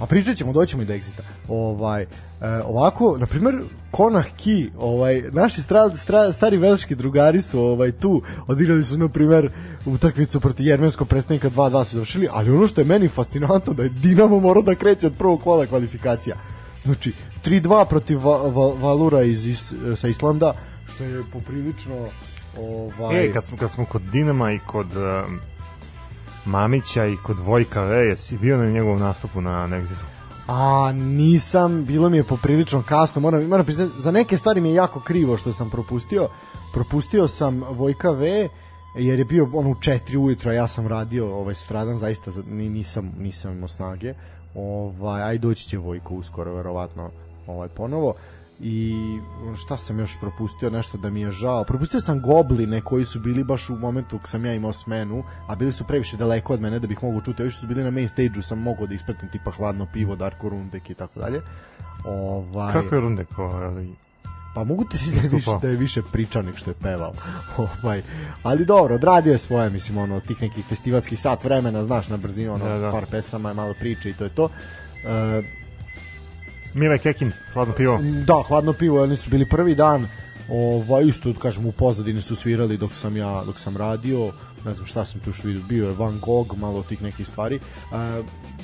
A 0.00 0.06
pričat 0.06 0.36
ćemo, 0.36 0.52
doćemo 0.52 0.82
i 0.82 0.86
do 0.86 0.92
Exita. 0.92 1.22
Ovaj, 1.48 2.02
e, 2.02 2.06
ovako, 2.64 3.16
na 3.18 3.26
primjer, 3.26 3.54
Konah 3.90 4.26
Ki, 4.36 4.70
ovaj, 4.78 5.22
naši 5.32 5.62
stra, 5.62 5.96
stra, 5.96 6.32
stari 6.32 6.56
velški 6.56 6.94
drugari 6.94 7.42
su 7.42 7.60
ovaj, 7.60 7.92
tu, 7.92 8.22
odigrali 8.46 8.84
su, 8.84 8.98
na 8.98 9.08
primjer, 9.08 9.52
utakmicu 9.86 10.40
protiv 10.40 10.66
jermenskog 10.66 11.08
predstavnika 11.08 11.50
2-2 11.50 11.84
su 11.84 11.94
završili, 11.94 12.28
ali 12.30 12.50
ono 12.50 12.66
što 12.66 12.80
je 12.80 12.84
meni 12.84 13.08
fascinantno 13.08 13.72
da 13.72 13.82
je 13.82 13.88
Dinamo 13.88 14.40
morao 14.40 14.62
da 14.62 14.74
kreće 14.74 15.06
od 15.06 15.14
prvog 15.18 15.42
kola 15.42 15.66
kvalifikacija. 15.66 16.36
Znači, 16.84 17.12
3-2 17.44 17.88
protiv 17.88 18.26
Va, 18.26 18.36
Va, 18.36 18.74
Valura 18.74 19.22
iz, 19.22 19.46
iz, 19.46 19.74
sa 19.96 20.08
Islanda, 20.08 20.54
što 20.94 21.04
je 21.04 21.22
poprilično 21.32 22.08
ovaj, 22.58 23.26
E, 23.26 23.32
kad 23.32 23.44
smo, 23.44 23.56
kad 23.56 23.70
smo 23.70 23.84
kod 23.84 24.02
Dinama 24.02 24.52
i 24.52 24.58
kod 24.58 24.96
um, 24.96 25.40
Mamića 26.44 27.06
i 27.06 27.16
kod 27.16 27.38
Vojka 27.38 27.82
V, 27.82 27.96
jesi 27.98 28.38
bio 28.38 28.56
na 28.56 28.66
njegovom 28.66 28.98
nastupu 28.98 29.40
na 29.40 29.66
Nexisu? 29.66 30.04
A 30.48 30.92
nisam, 30.94 31.84
bilo 31.84 32.08
mi 32.08 32.16
je 32.16 32.24
poprilično 32.24 32.82
kasno, 32.82 33.20
moram, 33.20 33.44
moram 33.44 33.64
priznati, 33.64 33.92
za 33.98 34.10
neke 34.10 34.36
stvari 34.36 34.60
mi 34.60 34.68
je 34.68 34.74
jako 34.74 35.00
krivo 35.00 35.36
što 35.36 35.52
sam 35.52 35.70
propustio. 35.70 36.28
Propustio 36.74 37.28
sam 37.28 37.62
Vojka 37.62 38.10
V, 38.10 38.48
jer 38.96 39.18
je 39.18 39.24
bio 39.24 39.48
on 39.54 39.66
u 39.66 39.74
4 39.74 40.16
ujutro, 40.16 40.52
ja 40.52 40.66
sam 40.66 40.86
radio 40.86 41.34
ovaj 41.34 41.54
sutradan, 41.54 41.98
zaista 41.98 42.30
za- 42.30 42.42
ni, 42.42 42.68
nisam, 42.68 43.12
nisam 43.18 43.52
imao 43.52 43.68
snage. 43.68 44.14
Ovaj, 44.54 45.22
aj 45.22 45.38
doći 45.38 45.68
će 45.68 45.78
Vojko 45.78 46.14
uskoro, 46.14 46.54
verovatno, 46.54 47.10
ovaj, 47.46 47.68
ponovo. 47.68 48.14
I 48.62 49.18
šta 49.56 49.76
sam 49.76 49.98
još 49.98 50.16
propustio, 50.20 50.70
nešto 50.70 50.98
da 50.98 51.10
mi 51.10 51.20
je 51.20 51.32
žao. 51.32 51.64
Propustio 51.64 52.00
sam 52.00 52.20
Gobline 52.20 52.80
koji 52.80 53.04
su 53.04 53.20
bili 53.20 53.44
baš 53.44 53.70
u 53.70 53.76
momentu 53.76 54.18
kad 54.18 54.28
sam 54.28 54.44
ja 54.44 54.54
imao 54.54 54.72
smenu, 54.72 55.24
a 55.46 55.54
bili 55.54 55.72
su 55.72 55.84
previše 55.84 56.16
daleko 56.16 56.52
od 56.52 56.60
mene 56.60 56.78
da 56.78 56.86
bih 56.86 56.98
mogao 57.02 57.20
čuti. 57.20 57.42
Ovi 57.42 57.50
što 57.50 57.60
su 57.60 57.66
bili 57.66 57.84
na 57.84 57.90
main 57.90 58.08
stage-u 58.08 58.42
sam 58.42 58.58
mogao 58.58 58.86
da 58.86 58.94
ispratim 58.94 59.28
tipa 59.28 59.50
hladno 59.50 59.86
pivo, 59.92 60.16
Darko 60.16 60.48
Rundek 60.48 60.90
i 60.90 60.94
tako 60.94 61.20
dalje. 61.20 61.40
Ovaj, 62.04 62.72
Kako 62.72 62.94
je 62.94 63.00
Rundek? 63.00 63.38
Ovaj, 63.38 63.86
Pa 64.54 64.64
mogu 64.64 64.84
ti 64.84 64.98
reći 64.98 65.10
da 65.10 65.22
je 65.22 65.28
više, 65.28 65.50
da 65.62 65.68
je 65.68 65.76
više 65.76 66.02
pričao 66.12 66.42
nek 66.42 66.56
što 66.56 66.70
je 66.70 66.74
pevao. 66.74 67.12
ovaj. 67.82 68.02
Ali 68.42 68.64
dobro, 68.64 68.94
odradio 68.94 69.32
je 69.32 69.38
svoje, 69.38 69.70
mislim, 69.70 69.98
ono, 69.98 70.20
tih 70.20 70.42
nekih 70.42 70.64
festivalskih 70.64 71.20
sat 71.20 71.44
vremena, 71.44 71.84
znaš, 71.84 72.08
na 72.08 72.16
brzinu, 72.16 72.54
ono, 72.54 72.64
Da, 72.64 72.78
da. 72.78 72.90
par 72.90 73.06
pesama, 73.10 73.52
malo 73.52 73.74
priče 73.80 74.10
i 74.10 74.14
to 74.14 74.24
je 74.24 74.30
to. 74.30 74.48
E, 75.04 75.42
Mile 76.74 76.98
Kekin, 76.98 77.32
hladno 77.52 77.74
pivo. 77.74 77.98
Da, 78.26 78.42
hladno 78.48 78.72
pivo, 78.72 79.02
oni 79.02 79.16
su 79.16 79.30
bili 79.30 79.48
prvi 79.48 79.74
dan. 79.74 80.06
Ovaj 80.48 81.04
isto 81.04 81.34
kažem 81.42 81.66
u 81.66 81.72
pozadini 81.72 82.20
su 82.22 82.36
svirali 82.36 82.76
dok 82.76 82.94
sam 82.94 83.16
ja 83.16 83.42
dok 83.46 83.58
sam 83.60 83.76
radio, 83.76 84.32
ne 84.64 84.74
znam 84.74 84.86
šta 84.86 85.04
sam 85.04 85.20
tu 85.20 85.32
što 85.32 85.48
vidio, 85.48 85.62
bio 85.68 85.86
je 85.88 85.94
Van 85.94 86.18
Gogh, 86.20 86.58
malo 86.58 86.82
tih 86.82 87.02
nekih 87.02 87.26
stvari. 87.26 87.56
E, 87.56 87.60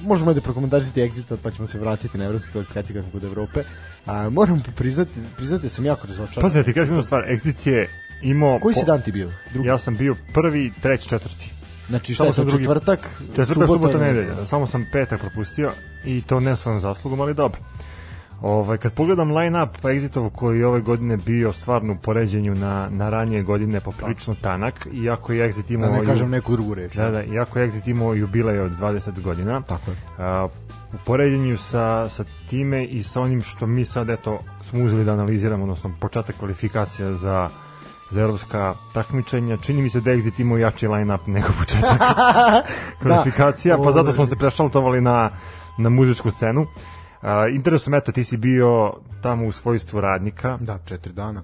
možemo 0.03 0.35
da 0.35 0.41
prokomentarisati 0.41 1.01
Exit, 1.01 1.37
pa 1.43 1.51
ćemo 1.51 1.67
se 1.69 1.79
vratiti 1.79 2.19
na 2.19 2.25
evropske 2.25 2.53
kvalifikacije 2.53 2.95
kad 2.95 3.03
smo 3.05 3.13
kod 3.13 3.25
Evrope. 3.25 3.63
A, 4.07 4.31
moram 4.31 4.63
priznati, 4.77 5.11
priznati 5.37 5.63
da 5.63 5.69
sam 5.69 5.85
jako 5.85 6.07
razočaran. 6.07 6.43
Pazi, 6.43 6.59
da 6.59 6.65
ti 6.65 6.73
kažem 6.73 7.03
stvar, 7.03 7.23
Exit 7.31 7.71
je 7.71 7.89
imao... 8.23 8.59
Koji 8.59 8.75
si 8.75 8.85
dan 8.87 9.01
ti 9.03 9.13
bio? 9.13 9.31
Drugi. 9.53 9.69
Ja 9.69 9.79
sam 9.79 9.97
bio 9.97 10.17
prvi, 10.35 10.73
treći, 10.83 11.09
četvrti. 11.09 11.51
Znači 11.89 12.15
šta 12.15 12.25
samo 12.25 12.31
je 12.31 12.35
to 12.35 12.45
drugi- 12.45 12.65
četvrtak, 12.65 13.11
Četvrta, 13.37 13.67
subota, 13.67 13.99
i 13.99 14.01
nedelja. 14.01 14.47
Samo 14.47 14.67
sam 14.67 14.87
petak 14.93 15.21
propustio 15.21 15.73
i 16.05 16.23
to 16.23 16.41
ne 16.41 16.57
svojom 16.57 16.81
zaslugom, 16.81 17.21
ali 17.21 17.35
dobro. 17.35 17.61
Ovaj, 18.43 18.79
kad 18.79 18.93
pogledam 18.93 19.31
line-up 19.31 19.69
Exitov 19.83 20.31
koji 20.31 20.59
je 20.59 20.67
ove 20.67 20.81
godine 20.81 21.17
bio 21.17 21.53
stvarno 21.53 21.93
u 21.93 21.97
poređenju 21.97 22.55
na, 22.55 22.89
na 22.91 23.11
ranije 23.11 23.43
godine 23.43 23.81
poprilično 23.81 24.35
tanak, 24.41 24.89
iako 24.93 25.33
je 25.33 25.53
Exit 25.53 25.69
Da 25.69 25.75
imao... 25.75 25.91
ne 25.91 25.99
ju- 25.99 26.05
kažem 26.07 26.31
neku 26.31 26.53
drugu 26.53 26.75
reč. 26.75 26.95
Da, 26.95 27.11
da, 27.11 27.23
iako 27.23 27.59
je 27.59 27.71
Exit 27.71 27.91
imao 27.91 28.15
jubilej 28.15 28.61
od 28.61 28.73
20 28.73 29.21
godina, 29.21 29.61
Tako 29.63 29.91
je. 29.91 29.97
a, 30.19 30.49
u 30.93 30.97
poređenju 31.07 31.59
sa, 31.59 32.09
sa 32.09 32.25
time 32.49 32.85
i 32.85 33.03
sa 33.03 33.21
onim 33.21 33.43
što 33.43 33.67
mi 33.67 33.85
sad 33.85 34.11
eto 34.11 34.39
smo 34.71 34.85
uzeli 34.85 35.05
da 35.05 35.13
analiziramo, 35.13 35.63
odnosno 35.63 35.93
početak 36.01 36.37
kvalifikacija 36.39 37.13
za 37.13 37.49
za 38.11 38.21
evropska 38.23 38.75
takmičenja. 38.95 39.57
Čini 39.57 39.83
mi 39.83 39.91
se 39.91 40.01
da 40.01 40.11
Exit 40.11 40.41
imao 40.41 40.59
jači 40.59 40.89
line-up 40.89 41.27
nego 41.27 41.49
početak 41.59 42.01
kvalifikacija, 43.03 43.77
pa 43.77 43.93
zato 43.93 44.01
ovaj. 44.01 44.13
smo 44.15 44.27
se 44.27 44.37
prešaltovali 44.37 45.01
na, 45.01 45.31
na 45.79 45.89
muzičku 45.89 46.31
scenu. 46.31 46.63
A, 46.63 46.96
interesuje 47.55 47.91
me, 47.91 47.99
eto, 47.99 48.13
ti 48.13 48.25
si 48.25 48.37
bio 48.37 48.93
tamo 49.23 49.47
u 49.47 49.53
svojstvu 49.53 50.01
radnika. 50.01 50.59
Da, 50.61 50.79
četiri 50.85 51.13
dana. 51.13 51.43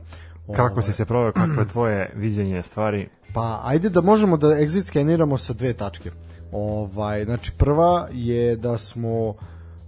Kako 0.56 0.72
Ovaj. 0.72 0.82
si 0.82 0.92
se 0.92 1.04
proveo, 1.04 1.32
kako 1.32 1.60
je 1.60 1.68
tvoje 1.68 2.12
viđenje 2.16 2.62
stvari? 2.62 3.08
Pa 3.34 3.60
ajde 3.64 3.88
da 3.88 4.00
možemo 4.00 4.36
da 4.36 4.46
exit 4.46 4.82
skeniramo 4.82 5.38
sa 5.38 5.52
dve 5.52 5.72
tačke. 5.72 6.10
Ovaj, 6.52 7.24
znači 7.24 7.52
prva 7.52 8.08
je 8.12 8.56
da 8.56 8.78
smo 8.78 9.34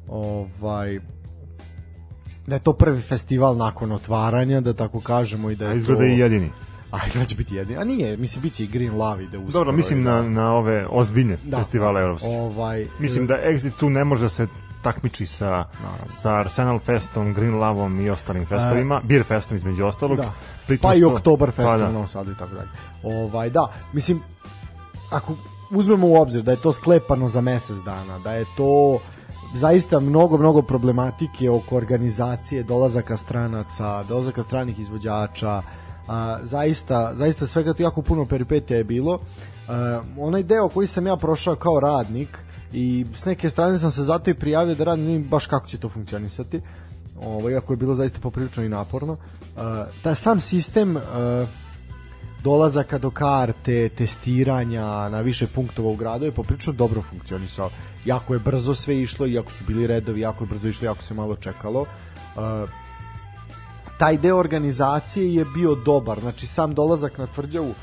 ovaj 0.09 1.01
da 2.47 2.55
je 2.55 2.61
to 2.61 2.73
prvi 2.73 3.01
festival 3.01 3.57
nakon 3.57 3.93
otvaranja, 3.93 4.61
da 4.61 4.75
tako 4.75 5.01
kažemo 5.01 5.51
i 5.51 5.57
da 5.57 5.65
je 5.65 5.71
A 5.71 5.75
izgleda 5.75 6.01
to... 6.01 6.07
i 6.07 6.19
jedini. 6.19 6.51
A 6.91 6.99
izgleda 7.07 7.27
će 7.29 7.37
biti 7.37 7.55
jedini. 7.55 7.79
A 7.79 7.85
nije, 7.85 8.17
mislim, 8.17 8.43
bit 8.43 8.53
će 8.53 8.65
i 8.65 8.67
Green 8.67 8.97
Love 8.97 9.25
ide 9.25 9.39
uskoro. 9.39 9.53
Dobro, 9.53 9.73
mislim 9.73 10.05
da- 10.05 10.23
na, 10.23 10.29
na 10.29 10.53
ove 10.55 10.87
ozbiljne 10.91 11.37
da, 11.45 11.59
festivale 11.59 12.03
evropske. 12.03 12.27
Ovaj, 12.29 12.87
Mislim 12.99 13.27
da 13.27 13.35
Exit 13.35 13.79
tu 13.81 13.91
ne 13.91 14.05
može 14.05 14.23
da 14.23 14.29
se 14.29 14.47
takmiči 14.85 15.27
sa, 15.27 15.65
sa 16.13 16.35
Arsenal 16.37 16.79
Festom, 16.79 17.33
Green 17.35 17.55
Loveom 17.59 18.01
i 18.01 18.11
ostalim 18.11 18.47
festovima, 18.47 19.01
Beer 19.05 19.25
Festom 19.25 19.57
između 19.57 19.85
ostalog. 19.87 20.19
E. 20.19 20.23
Da. 20.23 20.33
Pritom 20.67 20.91
Pa 20.91 20.95
i 20.95 20.99
što- 20.99 21.13
Oktoberfest 21.15 21.69
pa 21.69 21.77
da. 21.77 21.91
Novom 21.91 22.09
Sadu 22.09 22.33
i 22.33 22.37
tako 22.37 22.55
dalje. 22.55 22.69
Ovaj, 23.03 23.51
da, 23.51 23.73
mislim, 23.93 24.21
ako 25.11 25.33
uzmemo 25.71 26.07
u 26.09 26.15
obzir 26.17 26.43
da 26.43 26.51
je 26.51 26.61
to 26.63 26.73
sklepano 26.73 27.29
za 27.29 27.41
mesec 27.41 27.77
dana, 27.77 28.19
da 28.19 28.33
je 28.33 28.45
to 28.57 28.99
zaista 29.55 30.01
mnogo, 30.01 30.39
mnogo 30.39 30.63
problematike 30.63 31.51
oko 31.51 31.77
organizacije, 31.77 32.63
dolazaka 32.63 33.17
stranaca, 33.17 34.03
dolazaka 34.03 34.43
stranih 34.43 34.79
izvođača, 34.79 35.63
a, 36.09 36.39
zaista, 36.43 37.13
zaista 37.15 37.47
svega 37.47 37.75
to 37.75 37.83
jako 37.83 38.03
puno 38.03 38.27
peripetija 38.27 38.77
je 38.79 38.85
bilo. 38.85 39.19
A, 39.69 40.01
onaj 40.19 40.43
deo 40.43 40.69
koji 40.69 40.87
sam 40.87 41.07
ja 41.07 41.17
prošao 41.17 41.57
kao 41.57 41.81
radnik 41.81 42.39
i 42.75 43.07
s 43.17 43.25
neke 43.25 43.51
strane 43.51 43.79
sam 43.79 43.91
se 43.91 44.03
zato 44.03 44.31
i 44.31 44.35
prijavio 44.35 44.75
da 44.75 44.85
radim, 44.85 45.07
vidim 45.07 45.29
baš 45.29 45.47
kako 45.47 45.67
će 45.67 45.79
to 45.79 45.89
funkcionisati. 45.89 46.61
Ovo, 47.21 47.51
iako 47.51 47.73
je 47.73 47.77
bilo 47.77 47.95
zaista 47.95 48.21
poprilično 48.21 48.65
i 48.65 48.69
naporno. 48.69 49.13
Uh, 49.13 49.63
da 50.05 50.15
sam 50.15 50.41
sistem 50.41 50.97
uh, 50.97 51.03
dolazaka 52.43 52.99
do 52.99 53.11
karte, 53.11 53.89
testiranja 53.89 55.09
na 55.09 55.21
više 55.21 55.47
punktova 55.47 55.91
u 55.91 55.97
gradu 55.97 56.25
je 56.25 56.33
poprilično 56.33 56.73
dobro 56.73 57.03
funkcionisao. 57.03 57.71
Jako 58.05 58.35
je 58.35 58.41
brzo 58.41 58.75
sve 58.75 58.99
išlo, 59.03 59.27
iako 59.27 59.53
su 59.53 59.65
bili 59.67 59.87
redovi, 59.87 60.21
jako 60.21 60.45
je 60.45 60.49
brzo 60.49 60.69
išlo, 60.69 60.85
jako 60.85 61.03
se 61.03 61.15
malo 61.15 61.37
čekalo. 61.37 61.81
Uh, 61.81 62.71
taj 63.99 64.17
deo 64.19 64.37
organizacije 64.37 65.35
je 65.35 65.45
bio 65.45 65.75
dobar, 65.75 66.21
znači 66.21 66.47
sam 66.47 66.75
dolazak 66.75 67.19
na 67.19 67.27
tvrđavu 67.27 67.75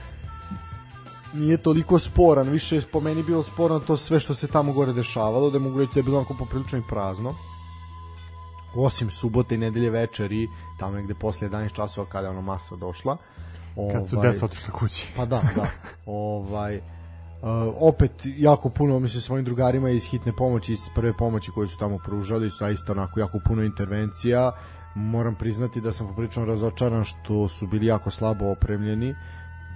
nije 1.33 1.57
toliko 1.57 1.99
sporan, 1.99 2.49
više 2.49 2.75
je 2.75 2.81
po 2.91 2.99
meni 2.99 3.23
bilo 3.23 3.43
sporno 3.43 3.79
to 3.79 3.97
sve 3.97 4.19
što 4.19 4.33
se 4.33 4.47
tamo 4.47 4.73
gore 4.73 4.93
dešavalo, 4.93 5.49
da 5.49 5.59
mogu 5.59 5.79
reći 5.79 5.93
da 5.93 5.99
je 5.99 6.03
bilo 6.03 6.17
onako 6.17 6.33
poprilično 6.39 6.79
i 6.79 6.83
prazno 6.89 7.35
osim 8.75 9.09
subote 9.09 9.55
i 9.55 9.57
nedelje 9.57 9.89
večeri, 9.89 10.47
tamo 10.79 10.95
negde 10.95 11.13
posle 11.13 11.49
11 11.49 11.73
časova 11.73 12.07
kada 12.09 12.27
je 12.27 12.31
ono 12.31 12.41
masa 12.41 12.75
došla. 12.75 13.17
Kad 13.93 14.07
su 14.07 14.17
Ovaj, 14.17 14.31
deca 14.31 14.45
otišla 14.45 14.73
kući. 14.73 15.13
Pa 15.15 15.25
da, 15.25 15.41
da. 15.55 15.65
ovaj, 16.05 16.77
uh, 16.77 16.83
opet 17.79 18.11
jako 18.25 18.69
puno, 18.69 18.99
mislim, 18.99 19.21
s 19.21 19.29
mojim 19.29 19.45
drugarima 19.45 19.89
iz 19.89 20.05
hitne 20.05 20.33
pomoći, 20.35 20.73
iz 20.73 20.89
prve 20.95 21.17
pomoći 21.17 21.51
koje 21.51 21.67
su 21.67 21.77
tamo 21.77 21.97
pružali, 21.97 22.49
su 22.49 22.57
zaista 22.57 22.91
onako 22.91 23.19
jako 23.19 23.39
puno 23.47 23.63
intervencija. 23.63 24.51
Moram 24.95 25.35
priznati 25.35 25.81
da 25.81 25.93
sam 25.93 26.07
poprilično 26.07 26.45
razočaran 26.45 27.03
što 27.03 27.47
su 27.47 27.67
bili 27.67 27.85
jako 27.85 28.11
slabo 28.11 28.51
opremljeni, 28.51 29.15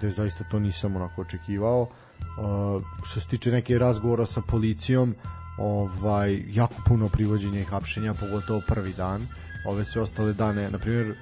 da 0.01 0.11
zaista 0.11 0.43
to 0.51 0.59
nisam 0.59 0.95
onako 0.95 1.21
očekivao. 1.21 1.81
Uh, 1.81 2.83
što 3.03 3.19
se 3.19 3.27
tiče 3.27 3.51
neke 3.51 3.79
razgovora 3.79 4.25
sa 4.25 4.41
policijom, 4.41 5.15
ovaj, 5.57 6.43
jako 6.47 6.75
puno 6.87 7.09
privođenja 7.09 7.59
i 7.59 7.63
hapšenja, 7.63 8.13
pogotovo 8.13 8.61
prvi 8.67 8.93
dan. 8.97 9.27
Ove 9.67 9.85
sve 9.85 10.01
ostale 10.01 10.33
dane, 10.33 10.69
na 10.69 10.77
primjer, 10.77 11.15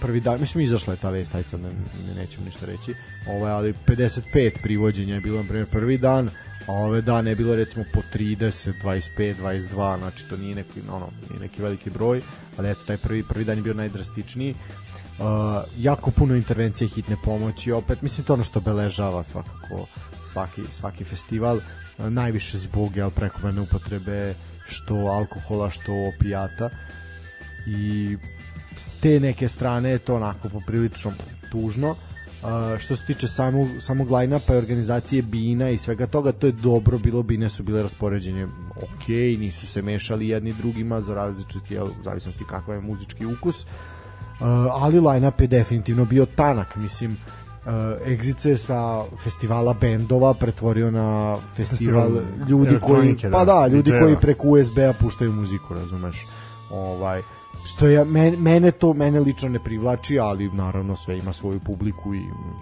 prvi 0.00 0.20
dan, 0.20 0.40
mislim 0.40 0.64
izašla 0.64 0.92
je 0.92 1.00
ta 1.00 1.10
vest, 1.10 1.34
ajde 1.34 1.48
sad 1.48 1.60
ne, 1.60 1.68
ne, 1.68 2.14
nećemo 2.16 2.44
ništa 2.44 2.66
reći, 2.66 2.94
ovaj, 3.28 3.52
ali 3.52 3.74
55 3.86 4.62
privođenja 4.62 5.14
je 5.14 5.20
bilo 5.20 5.42
na 5.42 5.48
primjer 5.48 5.66
prvi 5.66 5.98
dan, 5.98 6.30
a 6.66 6.72
ove 6.72 7.00
dane 7.00 7.30
je 7.30 7.36
bilo 7.36 7.56
recimo 7.56 7.84
po 7.92 8.00
30, 8.14 8.72
25, 8.82 9.34
22, 9.34 9.98
znači 9.98 10.28
to 10.28 10.36
nije 10.36 10.54
neki, 10.54 10.80
ono, 10.90 11.08
nije 11.30 11.40
neki 11.40 11.62
veliki 11.62 11.90
broj, 11.90 12.22
ali 12.56 12.70
eto 12.70 12.80
taj 12.86 12.96
prvi, 12.96 13.22
prvi 13.28 13.44
dan 13.44 13.56
je 13.56 13.62
bio 13.62 13.74
najdrastičniji. 13.74 14.54
Uh, 15.18 15.24
jako 15.78 16.10
puno 16.10 16.34
intervencije 16.34 16.88
hitne 16.88 17.16
pomoći 17.24 17.72
opet 17.72 18.02
mislim 18.02 18.26
to 18.26 18.34
ono 18.34 18.42
što 18.42 18.58
obeležava 18.58 19.22
svakako 19.22 19.86
svaki, 20.32 20.62
svaki 20.70 21.04
festival 21.04 21.56
uh, 21.56 22.08
najviše 22.08 22.58
zbog 22.58 22.96
jel, 22.96 23.10
prekomerne 23.10 23.60
upotrebe 23.60 24.34
što 24.68 24.94
alkohola 24.94 25.70
što 25.70 25.92
opijata. 26.16 26.70
I 27.66 28.16
s 28.76 29.00
te 29.00 29.20
neke 29.20 29.48
strane 29.48 29.90
je 29.90 29.98
to 29.98 30.16
onako 30.16 30.48
poprilično 30.48 31.12
tužno. 31.52 31.90
Uh, 31.90 32.78
što 32.78 32.96
se 32.96 33.06
tiče 33.06 33.28
samog, 33.28 33.68
samog 33.80 34.10
line-upa 34.10 34.54
i 34.54 34.58
organizacije 34.58 35.22
bina 35.22 35.70
i 35.70 35.78
svega 35.78 36.06
toga, 36.06 36.32
to 36.32 36.46
je 36.46 36.52
dobro 36.52 36.98
bilo, 36.98 37.22
bine 37.22 37.48
su 37.48 37.62
bile 37.62 37.82
raspoređenje 37.82 38.44
ok, 38.76 39.08
nisu 39.38 39.66
se 39.66 39.82
mešali 39.82 40.28
jedni 40.28 40.52
drugima 40.52 41.00
za 41.00 41.14
različiti, 41.14 41.74
jel, 41.74 41.86
u 41.86 42.02
zavisnosti 42.04 42.44
kakav 42.48 42.74
je 42.74 42.80
muzički 42.80 43.26
ukus, 43.26 43.66
ali 44.70 45.00
line-up 45.00 45.40
je 45.40 45.46
definitivno 45.46 46.04
bio 46.04 46.26
tanak, 46.26 46.76
mislim, 46.76 47.12
uh, 47.12 47.72
Exit 48.06 48.38
se 48.38 48.56
sa 48.56 49.04
festivala 49.24 49.74
bendova 49.80 50.34
pretvorio 50.34 50.90
na 50.90 51.36
festival, 51.56 52.10
Festival 52.10 52.48
ljudi 52.48 52.78
koji, 52.80 53.16
pa 53.32 53.44
da, 53.44 53.44
da, 53.44 53.66
ljudi 53.66 53.92
koji 54.00 54.16
preko 54.16 54.48
USB-a 54.48 54.92
puštaju 55.00 55.32
muziku, 55.32 55.74
razumeš, 55.74 56.26
ovaj, 56.70 57.22
što 57.64 57.86
je 57.86 58.04
men, 58.04 58.42
mene 58.42 58.70
to 58.70 58.92
mene 58.94 59.20
lično 59.20 59.48
ne 59.48 59.58
privlači, 59.58 60.18
ali 60.18 60.50
naravno 60.50 60.96
sve 60.96 61.18
ima 61.18 61.32
svoju 61.32 61.60
publiku 61.60 62.14
i 62.14 62.20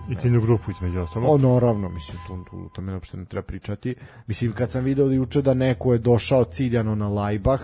I 0.09 0.14
ciljnu 0.14 0.40
grupu 0.40 0.70
između 0.70 1.01
ostalog. 1.01 1.30
O, 1.30 1.38
naravno, 1.38 1.88
mislim, 1.88 2.18
tu, 2.26 2.44
tu, 2.51 2.68
to 2.72 2.82
me 2.82 2.94
uopšte 2.94 3.16
ne 3.16 3.24
treba 3.24 3.46
pričati. 3.46 3.94
Mislim, 4.26 4.52
kad 4.52 4.70
sam 4.70 4.84
video 4.84 5.10
juče 5.10 5.42
da 5.42 5.55
neko 5.55 5.92
je 5.92 5.98
došao 5.98 6.44
ciljano 6.44 6.94
na 6.94 7.09
Lajbah, 7.09 7.60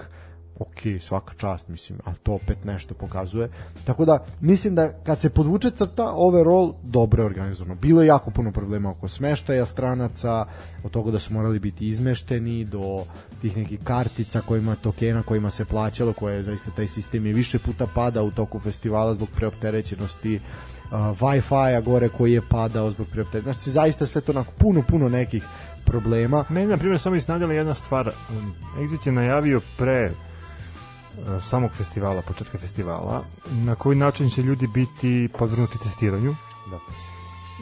ok, 0.60 1.00
svaka 1.00 1.34
čast, 1.34 1.68
mislim, 1.68 1.98
ali 2.04 2.16
to 2.22 2.32
opet 2.32 2.64
nešto 2.64 2.94
pokazuje. 2.94 3.50
Tako 3.84 4.04
da, 4.04 4.24
mislim 4.40 4.74
da 4.74 4.92
kad 4.92 5.20
se 5.20 5.30
podvuče 5.30 5.70
crta, 5.70 6.12
overall, 6.14 6.74
dobro 6.82 7.22
je 7.22 7.26
organizovano. 7.26 7.74
Bilo 7.74 8.02
je 8.02 8.06
jako 8.06 8.30
puno 8.30 8.52
problema 8.52 8.90
oko 8.90 9.08
smeštaja 9.08 9.66
stranaca, 9.66 10.46
od 10.84 10.90
toga 10.90 11.10
da 11.10 11.18
su 11.18 11.34
morali 11.34 11.58
biti 11.58 11.88
izmešteni, 11.88 12.64
do 12.64 13.04
tih 13.40 13.56
nekih 13.56 13.80
kartica 13.84 14.40
kojima, 14.40 14.74
tokena 14.74 15.22
kojima 15.22 15.50
se 15.50 15.64
plaćalo, 15.64 16.12
koje 16.12 16.42
zaista 16.42 16.70
taj 16.70 16.88
sistem 16.88 17.26
je 17.26 17.32
više 17.32 17.58
puta 17.58 17.86
pada 17.94 18.22
u 18.22 18.30
toku 18.30 18.58
festivala 18.58 19.14
zbog 19.14 19.28
preopterećenosti 19.36 20.34
uh, 20.36 20.92
Wi-Fi-a 20.92 21.80
gore 21.80 22.08
koji 22.08 22.32
je 22.32 22.48
padao 22.48 22.90
zbog 22.90 23.06
preopterećenosti. 23.12 23.60
Znači, 23.62 23.74
zaista 23.74 24.06
sve 24.06 24.20
to 24.20 24.32
onako 24.32 24.52
puno, 24.58 24.82
puno 24.88 25.08
nekih 25.08 25.44
problema. 25.84 26.44
Meni, 26.48 26.66
na 26.66 26.76
primjer, 26.76 27.00
samo 27.00 27.16
iznadjela 27.16 27.52
jedna 27.52 27.74
stvar. 27.74 28.08
Um, 28.08 28.54
Exit 28.78 29.06
je 29.06 29.12
najavio 29.12 29.60
pre 29.78 30.10
samog 31.42 31.70
festivala, 31.72 32.22
početka 32.22 32.58
festivala, 32.58 33.24
na 33.50 33.74
koji 33.74 33.98
način 33.98 34.30
će 34.30 34.42
ljudi 34.42 34.66
biti 34.66 35.28
podvrnuti 35.38 35.78
testiranju. 35.78 36.36
Da. 36.70 36.78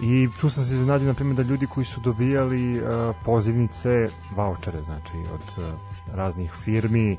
I 0.02 0.28
tu 0.40 0.50
sam 0.50 0.64
se 0.64 0.74
iznenadio, 0.74 1.06
na 1.06 1.14
primjer, 1.14 1.36
da 1.36 1.42
ljudi 1.42 1.66
koji 1.66 1.84
su 1.84 2.00
dobijali 2.00 2.72
uh, 2.72 3.16
pozivnice, 3.24 4.08
vouchere, 4.36 4.82
znači, 4.82 5.16
od 5.32 5.64
uh, 5.64 5.78
raznih 6.14 6.52
firmi, 6.64 7.16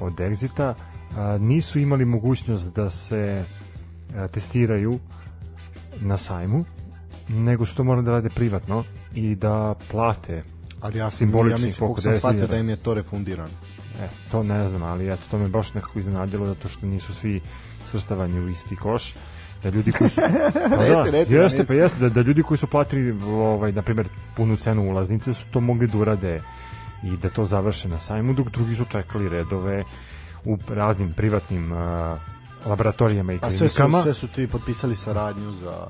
od 0.00 0.12
Exita, 0.12 0.74
uh, 0.74 1.40
nisu 1.40 1.78
imali 1.78 2.04
mogućnost 2.04 2.72
da 2.74 2.90
se 2.90 3.44
uh, 3.44 4.30
testiraju 4.30 4.98
na 6.00 6.18
sajmu, 6.18 6.64
nego 7.28 7.66
su 7.66 7.76
to 7.76 7.84
morali 7.84 8.04
da 8.04 8.10
rade 8.10 8.28
privatno 8.30 8.84
i 9.14 9.34
da 9.34 9.74
plate 9.90 10.42
Ali 10.82 10.98
ja 10.98 11.10
sam, 11.10 11.26
ja 11.26 11.30
Simboličnih 11.30 11.64
mislim, 11.64 11.86
koliko 11.86 12.00
sam 12.00 12.12
10 12.12 12.18
shvatio 12.18 12.46
da 12.46 12.56
im 12.56 12.68
je 12.68 12.76
to 12.76 12.94
refundirano. 12.94 13.50
E, 14.00 14.08
to 14.30 14.42
ne 14.42 14.68
znam, 14.68 14.82
ali 14.82 15.08
eto, 15.08 15.22
to 15.30 15.38
me 15.38 15.48
baš 15.48 15.74
nekako 15.74 15.98
iznenadilo 15.98 16.46
zato 16.46 16.68
što 16.68 16.86
nisu 16.86 17.14
svi 17.14 17.40
svrstavani 17.84 18.40
u 18.40 18.48
isti 18.48 18.76
koš 18.76 19.14
da 19.62 19.68
ljudi 19.68 19.92
koji 19.92 20.10
su 20.10 20.20
pa 20.76 20.84
Reci, 20.84 21.10
reci, 21.10 21.34
ja 21.34 21.42
jeste, 21.42 21.58
nisam. 21.58 21.66
pa 21.66 21.74
jeste 21.74 21.98
da, 21.98 22.08
da 22.08 22.20
ljudi 22.20 22.42
koji 22.42 22.58
su 22.58 22.66
platili 22.66 23.22
ovaj 23.24 23.72
na 23.72 23.82
primjer 23.82 24.08
punu 24.36 24.56
cenu 24.56 24.90
ulaznice 24.90 25.34
su 25.34 25.44
to 25.50 25.60
mogli 25.60 25.86
da 25.86 25.98
urade 25.98 26.42
i 27.02 27.16
da 27.16 27.28
to 27.30 27.44
završe 27.44 27.88
na 27.88 27.98
sajmu 27.98 28.32
dok 28.32 28.48
drugi 28.48 28.74
su 28.74 28.84
čekali 28.84 29.28
redove 29.28 29.84
u 30.44 30.58
raznim 30.68 31.12
privatnim 31.12 31.72
uh, 31.72 31.78
laboratorijama 32.66 33.32
i 33.32 33.38
A 33.42 33.50
sve 33.50 33.68
su, 33.68 33.76
klinikama 33.76 34.02
sve 34.02 34.14
su 34.14 34.28
ti 34.28 34.46
potpisali 34.46 34.96
saradnju 34.96 35.52
za 35.52 35.86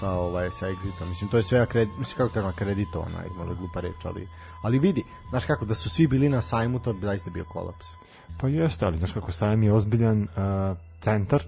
sa 0.00 0.10
ovaj 0.12 0.50
sa 0.50 0.66
Exitom. 0.66 1.08
Mislim 1.08 1.30
to 1.30 1.36
je 1.36 1.42
sve 1.42 1.60
akred, 1.60 1.88
mislim 1.98 2.16
kako 2.16 2.30
kažem 2.30 2.48
akreditovano, 2.48 3.18
ajde, 3.18 3.30
možda 3.38 3.54
glupa 3.54 3.80
reč, 3.80 4.04
ali 4.04 4.28
ali 4.62 4.78
vidi, 4.78 5.02
znaš 5.30 5.46
kako 5.46 5.64
da 5.64 5.74
su 5.74 5.90
svi 5.90 6.06
bili 6.06 6.28
na 6.28 6.40
sajmu, 6.40 6.78
to 6.78 6.92
bi 6.92 7.06
zaista 7.06 7.30
bio 7.30 7.44
kolaps. 7.44 7.86
Pa 8.40 8.48
jeste, 8.48 8.86
ali 8.86 8.98
znaš 8.98 9.12
kako 9.12 9.32
sajam 9.32 9.62
je 9.62 9.72
ozbiljan 9.72 10.22
uh, 10.22 10.28
centar, 11.00 11.42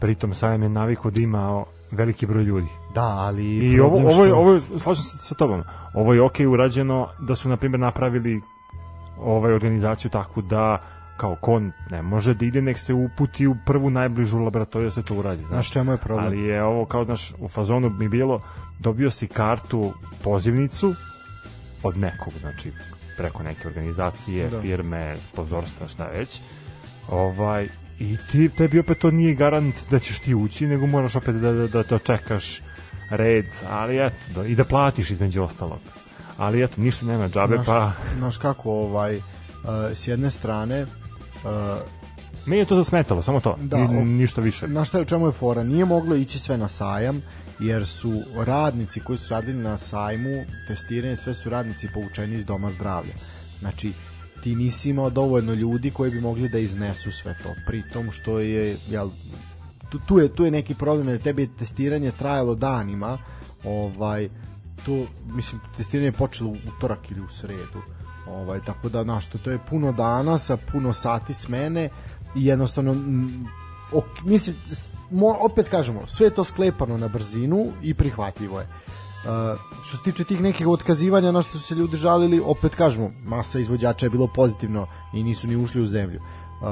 pritom 0.00 0.34
sajam 0.34 0.62
je 0.62 0.68
naviko 0.68 1.10
da 1.10 1.20
ima 1.20 1.64
veliki 1.90 2.26
broj 2.26 2.42
ljudi. 2.42 2.68
Da, 2.94 3.04
ali 3.04 3.56
I 3.56 3.80
ovo, 3.80 3.96
ovo, 3.96 4.08
je, 4.08 4.14
što- 4.14 4.36
ovo 4.36 4.60
slažem 4.78 5.02
se 5.02 5.18
sa 5.18 5.34
tobom, 5.34 5.62
ovo 5.94 6.14
je 6.14 6.22
okej 6.22 6.46
urađeno 6.46 7.08
da 7.18 7.34
su, 7.34 7.48
na 7.48 7.56
primjer, 7.56 7.80
napravili 7.80 8.40
ovaj 9.18 9.52
organizaciju 9.52 10.10
takvu 10.10 10.42
da 10.42 10.82
kao 11.20 11.36
kon 11.40 11.72
ne 11.90 12.02
može 12.02 12.34
da 12.34 12.44
ide, 12.44 12.62
nek 12.62 12.78
se 12.78 12.94
uputi 12.94 13.46
u 13.46 13.56
prvu 13.66 13.90
najbližu 13.90 14.38
laboratoriju 14.38 14.86
da 14.88 14.94
se 14.94 15.02
to 15.02 15.14
uradi. 15.14 15.44
Znaš, 15.44 15.48
Znaš 15.48 15.70
čemu 15.72 15.92
je 15.92 15.98
problem? 15.98 16.26
ali 16.26 16.40
je 16.40 16.62
ovo 16.64 16.84
kao, 16.84 17.04
znaš, 17.04 17.32
u 17.38 17.48
fazonu 17.48 17.90
mi 17.90 18.08
bilo, 18.08 18.40
dobio 18.78 19.10
si 19.10 19.26
kartu, 19.26 19.92
pozivnicu 20.24 20.94
od 21.82 21.98
nekog, 21.98 22.32
znači 22.40 22.72
preko 23.16 23.42
neke 23.42 23.68
organizacije, 23.68 24.48
Da. 24.48 24.60
firme, 24.60 25.16
sponzorstva, 25.32 25.88
šta 25.88 26.06
već. 26.06 26.40
Ovaj, 27.08 27.68
I 27.98 28.16
ti, 28.32 28.48
tebi 28.48 28.78
opet 28.78 28.98
to 28.98 29.10
nije 29.10 29.34
garant 29.34 29.74
da 29.90 29.98
ćeš 29.98 30.20
ti 30.20 30.34
ući, 30.34 30.66
nego 30.66 30.86
moraš 30.86 31.16
opet 31.16 31.34
da, 31.34 31.52
da, 31.52 31.66
da 31.66 31.82
to 31.82 31.98
čekaš 31.98 32.60
red, 33.10 33.46
ali 33.70 34.06
eto, 34.06 34.16
da, 34.34 34.46
i 34.46 34.54
da 34.54 34.64
platiš 34.64 35.10
između 35.10 35.42
ostalog. 35.42 35.80
Ali 36.36 36.64
eto, 36.64 36.80
ništa 36.80 37.06
nema 37.06 37.28
džabe, 37.28 37.54
Znaš, 37.54 37.66
pa 37.66 37.92
znaš 38.18 38.36
kako 38.36 38.70
ovaj 38.72 39.16
uh, 39.16 39.22
s 39.94 40.08
jedne 40.08 40.30
strane 40.30 40.86
meni 42.46 42.58
je 42.60 42.64
to 42.64 42.76
zasmetalo, 42.76 43.22
samo 43.22 43.40
to, 43.40 43.56
Da, 43.60 43.76
Ni- 43.78 43.98
o- 43.98 44.04
ništa 44.04 44.40
više. 44.40 44.68
Na 44.68 44.84
šta 44.84 44.98
je 44.98 45.02
u 45.02 45.06
čemu 45.06 45.26
je 45.26 45.32
fora? 45.32 45.62
Nije 45.62 45.84
moglo 45.84 46.16
ići 46.16 46.38
sve 46.38 46.56
na 46.58 46.68
sajam, 46.68 47.22
jer 47.58 47.86
su 47.86 48.12
radnici 48.36 49.00
koji 49.00 49.18
su 49.18 49.34
radili 49.34 49.58
na 49.62 49.78
sajmu 49.78 50.44
testiranje, 50.68 51.16
sve 51.16 51.34
su 51.34 51.50
radnici 51.50 51.88
poučeni 51.94 52.36
iz 52.36 52.46
doma 52.46 52.70
zdravlja. 52.70 53.12
Znači, 53.60 53.92
ti 54.42 54.54
nisi 54.54 54.90
imao 54.90 55.10
dovoljno 55.10 55.54
ljudi 55.54 55.90
koji 55.90 56.10
bi 56.10 56.20
mogli 56.20 56.48
da 56.48 56.58
iznesu 56.58 57.12
sve 57.12 57.36
to. 57.42 57.48
Pritom 57.66 58.10
što 58.10 58.38
je, 58.38 58.76
jel, 58.90 59.08
tu, 59.90 59.98
tu 59.98 60.18
je 60.18 60.34
tu 60.34 60.44
je 60.44 60.50
neki 60.50 60.74
problem 60.74 61.08
jer 61.08 61.22
tebi 61.22 61.42
je 61.42 61.56
testiranje 61.58 62.10
trajalo 62.18 62.54
danima 62.54 63.18
ovaj 63.64 64.28
tu 64.84 65.06
mislim 65.26 65.60
testiranje 65.76 66.08
je 66.08 66.12
počelo 66.12 66.50
u 66.50 66.56
utorak 66.76 67.10
ili 67.10 67.20
u 67.20 67.28
sredu 67.28 67.82
ovaj 68.34 68.60
tako 68.64 68.88
da 68.88 69.04
znaš 69.04 69.26
to, 69.26 69.38
to 69.38 69.50
je 69.50 69.58
puno 69.70 69.92
dana 69.92 70.38
sa 70.38 70.56
puno 70.56 70.92
sati 70.92 71.34
smene 71.34 71.88
i 72.36 72.46
jednostavno 72.46 72.94
ok, 73.92 74.24
mislim 74.24 74.56
mo, 75.10 75.36
opet 75.40 75.68
kažemo 75.68 76.06
sve 76.06 76.26
je 76.26 76.34
to 76.34 76.44
sklepano 76.44 76.96
na 76.96 77.08
brzinu 77.08 77.66
i 77.82 77.94
prihvatljivo 77.94 78.60
je 78.60 78.68
Uh, 79.20 79.60
što 79.82 79.96
se 79.96 80.02
tiče 80.02 80.24
tih 80.24 80.40
nekih 80.40 80.68
otkazivanja 80.68 81.32
na 81.32 81.42
što 81.42 81.58
su 81.58 81.64
se 81.64 81.74
ljudi 81.74 81.96
žalili, 81.96 82.40
opet 82.44 82.74
kažemo, 82.74 83.10
masa 83.24 83.58
izvođača 83.58 84.06
je 84.06 84.10
bilo 84.10 84.26
pozitivno 84.26 84.86
i 85.14 85.22
nisu 85.22 85.48
ni 85.48 85.56
ušli 85.56 85.82
u 85.82 85.86
zemlju. 85.86 86.20
Uh, 86.20 86.66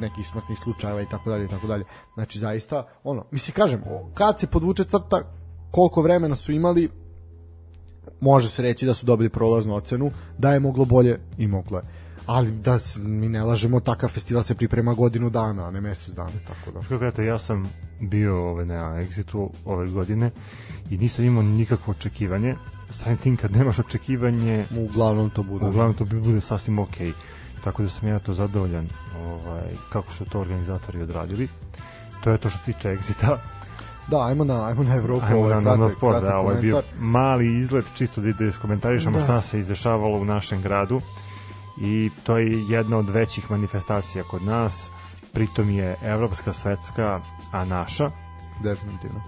nekih 0.00 0.26
smrtnih 0.26 0.58
slučajeva 0.58 1.02
i 1.02 1.06
tako 1.06 1.30
dalje 1.30 1.44
i 1.44 1.48
tako 1.48 1.66
dalje. 1.66 1.84
Znači 2.14 2.38
zaista, 2.38 2.86
ono, 3.04 3.24
mislim 3.30 3.54
kažem, 3.54 3.82
kad 4.14 4.40
se 4.40 4.46
podvuče 4.46 4.84
crta 4.84 5.22
koliko 5.70 6.02
vremena 6.02 6.34
su 6.34 6.52
imali, 6.52 6.90
može 8.20 8.48
se 8.48 8.62
reći 8.62 8.86
da 8.86 8.94
su 8.94 9.06
dobili 9.06 9.28
prolaznu 9.28 9.74
ocenu, 9.74 10.10
da 10.38 10.52
je 10.52 10.60
moglo 10.60 10.84
bolje 10.84 11.18
i 11.38 11.46
moglo 11.46 11.78
je. 11.78 11.84
Ali 12.26 12.50
da 12.52 12.78
s- 12.78 12.98
mi 12.98 13.28
ne 13.28 13.42
lažemo, 13.42 13.80
takav 13.80 14.08
festival 14.08 14.42
se 14.42 14.54
priprema 14.54 14.94
godinu 14.94 15.30
dana, 15.30 15.66
a 15.66 15.70
ne 15.70 15.80
mesec 15.80 16.14
dana, 16.14 16.30
tako 16.46 16.70
da. 16.72 16.86
Kako 16.88 17.04
eto, 17.04 17.22
ja 17.22 17.38
sam 17.38 17.70
bio 18.00 18.50
ove, 18.50 18.64
na 18.64 18.74
Exitu 18.96 19.50
ove 19.64 19.88
godine 19.88 20.30
i 20.90 20.98
nisam 20.98 21.24
imao 21.24 21.42
nikakvo 21.42 21.90
očekivanje. 21.90 22.54
Samim 22.90 23.16
tim 23.18 23.36
kad 23.36 23.52
nemaš 23.52 23.78
očekivanje, 23.78 24.66
Uglavnom 24.78 25.30
to 25.30 25.42
bude. 25.42 25.64
uglavnom 25.66 25.94
to 25.94 26.04
bude 26.04 26.40
sasvim 26.40 26.78
okej. 26.78 27.12
Tako 27.64 27.82
da 27.82 27.88
sam 27.88 28.08
ja 28.08 28.18
to 28.18 28.34
zadovoljan 28.34 28.88
ovaj, 29.18 29.62
kako 29.92 30.12
su 30.12 30.24
to 30.24 30.40
organizatori 30.40 31.02
odradili. 31.02 31.48
To 32.24 32.30
je 32.30 32.38
to 32.38 32.50
što 32.50 32.58
se 32.58 32.64
tiče 32.64 32.88
Exita. 32.88 33.36
Da, 34.08 34.22
ajmo 34.22 34.44
na, 34.44 34.66
ajmo 34.66 34.82
na 34.82 34.94
Evropu. 34.94 35.24
Ajmo 35.26 35.38
ovaj, 35.38 35.50
na, 35.50 35.60
na, 35.60 35.70
na 35.70 35.76
kratak- 35.76 35.92
sport, 35.92 36.12
kratak 36.14 36.30
da, 36.30 36.38
ovo 36.38 36.50
je 36.50 36.60
bio 36.60 36.82
mali 36.98 37.56
izlet 37.56 37.92
čisto 37.94 38.20
da, 38.20 38.32
da 38.32 38.44
iskomentarišemo 38.44 39.18
Da. 39.18 39.24
šta 39.24 39.40
se 39.40 39.58
izdešavalo 39.58 40.18
u 40.18 40.24
našem 40.24 40.62
gradu 40.62 41.00
i 41.78 42.10
to 42.22 42.38
je 42.38 42.64
jedna 42.68 42.96
od 42.96 43.08
većih 43.08 43.50
manifestacija 43.50 44.24
kod 44.24 44.42
nas 44.42 44.90
pritom 45.32 45.70
je 45.70 45.96
evropska, 46.04 46.52
svetska, 46.52 47.20
a 47.52 47.64
naša 47.64 48.08
Definitivno. 48.62 49.20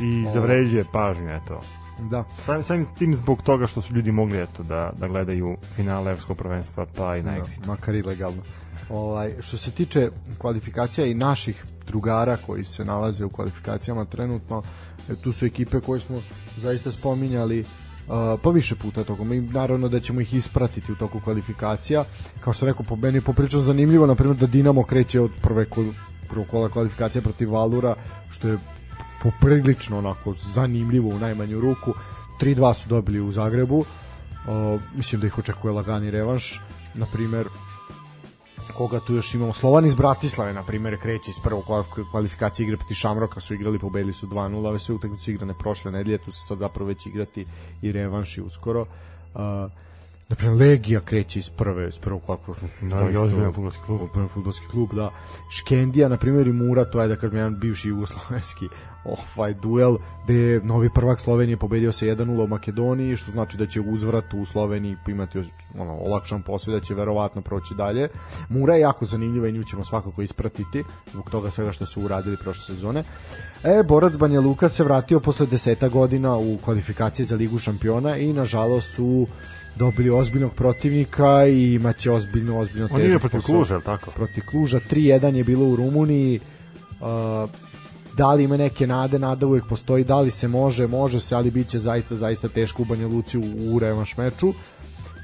i 0.00 0.26
zavređuje 0.32 0.84
pažnju, 0.84 1.28
eto. 1.30 1.60
Da. 2.00 2.24
Samim, 2.38 2.62
samim 2.62 2.86
tim 2.98 3.14
zbog 3.14 3.42
toga 3.42 3.66
što 3.66 3.82
su 3.82 3.94
ljudi 3.94 4.12
mogli 4.12 4.42
eto, 4.42 4.62
da, 4.62 4.92
da 4.98 5.08
gledaju 5.08 5.56
finale 5.66 6.10
evropskog 6.10 6.36
prvenstva 6.36 6.86
pa 6.96 7.16
i 7.16 7.22
na 7.22 7.30
Da, 7.32 7.38
Exit. 7.38 7.66
makar 7.66 7.94
ilegalno. 7.94 8.42
Ovaj, 8.90 9.32
što 9.40 9.56
se 9.56 9.70
tiče 9.70 10.08
kvalifikacija 10.38 11.06
i 11.06 11.14
naših 11.14 11.64
drugara 11.90 12.36
koji 12.46 12.64
se 12.64 12.84
nalaze 12.84 13.24
u 13.24 13.28
kvalifikacijama 13.28 14.04
trenutno, 14.04 14.62
e, 15.10 15.14
tu 15.22 15.32
su 15.32 15.46
ekipe 15.46 15.80
koje 15.80 16.00
smo 16.00 16.22
zaista 16.56 16.90
spominjali 16.90 17.64
uh, 18.10 18.40
pa 18.42 18.50
više 18.50 18.74
puta 18.74 19.04
tokom 19.04 19.32
i 19.32 19.40
naravno 19.40 19.88
da 19.88 20.00
ćemo 20.00 20.20
ih 20.20 20.34
ispratiti 20.34 20.92
u 20.92 20.96
toku 20.96 21.20
kvalifikacija. 21.20 22.04
Kao 22.40 22.52
što 22.52 22.66
rekao 22.66 22.86
po 22.88 22.96
meni 22.96 23.16
je 23.16 23.22
poprično 23.22 23.60
zanimljivo 23.60 24.06
na 24.06 24.14
primjer 24.14 24.36
da 24.36 24.46
Dinamo 24.46 24.82
kreće 24.82 25.20
od 25.20 25.30
prve 25.42 25.66
prvog 26.28 26.46
kola 26.50 26.68
kvalifikacija 26.68 27.22
protiv 27.22 27.52
Valura 27.52 27.94
što 28.30 28.48
je 28.48 28.58
poprilično 29.22 29.98
onako 29.98 30.34
zanimljivo 30.34 31.08
u 31.08 31.18
najmanju 31.18 31.60
ruku. 31.60 31.94
3-2 32.40 32.74
su 32.74 32.88
dobili 32.88 33.20
u 33.20 33.32
Zagrebu. 33.32 33.78
Uh, 33.78 34.80
mislim 34.96 35.20
da 35.20 35.26
ih 35.26 35.38
očekuje 35.38 35.72
lagani 35.72 36.10
revanš. 36.10 36.60
Na 36.94 37.06
primjer 37.12 37.46
koga 38.72 39.00
tu 39.00 39.14
još 39.14 39.34
imamo? 39.34 39.52
Slovan 39.52 39.86
iz 39.86 39.94
Bratislave 39.94 40.52
na 40.52 40.62
primjer 40.62 41.00
kreće 41.02 41.30
iz 41.30 41.40
prvog 41.40 41.64
kval- 41.64 42.10
kvalifikacije 42.10 42.64
igre 42.64 42.76
protiv 42.76 42.94
Šamroka 42.94 43.40
su 43.40 43.54
igrali 43.54 43.78
pobedili 43.78 44.12
su 44.12 44.26
2:0 44.26 44.68
ove 44.68 44.78
sve 44.78 44.94
utakmice 44.94 45.24
su 45.24 45.30
igrane 45.30 45.54
prošle 45.58 45.92
nedelje 45.92 46.18
tu 46.18 46.32
se 46.32 46.46
sad 46.46 46.58
zapravo 46.58 46.88
već 46.88 47.06
igrati 47.06 47.46
i 47.82 47.92
revanši 47.92 48.42
uskoro. 48.42 48.80
Uh, 48.80 49.40
na 50.28 50.36
primjer 50.36 50.58
Legija 50.58 51.00
kreće 51.00 51.38
iz 51.38 51.50
prve 51.50 51.88
iz 51.88 51.98
prvog 51.98 52.22
kvalifikacije 52.22 52.90
Da, 52.90 53.10
i 53.10 53.16
ozbiljan 53.16 53.52
fudbalski 53.52 53.82
klub. 53.86 54.00
Ozbiljan 54.02 54.28
fudbalski 54.28 54.66
klub 54.66 54.88
da. 54.94 55.10
Škendija 55.50 56.08
na 56.08 56.16
primjer 56.16 56.46
i 56.46 56.52
Mura 56.52 56.84
to 56.84 57.02
je 57.02 57.08
da 57.08 57.16
kažem 57.16 57.36
jedan 57.36 57.58
bivši 57.60 57.88
jugoslovenski 57.88 58.68
ovaj 59.04 59.54
duel 59.54 59.96
gde 60.24 60.34
je 60.34 60.60
novi 60.60 60.90
prvak 60.94 61.20
Slovenije 61.20 61.56
pobedio 61.56 61.92
se 61.92 62.06
1:0 62.06 62.44
u 62.44 62.46
Makedoniji 62.46 63.16
što 63.16 63.30
znači 63.30 63.56
da 63.56 63.66
će 63.66 63.80
uzvrat 63.80 64.34
u 64.34 64.46
Sloveniji 64.46 64.96
imati 65.08 65.38
ono 65.78 65.96
olakšan 65.96 66.42
posao 66.42 66.74
da 66.74 66.80
će 66.80 66.94
verovatno 66.94 67.42
proći 67.42 67.74
dalje. 67.74 68.08
Mura 68.48 68.74
je 68.74 68.80
jako 68.80 69.04
zanimljiva 69.04 69.48
i 69.48 69.52
nju 69.52 69.64
ćemo 69.64 69.84
svakako 69.84 70.22
ispratiti 70.22 70.84
zbog 71.12 71.30
toga 71.30 71.50
svega 71.50 71.72
što 71.72 71.86
su 71.86 72.02
uradili 72.02 72.36
prošle 72.36 72.74
sezone. 72.74 73.04
E 73.64 73.82
Borac 73.82 74.16
Banja 74.16 74.40
Luka 74.40 74.68
se 74.68 74.84
vratio 74.84 75.20
posle 75.20 75.46
10 75.46 75.88
godina 75.88 76.36
u 76.36 76.58
kvalifikacije 76.64 77.26
za 77.26 77.36
Ligu 77.36 77.58
šampiona 77.58 78.16
i 78.16 78.32
nažalost 78.32 78.94
su 78.94 79.26
dobili 79.76 80.10
ozbiljnog 80.10 80.54
protivnika 80.54 81.46
i 81.46 81.74
imaće 81.74 82.10
ozbiljno 82.10 82.58
ozbiljno 82.58 82.88
On 82.92 83.00
igra 83.00 83.08
težak 83.08 83.20
protiv 83.20 83.40
posao. 83.40 83.56
Kluža, 83.56 83.80
tako? 83.80 84.10
protiv 84.10 84.44
Kluža 84.50 84.80
3-1 84.90 85.34
je 85.34 85.44
bilo 85.44 85.66
u 85.66 85.76
Rumuniji. 85.76 86.40
Uh, 87.00 87.50
da 88.20 88.32
li 88.32 88.44
ima 88.44 88.56
neke 88.56 88.86
nade 88.86 89.18
nada 89.18 89.46
uvek 89.46 89.64
postoji 89.68 90.04
da 90.04 90.20
li 90.20 90.30
se 90.30 90.48
može, 90.48 90.86
može 90.86 91.20
se 91.20 91.34
ali 91.34 91.50
bit 91.50 91.68
će 91.68 91.78
zaista, 91.78 92.16
zaista 92.16 92.48
teško 92.48 92.82
u 92.82 92.84
Banja 92.84 93.06
Luci 93.06 93.38
u, 93.38 93.44
u 93.72 93.78
revanš 93.78 94.16
meču. 94.16 94.52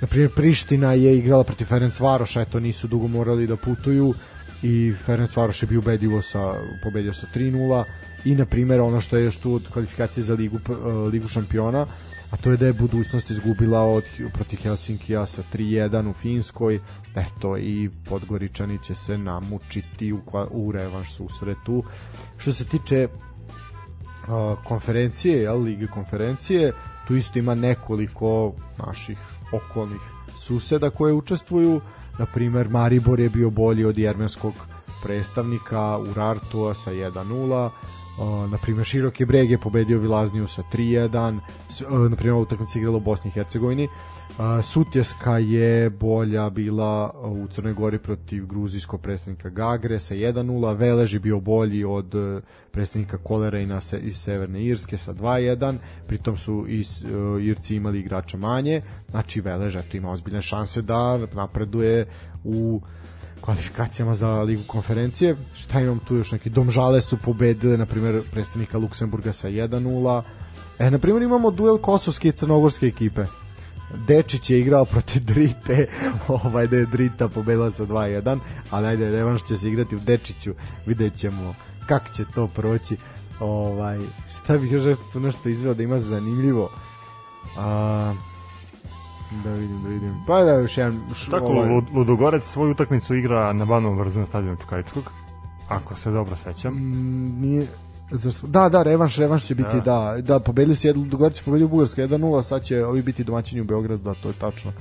Na 0.01 0.07
primjer 0.07 0.31
Priština 0.37 0.93
je 0.93 1.19
igrala 1.19 1.45
protiv 1.45 1.65
Ferenc 1.65 2.01
Varoša 2.01 2.41
eto 2.41 2.61
nisu 2.61 2.89
dugo 2.89 3.09
morali 3.09 3.47
da 3.47 3.57
putuju 3.57 4.15
i 4.63 4.95
Ferenc 5.05 5.37
Varoš 5.37 5.63
je 5.63 5.69
bio 5.69 5.79
ubedivo 5.79 6.23
sa, 6.23 6.53
pobedio 6.85 7.13
sa 7.13 7.27
3-0 7.35 7.85
i 8.25 8.35
na 8.35 8.47
primjer 8.47 8.81
ono 8.81 9.01
što 9.01 9.17
je 9.17 9.25
još 9.25 9.37
tu 9.37 9.55
od 9.55 9.69
kvalifikacije 9.73 10.25
za 10.25 10.35
ligu, 10.35 10.59
e, 10.69 10.93
ligu 11.13 11.29
šampiona 11.29 11.87
a 12.31 12.37
to 12.37 12.51
je 12.51 12.57
da 12.57 12.67
je 12.67 12.73
budućnost 12.73 13.31
izgubila 13.31 13.81
od 13.81 14.05
protiv 14.33 14.59
Helsinkija 14.63 15.27
sa 15.27 15.43
3-1 15.53 16.11
u 16.11 16.13
Finskoj 16.13 16.81
eto 17.17 17.57
i 17.57 17.91
Podgoričani 18.09 18.79
će 18.83 18.95
se 18.95 19.19
namučiti 19.19 20.13
u, 20.13 20.21
u 20.51 20.73
revanš 20.73 21.15
susretu. 21.15 21.85
Što 22.37 22.53
se 22.53 22.65
tiče 22.65 23.09
uh, 23.09 24.59
konferencije, 24.65 25.43
jel, 25.43 25.63
lige 25.63 25.87
konferencije, 25.87 26.73
tu 27.07 27.17
isto 27.17 27.39
ima 27.39 27.55
nekoliko 27.55 28.53
naših 28.87 29.19
okolnih 29.53 30.01
suseda 30.39 30.91
koje 30.91 31.13
učestvuju, 31.13 31.81
na 32.19 32.27
primer 32.27 32.69
Maribor 32.69 33.21
je 33.21 33.31
bio 33.31 33.51
bolji 33.51 33.85
od 33.85 33.99
jermenskog 33.99 34.55
predstavnika 35.03 35.99
Urartua 35.99 36.75
sa 36.75 36.91
1-0, 36.93 37.71
Uh, 38.19 38.51
na 38.51 38.59
primjer 38.59 38.87
Široki 38.87 39.25
breg 39.25 39.51
je 39.51 39.59
pobedio 39.59 39.99
Vilazniju 39.99 40.47
sa 40.47 40.63
3-1 40.73 41.39
S- 41.71 41.81
uh, 41.81 42.11
na 42.11 42.17
primjer 42.17 42.35
utakmica 42.35 42.79
igrala 42.79 42.97
u 42.97 43.01
Bosni 43.01 43.29
i 43.29 43.33
Hercegovini. 43.33 43.85
Uh, 43.85 44.65
Sutjeska 44.65 45.39
je 45.39 45.91
bolja 45.91 46.51
bila 46.51 47.11
uh, 47.15 47.33
u 47.33 47.47
Crnoj 47.47 47.73
Gori 47.73 47.99
protiv 47.99 48.47
gruzijskog 48.47 49.01
predstavnika 49.01 49.49
Gagre 49.49 50.01
sa 50.01 50.15
1-0 50.15 50.77
Velež 50.77 51.15
je 51.15 51.21
bio 51.21 51.41
bolji 51.41 51.85
od 51.85 52.15
uh, 52.15 52.43
predstavnika 52.71 53.19
Kolerejna 53.19 53.81
se, 53.81 53.99
iz 53.99 54.17
Severne 54.17 54.65
Irske 54.65 54.99
sa 54.99 55.15
2-1 55.15 55.75
pritom 56.07 56.37
su 56.37 56.65
i 56.69 56.81
uh, 56.81 57.43
Irci 57.45 57.77
imali 57.77 58.01
igrača 58.01 58.37
manje. 58.37 58.83
Znači 59.11 59.41
Velež 59.41 59.77
ima 59.93 60.11
ozbiljne 60.11 60.43
šanse 60.43 60.83
da 60.83 61.19
napreduje 61.35 62.07
u 62.45 62.81
kvalifikacijama 63.47 64.15
za 64.15 64.43
ligu 64.43 64.63
konferencije. 64.67 65.37
Šta 65.55 65.81
imam 65.81 65.99
tu 65.99 66.17
još 66.17 66.33
neki? 66.33 66.51
Domžale 66.51 67.01
su 67.01 67.17
pobedile, 67.17 67.79
na 67.79 67.87
primjer, 67.87 68.23
predstavnika 68.31 68.79
Luksemburga 68.79 69.33
sa 69.33 69.49
1-0. 69.49 70.23
E, 70.79 70.91
na 70.91 70.99
primjer, 70.99 71.23
imamo 71.23 71.51
duel 71.51 71.79
kosovske 71.79 72.29
i 72.29 72.33
crnogorske 72.33 72.87
ekipe. 72.87 73.25
Dečić 74.07 74.51
je 74.51 74.61
igrao 74.61 74.85
protiv 74.85 75.25
Drite, 75.25 75.87
ovaj 76.45 76.67
da 76.67 76.77
je 76.77 76.87
Drita 76.87 77.29
pobedila 77.29 77.71
sa 77.71 77.87
2-1, 77.87 78.39
ali 78.71 78.87
ajde, 78.87 79.11
revanš 79.11 79.45
će 79.45 79.57
se 79.57 79.69
igrati 79.69 79.97
u 79.97 80.01
Dečiću, 80.01 80.55
vidjet 80.87 81.17
ćemo 81.17 81.55
kako 81.87 82.09
će 82.09 82.25
to 82.35 82.49
proći. 82.49 82.97
Ovaj, 83.41 83.99
šta 84.29 84.59
bih 84.59 84.73
još 84.73 84.99
nešto 85.15 85.49
izveo 85.49 85.75
da 85.75 85.83
ima 85.83 86.01
zanimljivo? 86.01 86.71
A, 87.59 88.15
da 89.35 89.51
vidim, 89.51 89.83
da 89.83 89.89
vidim. 89.89 90.15
Pa 90.27 90.45
da 90.45 90.53
još 90.53 90.79
jedan... 90.79 90.93
š- 91.15 91.31
Tako, 91.31 91.47
ovaj- 91.47 91.69
Lud- 91.69 91.95
Ludogorec 91.95 92.45
svoju 92.45 92.71
utakmicu 92.71 93.15
igra 93.15 93.53
na 93.53 93.65
Banovom 93.65 93.99
vrdu 93.99 94.19
na 94.19 94.27
stadionu 94.27 94.57
Čukaričkog, 94.57 95.11
ako 95.69 95.95
se 95.95 96.11
dobro 96.11 96.37
sećam. 96.37 96.75
Mm, 96.75 97.41
nije 97.41 97.67
da, 98.43 98.69
da, 98.69 98.83
revanš, 98.83 99.17
revanš 99.17 99.45
će 99.45 99.55
biti, 99.55 99.75
da, 99.75 99.81
Da. 100.17 100.23
da, 100.23 100.41
pobedili 100.41 100.77
su 100.77 100.87
jednu, 100.87 101.07
pobedili 101.45 101.65
u 101.65 101.69
Bugarskoj 101.69 102.05
1-0, 102.05 102.43
sad 102.43 102.63
će 102.63 102.87
ovi 102.87 103.03
biti 103.03 103.25
domaćini 103.25 103.61
u 103.61 103.65
Beogradu, 103.65 104.03
da, 104.03 104.15
to 104.15 104.29
je 104.29 104.35
tačno. 104.35 104.73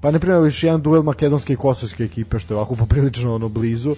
Pa, 0.00 0.10
na 0.10 0.18
primjer, 0.18 0.44
još 0.44 0.64
jedan 0.64 0.82
duel 0.82 1.02
makedonske 1.02 1.52
i 1.52 1.56
kosovske 1.56 2.04
ekipe, 2.04 2.38
što 2.38 2.54
je 2.54 2.58
ovako 2.58 2.74
poprilično 2.82 3.34
ono 3.34 3.48
blizu. 3.48 3.96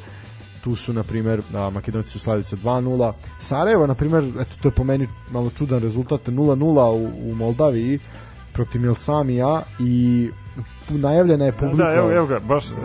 Tu 0.65 0.77
su, 0.77 0.93
na 0.93 1.03
primjer, 1.03 1.43
a, 1.55 1.71
Makedonci 1.71 2.11
su 2.11 2.19
slavili 2.19 2.45
sa 2.45 2.57
2-0. 2.57 3.13
Sarajevo, 3.41 3.87
na 3.87 3.95
primjer, 3.95 4.25
eto, 4.41 4.51
to 4.63 4.69
je 4.69 4.73
po 4.73 4.85
meni 4.85 5.09
malo 5.31 5.51
čudan 5.51 5.83
rezultat, 5.83 6.29
0-0 6.29 6.63
u, 6.83 7.31
u 7.31 7.35
Moldaviji 7.35 7.99
protiv 8.53 8.81
Milsamija 8.81 9.63
i 9.79 10.31
najavljena 10.89 11.45
je 11.45 11.53
publika. 11.53 11.85
Da, 11.85 11.95
evo, 11.95 12.13
evo 12.13 12.27
ga, 12.27 12.41
baš 12.41 12.65
uh, 12.71 12.79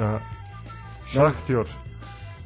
Šahtior 1.05 1.67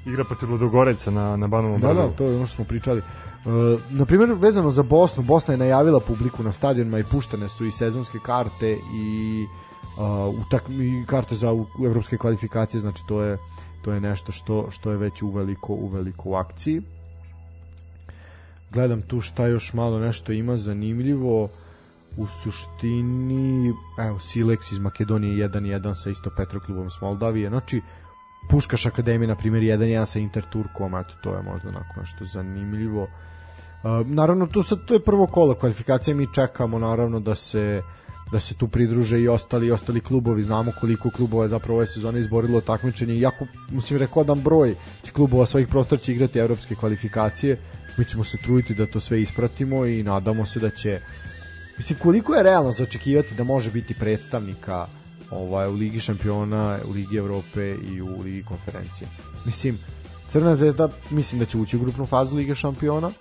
igra 0.06 0.24
protiv 0.24 0.52
Ludogoreca 0.52 1.12
na, 1.12 1.38
na 1.38 1.48
Banovom 1.48 1.80
Da, 1.80 1.94
da, 1.94 2.08
to 2.08 2.24
je 2.24 2.36
ono 2.36 2.48
što 2.48 2.56
smo 2.56 2.66
pričali. 2.66 3.02
Uh, 3.46 3.82
na 3.90 4.06
primjer, 4.06 4.34
vezano 4.34 4.72
za 4.72 4.84
Bosnu, 4.84 5.24
Bosna 5.24 5.54
je 5.54 5.58
najavila 5.58 6.00
publiku 6.00 6.44
na 6.44 6.52
stadionima 6.52 7.00
i 7.00 7.04
puštene 7.04 7.50
su 7.50 7.66
i 7.66 7.72
sezonske 7.72 8.20
karte 8.26 8.78
i 8.94 9.46
uh, 9.98 10.46
utak, 10.46 10.64
i 10.70 11.06
karte 11.08 11.36
za 11.36 11.52
u, 11.52 11.66
u 11.80 11.86
evropske 11.86 12.18
kvalifikacije, 12.18 12.82
znači 12.82 13.04
to 13.08 13.22
je 13.22 13.38
to 13.82 13.92
je 13.92 14.02
nešto 14.02 14.32
što 14.32 14.72
što 14.72 14.92
je 14.92 14.98
već 14.98 15.22
uveliko 15.22 15.74
uveliko 15.74 16.30
u 16.30 16.36
akciji. 16.36 16.82
Gledam 18.72 19.02
tu 19.02 19.22
šta 19.22 19.48
još 19.48 19.74
malo 19.74 20.00
nešto 20.00 20.32
ima 20.32 20.58
zanimljivo. 20.58 21.50
U 22.18 22.28
suštini, 22.28 23.74
evo, 24.00 24.20
Silex 24.20 24.72
iz 24.72 24.80
Makedonije 24.80 25.50
1-1 25.50 25.94
sa 26.04 26.10
isto 26.10 26.30
Petroklubom 26.38 26.90
s 26.90 27.02
Moldavije. 27.02 27.50
Znači, 27.50 27.82
Puškaš 28.50 28.86
Akademija, 28.86 29.28
na 29.28 29.36
primjer, 29.36 29.64
1-1 29.64 30.06
sa 30.06 30.20
Interturkom, 30.20 30.96
eto, 30.96 31.14
to 31.24 31.36
je 31.36 31.42
možda 31.42 31.70
onako 31.70 32.00
nešto 32.00 32.26
zanimljivo. 32.26 33.04
Uh, 33.04 34.08
naravno, 34.08 34.48
tu 34.48 34.64
sad, 34.64 34.86
to 34.86 34.94
je 34.94 35.04
prvo 35.04 35.28
kolo 35.28 35.56
kvalifikacije, 35.56 36.14
mi 36.14 36.34
čekamo 36.34 36.80
naravno 36.80 37.20
da 37.20 37.36
se 37.36 37.82
da 38.32 38.40
se 38.40 38.56
tu 38.56 38.68
pridruže 38.68 39.20
i 39.22 39.28
ostali 39.28 39.68
i 39.68 39.72
ostali 39.72 40.02
klubovi, 40.02 40.44
znamo 40.44 40.72
koliko 40.80 41.10
klubova 41.10 41.44
je 41.44 41.48
zapravo 41.48 41.78
ove 41.78 41.88
sezone 41.88 42.20
izborilo 42.20 42.62
takmičenje, 42.62 43.16
iako, 43.16 43.46
mislim, 43.70 44.00
rekordan 44.00 44.42
broj 44.42 44.76
klubova 45.14 45.46
svojih 45.46 45.68
prostora 45.68 46.02
će 46.02 46.12
igrati 46.12 46.40
evropske 46.40 46.76
kvalifikacije, 46.76 47.58
mi 47.98 48.06
ćemo 48.06 48.24
se 48.24 48.38
truditi 48.38 48.76
da 48.76 48.86
to 48.86 49.00
sve 49.00 49.22
ispratimo 49.22 49.86
i 49.86 50.04
nadamo 50.04 50.46
se 50.46 50.60
da 50.60 50.70
će 50.70 51.00
Mislim, 51.82 52.00
koliko 52.00 52.34
je 52.34 52.44
realno 52.44 52.72
zaočekivati 52.72 53.36
da 53.36 53.44
može 53.44 53.72
biti 53.72 53.94
predstavnika 53.94 54.86
ovaj, 55.32 55.68
u 55.68 55.74
Ligi 55.74 56.00
šampiona, 56.00 56.78
u 56.90 56.92
Ligi 56.92 57.18
Evrope 57.18 57.76
i 57.76 58.02
u 58.02 58.22
Ligi 58.22 58.44
konferencije? 58.44 59.08
Mislim, 59.46 59.80
Crvena 60.30 60.56
zvezda 60.56 60.90
mislim 61.10 61.40
da 61.40 61.46
će 61.46 61.58
ući 61.58 61.78
u 61.78 61.80
grupnu 61.80 62.06
fazu 62.06 62.36
Lige 62.36 62.56
šampiona, 62.56 63.12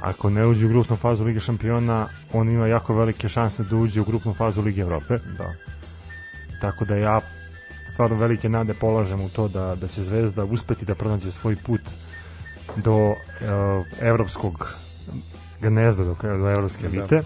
Ako 0.00 0.30
ne 0.30 0.46
uđe 0.46 0.66
u 0.66 0.68
grupnu 0.68 0.96
fazu 0.96 1.24
Lige 1.24 1.40
šampiona, 1.40 2.08
on 2.32 2.48
ima 2.48 2.66
jako 2.66 2.94
velike 2.94 3.28
šanse 3.28 3.64
da 3.64 3.76
uđe 3.76 4.00
u 4.00 4.04
grupnu 4.04 4.34
fazu 4.34 4.62
Lige 4.62 4.80
Evrope. 4.80 5.16
da. 5.38 5.54
Tako 6.60 6.84
da 6.84 6.96
ja 6.96 7.20
stvarno 7.92 8.16
velike 8.16 8.48
nade 8.48 8.74
polažem 8.74 9.20
u 9.20 9.28
to 9.28 9.48
da, 9.48 9.74
da 9.74 9.88
će 9.88 10.02
Zvezda 10.02 10.44
uspeti 10.44 10.84
da 10.84 10.94
pronađe 10.94 11.32
svoj 11.32 11.56
put 11.56 11.80
do 12.76 12.96
uh, 13.06 13.16
evropskog 14.00 14.74
gnezda, 15.60 16.04
do, 16.04 16.16
do 16.22 16.50
evropske 16.50 16.88
Da. 16.88 17.22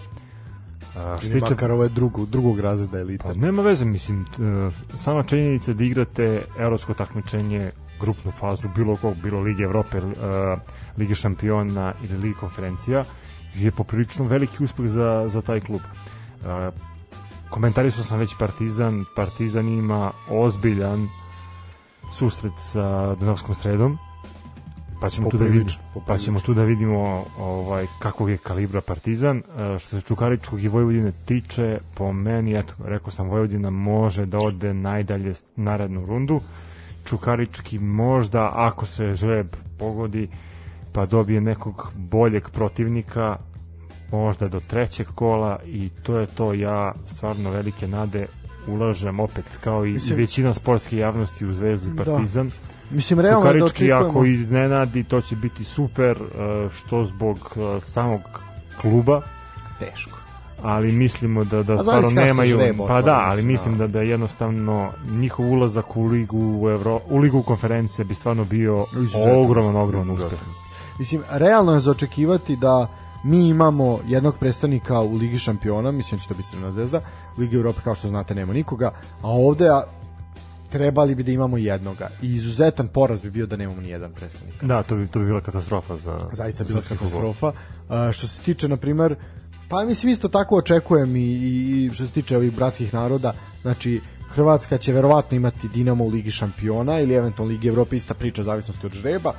A, 0.97 1.17
što 1.19 1.27
tiče 1.33 1.45
makar 1.49 1.71
ovo 1.71 1.83
je 1.83 1.89
drugog, 1.89 2.29
drugog 2.29 2.59
razreda 2.59 2.99
elite. 2.99 3.23
Pa 3.23 3.33
nema 3.33 3.61
veze, 3.61 3.85
mislim, 3.85 4.25
t- 4.25 4.43
e, 4.43 4.97
sama 4.97 5.23
činjenica 5.23 5.73
da 5.73 5.83
igrate 5.83 6.45
evropsko 6.59 6.93
takmičenje, 6.93 7.71
grupnu 7.99 8.31
fazu, 8.31 8.67
bilo 8.75 8.95
kog, 8.95 9.15
bilo 9.23 9.39
Lige 9.39 9.63
Evrope, 9.63 9.97
uh, 9.97 10.13
Lige 10.97 11.15
šampiona 11.15 11.93
ili 12.03 12.17
Lige 12.17 12.39
konferencija, 12.39 13.03
je 13.55 13.71
poprilično 13.71 14.25
veliki 14.25 14.63
uspeh 14.63 14.85
za, 14.85 15.25
za 15.27 15.41
taj 15.41 15.59
klub. 15.59 15.81
Uh, 15.81 16.73
komentarisao 17.49 18.03
sam 18.03 18.19
već 18.19 18.35
Partizan, 18.39 19.05
Partizan 19.15 19.67
ima 19.67 20.11
ozbiljan 20.29 21.07
susret 22.13 22.53
sa 22.57 23.15
Dunavskom 23.15 23.55
sredom, 23.55 23.97
pa 25.01 25.09
ćemo 25.09 25.29
tu 25.29 25.37
da 25.37 25.45
vidimo. 25.45 25.69
Pa 26.07 26.17
ćemo 26.17 26.39
tu 26.39 26.53
da 26.53 26.63
vidimo 26.63 27.25
ovaj 27.39 27.85
kakvog 27.99 28.29
je 28.29 28.37
kalibra 28.37 28.81
Partizan. 28.81 29.37
E, 29.37 29.79
što 29.79 29.89
se 29.89 30.01
Čukaričkog 30.01 30.63
i 30.63 30.67
Vojvodine 30.67 31.11
tiče 31.25 31.79
po 31.95 32.11
meni 32.13 32.59
eto 32.59 32.73
rekao 32.85 33.11
sam 33.11 33.29
Vojvodina 33.29 33.69
može 33.69 34.25
da 34.25 34.37
ode 34.39 34.73
najdalje 34.73 35.33
narednu 35.55 36.05
rundu. 36.05 36.39
Čukarički 37.05 37.79
možda 37.79 38.51
ako 38.55 38.85
se 38.85 39.15
žreb 39.15 39.47
pogodi 39.79 40.29
pa 40.93 41.05
dobije 41.05 41.41
nekog 41.41 41.91
boljeg 41.95 42.49
protivnika 42.49 43.37
možda 44.11 44.47
do 44.47 44.59
trećeg 44.59 45.07
kola 45.15 45.59
i 45.65 45.89
to 46.03 46.17
je 46.17 46.27
to. 46.27 46.53
Ja 46.53 46.93
stvarno 47.05 47.51
velike 47.51 47.87
nade 47.87 48.27
ulažem 48.67 49.19
opet 49.19 49.45
kao 49.63 49.85
i, 49.85 49.91
Mislim- 49.93 50.17
većina 50.17 50.53
sportske 50.53 50.97
javnosti 50.97 51.45
u 51.45 51.53
Zvezdu 51.53 51.89
i 51.89 51.93
Da. 51.93 52.43
Mislim, 52.91 53.19
realno 53.19 53.53
da 53.53 53.65
očekujemo... 53.65 54.09
ako 54.09 54.25
iznenadi 54.25 55.03
to 55.03 55.21
će 55.21 55.35
biti 55.35 55.63
super 55.63 56.17
e, 56.17 56.69
što 56.69 57.03
zbog 57.03 57.37
e, 57.37 57.81
samog 57.81 58.21
kluba 58.81 59.21
Teško. 59.79 60.17
ali 60.61 60.91
mislimo 60.91 61.43
da 61.43 61.63
da 61.63 61.77
stvarno 61.77 62.09
nemaju 62.09 62.57
žreb 62.57 62.75
pa 62.87 63.01
da 63.01 63.19
ali 63.23 63.43
mislim, 63.43 63.47
mislim 63.47 63.77
da. 63.77 63.87
da 63.87 63.93
da 63.93 64.01
jednostavno 64.01 64.91
njihov 65.09 65.51
ulazak 65.51 65.97
u 65.97 66.05
ligu 66.05 66.59
u 66.61 66.69
Evro 66.69 67.01
u 67.09 67.17
ligu 67.17 67.41
konferencije 67.41 68.05
bi 68.05 68.13
stvarno 68.13 68.43
bio 68.43 68.85
Izuzetan 68.93 69.39
ogroman 69.39 69.75
ogroman 69.75 70.09
uspeh 70.09 70.39
Mislim, 70.99 71.23
realno 71.29 71.73
je 71.73 71.79
zaočekivati 71.79 72.55
da 72.55 72.87
mi 73.23 73.49
imamo 73.49 73.99
jednog 74.05 74.37
predstavnika 74.39 75.01
u 75.01 75.15
Ligi 75.15 75.39
šampiona, 75.39 75.91
mislim 75.91 76.17
da 76.17 76.21
će 76.21 76.27
to 76.27 76.33
biti 76.33 76.49
Crvena 76.49 76.71
zvezda, 76.71 77.01
u 77.37 77.41
Ligi 77.41 77.55
Evrope 77.55 77.81
kao 77.83 77.95
što 77.95 78.07
znate 78.07 78.35
nema 78.35 78.53
nikoga, 78.53 78.91
a 79.21 79.29
ovde 79.29 79.69
trebali 80.69 81.15
bi 81.15 81.23
da 81.23 81.31
imamo 81.31 81.57
jednoga. 81.57 82.09
I 82.21 82.35
izuzetan 82.35 82.87
poraz 82.87 83.21
bi 83.21 83.29
bio 83.29 83.45
da 83.45 83.55
nemamo 83.55 83.81
ni 83.81 83.89
jedan 83.89 84.13
predstavnika. 84.13 84.65
da 84.65 84.83
to 84.83 84.95
bi 84.95 85.07
to 85.07 85.19
bi 85.19 85.25
bila 85.25 85.41
katastrofa 85.41 85.97
za 85.97 86.29
Zaista 86.33 86.63
je 86.63 86.67
bila 86.67 86.81
katastrofa. 86.81 87.51
A, 87.89 88.11
što 88.11 88.27
se 88.27 88.39
tiče, 88.39 88.67
na 88.67 88.77
primer, 88.77 89.15
pa 89.69 89.85
mislim 89.85 90.11
isto 90.11 90.27
tako 90.27 90.57
očekujem 90.57 91.15
i, 91.15 91.19
i, 91.19 91.85
i 91.85 91.93
što 91.93 92.05
se 92.05 92.11
tiče 92.11 92.37
ovih 92.37 92.55
bratskih 92.55 92.93
naroda, 92.93 93.33
znači 93.61 94.01
Hrvatska 94.35 94.77
će 94.77 94.93
verovatno 94.93 95.37
imati 95.37 95.67
Dinamo 95.67 96.03
u 96.03 96.09
Ligi 96.09 96.31
šampiona 96.31 96.99
ili 96.99 97.13
eventualno 97.13 97.53
Ligi 97.53 97.67
Evrope, 97.67 97.95
ista 97.95 98.13
priča, 98.13 98.43
zavisnosti 98.43 98.85
od 98.85 98.93
žreba. 98.93 99.33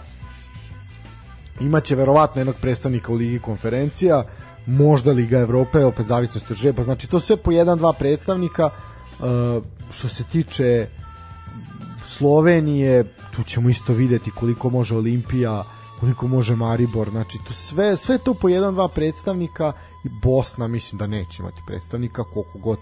Imaće 1.61 1.97
verovatno 1.97 2.41
jednog 2.41 2.57
predstavnika 2.61 3.13
u 3.13 3.15
Ligi 3.15 3.39
konferencija, 3.39 4.25
možda 4.67 5.13
Liga 5.13 5.39
Evrope, 5.39 5.85
opet 5.85 6.07
zavisnosti 6.07 6.53
od 6.53 6.59
žreba. 6.59 6.83
Znači 6.83 7.11
to 7.11 7.21
sve 7.21 7.37
po 7.37 7.51
jedan, 7.51 7.79
dva 7.79 7.93
predstavnika. 7.93 8.71
Uh, 9.19 9.65
što 9.91 10.09
se 10.09 10.25
tiče 10.25 10.87
Slovenije, 12.17 13.05
tu 13.37 13.43
ćemo 13.43 13.69
isto 13.69 13.93
videti 13.93 14.31
koliko 14.31 14.71
može 14.71 14.97
Olimpija, 14.97 15.65
koliko 16.01 16.27
može 16.27 16.57
Maribor, 16.57 17.11
znači 17.11 17.39
to 17.49 17.53
sve, 17.53 17.97
sve 17.97 18.19
to 18.19 18.35
po 18.35 18.49
jedan, 18.49 18.75
dva 18.75 18.89
predstavnika 18.89 19.73
i 20.05 20.09
Bosna 20.23 20.69
mislim 20.69 20.99
da 20.99 21.07
neće 21.07 21.43
imati 21.43 21.63
predstavnika 21.67 22.25
koliko 22.25 22.59
god 22.59 22.79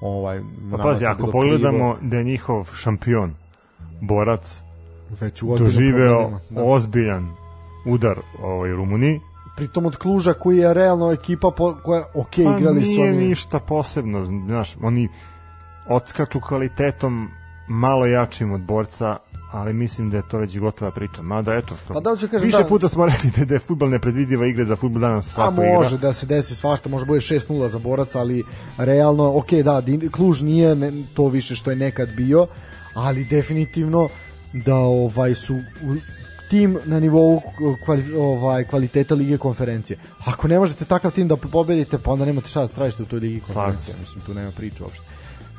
ovaj, 0.00 0.42
Pa 0.70 0.78
pazi, 0.78 1.06
ako 1.06 1.22
bilo 1.22 1.32
pogledamo 1.32 1.96
da 2.02 2.16
je 2.16 2.24
njihov 2.24 2.70
šampion, 2.74 3.34
borac, 4.00 4.62
krivo, 5.08 5.16
već 5.20 5.42
u 5.42 5.58
doživeo 5.58 6.30
da. 6.50 6.64
ozbiljan 6.64 7.30
udar 7.86 8.18
ovaj, 8.42 8.70
Rumuniji, 8.70 9.20
pritom 9.56 9.86
od 9.86 9.96
Kluža 9.96 10.32
koji 10.32 10.58
je 10.58 10.74
realno 10.74 11.12
ekipa 11.12 11.50
po, 11.56 11.76
koja 11.82 12.04
ok 12.14 12.34
pa 12.36 12.58
igrali 12.58 12.84
su 12.84 12.90
nije 12.90 13.10
oni 13.10 13.26
ništa 13.26 13.58
posebno, 13.58 14.26
znaš, 14.46 14.76
oni 14.82 15.08
odskaču 15.88 16.40
kvalitetom 16.40 17.28
malo 17.70 18.06
jačim 18.06 18.52
od 18.52 18.60
borca, 18.60 19.16
ali 19.52 19.72
mislim 19.72 20.10
da 20.10 20.16
je 20.16 20.22
to 20.30 20.38
već 20.38 20.58
gotova 20.58 20.90
priča. 20.90 21.22
Mada 21.22 21.54
eto, 21.54 21.74
to, 21.88 21.94
Pa 21.94 22.00
da, 22.00 22.10
hoću 22.10 22.28
kažem, 22.28 22.46
više 22.46 22.58
da- 22.58 22.68
puta 22.68 22.88
smo 22.88 23.06
rekli 23.12 23.30
da, 23.36 23.44
da 23.44 23.54
je 23.54 23.60
futbal 23.60 23.88
nepredvidiva 23.88 24.46
igra, 24.46 24.64
da 24.64 24.76
futbal 24.76 25.00
danas 25.00 25.26
A 25.28 25.30
svako 25.30 25.62
može 25.62 25.94
igra. 25.94 26.08
da 26.08 26.12
se 26.12 26.26
desi 26.26 26.54
svašta, 26.54 26.88
može 26.88 27.04
bude 27.04 27.20
6-0 27.20 27.68
za 27.68 27.78
borac, 27.78 28.14
ali 28.14 28.44
realno, 28.78 29.36
ok, 29.36 29.50
da, 29.52 29.82
Kluž 30.12 30.42
nije 30.42 30.74
ne, 30.74 30.92
to 31.14 31.28
više 31.28 31.54
što 31.54 31.70
je 31.70 31.76
nekad 31.76 32.08
bio, 32.16 32.46
ali 32.94 33.24
definitivno 33.24 34.08
da 34.52 34.76
ovaj 34.76 35.34
su 35.34 35.54
tim 36.50 36.78
na 36.84 37.00
nivou 37.00 37.40
kvali, 37.84 38.14
ovaj, 38.14 38.64
kvaliteta 38.64 39.14
Lige 39.14 39.38
konferencije. 39.38 39.98
Ako 40.24 40.48
ne 40.48 40.58
možete 40.58 40.84
takav 40.84 41.10
tim 41.10 41.28
da 41.28 41.36
pobedite, 41.36 41.98
pa 41.98 42.10
onda 42.12 42.24
nemate 42.24 42.48
šta 42.48 42.60
da 42.60 42.68
tražite 42.68 43.02
u 43.02 43.06
toj 43.06 43.18
Ligi 43.18 43.40
konferencije. 43.40 43.94
Mislim, 44.00 44.24
tu 44.26 44.34
nema 44.34 44.50
priče 44.50 44.82
uopšte. 44.82 45.09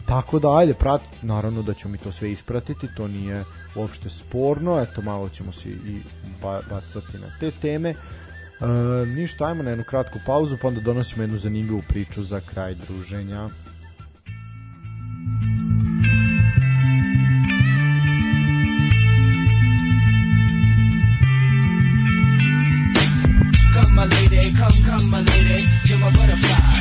Tako 0.05 0.39
da, 0.39 0.57
ajde, 0.57 0.73
prat, 0.73 1.01
naravno 1.21 1.61
da 1.61 1.73
ćemo 1.73 1.91
mi 1.91 1.97
to 1.97 2.11
sve 2.11 2.31
ispratiti, 2.31 2.87
to 2.97 3.07
nije 3.07 3.43
uopšte 3.75 4.09
sporno, 4.09 4.81
eto, 4.81 5.01
malo 5.01 5.29
ćemo 5.29 5.51
se 5.51 5.69
i 5.69 6.01
ba, 6.41 6.61
bacati 6.69 7.17
na 7.17 7.27
te 7.39 7.51
teme. 7.51 7.89
E, 7.89 7.95
ništa, 9.05 9.45
ajmo 9.45 9.63
na 9.63 9.69
jednu 9.69 9.85
kratku 9.89 10.19
pauzu, 10.25 10.57
pa 10.61 10.67
onda 10.67 10.81
donosimo 10.81 11.23
jednu 11.23 11.37
zanimljivu 11.37 11.81
priču 11.89 12.23
za 12.23 12.39
kraj 12.39 12.75
druženja. 12.75 13.49
Come 23.73 23.93
my 23.95 24.05
lady, 24.05 24.53
come, 24.57 24.77
come 24.85 25.09
my 25.11 25.19
lady, 25.19 25.63
you're 25.85 25.97
my 25.97 26.09
butterfly, 26.11 26.80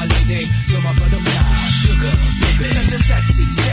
my 0.00 0.06
lady, 0.06 0.48
you're 0.68 0.80
my 0.80 0.92
butterfly, 0.96 1.68
sugar, 1.68 2.12
baby. 2.40 2.72
Such 2.72 2.92
a 2.92 2.98
sexy, 3.04 3.44
sexy, 3.52 3.69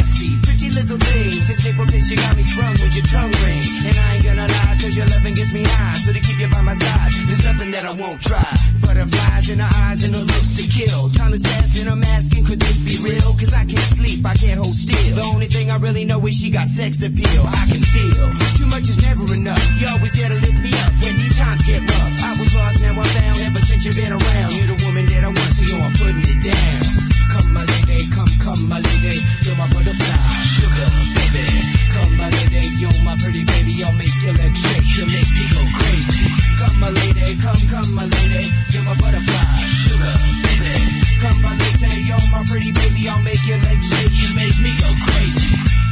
little 0.78 0.98
thing. 0.98 1.32
This 1.48 1.66
April 1.66 1.88
bitch, 1.88 2.10
you 2.12 2.18
got 2.18 2.36
me 2.38 2.44
sprung 2.44 2.74
with 2.78 2.94
your 2.94 3.06
tongue 3.06 3.34
ring. 3.44 3.64
And 3.88 3.98
I 3.98 4.16
ain't 4.16 4.24
gonna 4.24 4.48
lie, 4.48 4.76
cause 4.78 4.95
your 4.95 5.08
loving 5.08 5.34
gets 5.34 5.52
me 5.54 5.64
high. 5.66 5.98
So 5.98 6.14
to 6.14 6.20
keep 6.20 6.38
you 6.40 6.49
by 6.49 6.62
my 6.62 6.74
side, 6.74 7.12
there's 7.26 7.44
nothing 7.44 7.72
that 7.72 7.86
I 7.86 7.91
won't 7.91 8.22
try. 8.22 8.45
Butterflies 8.82 9.49
in 9.49 9.60
her 9.60 9.74
eyes 9.88 10.04
and 10.04 10.14
her 10.14 10.22
looks 10.22 10.54
to 10.58 10.64
kill. 10.70 11.10
Time 11.10 11.34
is 11.34 11.41
passing, 11.41 11.88
I'm 11.88 12.04
asking, 12.04 12.45
could 12.45 12.60
this 12.60 12.82
be 12.82 12.95
real? 13.02 13.34
Cause 13.34 13.54
I 13.54 13.66
can't 13.66 13.90
sleep, 13.98 14.26
I 14.26 14.34
can't 14.36 14.60
hold 14.60 14.76
still. 14.76 15.16
The 15.16 15.26
only 15.34 15.48
thing 15.48 15.72
I 15.72 15.78
really 15.78 16.06
know 16.06 16.20
is 16.28 16.36
she 16.40 16.49
got 16.49 16.68
sex 16.68 17.02
appeal. 17.02 17.44
I 17.48 17.64
can 17.72 17.82
feel 17.82 18.28
too 18.58 18.68
much 18.68 18.90
is 18.90 19.02
never 19.02 19.26
enough. 19.34 19.64
You 19.80 19.88
always 19.90 20.14
here 20.14 20.30
to 20.30 20.36
lift 20.36 20.62
me 20.62 20.72
up 20.86 20.94
when 21.02 21.18
these 21.18 21.38
times 21.38 21.66
get 21.66 21.82
rough. 21.82 22.14
I 22.24 22.32
was 22.40 22.54
lost, 22.56 22.82
now 22.82 22.94
I'm 22.94 23.10
found. 23.18 23.40
Ever 23.41 23.62
since 23.62 23.86
you've 23.86 23.95
been 23.95 24.14
around, 24.14 24.52
you're 24.54 24.68
the 24.76 24.80
woman 24.86 25.06
that 25.08 25.24
I 25.24 25.28
want, 25.28 25.52
so 25.58 25.78
I'm 25.78 25.94
putting 25.94 26.24
it 26.24 26.40
down. 26.44 27.08
Come 27.32 27.54
my 27.54 27.66
lady, 27.66 28.08
come, 28.10 28.30
come 28.40 28.70
my 28.70 28.80
lady, 28.80 29.20
you're 29.44 29.58
my 29.58 29.68
butterfly, 29.68 30.47
Come 30.78 32.18
my 32.18 32.30
lady, 32.30 32.68
you're 32.78 33.04
my 33.04 33.18
pretty 33.18 33.44
baby, 33.44 33.84
I'll 33.84 33.94
make 33.94 34.14
your 34.22 34.34
legs 34.34 34.60
shake, 34.62 35.08
make 35.08 35.32
me 35.34 35.44
go 35.49 35.62
crazy. 35.74 36.30
Come 36.60 36.80
my 36.80 36.90
lady, 36.90 37.36
come, 37.41 37.62
come 37.70 37.95
my 37.95 38.06
lady, 38.06 38.49
you're 38.70 38.84
my 38.84 38.94
butterfly, 38.95 39.58
sugar 39.84 40.14
baby. 40.45 40.74
Come 41.22 41.41
my 41.41 41.58
lady, 41.58 42.02
you're 42.04 42.28
my 42.32 42.44
pretty 42.45 42.72
baby, 42.72 43.10
I'll 43.10 43.22
make 43.24 43.45
your 43.48 43.58
legs 43.58 43.90
shake, 43.90 44.14
you 44.14 44.36
make 44.36 44.60
me 44.62 44.72
go 44.80 44.94
crazy. 45.02 45.86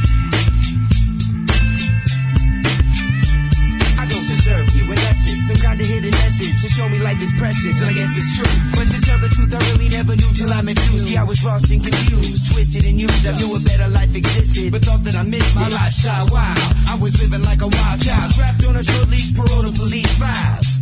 You, 4.86 4.92
essence, 4.94 5.48
some 5.48 5.60
kind 5.62 5.80
of 5.80 5.86
hidden 5.86 6.10
message 6.10 6.62
to 6.62 6.68
show 6.68 6.88
me 6.88 6.98
life 6.98 7.20
is 7.20 7.32
precious, 7.36 7.80
and 7.80 7.90
I 7.90 7.92
guess 7.92 8.16
it's 8.16 8.36
true. 8.36 8.54
But 8.72 8.86
to 8.94 8.98
tell 9.02 9.18
the 9.18 9.28
truth, 9.28 9.54
I 9.54 9.60
really 9.72 9.88
never 9.88 10.14
knew 10.16 10.32
till 10.34 10.52
I 10.52 10.62
met 10.62 10.78
you. 10.92 10.98
See, 11.00 11.16
I 11.16 11.24
was 11.24 11.44
lost 11.44 11.70
and 11.70 11.82
confused, 11.82 12.52
twisted 12.52 12.84
and 12.84 13.00
used. 13.00 13.26
I 13.26 13.36
knew 13.36 13.56
a 13.56 13.60
better 13.60 13.88
life 13.88 14.14
existed, 14.14 14.72
but 14.72 14.82
thought 14.82 15.02
that 15.04 15.16
I 15.16 15.22
missed 15.22 15.56
it. 15.56 15.60
My 15.60 15.68
lifestyle 15.68 16.26
wild, 16.30 16.58
I 16.88 16.96
was 17.00 17.20
living 17.20 17.42
like 17.42 17.62
a 17.62 17.68
wild 17.68 18.00
child, 18.00 18.32
trapped 18.34 18.64
on 18.64 18.76
a 18.76 18.82
short 18.82 19.08
leash, 19.08 19.34
parole 19.34 19.62
to 19.62 19.72
police 19.72 20.14
files. 20.18 20.75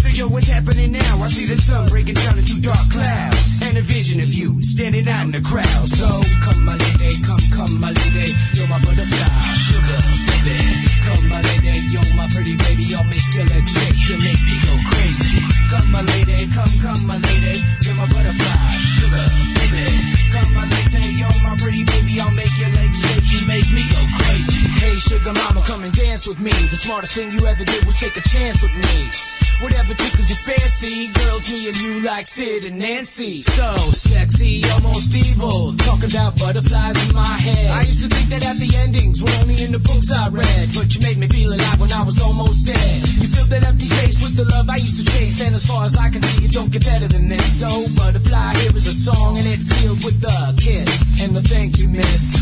So 0.00 0.08
yo, 0.08 0.28
what's 0.28 0.48
happening 0.48 0.92
now? 0.92 1.22
I 1.22 1.26
see 1.26 1.44
the 1.44 1.56
sun 1.56 1.88
breaking 1.88 2.14
down 2.14 2.38
into 2.38 2.60
dark 2.60 2.88
clouds, 2.88 3.60
and 3.68 3.76
a 3.76 3.82
vision 3.82 4.20
of 4.20 4.32
you 4.32 4.62
standing 4.62 5.06
out 5.06 5.24
in 5.28 5.32
the 5.32 5.42
crowd. 5.44 5.88
So 5.88 6.08
come, 6.40 6.64
my 6.64 6.76
lady, 6.76 7.20
come, 7.20 7.44
come, 7.52 7.80
my 7.80 7.92
lady, 7.92 8.32
you're 8.56 8.68
my 8.68 8.80
butterfly, 8.80 9.28
sugar 9.60 10.00
baby. 10.24 10.56
Come, 11.04 11.28
my 11.28 11.40
lady, 11.44 11.84
you're 11.92 12.10
my 12.16 12.26
pretty 12.32 12.56
baby, 12.56 12.96
I'll 12.96 13.04
make 13.04 13.20
legs 13.36 13.72
shake, 13.76 14.00
you 14.08 14.16
make 14.24 14.40
me 14.40 14.56
go 14.64 14.74
crazy. 14.88 15.44
Come, 15.68 15.88
my 15.92 16.00
lady, 16.00 16.48
come, 16.48 16.72
come, 16.80 17.02
my 17.04 17.18
lady, 17.20 17.60
you're 17.84 17.98
my 18.00 18.08
butterfly, 18.08 18.56
sugar 18.96 19.26
baby. 19.60 19.84
Come, 20.32 20.50
my 20.56 20.64
lady, 20.64 21.20
you're 21.20 21.38
my 21.44 21.60
pretty 21.60 21.84
baby, 21.84 22.20
I'll 22.24 22.32
make 22.32 22.54
your 22.56 22.72
legs 22.72 22.96
shake, 23.04 23.28
you 23.36 23.40
make 23.44 23.68
me 23.68 23.84
go 23.92 24.00
crazy. 24.16 24.64
Hey, 24.80 24.96
sugar 24.96 25.34
mama, 25.36 25.60
come 25.68 25.84
and 25.84 25.92
dance 25.92 26.26
with 26.26 26.40
me. 26.40 26.52
The 26.72 26.80
smartest 26.80 27.14
thing 27.14 27.32
you 27.36 27.44
ever 27.44 27.64
did 27.64 27.84
was 27.84 28.00
take 28.00 28.16
a 28.16 28.24
chance 28.24 28.62
with 28.62 28.72
me. 28.72 29.39
Whatever 29.60 29.92
tickles 29.92 30.28
your 30.30 30.38
fancy, 30.38 31.08
girls, 31.08 31.52
me 31.52 31.68
and 31.68 31.76
you 31.76 32.00
like 32.00 32.26
Sid 32.26 32.64
and 32.64 32.78
Nancy. 32.78 33.42
So 33.42 33.74
sexy, 33.92 34.64
almost 34.72 35.14
evil. 35.14 35.76
Talking 35.76 36.10
about 36.10 36.38
butterflies 36.38 36.96
in 37.06 37.14
my 37.14 37.26
head. 37.26 37.70
I 37.70 37.82
used 37.82 38.02
to 38.02 38.08
think 38.08 38.30
that 38.30 38.42
happy 38.42 38.74
endings 38.74 39.22
were 39.22 39.28
only 39.42 39.62
in 39.62 39.72
the 39.72 39.78
books 39.78 40.10
I 40.10 40.30
read. 40.30 40.70
But 40.72 40.94
you 40.94 41.02
made 41.02 41.18
me 41.18 41.28
feel 41.28 41.52
alive 41.52 41.78
when 41.78 41.92
I 41.92 42.02
was 42.02 42.18
almost 42.22 42.64
dead. 42.64 43.06
You 43.20 43.28
filled 43.28 43.50
that 43.50 43.62
empty 43.68 43.84
space 43.84 44.22
with 44.22 44.34
the 44.34 44.46
love 44.48 44.70
I 44.70 44.76
used 44.76 45.04
to 45.04 45.12
chase. 45.12 45.44
And 45.44 45.54
as 45.54 45.66
far 45.66 45.84
as 45.84 45.94
I 45.94 46.08
can 46.08 46.22
see, 46.22 46.46
it 46.46 46.52
don't 46.52 46.72
get 46.72 46.84
better 46.86 47.08
than 47.08 47.28
this. 47.28 47.60
So, 47.60 47.68
butterfly, 47.96 48.54
here 48.64 48.74
is 48.74 48.86
a 48.88 48.94
song, 48.94 49.36
and 49.36 49.46
it's 49.46 49.66
sealed 49.66 50.02
with 50.02 50.24
a 50.24 50.54
kiss. 50.56 51.22
And 51.22 51.36
a 51.36 51.42
thank 51.42 51.76
you, 51.76 51.86
miss. 51.86 52.32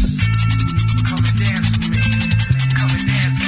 Come 1.03 1.19
and 1.19 1.35
dance 1.35 1.67
with 1.75 1.91
me. 1.91 2.31
Come 2.79 2.91
and 2.95 3.07
dance 3.11 3.48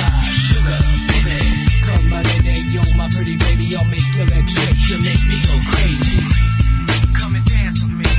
Come 2.01 2.09
my 2.09 2.21
lady, 2.23 2.59
you're 2.71 2.97
my 2.97 3.09
pretty 3.09 3.37
baby. 3.37 3.75
I'll 3.75 3.85
make 3.85 4.01
legs 4.25 4.53
shake. 4.53 4.89
You 4.89 4.97
make 5.01 5.23
me 5.27 5.37
go 5.45 5.59
crazy. 5.71 6.23
Come 7.13 7.35
and 7.35 7.45
dance 7.45 7.81
with 7.81 7.91
me. 7.91 8.10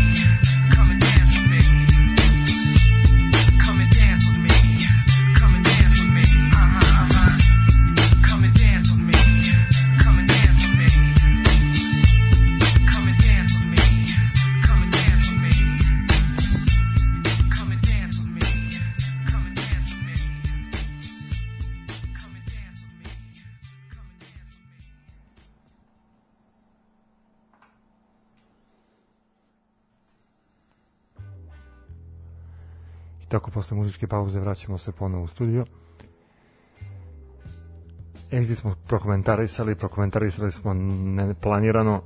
Tako 33.33 33.51
posle 33.51 33.77
muzičke 33.77 34.07
pauze 34.07 34.41
vraćamo 34.41 34.79
se 34.79 34.93
ponovo 34.93 35.25
u 35.25 35.27
studio. 35.27 35.65
Exit 38.31 38.55
smo 38.55 38.75
prokomentarisali, 38.87 39.75
prokomentarisali 39.75 40.53
smo 40.53 40.75
neplanirano 40.75 42.03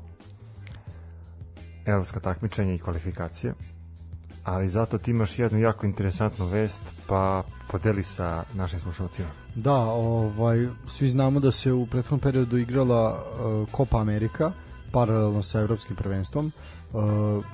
evropska 1.87 2.21
takmičenja 2.21 2.75
i 2.75 2.79
kvalifikacije, 2.79 3.55
ali 4.45 4.69
zato 4.69 4.99
ti 4.99 5.11
imaš 5.11 5.39
jednu 5.39 5.59
jako 5.59 5.87
interesantnu 5.87 6.47
vest, 6.47 6.81
pa 7.09 7.43
podeli 7.71 8.03
sa 8.03 8.45
našim 8.55 8.81
slušalcima. 8.81 9.29
Da, 9.55 9.77
ovaj, 9.77 10.69
svi 10.87 11.09
znamo 11.09 11.41
da 11.41 11.51
se 11.51 11.73
u 11.73 11.87
prethodnom 11.87 12.21
periodu 12.21 12.59
igrala 12.59 13.15
uh, 13.15 13.69
Copa 13.77 14.01
Amerika, 14.01 14.53
paralelno 14.93 15.43
sa 15.43 15.61
evropskim 15.61 15.97
prvenstvom. 15.97 16.53
Uh, 16.93 17.45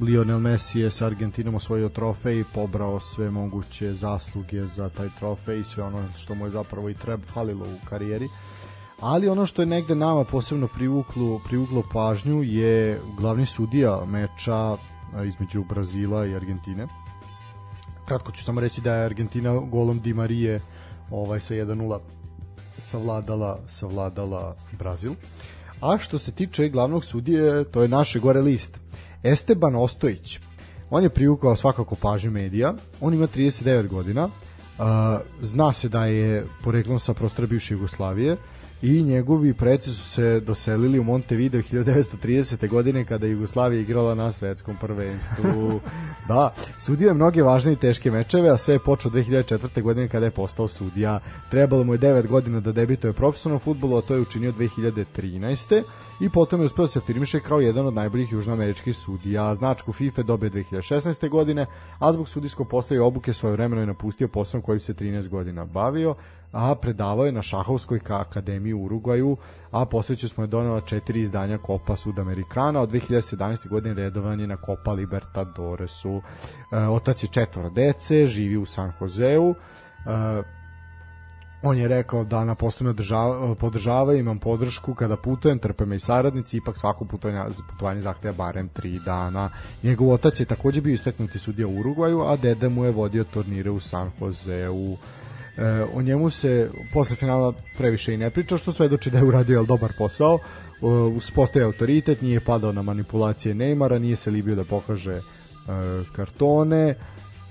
Lionel 0.00 0.38
Messi 0.38 0.80
je 0.80 0.90
sa 0.90 1.06
Argentinom 1.06 1.54
osvojio 1.54 1.88
trofej 1.88 2.40
i 2.40 2.44
pobrao 2.54 3.00
sve 3.00 3.30
moguće 3.30 3.94
zasluge 3.94 4.64
za 4.66 4.88
taj 4.88 5.08
trofej 5.18 5.60
i 5.60 5.64
sve 5.64 5.84
ono 5.84 6.08
što 6.16 6.34
mu 6.34 6.46
je 6.46 6.50
zapravo 6.50 6.90
i 6.90 6.94
treba 6.94 7.22
falilo 7.26 7.64
u 7.64 7.86
karijeri. 7.88 8.28
Ali 9.00 9.28
ono 9.28 9.46
što 9.46 9.62
je 9.62 9.66
negde 9.66 9.94
nama 9.94 10.24
posebno 10.24 10.68
privuklo, 10.68 11.40
privuklo 11.44 11.82
pažnju 11.92 12.42
je 12.42 13.00
glavni 13.16 13.46
sudija 13.46 14.04
meča 14.06 14.76
između 15.26 15.64
Brazila 15.64 16.26
i 16.26 16.34
Argentine. 16.34 16.86
Kratko 18.06 18.32
ću 18.32 18.44
samo 18.44 18.60
reći 18.60 18.80
da 18.80 18.94
je 18.94 19.04
Argentina 19.04 19.58
golom 19.58 20.00
Di 20.00 20.14
Marije 20.14 20.60
ovaj 21.10 21.40
sa 21.40 21.54
1:0 21.54 21.98
savladala 22.78 23.58
savladala 23.66 24.56
Brazil. 24.78 25.12
A 25.80 25.98
što 25.98 26.18
se 26.18 26.32
tiče 26.32 26.68
glavnog 26.68 27.04
sudije, 27.04 27.64
to 27.64 27.82
je 27.82 27.88
naše 27.88 28.20
gore 28.20 28.40
list. 28.40 28.78
Esteban 29.22 29.76
Ostojić. 29.76 30.38
On 30.90 31.02
je 31.02 31.08
privukao 31.08 31.56
svakako 31.56 31.94
pažnju 31.94 32.30
medija. 32.30 32.74
On 33.00 33.14
ima 33.14 33.26
39 33.26 33.88
godina. 33.88 34.24
Uh, 34.24 34.84
zna 35.42 35.72
se 35.72 35.88
da 35.88 36.06
je 36.06 36.46
poreklom 36.64 36.98
sa 36.98 37.14
prostora 37.14 37.46
bivše 37.46 37.74
Jugoslavije 37.74 38.36
i 38.82 39.02
njegovi 39.02 39.54
preci 39.54 39.90
su 39.90 40.10
se 40.10 40.40
doselili 40.40 40.98
u 40.98 41.04
Montevideo 41.04 41.62
1930. 41.62 42.68
godine 42.68 43.04
kada 43.04 43.26
je 43.26 43.32
Jugoslavija 43.32 43.80
igrala 43.80 44.14
na 44.14 44.32
svetskom 44.32 44.76
prvenstvu. 44.80 45.80
da, 46.28 46.54
sudio 46.78 47.08
je 47.08 47.14
mnoge 47.14 47.42
važne 47.42 47.72
i 47.72 47.76
teške 47.76 48.10
mečeve, 48.10 48.48
a 48.48 48.56
sve 48.56 48.74
je 48.74 48.78
počeo 48.78 49.10
2004. 49.10 49.82
godine 49.82 50.08
kada 50.08 50.26
je 50.26 50.30
postao 50.30 50.68
sudija. 50.68 51.20
Trebalo 51.50 51.84
mu 51.84 51.94
je 51.94 51.98
9 51.98 52.26
godina 52.26 52.60
da 52.60 52.72
debituje 52.72 53.12
profesionalno 53.12 53.58
futbolu, 53.58 53.96
a 53.96 54.00
to 54.00 54.14
je 54.14 54.20
učinio 54.20 54.52
2013. 54.52 55.82
I 56.20 56.28
potom 56.28 56.60
je 56.60 56.66
uspeo 56.66 56.82
da 56.82 56.88
se 56.88 56.98
afirmiše 56.98 57.40
kao 57.40 57.60
jedan 57.60 57.86
od 57.86 57.94
najboljih 57.94 58.32
južnoameričkih 58.32 58.96
sudija. 58.96 59.54
Značku 59.54 59.92
FIFA 59.92 60.22
dobio 60.22 60.50
2016. 60.50 61.28
godine, 61.28 61.66
a 61.98 62.12
zbog 62.12 62.28
sudijskog 62.28 62.68
posla 62.68 62.96
i 62.96 63.00
obuke 63.00 63.32
svoje 63.32 63.52
vremeno 63.52 63.82
je 63.82 63.86
napustio 63.86 64.28
posao 64.28 64.60
kojim 64.60 64.80
se 64.80 64.94
13 64.94 65.28
godina 65.28 65.64
bavio 65.64 66.14
a 66.52 66.74
predavao 66.74 67.26
je 67.26 67.32
na 67.32 67.42
Šahovskoj 67.42 68.00
ka 68.00 68.20
akademiji 68.20 68.72
u 68.72 68.84
Urugvaju, 68.84 69.36
a 69.70 69.84
posveću 69.84 70.28
smo 70.28 70.44
je 70.44 70.46
donela 70.46 70.80
četiri 70.80 71.20
izdanja 71.20 71.58
Copa 71.66 71.96
Sudamericana, 71.96 72.80
od 72.80 72.90
2017. 72.90 73.68
godine 73.68 73.94
redovan 73.94 74.40
je 74.40 74.46
na 74.46 74.56
Copa 74.66 74.92
Libertadoresu. 74.92 76.22
E, 76.72 76.76
otac 76.76 77.22
je 77.22 77.28
četvora 77.28 77.68
dece, 77.68 78.26
živi 78.26 78.56
u 78.56 78.66
San 78.66 78.92
Joseu, 79.00 79.50
e, 79.50 80.42
on 81.62 81.78
je 81.78 81.88
rekao 81.88 82.24
da 82.24 82.44
na 82.44 82.54
poslu 82.54 82.84
me 82.84 82.90
održava, 82.90 83.54
podržava, 83.54 84.14
imam 84.14 84.38
podršku 84.38 84.94
kada 84.94 85.16
putujem, 85.16 85.58
trpe 85.58 85.86
me 85.86 85.96
i 85.96 86.00
saradnici, 86.00 86.56
ipak 86.56 86.76
svako 86.76 87.04
putovanje, 87.04 87.54
putovanje 87.70 88.00
zahteva 88.00 88.34
barem 88.34 88.68
tri 88.68 88.98
dana. 89.04 89.50
Njegov 89.82 90.10
otac 90.10 90.40
je 90.40 90.46
takođe 90.46 90.80
bio 90.80 90.94
isteknuti 90.94 91.38
sudija 91.38 91.68
u 91.68 91.78
Urugvaju, 91.78 92.20
a 92.20 92.36
dede 92.36 92.68
mu 92.68 92.84
je 92.84 92.90
vodio 92.90 93.24
turnire 93.24 93.70
u 93.70 93.80
San 93.80 94.10
Joseu. 94.20 94.96
E, 95.56 95.84
o 95.94 96.02
njemu 96.02 96.30
se 96.30 96.70
posle 96.92 97.16
finala 97.16 97.52
previše 97.78 98.14
i 98.14 98.16
ne 98.16 98.30
priča, 98.30 98.56
što 98.56 98.72
svedoči 98.72 99.10
da 99.10 99.18
je 99.18 99.24
uradio 99.24 99.54
jel, 99.54 99.66
dobar 99.66 99.92
posao, 99.98 100.38
e, 100.38 100.86
uspostavio 101.16 101.66
autoritet, 101.66 102.20
nije 102.22 102.40
padao 102.40 102.72
na 102.72 102.82
manipulacije 102.82 103.54
Neymara, 103.54 103.98
nije 103.98 104.16
se 104.16 104.30
libio 104.30 104.54
da 104.54 104.64
pokaže 104.64 105.12
e, 105.12 105.22
kartone, 106.16 106.94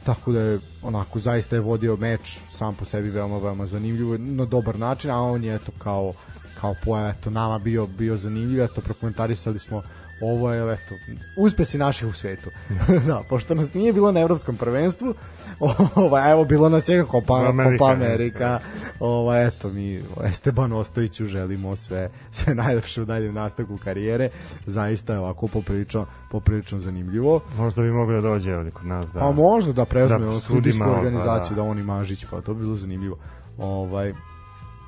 tako 0.03 0.31
da 0.31 0.41
je 0.41 0.59
onako 0.81 1.19
zaista 1.19 1.55
je 1.55 1.59
vodio 1.59 1.95
meč 1.95 2.37
sam 2.51 2.75
po 2.75 2.85
sebi 2.85 3.09
veoma 3.09 3.37
veoma 3.37 3.65
zanimljivo 3.65 4.17
na 4.17 4.45
dobar 4.45 4.79
način, 4.79 5.11
a 5.11 5.21
on 5.21 5.43
je 5.43 5.55
eto 5.55 5.71
kao 5.77 6.13
kao 6.61 6.75
pojava 6.83 7.09
eto 7.09 7.29
nama 7.29 7.59
bio 7.59 7.87
bio 7.87 8.17
zanimljiv, 8.17 8.61
eto 8.61 8.81
prokomentarisali 8.81 9.59
smo 9.59 9.81
ovo 10.21 10.53
je 10.53 10.73
eto 10.73 10.95
uspesi 11.37 11.77
naših 11.77 12.07
u 12.07 12.11
svetu. 12.13 12.49
da, 13.07 13.21
pošto 13.29 13.55
nas 13.55 13.73
nije 13.73 13.93
bilo 13.93 14.11
na 14.11 14.19
evropskom 14.19 14.57
prvenstvu, 14.57 15.13
ovaj 15.95 16.31
evo 16.31 16.45
bilo 16.45 16.69
nas 16.69 16.89
je 16.89 17.05
Copa 17.11 17.45
Amerika, 17.49 17.77
Copa 17.77 17.91
Amerika. 17.91 18.59
Ovaj 18.99 19.47
eto 19.47 19.69
mi 19.69 20.03
Esteban 20.23 20.73
Ostojiću 20.73 21.25
želimo 21.25 21.75
sve 21.75 22.09
sve 22.31 22.55
najlepše 22.55 23.01
u 23.01 23.05
daljem 23.05 23.33
nastavku 23.33 23.77
karijere. 23.83 24.29
Zaista 24.65 25.13
je 25.13 25.19
ovako 25.19 25.47
poprilično 25.47 26.05
poprilično 26.31 26.79
zanimljivo. 26.79 27.41
Možda 27.57 27.81
bi 27.81 27.91
mogli 27.91 28.15
da 28.15 28.21
dođe 28.21 28.57
ovde 28.57 28.71
kod 28.71 28.85
nas. 28.85 29.05
Da. 29.13 29.19
Pa 29.19 29.31
možda 29.31 29.73
da 29.73 29.85
preuzme 29.85 30.19
Da 30.19 30.25
sudi 30.25 30.41
sudijsku 30.41 30.79
malo, 30.79 30.93
pa 30.93 30.99
organizaciju, 30.99 31.55
da. 31.55 31.61
da. 31.61 31.69
on 31.69 31.79
i 31.79 31.83
Mažić, 31.83 32.25
pa 32.31 32.41
to 32.41 32.53
bi 32.53 32.59
bilo 32.59 32.75
zanimljivo. 32.75 33.17
Ovaj, 33.57 34.13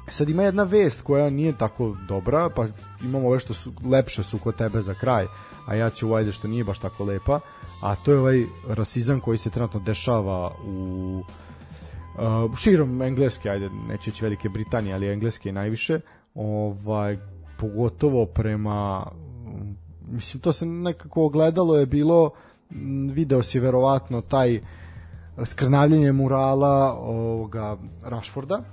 sad 0.08 0.30
ima 0.30 0.44
jedna 0.44 0.64
vest 0.64 1.02
koja 1.02 1.30
nije 1.30 1.58
tako 1.58 1.96
dobra, 2.08 2.50
pa 2.56 2.68
imamo 3.02 3.28
ove 3.28 3.40
što 3.40 3.54
su 3.54 3.74
lepše 3.92 4.24
su 4.24 4.40
kod 4.40 4.56
tebe 4.56 4.82
za 4.82 4.94
kraj, 4.94 5.26
a 5.68 5.76
ja 5.76 5.90
ću 5.90 6.14
ajde 6.14 6.32
što 6.32 6.48
nije 6.48 6.64
baš 6.64 6.80
tako 6.80 7.04
lepa, 7.04 7.40
a 7.82 7.96
to 7.96 8.12
je 8.12 8.20
ovaj 8.20 8.46
rasizam 8.68 9.20
koji 9.20 9.38
se 9.38 9.50
trenutno 9.50 9.80
dešava 9.80 10.52
u 10.66 11.20
uh, 11.20 12.58
širom 12.58 13.02
engleske, 13.02 13.50
ajde, 13.50 13.70
neću 13.70 14.10
reći 14.10 14.24
Velike 14.24 14.50
Britanije, 14.50 14.96
ali 14.96 15.14
engleske 15.14 15.52
najviše, 15.52 16.00
ovaj, 16.36 17.18
pogotovo 17.60 18.26
prema 18.26 19.06
mislim 20.08 20.42
to 20.42 20.54
se 20.54 20.66
nekako 20.66 21.26
ogledalo 21.26 21.78
je 21.78 21.86
bilo 21.86 22.32
video 23.14 23.44
si 23.44 23.60
verovatno 23.60 24.22
taj 24.22 24.62
skrnavljanje 25.46 26.12
murala 26.12 26.94
ovoga 27.00 27.78
Rashforda 28.04 28.64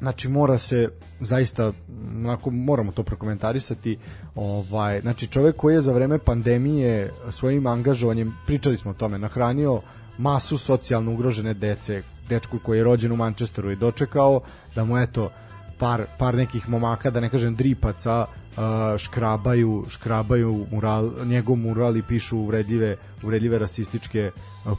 znači 0.00 0.28
mora 0.28 0.58
se 0.58 0.88
zaista 1.20 1.72
onako 2.16 2.50
moramo 2.50 2.92
to 2.92 3.02
prokomentarisati 3.02 3.98
ovaj 4.34 5.00
znači 5.00 5.26
čovjek 5.26 5.56
koji 5.56 5.74
je 5.74 5.80
za 5.80 5.92
vreme 5.92 6.18
pandemije 6.18 7.10
svojim 7.30 7.66
angažovanjem 7.66 8.36
pričali 8.46 8.76
smo 8.76 8.90
o 8.90 8.94
tome 8.94 9.18
nahranio 9.18 9.80
masu 10.18 10.58
socijalno 10.58 11.12
ugrožene 11.12 11.54
dece 11.54 12.02
dečku 12.28 12.58
koji 12.62 12.78
je 12.78 12.84
rođen 12.84 13.12
u 13.12 13.16
Manchesteru 13.16 13.70
i 13.70 13.76
dočekao 13.76 14.40
da 14.74 14.84
mu 14.84 14.98
eto 14.98 15.30
par, 15.78 16.06
par 16.18 16.34
nekih 16.34 16.68
momaka, 16.68 17.10
da 17.10 17.20
ne 17.20 17.30
kažem 17.32 17.56
dripaca, 17.56 18.26
uh, 18.26 18.98
škrabaju, 18.98 19.84
škrabaju 19.88 20.66
mural, 20.72 21.10
njegov 21.24 21.56
mural 21.56 21.96
i 21.96 22.02
pišu 22.02 22.38
uvredljive, 22.38 22.96
uvredljive 23.22 23.58
rasističke 23.58 24.30
uh, 24.30 24.78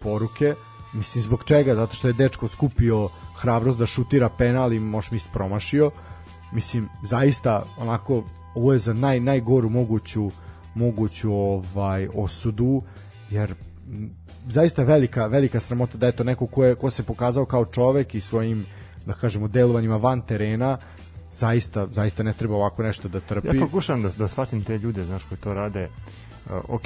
poruke. 0.00 0.54
Mislim, 0.92 1.24
zbog 1.24 1.44
čega? 1.44 1.74
Zato 1.74 1.94
što 1.94 2.08
je 2.08 2.12
dečko 2.12 2.48
skupio 2.48 3.08
hrabrost 3.46 3.78
da 3.78 3.86
šutira 3.86 4.28
penal 4.28 4.72
i 4.72 4.80
možda 4.80 5.14
mi 5.14 5.20
promašio. 5.32 5.90
Mislim, 6.52 6.88
zaista, 7.02 7.62
onako, 7.78 8.24
ovo 8.54 8.72
je 8.72 8.78
za 8.78 8.92
naj, 8.92 9.20
najgoru 9.20 9.68
moguću 9.68 10.30
moguću 10.74 11.32
ovaj 11.32 12.08
osudu 12.14 12.82
jer 13.30 13.54
zaista 14.48 14.84
velika 14.84 15.26
velika 15.26 15.60
sramota 15.60 15.98
da 15.98 16.06
je 16.06 16.16
to 16.16 16.24
neko 16.24 16.46
ko, 16.46 16.64
je, 16.64 16.74
ko 16.74 16.90
se 16.90 17.02
pokazao 17.02 17.44
kao 17.44 17.64
čovek 17.64 18.14
i 18.14 18.20
svojim 18.20 18.66
da 19.06 19.12
kažemo 19.12 19.48
delovanjima 19.48 19.96
van 19.96 20.20
terena 20.20 20.78
zaista 21.32 21.86
zaista 21.92 22.22
ne 22.22 22.32
treba 22.32 22.54
ovako 22.54 22.82
nešto 22.82 23.08
da 23.08 23.20
trpi 23.20 23.48
Ja 23.48 23.64
pokušam 23.64 24.02
da, 24.02 24.08
da 24.08 24.28
shvatim 24.28 24.64
te 24.64 24.78
ljude, 24.78 25.04
znaš, 25.04 25.24
koji 25.24 25.38
to 25.38 25.54
rade. 25.54 25.88
Uh, 26.46 26.52
ok, 26.68 26.84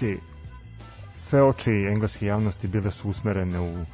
sve 1.16 1.42
oči 1.42 1.72
engleske 1.72 2.26
javnosti 2.26 2.68
bile 2.68 2.90
su 2.90 3.08
usmerene 3.08 3.60
u, 3.60 3.84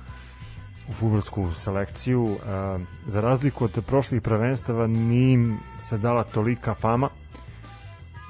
u 0.88 0.92
futbolsku 0.92 1.54
selekciju. 1.54 2.24
Uh, 2.24 2.38
za 3.06 3.20
razliku 3.20 3.64
od 3.64 3.84
prošlih 3.86 4.22
prvenstava 4.22 4.86
nije 4.86 5.56
se 5.78 5.98
dala 5.98 6.24
tolika 6.24 6.74
fama 6.74 7.08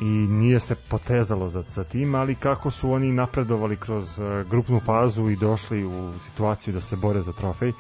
i 0.01 0.05
nije 0.29 0.61
se 0.61 0.75
potezalo 0.75 1.49
za, 1.49 1.63
za 1.63 1.85
tim, 1.85 2.15
ali 2.15 2.35
kako 2.35 2.71
su 2.71 2.91
oni 2.93 3.13
napredovali 3.13 3.77
kroz 3.77 4.19
uh, 4.19 4.49
grupnu 4.51 4.81
fazu 4.81 5.31
i 5.31 5.37
došli 5.37 5.85
u 5.85 6.13
situaciju 6.25 6.75
da 6.75 6.81
se 6.81 6.97
bore 6.97 7.23
za 7.23 7.33
trofej, 7.33 7.73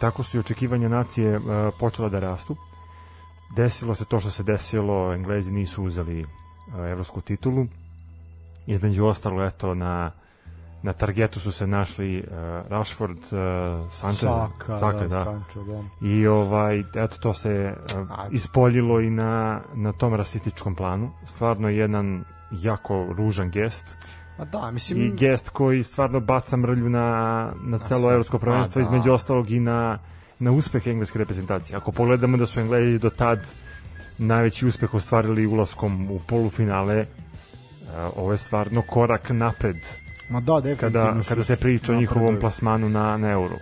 tako 0.00 0.22
su 0.22 0.36
i 0.36 0.40
očekivanja 0.40 0.88
nacije 0.88 1.36
uh, 1.36 1.44
počela 1.80 2.08
da 2.08 2.20
rastu 2.20 2.56
desilo 3.50 3.94
se 3.94 4.04
to 4.04 4.20
što 4.20 4.30
se 4.30 4.42
desilo, 4.42 5.14
Englezi 5.14 5.52
nisu 5.52 5.84
uzeli 5.84 6.20
uh, 6.20 6.28
evropsku 6.90 7.20
titulu. 7.20 7.66
Između 8.66 9.06
ostalo, 9.06 9.44
eto, 9.44 9.74
na 9.74 10.10
na 10.82 10.92
targetu 10.92 11.40
su 11.40 11.52
se 11.52 11.66
našli 11.66 12.18
uh, 12.18 12.34
Rashford, 12.68 13.18
uh, 13.18 13.92
Sanchez, 13.92 14.20
Saka, 14.20 14.78
Saka, 14.78 14.98
da, 14.98 15.06
da. 15.08 15.24
Sancho, 15.24 15.62
da. 15.62 16.06
I 16.08 16.26
ovaj 16.26 16.80
eto 16.80 17.16
to 17.22 17.34
se 17.34 17.74
uh, 17.74 18.08
ispoljilo 18.30 19.00
i 19.00 19.10
na 19.10 19.60
na 19.74 19.92
tom 19.92 20.14
rasističkom 20.14 20.74
planu. 20.74 21.10
Stvarno 21.24 21.68
jedan 21.68 22.24
jako 22.50 23.06
ružan 23.16 23.50
gest. 23.50 23.86
A 24.38 24.44
da, 24.44 24.68
i 24.70 24.72
mislim, 24.72 25.16
gest 25.16 25.48
koji 25.48 25.82
stvarno 25.82 26.20
baca 26.20 26.56
mrlju 26.56 26.88
na, 26.88 27.52
na 27.60 27.78
celo 27.78 28.12
evropsko 28.12 28.38
prvenstvo, 28.38 28.82
da. 28.82 28.82
između 28.82 29.12
ostalog 29.12 29.50
i 29.50 29.60
na, 29.60 29.98
na 30.38 30.50
uspeh 30.50 30.86
engleske 30.86 31.18
reprezentacije. 31.18 31.76
Ako 31.76 31.92
pogledamo 31.92 32.36
da 32.36 32.46
su 32.46 32.60
Englezi 32.60 32.98
do 32.98 33.10
tad 33.10 33.40
najveći 34.18 34.66
uspeh 34.66 34.94
ostvarili 34.94 35.46
ulaskom 35.46 36.10
u 36.10 36.18
polufinale, 36.18 36.94
e, 36.94 37.06
ovo 38.16 38.32
je 38.32 38.38
stvarno 38.38 38.82
korak 38.82 39.30
napred 39.30 39.76
ma 40.28 40.40
da, 40.40 40.60
definitivno 40.60 41.12
kada, 41.12 41.28
kada 41.28 41.44
se 41.44 41.56
priča 41.56 41.92
o 41.92 41.96
njihovom 41.96 42.36
plasmanu 42.40 42.88
na, 42.88 43.16
na 43.16 43.30
euro. 43.30 43.56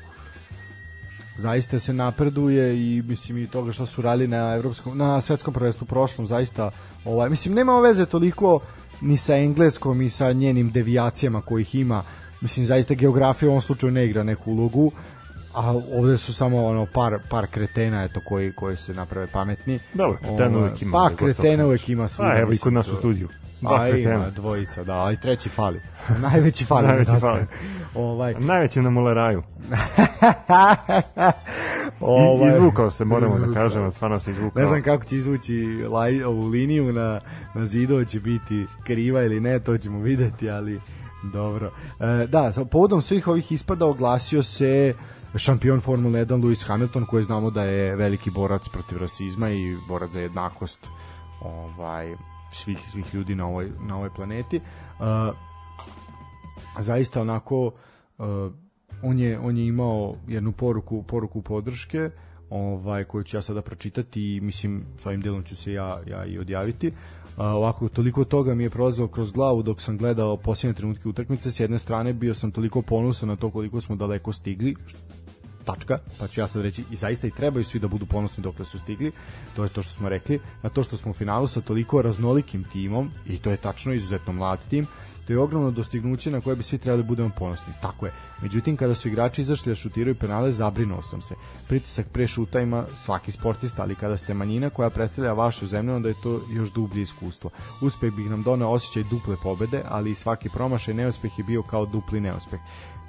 zaista 1.38 1.78
se 1.78 1.92
napreduje 1.92 2.92
i 2.92 3.02
mislim 3.02 3.38
i 3.38 3.46
toga 3.46 3.72
što 3.72 3.86
su 3.86 4.02
radili 4.02 4.28
na 4.28 4.54
evropskom 4.54 4.98
na 4.98 5.20
svetskom 5.20 5.54
prvenstvu 5.54 5.86
prošlom 5.86 6.26
zaista 6.26 6.70
ovaj 7.04 7.30
mislim 7.30 7.54
nema 7.54 7.80
veze 7.80 8.06
toliko 8.06 8.60
ni 9.00 9.16
sa 9.16 9.36
engleskom 9.36 10.02
i 10.02 10.10
sa 10.10 10.32
njenim 10.32 10.70
devijacijama 10.70 11.40
kojih 11.40 11.74
ima. 11.74 12.02
Mislim 12.40 12.66
zaista 12.66 12.94
geografija 12.94 13.48
u 13.48 13.50
ovom 13.50 13.62
slučaju 13.62 13.92
ne 13.92 14.04
igra 14.06 14.22
neku 14.22 14.52
ulogu 14.52 14.92
a 15.56 15.70
ovde 15.98 16.16
su 16.16 16.34
samo 16.34 16.66
ono 16.66 16.86
par 16.86 17.18
par 17.28 17.46
kretena 17.46 18.04
eto 18.04 18.20
koji 18.20 18.52
koji 18.52 18.76
se 18.76 18.94
naprave 18.94 19.26
pametni 19.26 19.78
Dobro, 19.94 20.18
kretena 20.18 20.58
Ovaj, 20.58 20.68
uvek 20.68 20.82
ima. 20.82 20.92
pa 20.92 21.16
kretena 21.16 21.66
uvek 21.66 21.88
ima 21.88 22.08
svuda, 22.08 22.28
A 22.30 22.38
evo 22.38 22.52
i 22.52 22.58
kod 22.58 22.72
nas 22.72 22.88
u 22.88 22.96
studiju. 22.96 23.28
Dva 23.60 23.70
Pa 23.76 23.86
kretena. 23.88 24.14
ima 24.14 24.30
dvojica, 24.30 24.84
da, 24.84 24.94
ali 24.94 25.20
treći 25.20 25.48
fali. 25.48 25.80
Najveći 26.22 26.64
fali. 26.64 26.86
Najveći 26.86 27.10
nedostaje. 27.10 27.34
fali. 27.34 27.46
Ovaj, 27.94 28.34
Najveći 28.38 28.82
na 28.82 28.90
Moleraju. 28.90 29.42
ovaj, 32.00 32.50
izvukao 32.50 32.90
se, 32.90 33.04
moramo 33.04 33.38
da 33.38 33.52
kažemo, 33.52 33.90
stvarno 33.90 34.20
se 34.20 34.30
izvukao. 34.30 34.62
Ne 34.62 34.68
znam 34.68 34.82
kako 34.82 35.04
će 35.04 35.16
izvući 35.16 35.84
laj, 35.90 36.22
ovu 36.22 36.46
liniju 36.46 36.92
na, 36.92 37.20
na 37.54 37.66
zidu, 37.66 38.04
će 38.04 38.20
biti 38.20 38.66
kriva 38.84 39.22
ili 39.22 39.40
ne, 39.40 39.60
to 39.60 39.78
ćemo 39.78 39.98
videti, 39.98 40.50
ali 40.50 40.80
dobro. 41.22 41.72
E, 42.00 42.26
da, 42.26 42.52
povodom 42.70 43.02
svih 43.02 43.28
ovih 43.28 43.52
ispada 43.52 43.86
oglasio 43.86 44.42
se 44.42 44.94
šampion 45.38 45.80
Formule 45.80 46.26
1 46.26 46.42
Lewis 46.42 46.66
Hamilton, 46.66 47.06
koji 47.06 47.24
znamo 47.24 47.50
da 47.50 47.62
je 47.62 47.96
veliki 47.96 48.30
borac 48.30 48.68
protiv 48.68 48.98
rasizma 48.98 49.50
i 49.50 49.76
borac 49.88 50.10
za 50.10 50.20
jednakost 50.20 50.86
ovaj 51.40 52.14
svih 52.52 52.78
svih 52.92 53.14
ljudi 53.14 53.34
na 53.34 53.46
ovoj 53.46 53.70
na 53.88 53.96
ovoj 53.96 54.10
planeti. 54.16 54.56
Uh, 54.56 55.36
zaista 56.80 57.20
onako 57.20 57.66
uh, 57.66 58.26
on 59.02 59.18
je 59.18 59.38
on 59.38 59.56
je 59.56 59.66
imao 59.66 60.14
jednu 60.28 60.52
poruku 60.52 61.02
poruku 61.02 61.42
podrške 61.42 62.10
ovaj 62.50 63.04
koju 63.04 63.24
ću 63.24 63.36
ja 63.36 63.42
sada 63.42 63.62
pročitati 63.62 64.36
i 64.36 64.40
mislim 64.40 64.84
s 65.02 65.06
ovim 65.06 65.20
delom 65.20 65.42
ću 65.42 65.56
se 65.56 65.72
ja 65.72 66.00
ja 66.06 66.24
i 66.24 66.38
odjaviti. 66.38 66.88
Uh, 66.88 66.94
ovako 67.36 67.88
toliko 67.88 68.24
toga 68.24 68.54
mi 68.54 68.62
je 68.62 68.70
prolazilo 68.70 69.08
kroz 69.08 69.30
glavu 69.30 69.62
dok 69.62 69.80
sam 69.80 69.98
gledao 69.98 70.36
posljednje 70.36 70.74
trenutke 70.74 71.08
utakmice 71.08 71.52
s 71.52 71.60
jedne 71.60 71.78
strane 71.78 72.12
bio 72.12 72.34
sam 72.34 72.50
toliko 72.50 72.82
ponosan 72.82 73.28
na 73.28 73.36
to 73.36 73.50
koliko 73.50 73.80
smo 73.80 73.96
daleko 73.96 74.32
stigli 74.32 74.76
tačka, 75.66 75.98
pa 76.18 76.26
ću 76.26 76.40
ja 76.40 76.46
sad 76.46 76.62
reći 76.62 76.84
i 76.90 76.96
zaista 76.96 77.26
i 77.26 77.30
trebaju 77.30 77.64
svi 77.64 77.80
da 77.80 77.88
budu 77.88 78.06
ponosni 78.06 78.42
dokle 78.42 78.64
su 78.64 78.78
stigli, 78.78 79.12
to 79.56 79.64
je 79.64 79.68
to 79.68 79.82
što 79.82 79.92
smo 79.92 80.08
rekli, 80.08 80.40
na 80.62 80.70
to 80.70 80.82
što 80.82 80.96
smo 80.96 81.10
u 81.10 81.14
finalu 81.14 81.46
sa 81.46 81.60
toliko 81.60 82.02
raznolikim 82.02 82.64
timom, 82.72 83.10
i 83.26 83.38
to 83.38 83.50
je 83.50 83.56
tačno 83.56 83.92
izuzetno 83.92 84.32
mlad 84.32 84.60
tim, 84.70 84.86
to 85.26 85.32
je 85.32 85.38
ogromno 85.38 85.70
dostignuće 85.70 86.30
na 86.30 86.40
koje 86.40 86.56
bi 86.56 86.62
svi 86.62 86.78
trebali 86.78 87.02
da 87.02 87.08
budemo 87.08 87.30
ponosni. 87.38 87.72
Tako 87.82 88.06
je. 88.06 88.12
Međutim, 88.42 88.76
kada 88.76 88.94
su 88.94 89.08
igrači 89.08 89.42
izašli 89.42 89.70
da 89.70 89.76
šutiraju 89.76 90.14
penale, 90.14 90.52
zabrinuo 90.52 91.02
sam 91.02 91.22
se. 91.22 91.34
Pritisak 91.68 92.06
pre 92.12 92.26
šuta 92.26 92.60
ima 92.60 92.84
svaki 92.98 93.32
sportista, 93.32 93.82
ali 93.82 93.94
kada 93.94 94.16
ste 94.16 94.34
manjina 94.34 94.70
koja 94.70 94.90
predstavlja 94.90 95.32
vašu 95.32 95.66
zemlju, 95.66 95.94
onda 95.94 96.08
je 96.08 96.22
to 96.22 96.40
još 96.50 96.72
dublje 96.72 97.02
iskustvo. 97.02 97.50
Uspeh 97.82 98.12
bi 98.12 98.22
nam 98.22 98.42
donao 98.42 98.72
osjećaj 98.72 99.02
duple 99.10 99.36
pobede, 99.42 99.82
ali 99.88 100.10
i 100.10 100.14
svaki 100.14 100.48
promašaj 100.48 100.94
neuspeh 100.94 101.38
je 101.38 101.44
bio 101.44 101.62
kao 101.62 101.86
dupli 101.86 102.20
neuspeh 102.20 102.60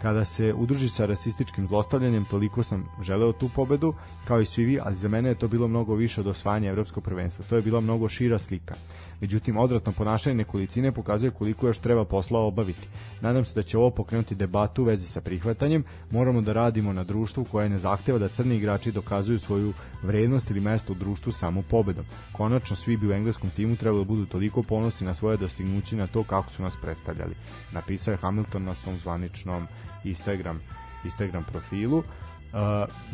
kada 0.01 0.25
se 0.25 0.53
udruži 0.53 0.89
sa 0.89 1.05
rasističkim 1.05 1.67
zlostavljanjem, 1.67 2.25
toliko 2.25 2.63
sam 2.63 2.85
želeo 3.01 3.31
tu 3.31 3.49
pobedu, 3.55 3.93
kao 4.27 4.41
i 4.41 4.45
svi 4.45 4.65
vi, 4.65 4.79
ali 4.83 4.95
za 4.95 5.07
mene 5.07 5.29
je 5.29 5.35
to 5.35 5.47
bilo 5.47 5.67
mnogo 5.67 5.95
više 5.95 6.21
od 6.21 6.27
osvajanja 6.27 6.69
evropskog 6.69 7.03
prvenstva. 7.03 7.45
To 7.49 7.55
je 7.55 7.61
bila 7.61 7.81
mnogo 7.81 8.09
šira 8.09 8.39
slika. 8.39 8.75
Međutim, 9.21 9.57
odvratno 9.57 9.91
ponašanje 9.91 10.35
nekolicine 10.35 10.91
pokazuje 10.91 11.31
koliko 11.31 11.67
još 11.67 11.77
treba 11.77 12.05
posla 12.05 12.39
obaviti. 12.39 12.87
Nadam 13.21 13.45
se 13.45 13.55
da 13.55 13.63
će 13.63 13.77
ovo 13.77 13.89
pokrenuti 13.89 14.35
debatu 14.35 14.81
u 14.81 14.85
vezi 14.85 15.05
sa 15.05 15.21
prihvatanjem. 15.21 15.83
Moramo 16.11 16.41
da 16.41 16.53
radimo 16.53 16.93
na 16.93 17.03
društvu 17.03 17.45
koje 17.45 17.69
ne 17.69 17.79
zahteva 17.79 18.19
da 18.19 18.29
crni 18.29 18.55
igrači 18.55 18.91
dokazuju 18.91 19.39
svoju 19.39 19.73
vrednost 20.03 20.49
ili 20.49 20.59
mesto 20.59 20.93
u 20.93 20.95
društvu 20.95 21.31
samo 21.31 21.61
pobedom. 21.61 22.05
Konačno, 22.31 22.75
svi 22.75 22.97
bi 22.97 23.07
u 23.07 23.13
engleskom 23.13 23.49
timu 23.49 23.75
trebalo 23.75 24.03
da 24.03 24.07
budu 24.07 24.25
toliko 24.25 24.63
ponosni 24.63 25.07
na 25.07 25.13
svoje 25.13 25.37
dostignuće 25.37 25.95
na 25.95 26.07
to 26.07 26.23
kako 26.23 26.51
su 26.51 26.63
nas 26.63 26.75
predstavljali. 26.81 27.35
Napisao 27.71 28.11
je 28.11 28.17
Hamilton 28.17 28.63
na 28.63 28.75
svom 28.75 28.97
zvaničnom 28.97 29.67
Instagram 30.09 30.61
Instagram 31.03 31.43
profilu. 31.43 31.97
Uh, 31.97 32.03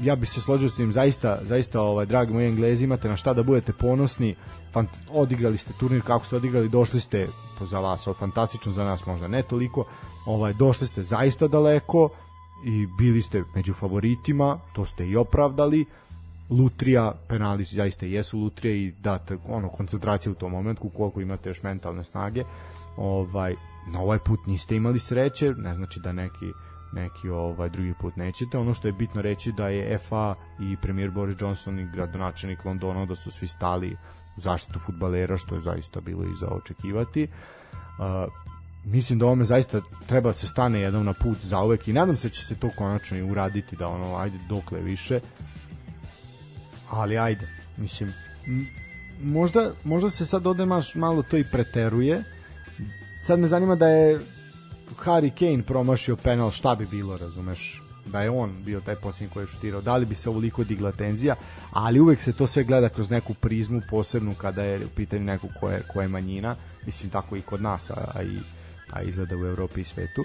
ja 0.02 0.16
bih 0.16 0.30
se 0.30 0.42
složio 0.42 0.70
s 0.70 0.76
tim 0.76 0.92
zaista 0.92 1.40
zaista 1.42 1.82
ovaj 1.82 2.06
dragi 2.06 2.34
moji 2.34 2.48
Englezi 2.48 2.84
imate 2.84 3.10
na 3.10 3.16
šta 3.16 3.34
da 3.34 3.44
budete 3.44 3.74
ponosni 3.74 4.36
Fant 4.74 4.90
odigrali 5.12 5.58
ste 5.58 5.74
turnir 5.80 6.02
kako 6.02 6.26
ste 6.26 6.36
odigrali 6.36 6.70
došli 6.70 7.00
ste 7.00 7.28
za 7.62 7.80
vas 7.80 8.08
od 8.08 8.18
fantastično 8.18 8.72
za 8.72 8.84
nas 8.84 9.06
možda 9.06 9.28
ne 9.28 9.44
toliko 9.44 9.86
ovaj 10.26 10.54
došli 10.54 10.88
ste 10.88 11.04
zaista 11.04 11.48
daleko 11.48 12.10
i 12.66 12.88
bili 12.98 13.22
ste 13.22 13.44
među 13.56 13.74
favoritima 13.74 14.60
to 14.74 14.86
ste 14.86 15.08
i 15.08 15.16
opravdali 15.16 15.86
lutrija, 16.50 17.14
penali 17.28 17.64
zaista 17.64 18.06
jesu 18.06 18.40
lutrije 18.40 18.84
i 18.84 18.92
date 18.92 19.38
ono 19.48 19.70
koncentracija 19.70 20.32
u 20.32 20.36
tom 20.36 20.52
momentu 20.52 20.90
koliko 20.90 21.22
imate 21.22 21.50
još 21.50 21.64
mentalne 21.64 22.04
snage. 22.04 22.44
Ovaj 22.98 23.56
na 23.88 24.02
ovaj 24.02 24.20
put 24.20 24.40
niste 24.48 24.76
imali 24.76 25.00
sreće, 25.00 25.54
ne 25.54 25.76
znači 25.76 26.00
da 26.00 26.12
neki 26.12 26.46
neki 26.94 27.30
ovaj 27.30 27.70
drugi 27.70 27.94
put 28.02 28.16
nećete. 28.16 28.58
Ono 28.58 28.74
što 28.74 28.88
je 28.88 28.92
bitno 28.92 29.22
reći 29.22 29.52
da 29.52 29.68
je 29.68 30.00
FA 30.00 30.36
i 30.60 30.78
premijer 30.82 31.12
Boris 31.12 31.36
Johnson 31.40 31.80
i 31.80 31.90
gradonačelnik 31.94 32.66
Londona 32.66 33.06
da 33.06 33.16
su 33.16 33.32
svi 33.32 33.48
stali 33.48 33.98
u 34.38 34.42
zaštitu 34.42 34.80
fudbalera 34.80 35.38
što 35.38 35.56
je 35.56 35.62
zaista 35.62 36.02
bilo 36.02 36.24
i 36.24 36.36
za 36.40 36.48
očekivati. 36.48 37.28
Uh, 37.74 38.34
mislim 38.86 39.20
da 39.20 39.26
ovome 39.26 39.46
zaista 39.46 39.82
treba 40.08 40.30
da 40.30 40.34
se 40.34 40.48
stane 40.48 40.80
jednom 40.80 41.06
na 41.06 41.14
put 41.14 41.38
za 41.38 41.64
uvek 41.64 41.88
i 41.88 41.94
nadam 41.94 42.16
se 42.16 42.28
da 42.28 42.34
će 42.34 42.46
se 42.46 42.56
to 42.56 42.70
konačno 42.78 43.18
i 43.18 43.32
uraditi 43.32 43.76
da 43.76 43.88
ono 43.88 44.16
ajde 44.18 44.38
dokle 44.50 44.82
više 44.82 45.20
ali 46.90 47.18
ajde 47.18 47.48
mislim 47.78 48.14
možda, 49.22 49.72
možda 49.84 50.10
se 50.10 50.26
sad 50.26 50.48
ode 50.48 50.66
maš 50.66 50.96
malo 50.96 51.24
to 51.24 51.38
i 51.38 51.46
preteruje 51.52 52.24
sad 53.28 53.40
me 53.40 53.48
zanima 53.48 53.76
da 53.76 53.88
je 53.88 54.20
Harry 55.06 55.32
Kane 55.40 55.64
promašio 55.64 56.16
penal 56.16 56.52
šta 56.52 56.76
bi 56.76 56.86
bilo 56.86 57.18
razumeš 57.18 57.82
da 58.06 58.22
je 58.22 58.30
on 58.30 58.64
bio 58.66 58.82
taj 58.82 58.96
posljednji 58.96 59.34
koji 59.34 59.44
je 59.44 59.48
šutirao 59.48 59.82
da 59.82 59.98
li 59.98 60.06
bi 60.06 60.16
se 60.16 60.30
ovoliko 60.30 60.64
digla 60.64 60.92
tenzija 60.92 61.36
ali 61.72 62.00
uvek 62.00 62.22
se 62.22 62.34
to 62.34 62.48
sve 62.48 62.64
gleda 62.64 62.90
kroz 62.90 63.10
neku 63.10 63.34
prizmu 63.34 63.82
posebnu 63.90 64.34
kada 64.38 64.64
je 64.64 64.86
u 64.86 64.90
pitanju 64.96 65.24
neko 65.24 65.48
ko 65.60 65.70
je, 65.70 65.84
ko 65.94 66.02
je 66.02 66.08
manjina 66.08 66.56
mislim 66.86 67.10
tako 67.10 67.36
i 67.36 67.42
kod 67.42 67.62
nas 67.62 67.92
a, 67.92 68.12
a 68.14 68.24
i 68.24 68.38
a 68.92 69.02
izgleda 69.02 69.36
u 69.38 69.46
Evropi 69.46 69.82
i 69.82 69.84
svetu 69.84 70.24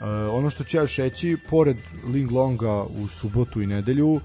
Uh, 0.00 0.34
ono 0.34 0.50
što 0.50 0.64
ću 0.64 0.76
ja 0.76 0.82
još 0.82 0.96
reći, 0.96 1.36
pored 1.50 1.76
Ling 2.06 2.32
Longa 2.32 2.82
u 2.82 3.08
subotu 3.08 3.62
i 3.62 3.66
nedelju, 3.66 4.08
uh, 4.14 4.20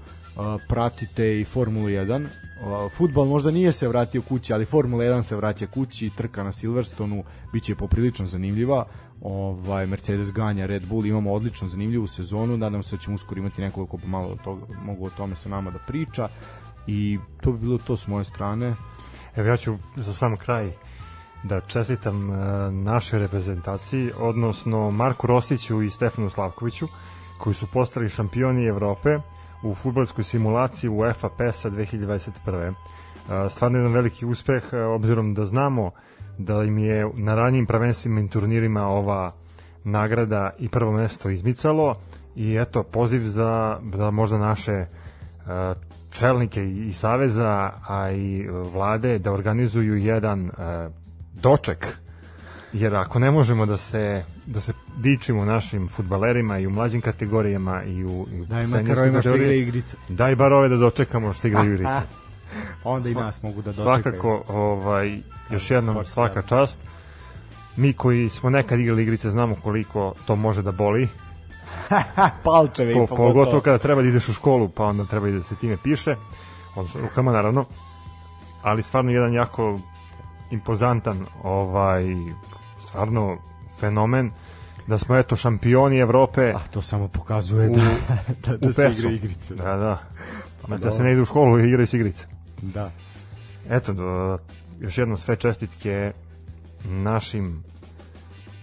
pratite 0.68 1.40
i 1.40 1.44
Formulu 1.44 1.86
1. 1.86 2.24
Uh, 2.24 2.92
futbal 2.92 3.24
možda 3.24 3.50
nije 3.50 3.72
se 3.72 3.88
vratio 3.88 4.22
kući, 4.22 4.52
ali 4.52 4.64
Formula 4.64 5.04
1 5.04 5.22
se 5.22 5.36
vraća 5.36 5.66
kući, 5.66 6.10
trka 6.16 6.42
na 6.42 6.52
Silverstonu, 6.52 7.24
bit 7.52 7.62
će 7.64 7.74
poprilično 7.74 8.26
zanimljiva. 8.26 8.86
Ovaj, 9.22 9.86
Mercedes 9.86 10.32
ganja 10.32 10.66
Red 10.66 10.86
Bull, 10.86 11.06
imamo 11.06 11.32
odlično 11.32 11.68
zanimljivu 11.68 12.06
sezonu, 12.06 12.56
nadam 12.56 12.82
se 12.82 12.96
da 12.96 13.02
ćemo 13.02 13.14
uskoro 13.14 13.38
imati 13.38 13.62
nekoliko 13.62 13.98
ko 13.98 14.06
malo 14.06 14.28
od 14.28 14.42
toga, 14.42 14.66
mogu 14.84 15.06
o 15.06 15.10
tome 15.10 15.36
sa 15.36 15.48
nama 15.48 15.70
da 15.70 15.78
priča 15.78 16.28
i 16.86 17.18
to 17.40 17.52
bi 17.52 17.58
bilo 17.58 17.78
to 17.78 17.96
s 17.96 18.06
moje 18.06 18.24
strane. 18.24 18.74
Evo 19.36 19.48
ja 19.48 19.56
ću 19.56 19.76
za 19.96 20.14
sam 20.14 20.36
kraj 20.36 20.72
da 21.42 21.60
čestitam 21.60 22.32
e, 22.32 22.36
našoj 22.70 23.18
reprezentaciji, 23.18 24.10
odnosno 24.18 24.90
Marku 24.90 25.26
Rosiću 25.26 25.82
i 25.82 25.90
Stefanu 25.90 26.30
Slavkoviću, 26.30 26.88
koji 27.38 27.54
su 27.54 27.66
postali 27.66 28.08
šampioni 28.08 28.66
Evrope 28.66 29.18
u 29.62 29.74
futbolskoj 29.74 30.24
simulaciji 30.24 30.90
UEFA 30.90 31.28
PESA 31.28 31.70
2021. 31.70 32.72
E, 33.46 33.48
Stvarno 33.50 33.78
jedan 33.78 33.92
veliki 33.92 34.26
uspeh, 34.26 34.62
e, 34.72 34.82
obzirom 34.82 35.34
da 35.34 35.44
znamo 35.44 35.90
da 36.44 36.62
im 36.62 36.78
je 36.78 37.10
na 37.14 37.34
ranijim 37.34 37.66
prvenstvima 37.66 38.20
i 38.20 38.28
turnirima 38.28 38.86
ova 38.86 39.32
nagrada 39.84 40.50
i 40.58 40.68
prvo 40.68 40.92
mesto 40.92 41.30
izmicalo 41.30 41.94
i 42.36 42.56
eto 42.56 42.82
poziv 42.82 43.20
za 43.20 43.78
da 43.82 44.10
možda 44.10 44.38
naše 44.38 44.72
e, 44.72 44.86
čelnike 46.12 46.70
i 46.70 46.92
saveza 46.92 47.72
a 47.88 48.10
i 48.10 48.48
vlade 48.72 49.18
da 49.18 49.32
organizuju 49.32 49.96
jedan 49.96 50.46
e, 50.46 50.50
doček 51.34 51.86
jer 52.72 52.94
ako 52.94 53.18
ne 53.18 53.30
možemo 53.30 53.66
da 53.66 53.76
se 53.76 54.24
da 54.46 54.60
se 54.60 54.72
dičimo 54.96 55.44
našim 55.44 55.88
fudbalerima 55.88 56.58
i 56.58 56.66
u 56.66 56.70
mlađim 56.70 57.00
kategorijama 57.00 57.82
i 57.82 58.04
u, 58.04 58.26
i 58.32 58.40
u 58.40 58.44
Daj 58.44 58.66
makar 58.66 58.98
ovima 58.98 59.20
što 59.20 59.36
igra 59.36 59.52
igrice. 59.52 59.96
daj 60.08 60.36
bar 60.36 60.52
ove 60.52 60.68
da 60.68 60.76
dočekamo 60.76 61.32
što 61.32 61.48
igraju 61.48 61.74
igrice 61.74 62.29
Onda 62.84 63.08
i 63.08 63.14
nas 63.14 63.42
mogu 63.42 63.62
da 63.62 63.72
dočekaju. 63.72 64.02
svakako 64.02 64.42
ovaj 64.48 65.18
još 65.50 65.70
jednom 65.70 65.94
sportski 65.94 66.12
svaka 66.12 66.42
čast 66.42 66.78
Mi 67.76 67.92
koji 67.92 68.28
smo 68.28 68.50
nekad 68.50 68.80
igrali 68.80 69.02
igrice 69.02 69.30
znamo 69.30 69.54
koliko 69.62 70.14
to 70.26 70.36
može 70.36 70.62
da 70.62 70.72
boli, 70.72 71.08
Palčeve 72.44 72.94
po, 72.94 73.04
i 73.04 73.06
pogotovo 73.06 73.32
pogotovo. 73.32 73.60
kada 73.60 73.78
treba 73.78 74.02
da 74.02 74.08
ideš 74.08 74.28
u 74.28 74.32
školu, 74.32 74.68
pa 74.68 74.84
onda 74.84 75.04
treba 75.04 75.28
i 75.28 75.32
da 75.32 75.42
se 75.42 75.56
time 75.56 75.76
piše, 75.82 76.16
odnosno 76.76 77.00
rukama 77.00 77.32
naravno, 77.32 77.64
ali 78.62 78.82
stvarno 78.82 79.10
jedan 79.10 79.34
jako 79.34 79.78
impozantan 80.50 81.26
ovaj 81.42 82.04
stvarno 82.88 83.38
fenomen 83.80 84.30
da 84.86 84.98
smo 84.98 85.16
eto 85.16 85.36
šampioni 85.36 85.98
Evrope 85.98 86.52
A 86.56 86.60
to 86.70 86.82
samo 86.82 87.08
pokazuje 87.08 87.68
u, 87.68 87.76
da, 87.76 87.86
da, 88.56 88.66
da 88.66 88.72
se 88.72 88.90
igra 88.98 89.10
igrice. 89.10 89.54
Da, 89.54 89.76
da. 89.76 89.98
Znači 90.66 90.70
da 90.70 90.76
dobro. 90.76 90.92
se 90.92 91.02
ne 91.02 91.12
ide 91.12 91.20
u 91.20 91.24
školu 91.24 91.60
i 91.60 91.68
igraju 91.68 91.86
se 91.86 91.96
igrice. 91.96 92.26
Da. 92.62 92.90
Eto, 93.70 93.92
do, 93.92 94.38
još 94.80 94.98
jednom 94.98 95.18
sve 95.18 95.36
čestitke 95.36 96.12
našim 96.84 97.62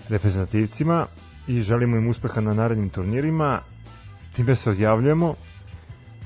reprezentativcima 0.10 1.06
i 1.48 1.62
želimo 1.62 1.98
im 1.98 2.08
uspeha 2.08 2.42
na 2.42 2.54
narednim 2.54 2.90
turnirima. 2.90 3.62
Time 4.36 4.56
se 4.56 4.70
odjavljujemo. 4.70 5.36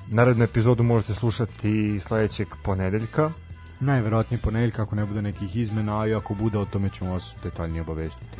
Narednu 0.08 0.44
epizodu 0.44 0.84
možete 0.84 1.14
slušati 1.14 2.00
sledećeg 2.00 2.48
ponedeljka. 2.64 3.32
Najverovatnije 3.80 4.42
ponedeljka 4.42 4.82
ako 4.82 4.96
ne 4.96 5.06
bude 5.06 5.22
nekih 5.22 5.56
izmena, 5.56 6.02
a 6.02 6.08
i 6.08 6.14
ako 6.14 6.34
bude 6.34 6.58
o 6.58 6.66
tome 6.66 6.90
ćemo 6.90 7.14
vas 7.14 7.36
detaljnije 7.44 7.82
obavestiti. 7.82 8.38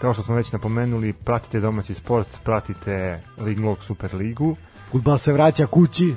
Kao 0.00 0.12
što 0.12 0.22
smo 0.22 0.34
već 0.34 0.52
napomenuli, 0.52 1.12
pratite 1.12 1.60
domaći 1.60 1.94
sport, 1.94 2.28
pratite 2.44 3.22
Liglog 3.38 3.82
Super 3.82 4.14
ligu, 4.14 4.56
Futbal 4.90 5.18
se 5.18 5.32
vraća 5.32 5.66
kući. 5.66 6.14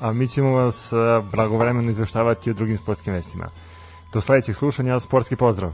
a 0.00 0.12
mi 0.12 0.28
ćemo 0.28 0.50
vas 0.50 0.92
eh, 0.92 0.96
blagovremeno 1.32 1.90
izveštavati 1.90 2.50
o 2.50 2.54
drugim 2.54 2.78
sportskim 2.78 3.12
vestima. 3.12 3.48
Do 4.12 4.20
sledećeg 4.20 4.56
slušanja, 4.56 5.00
sportski 5.00 5.36
pozdrav! 5.36 5.72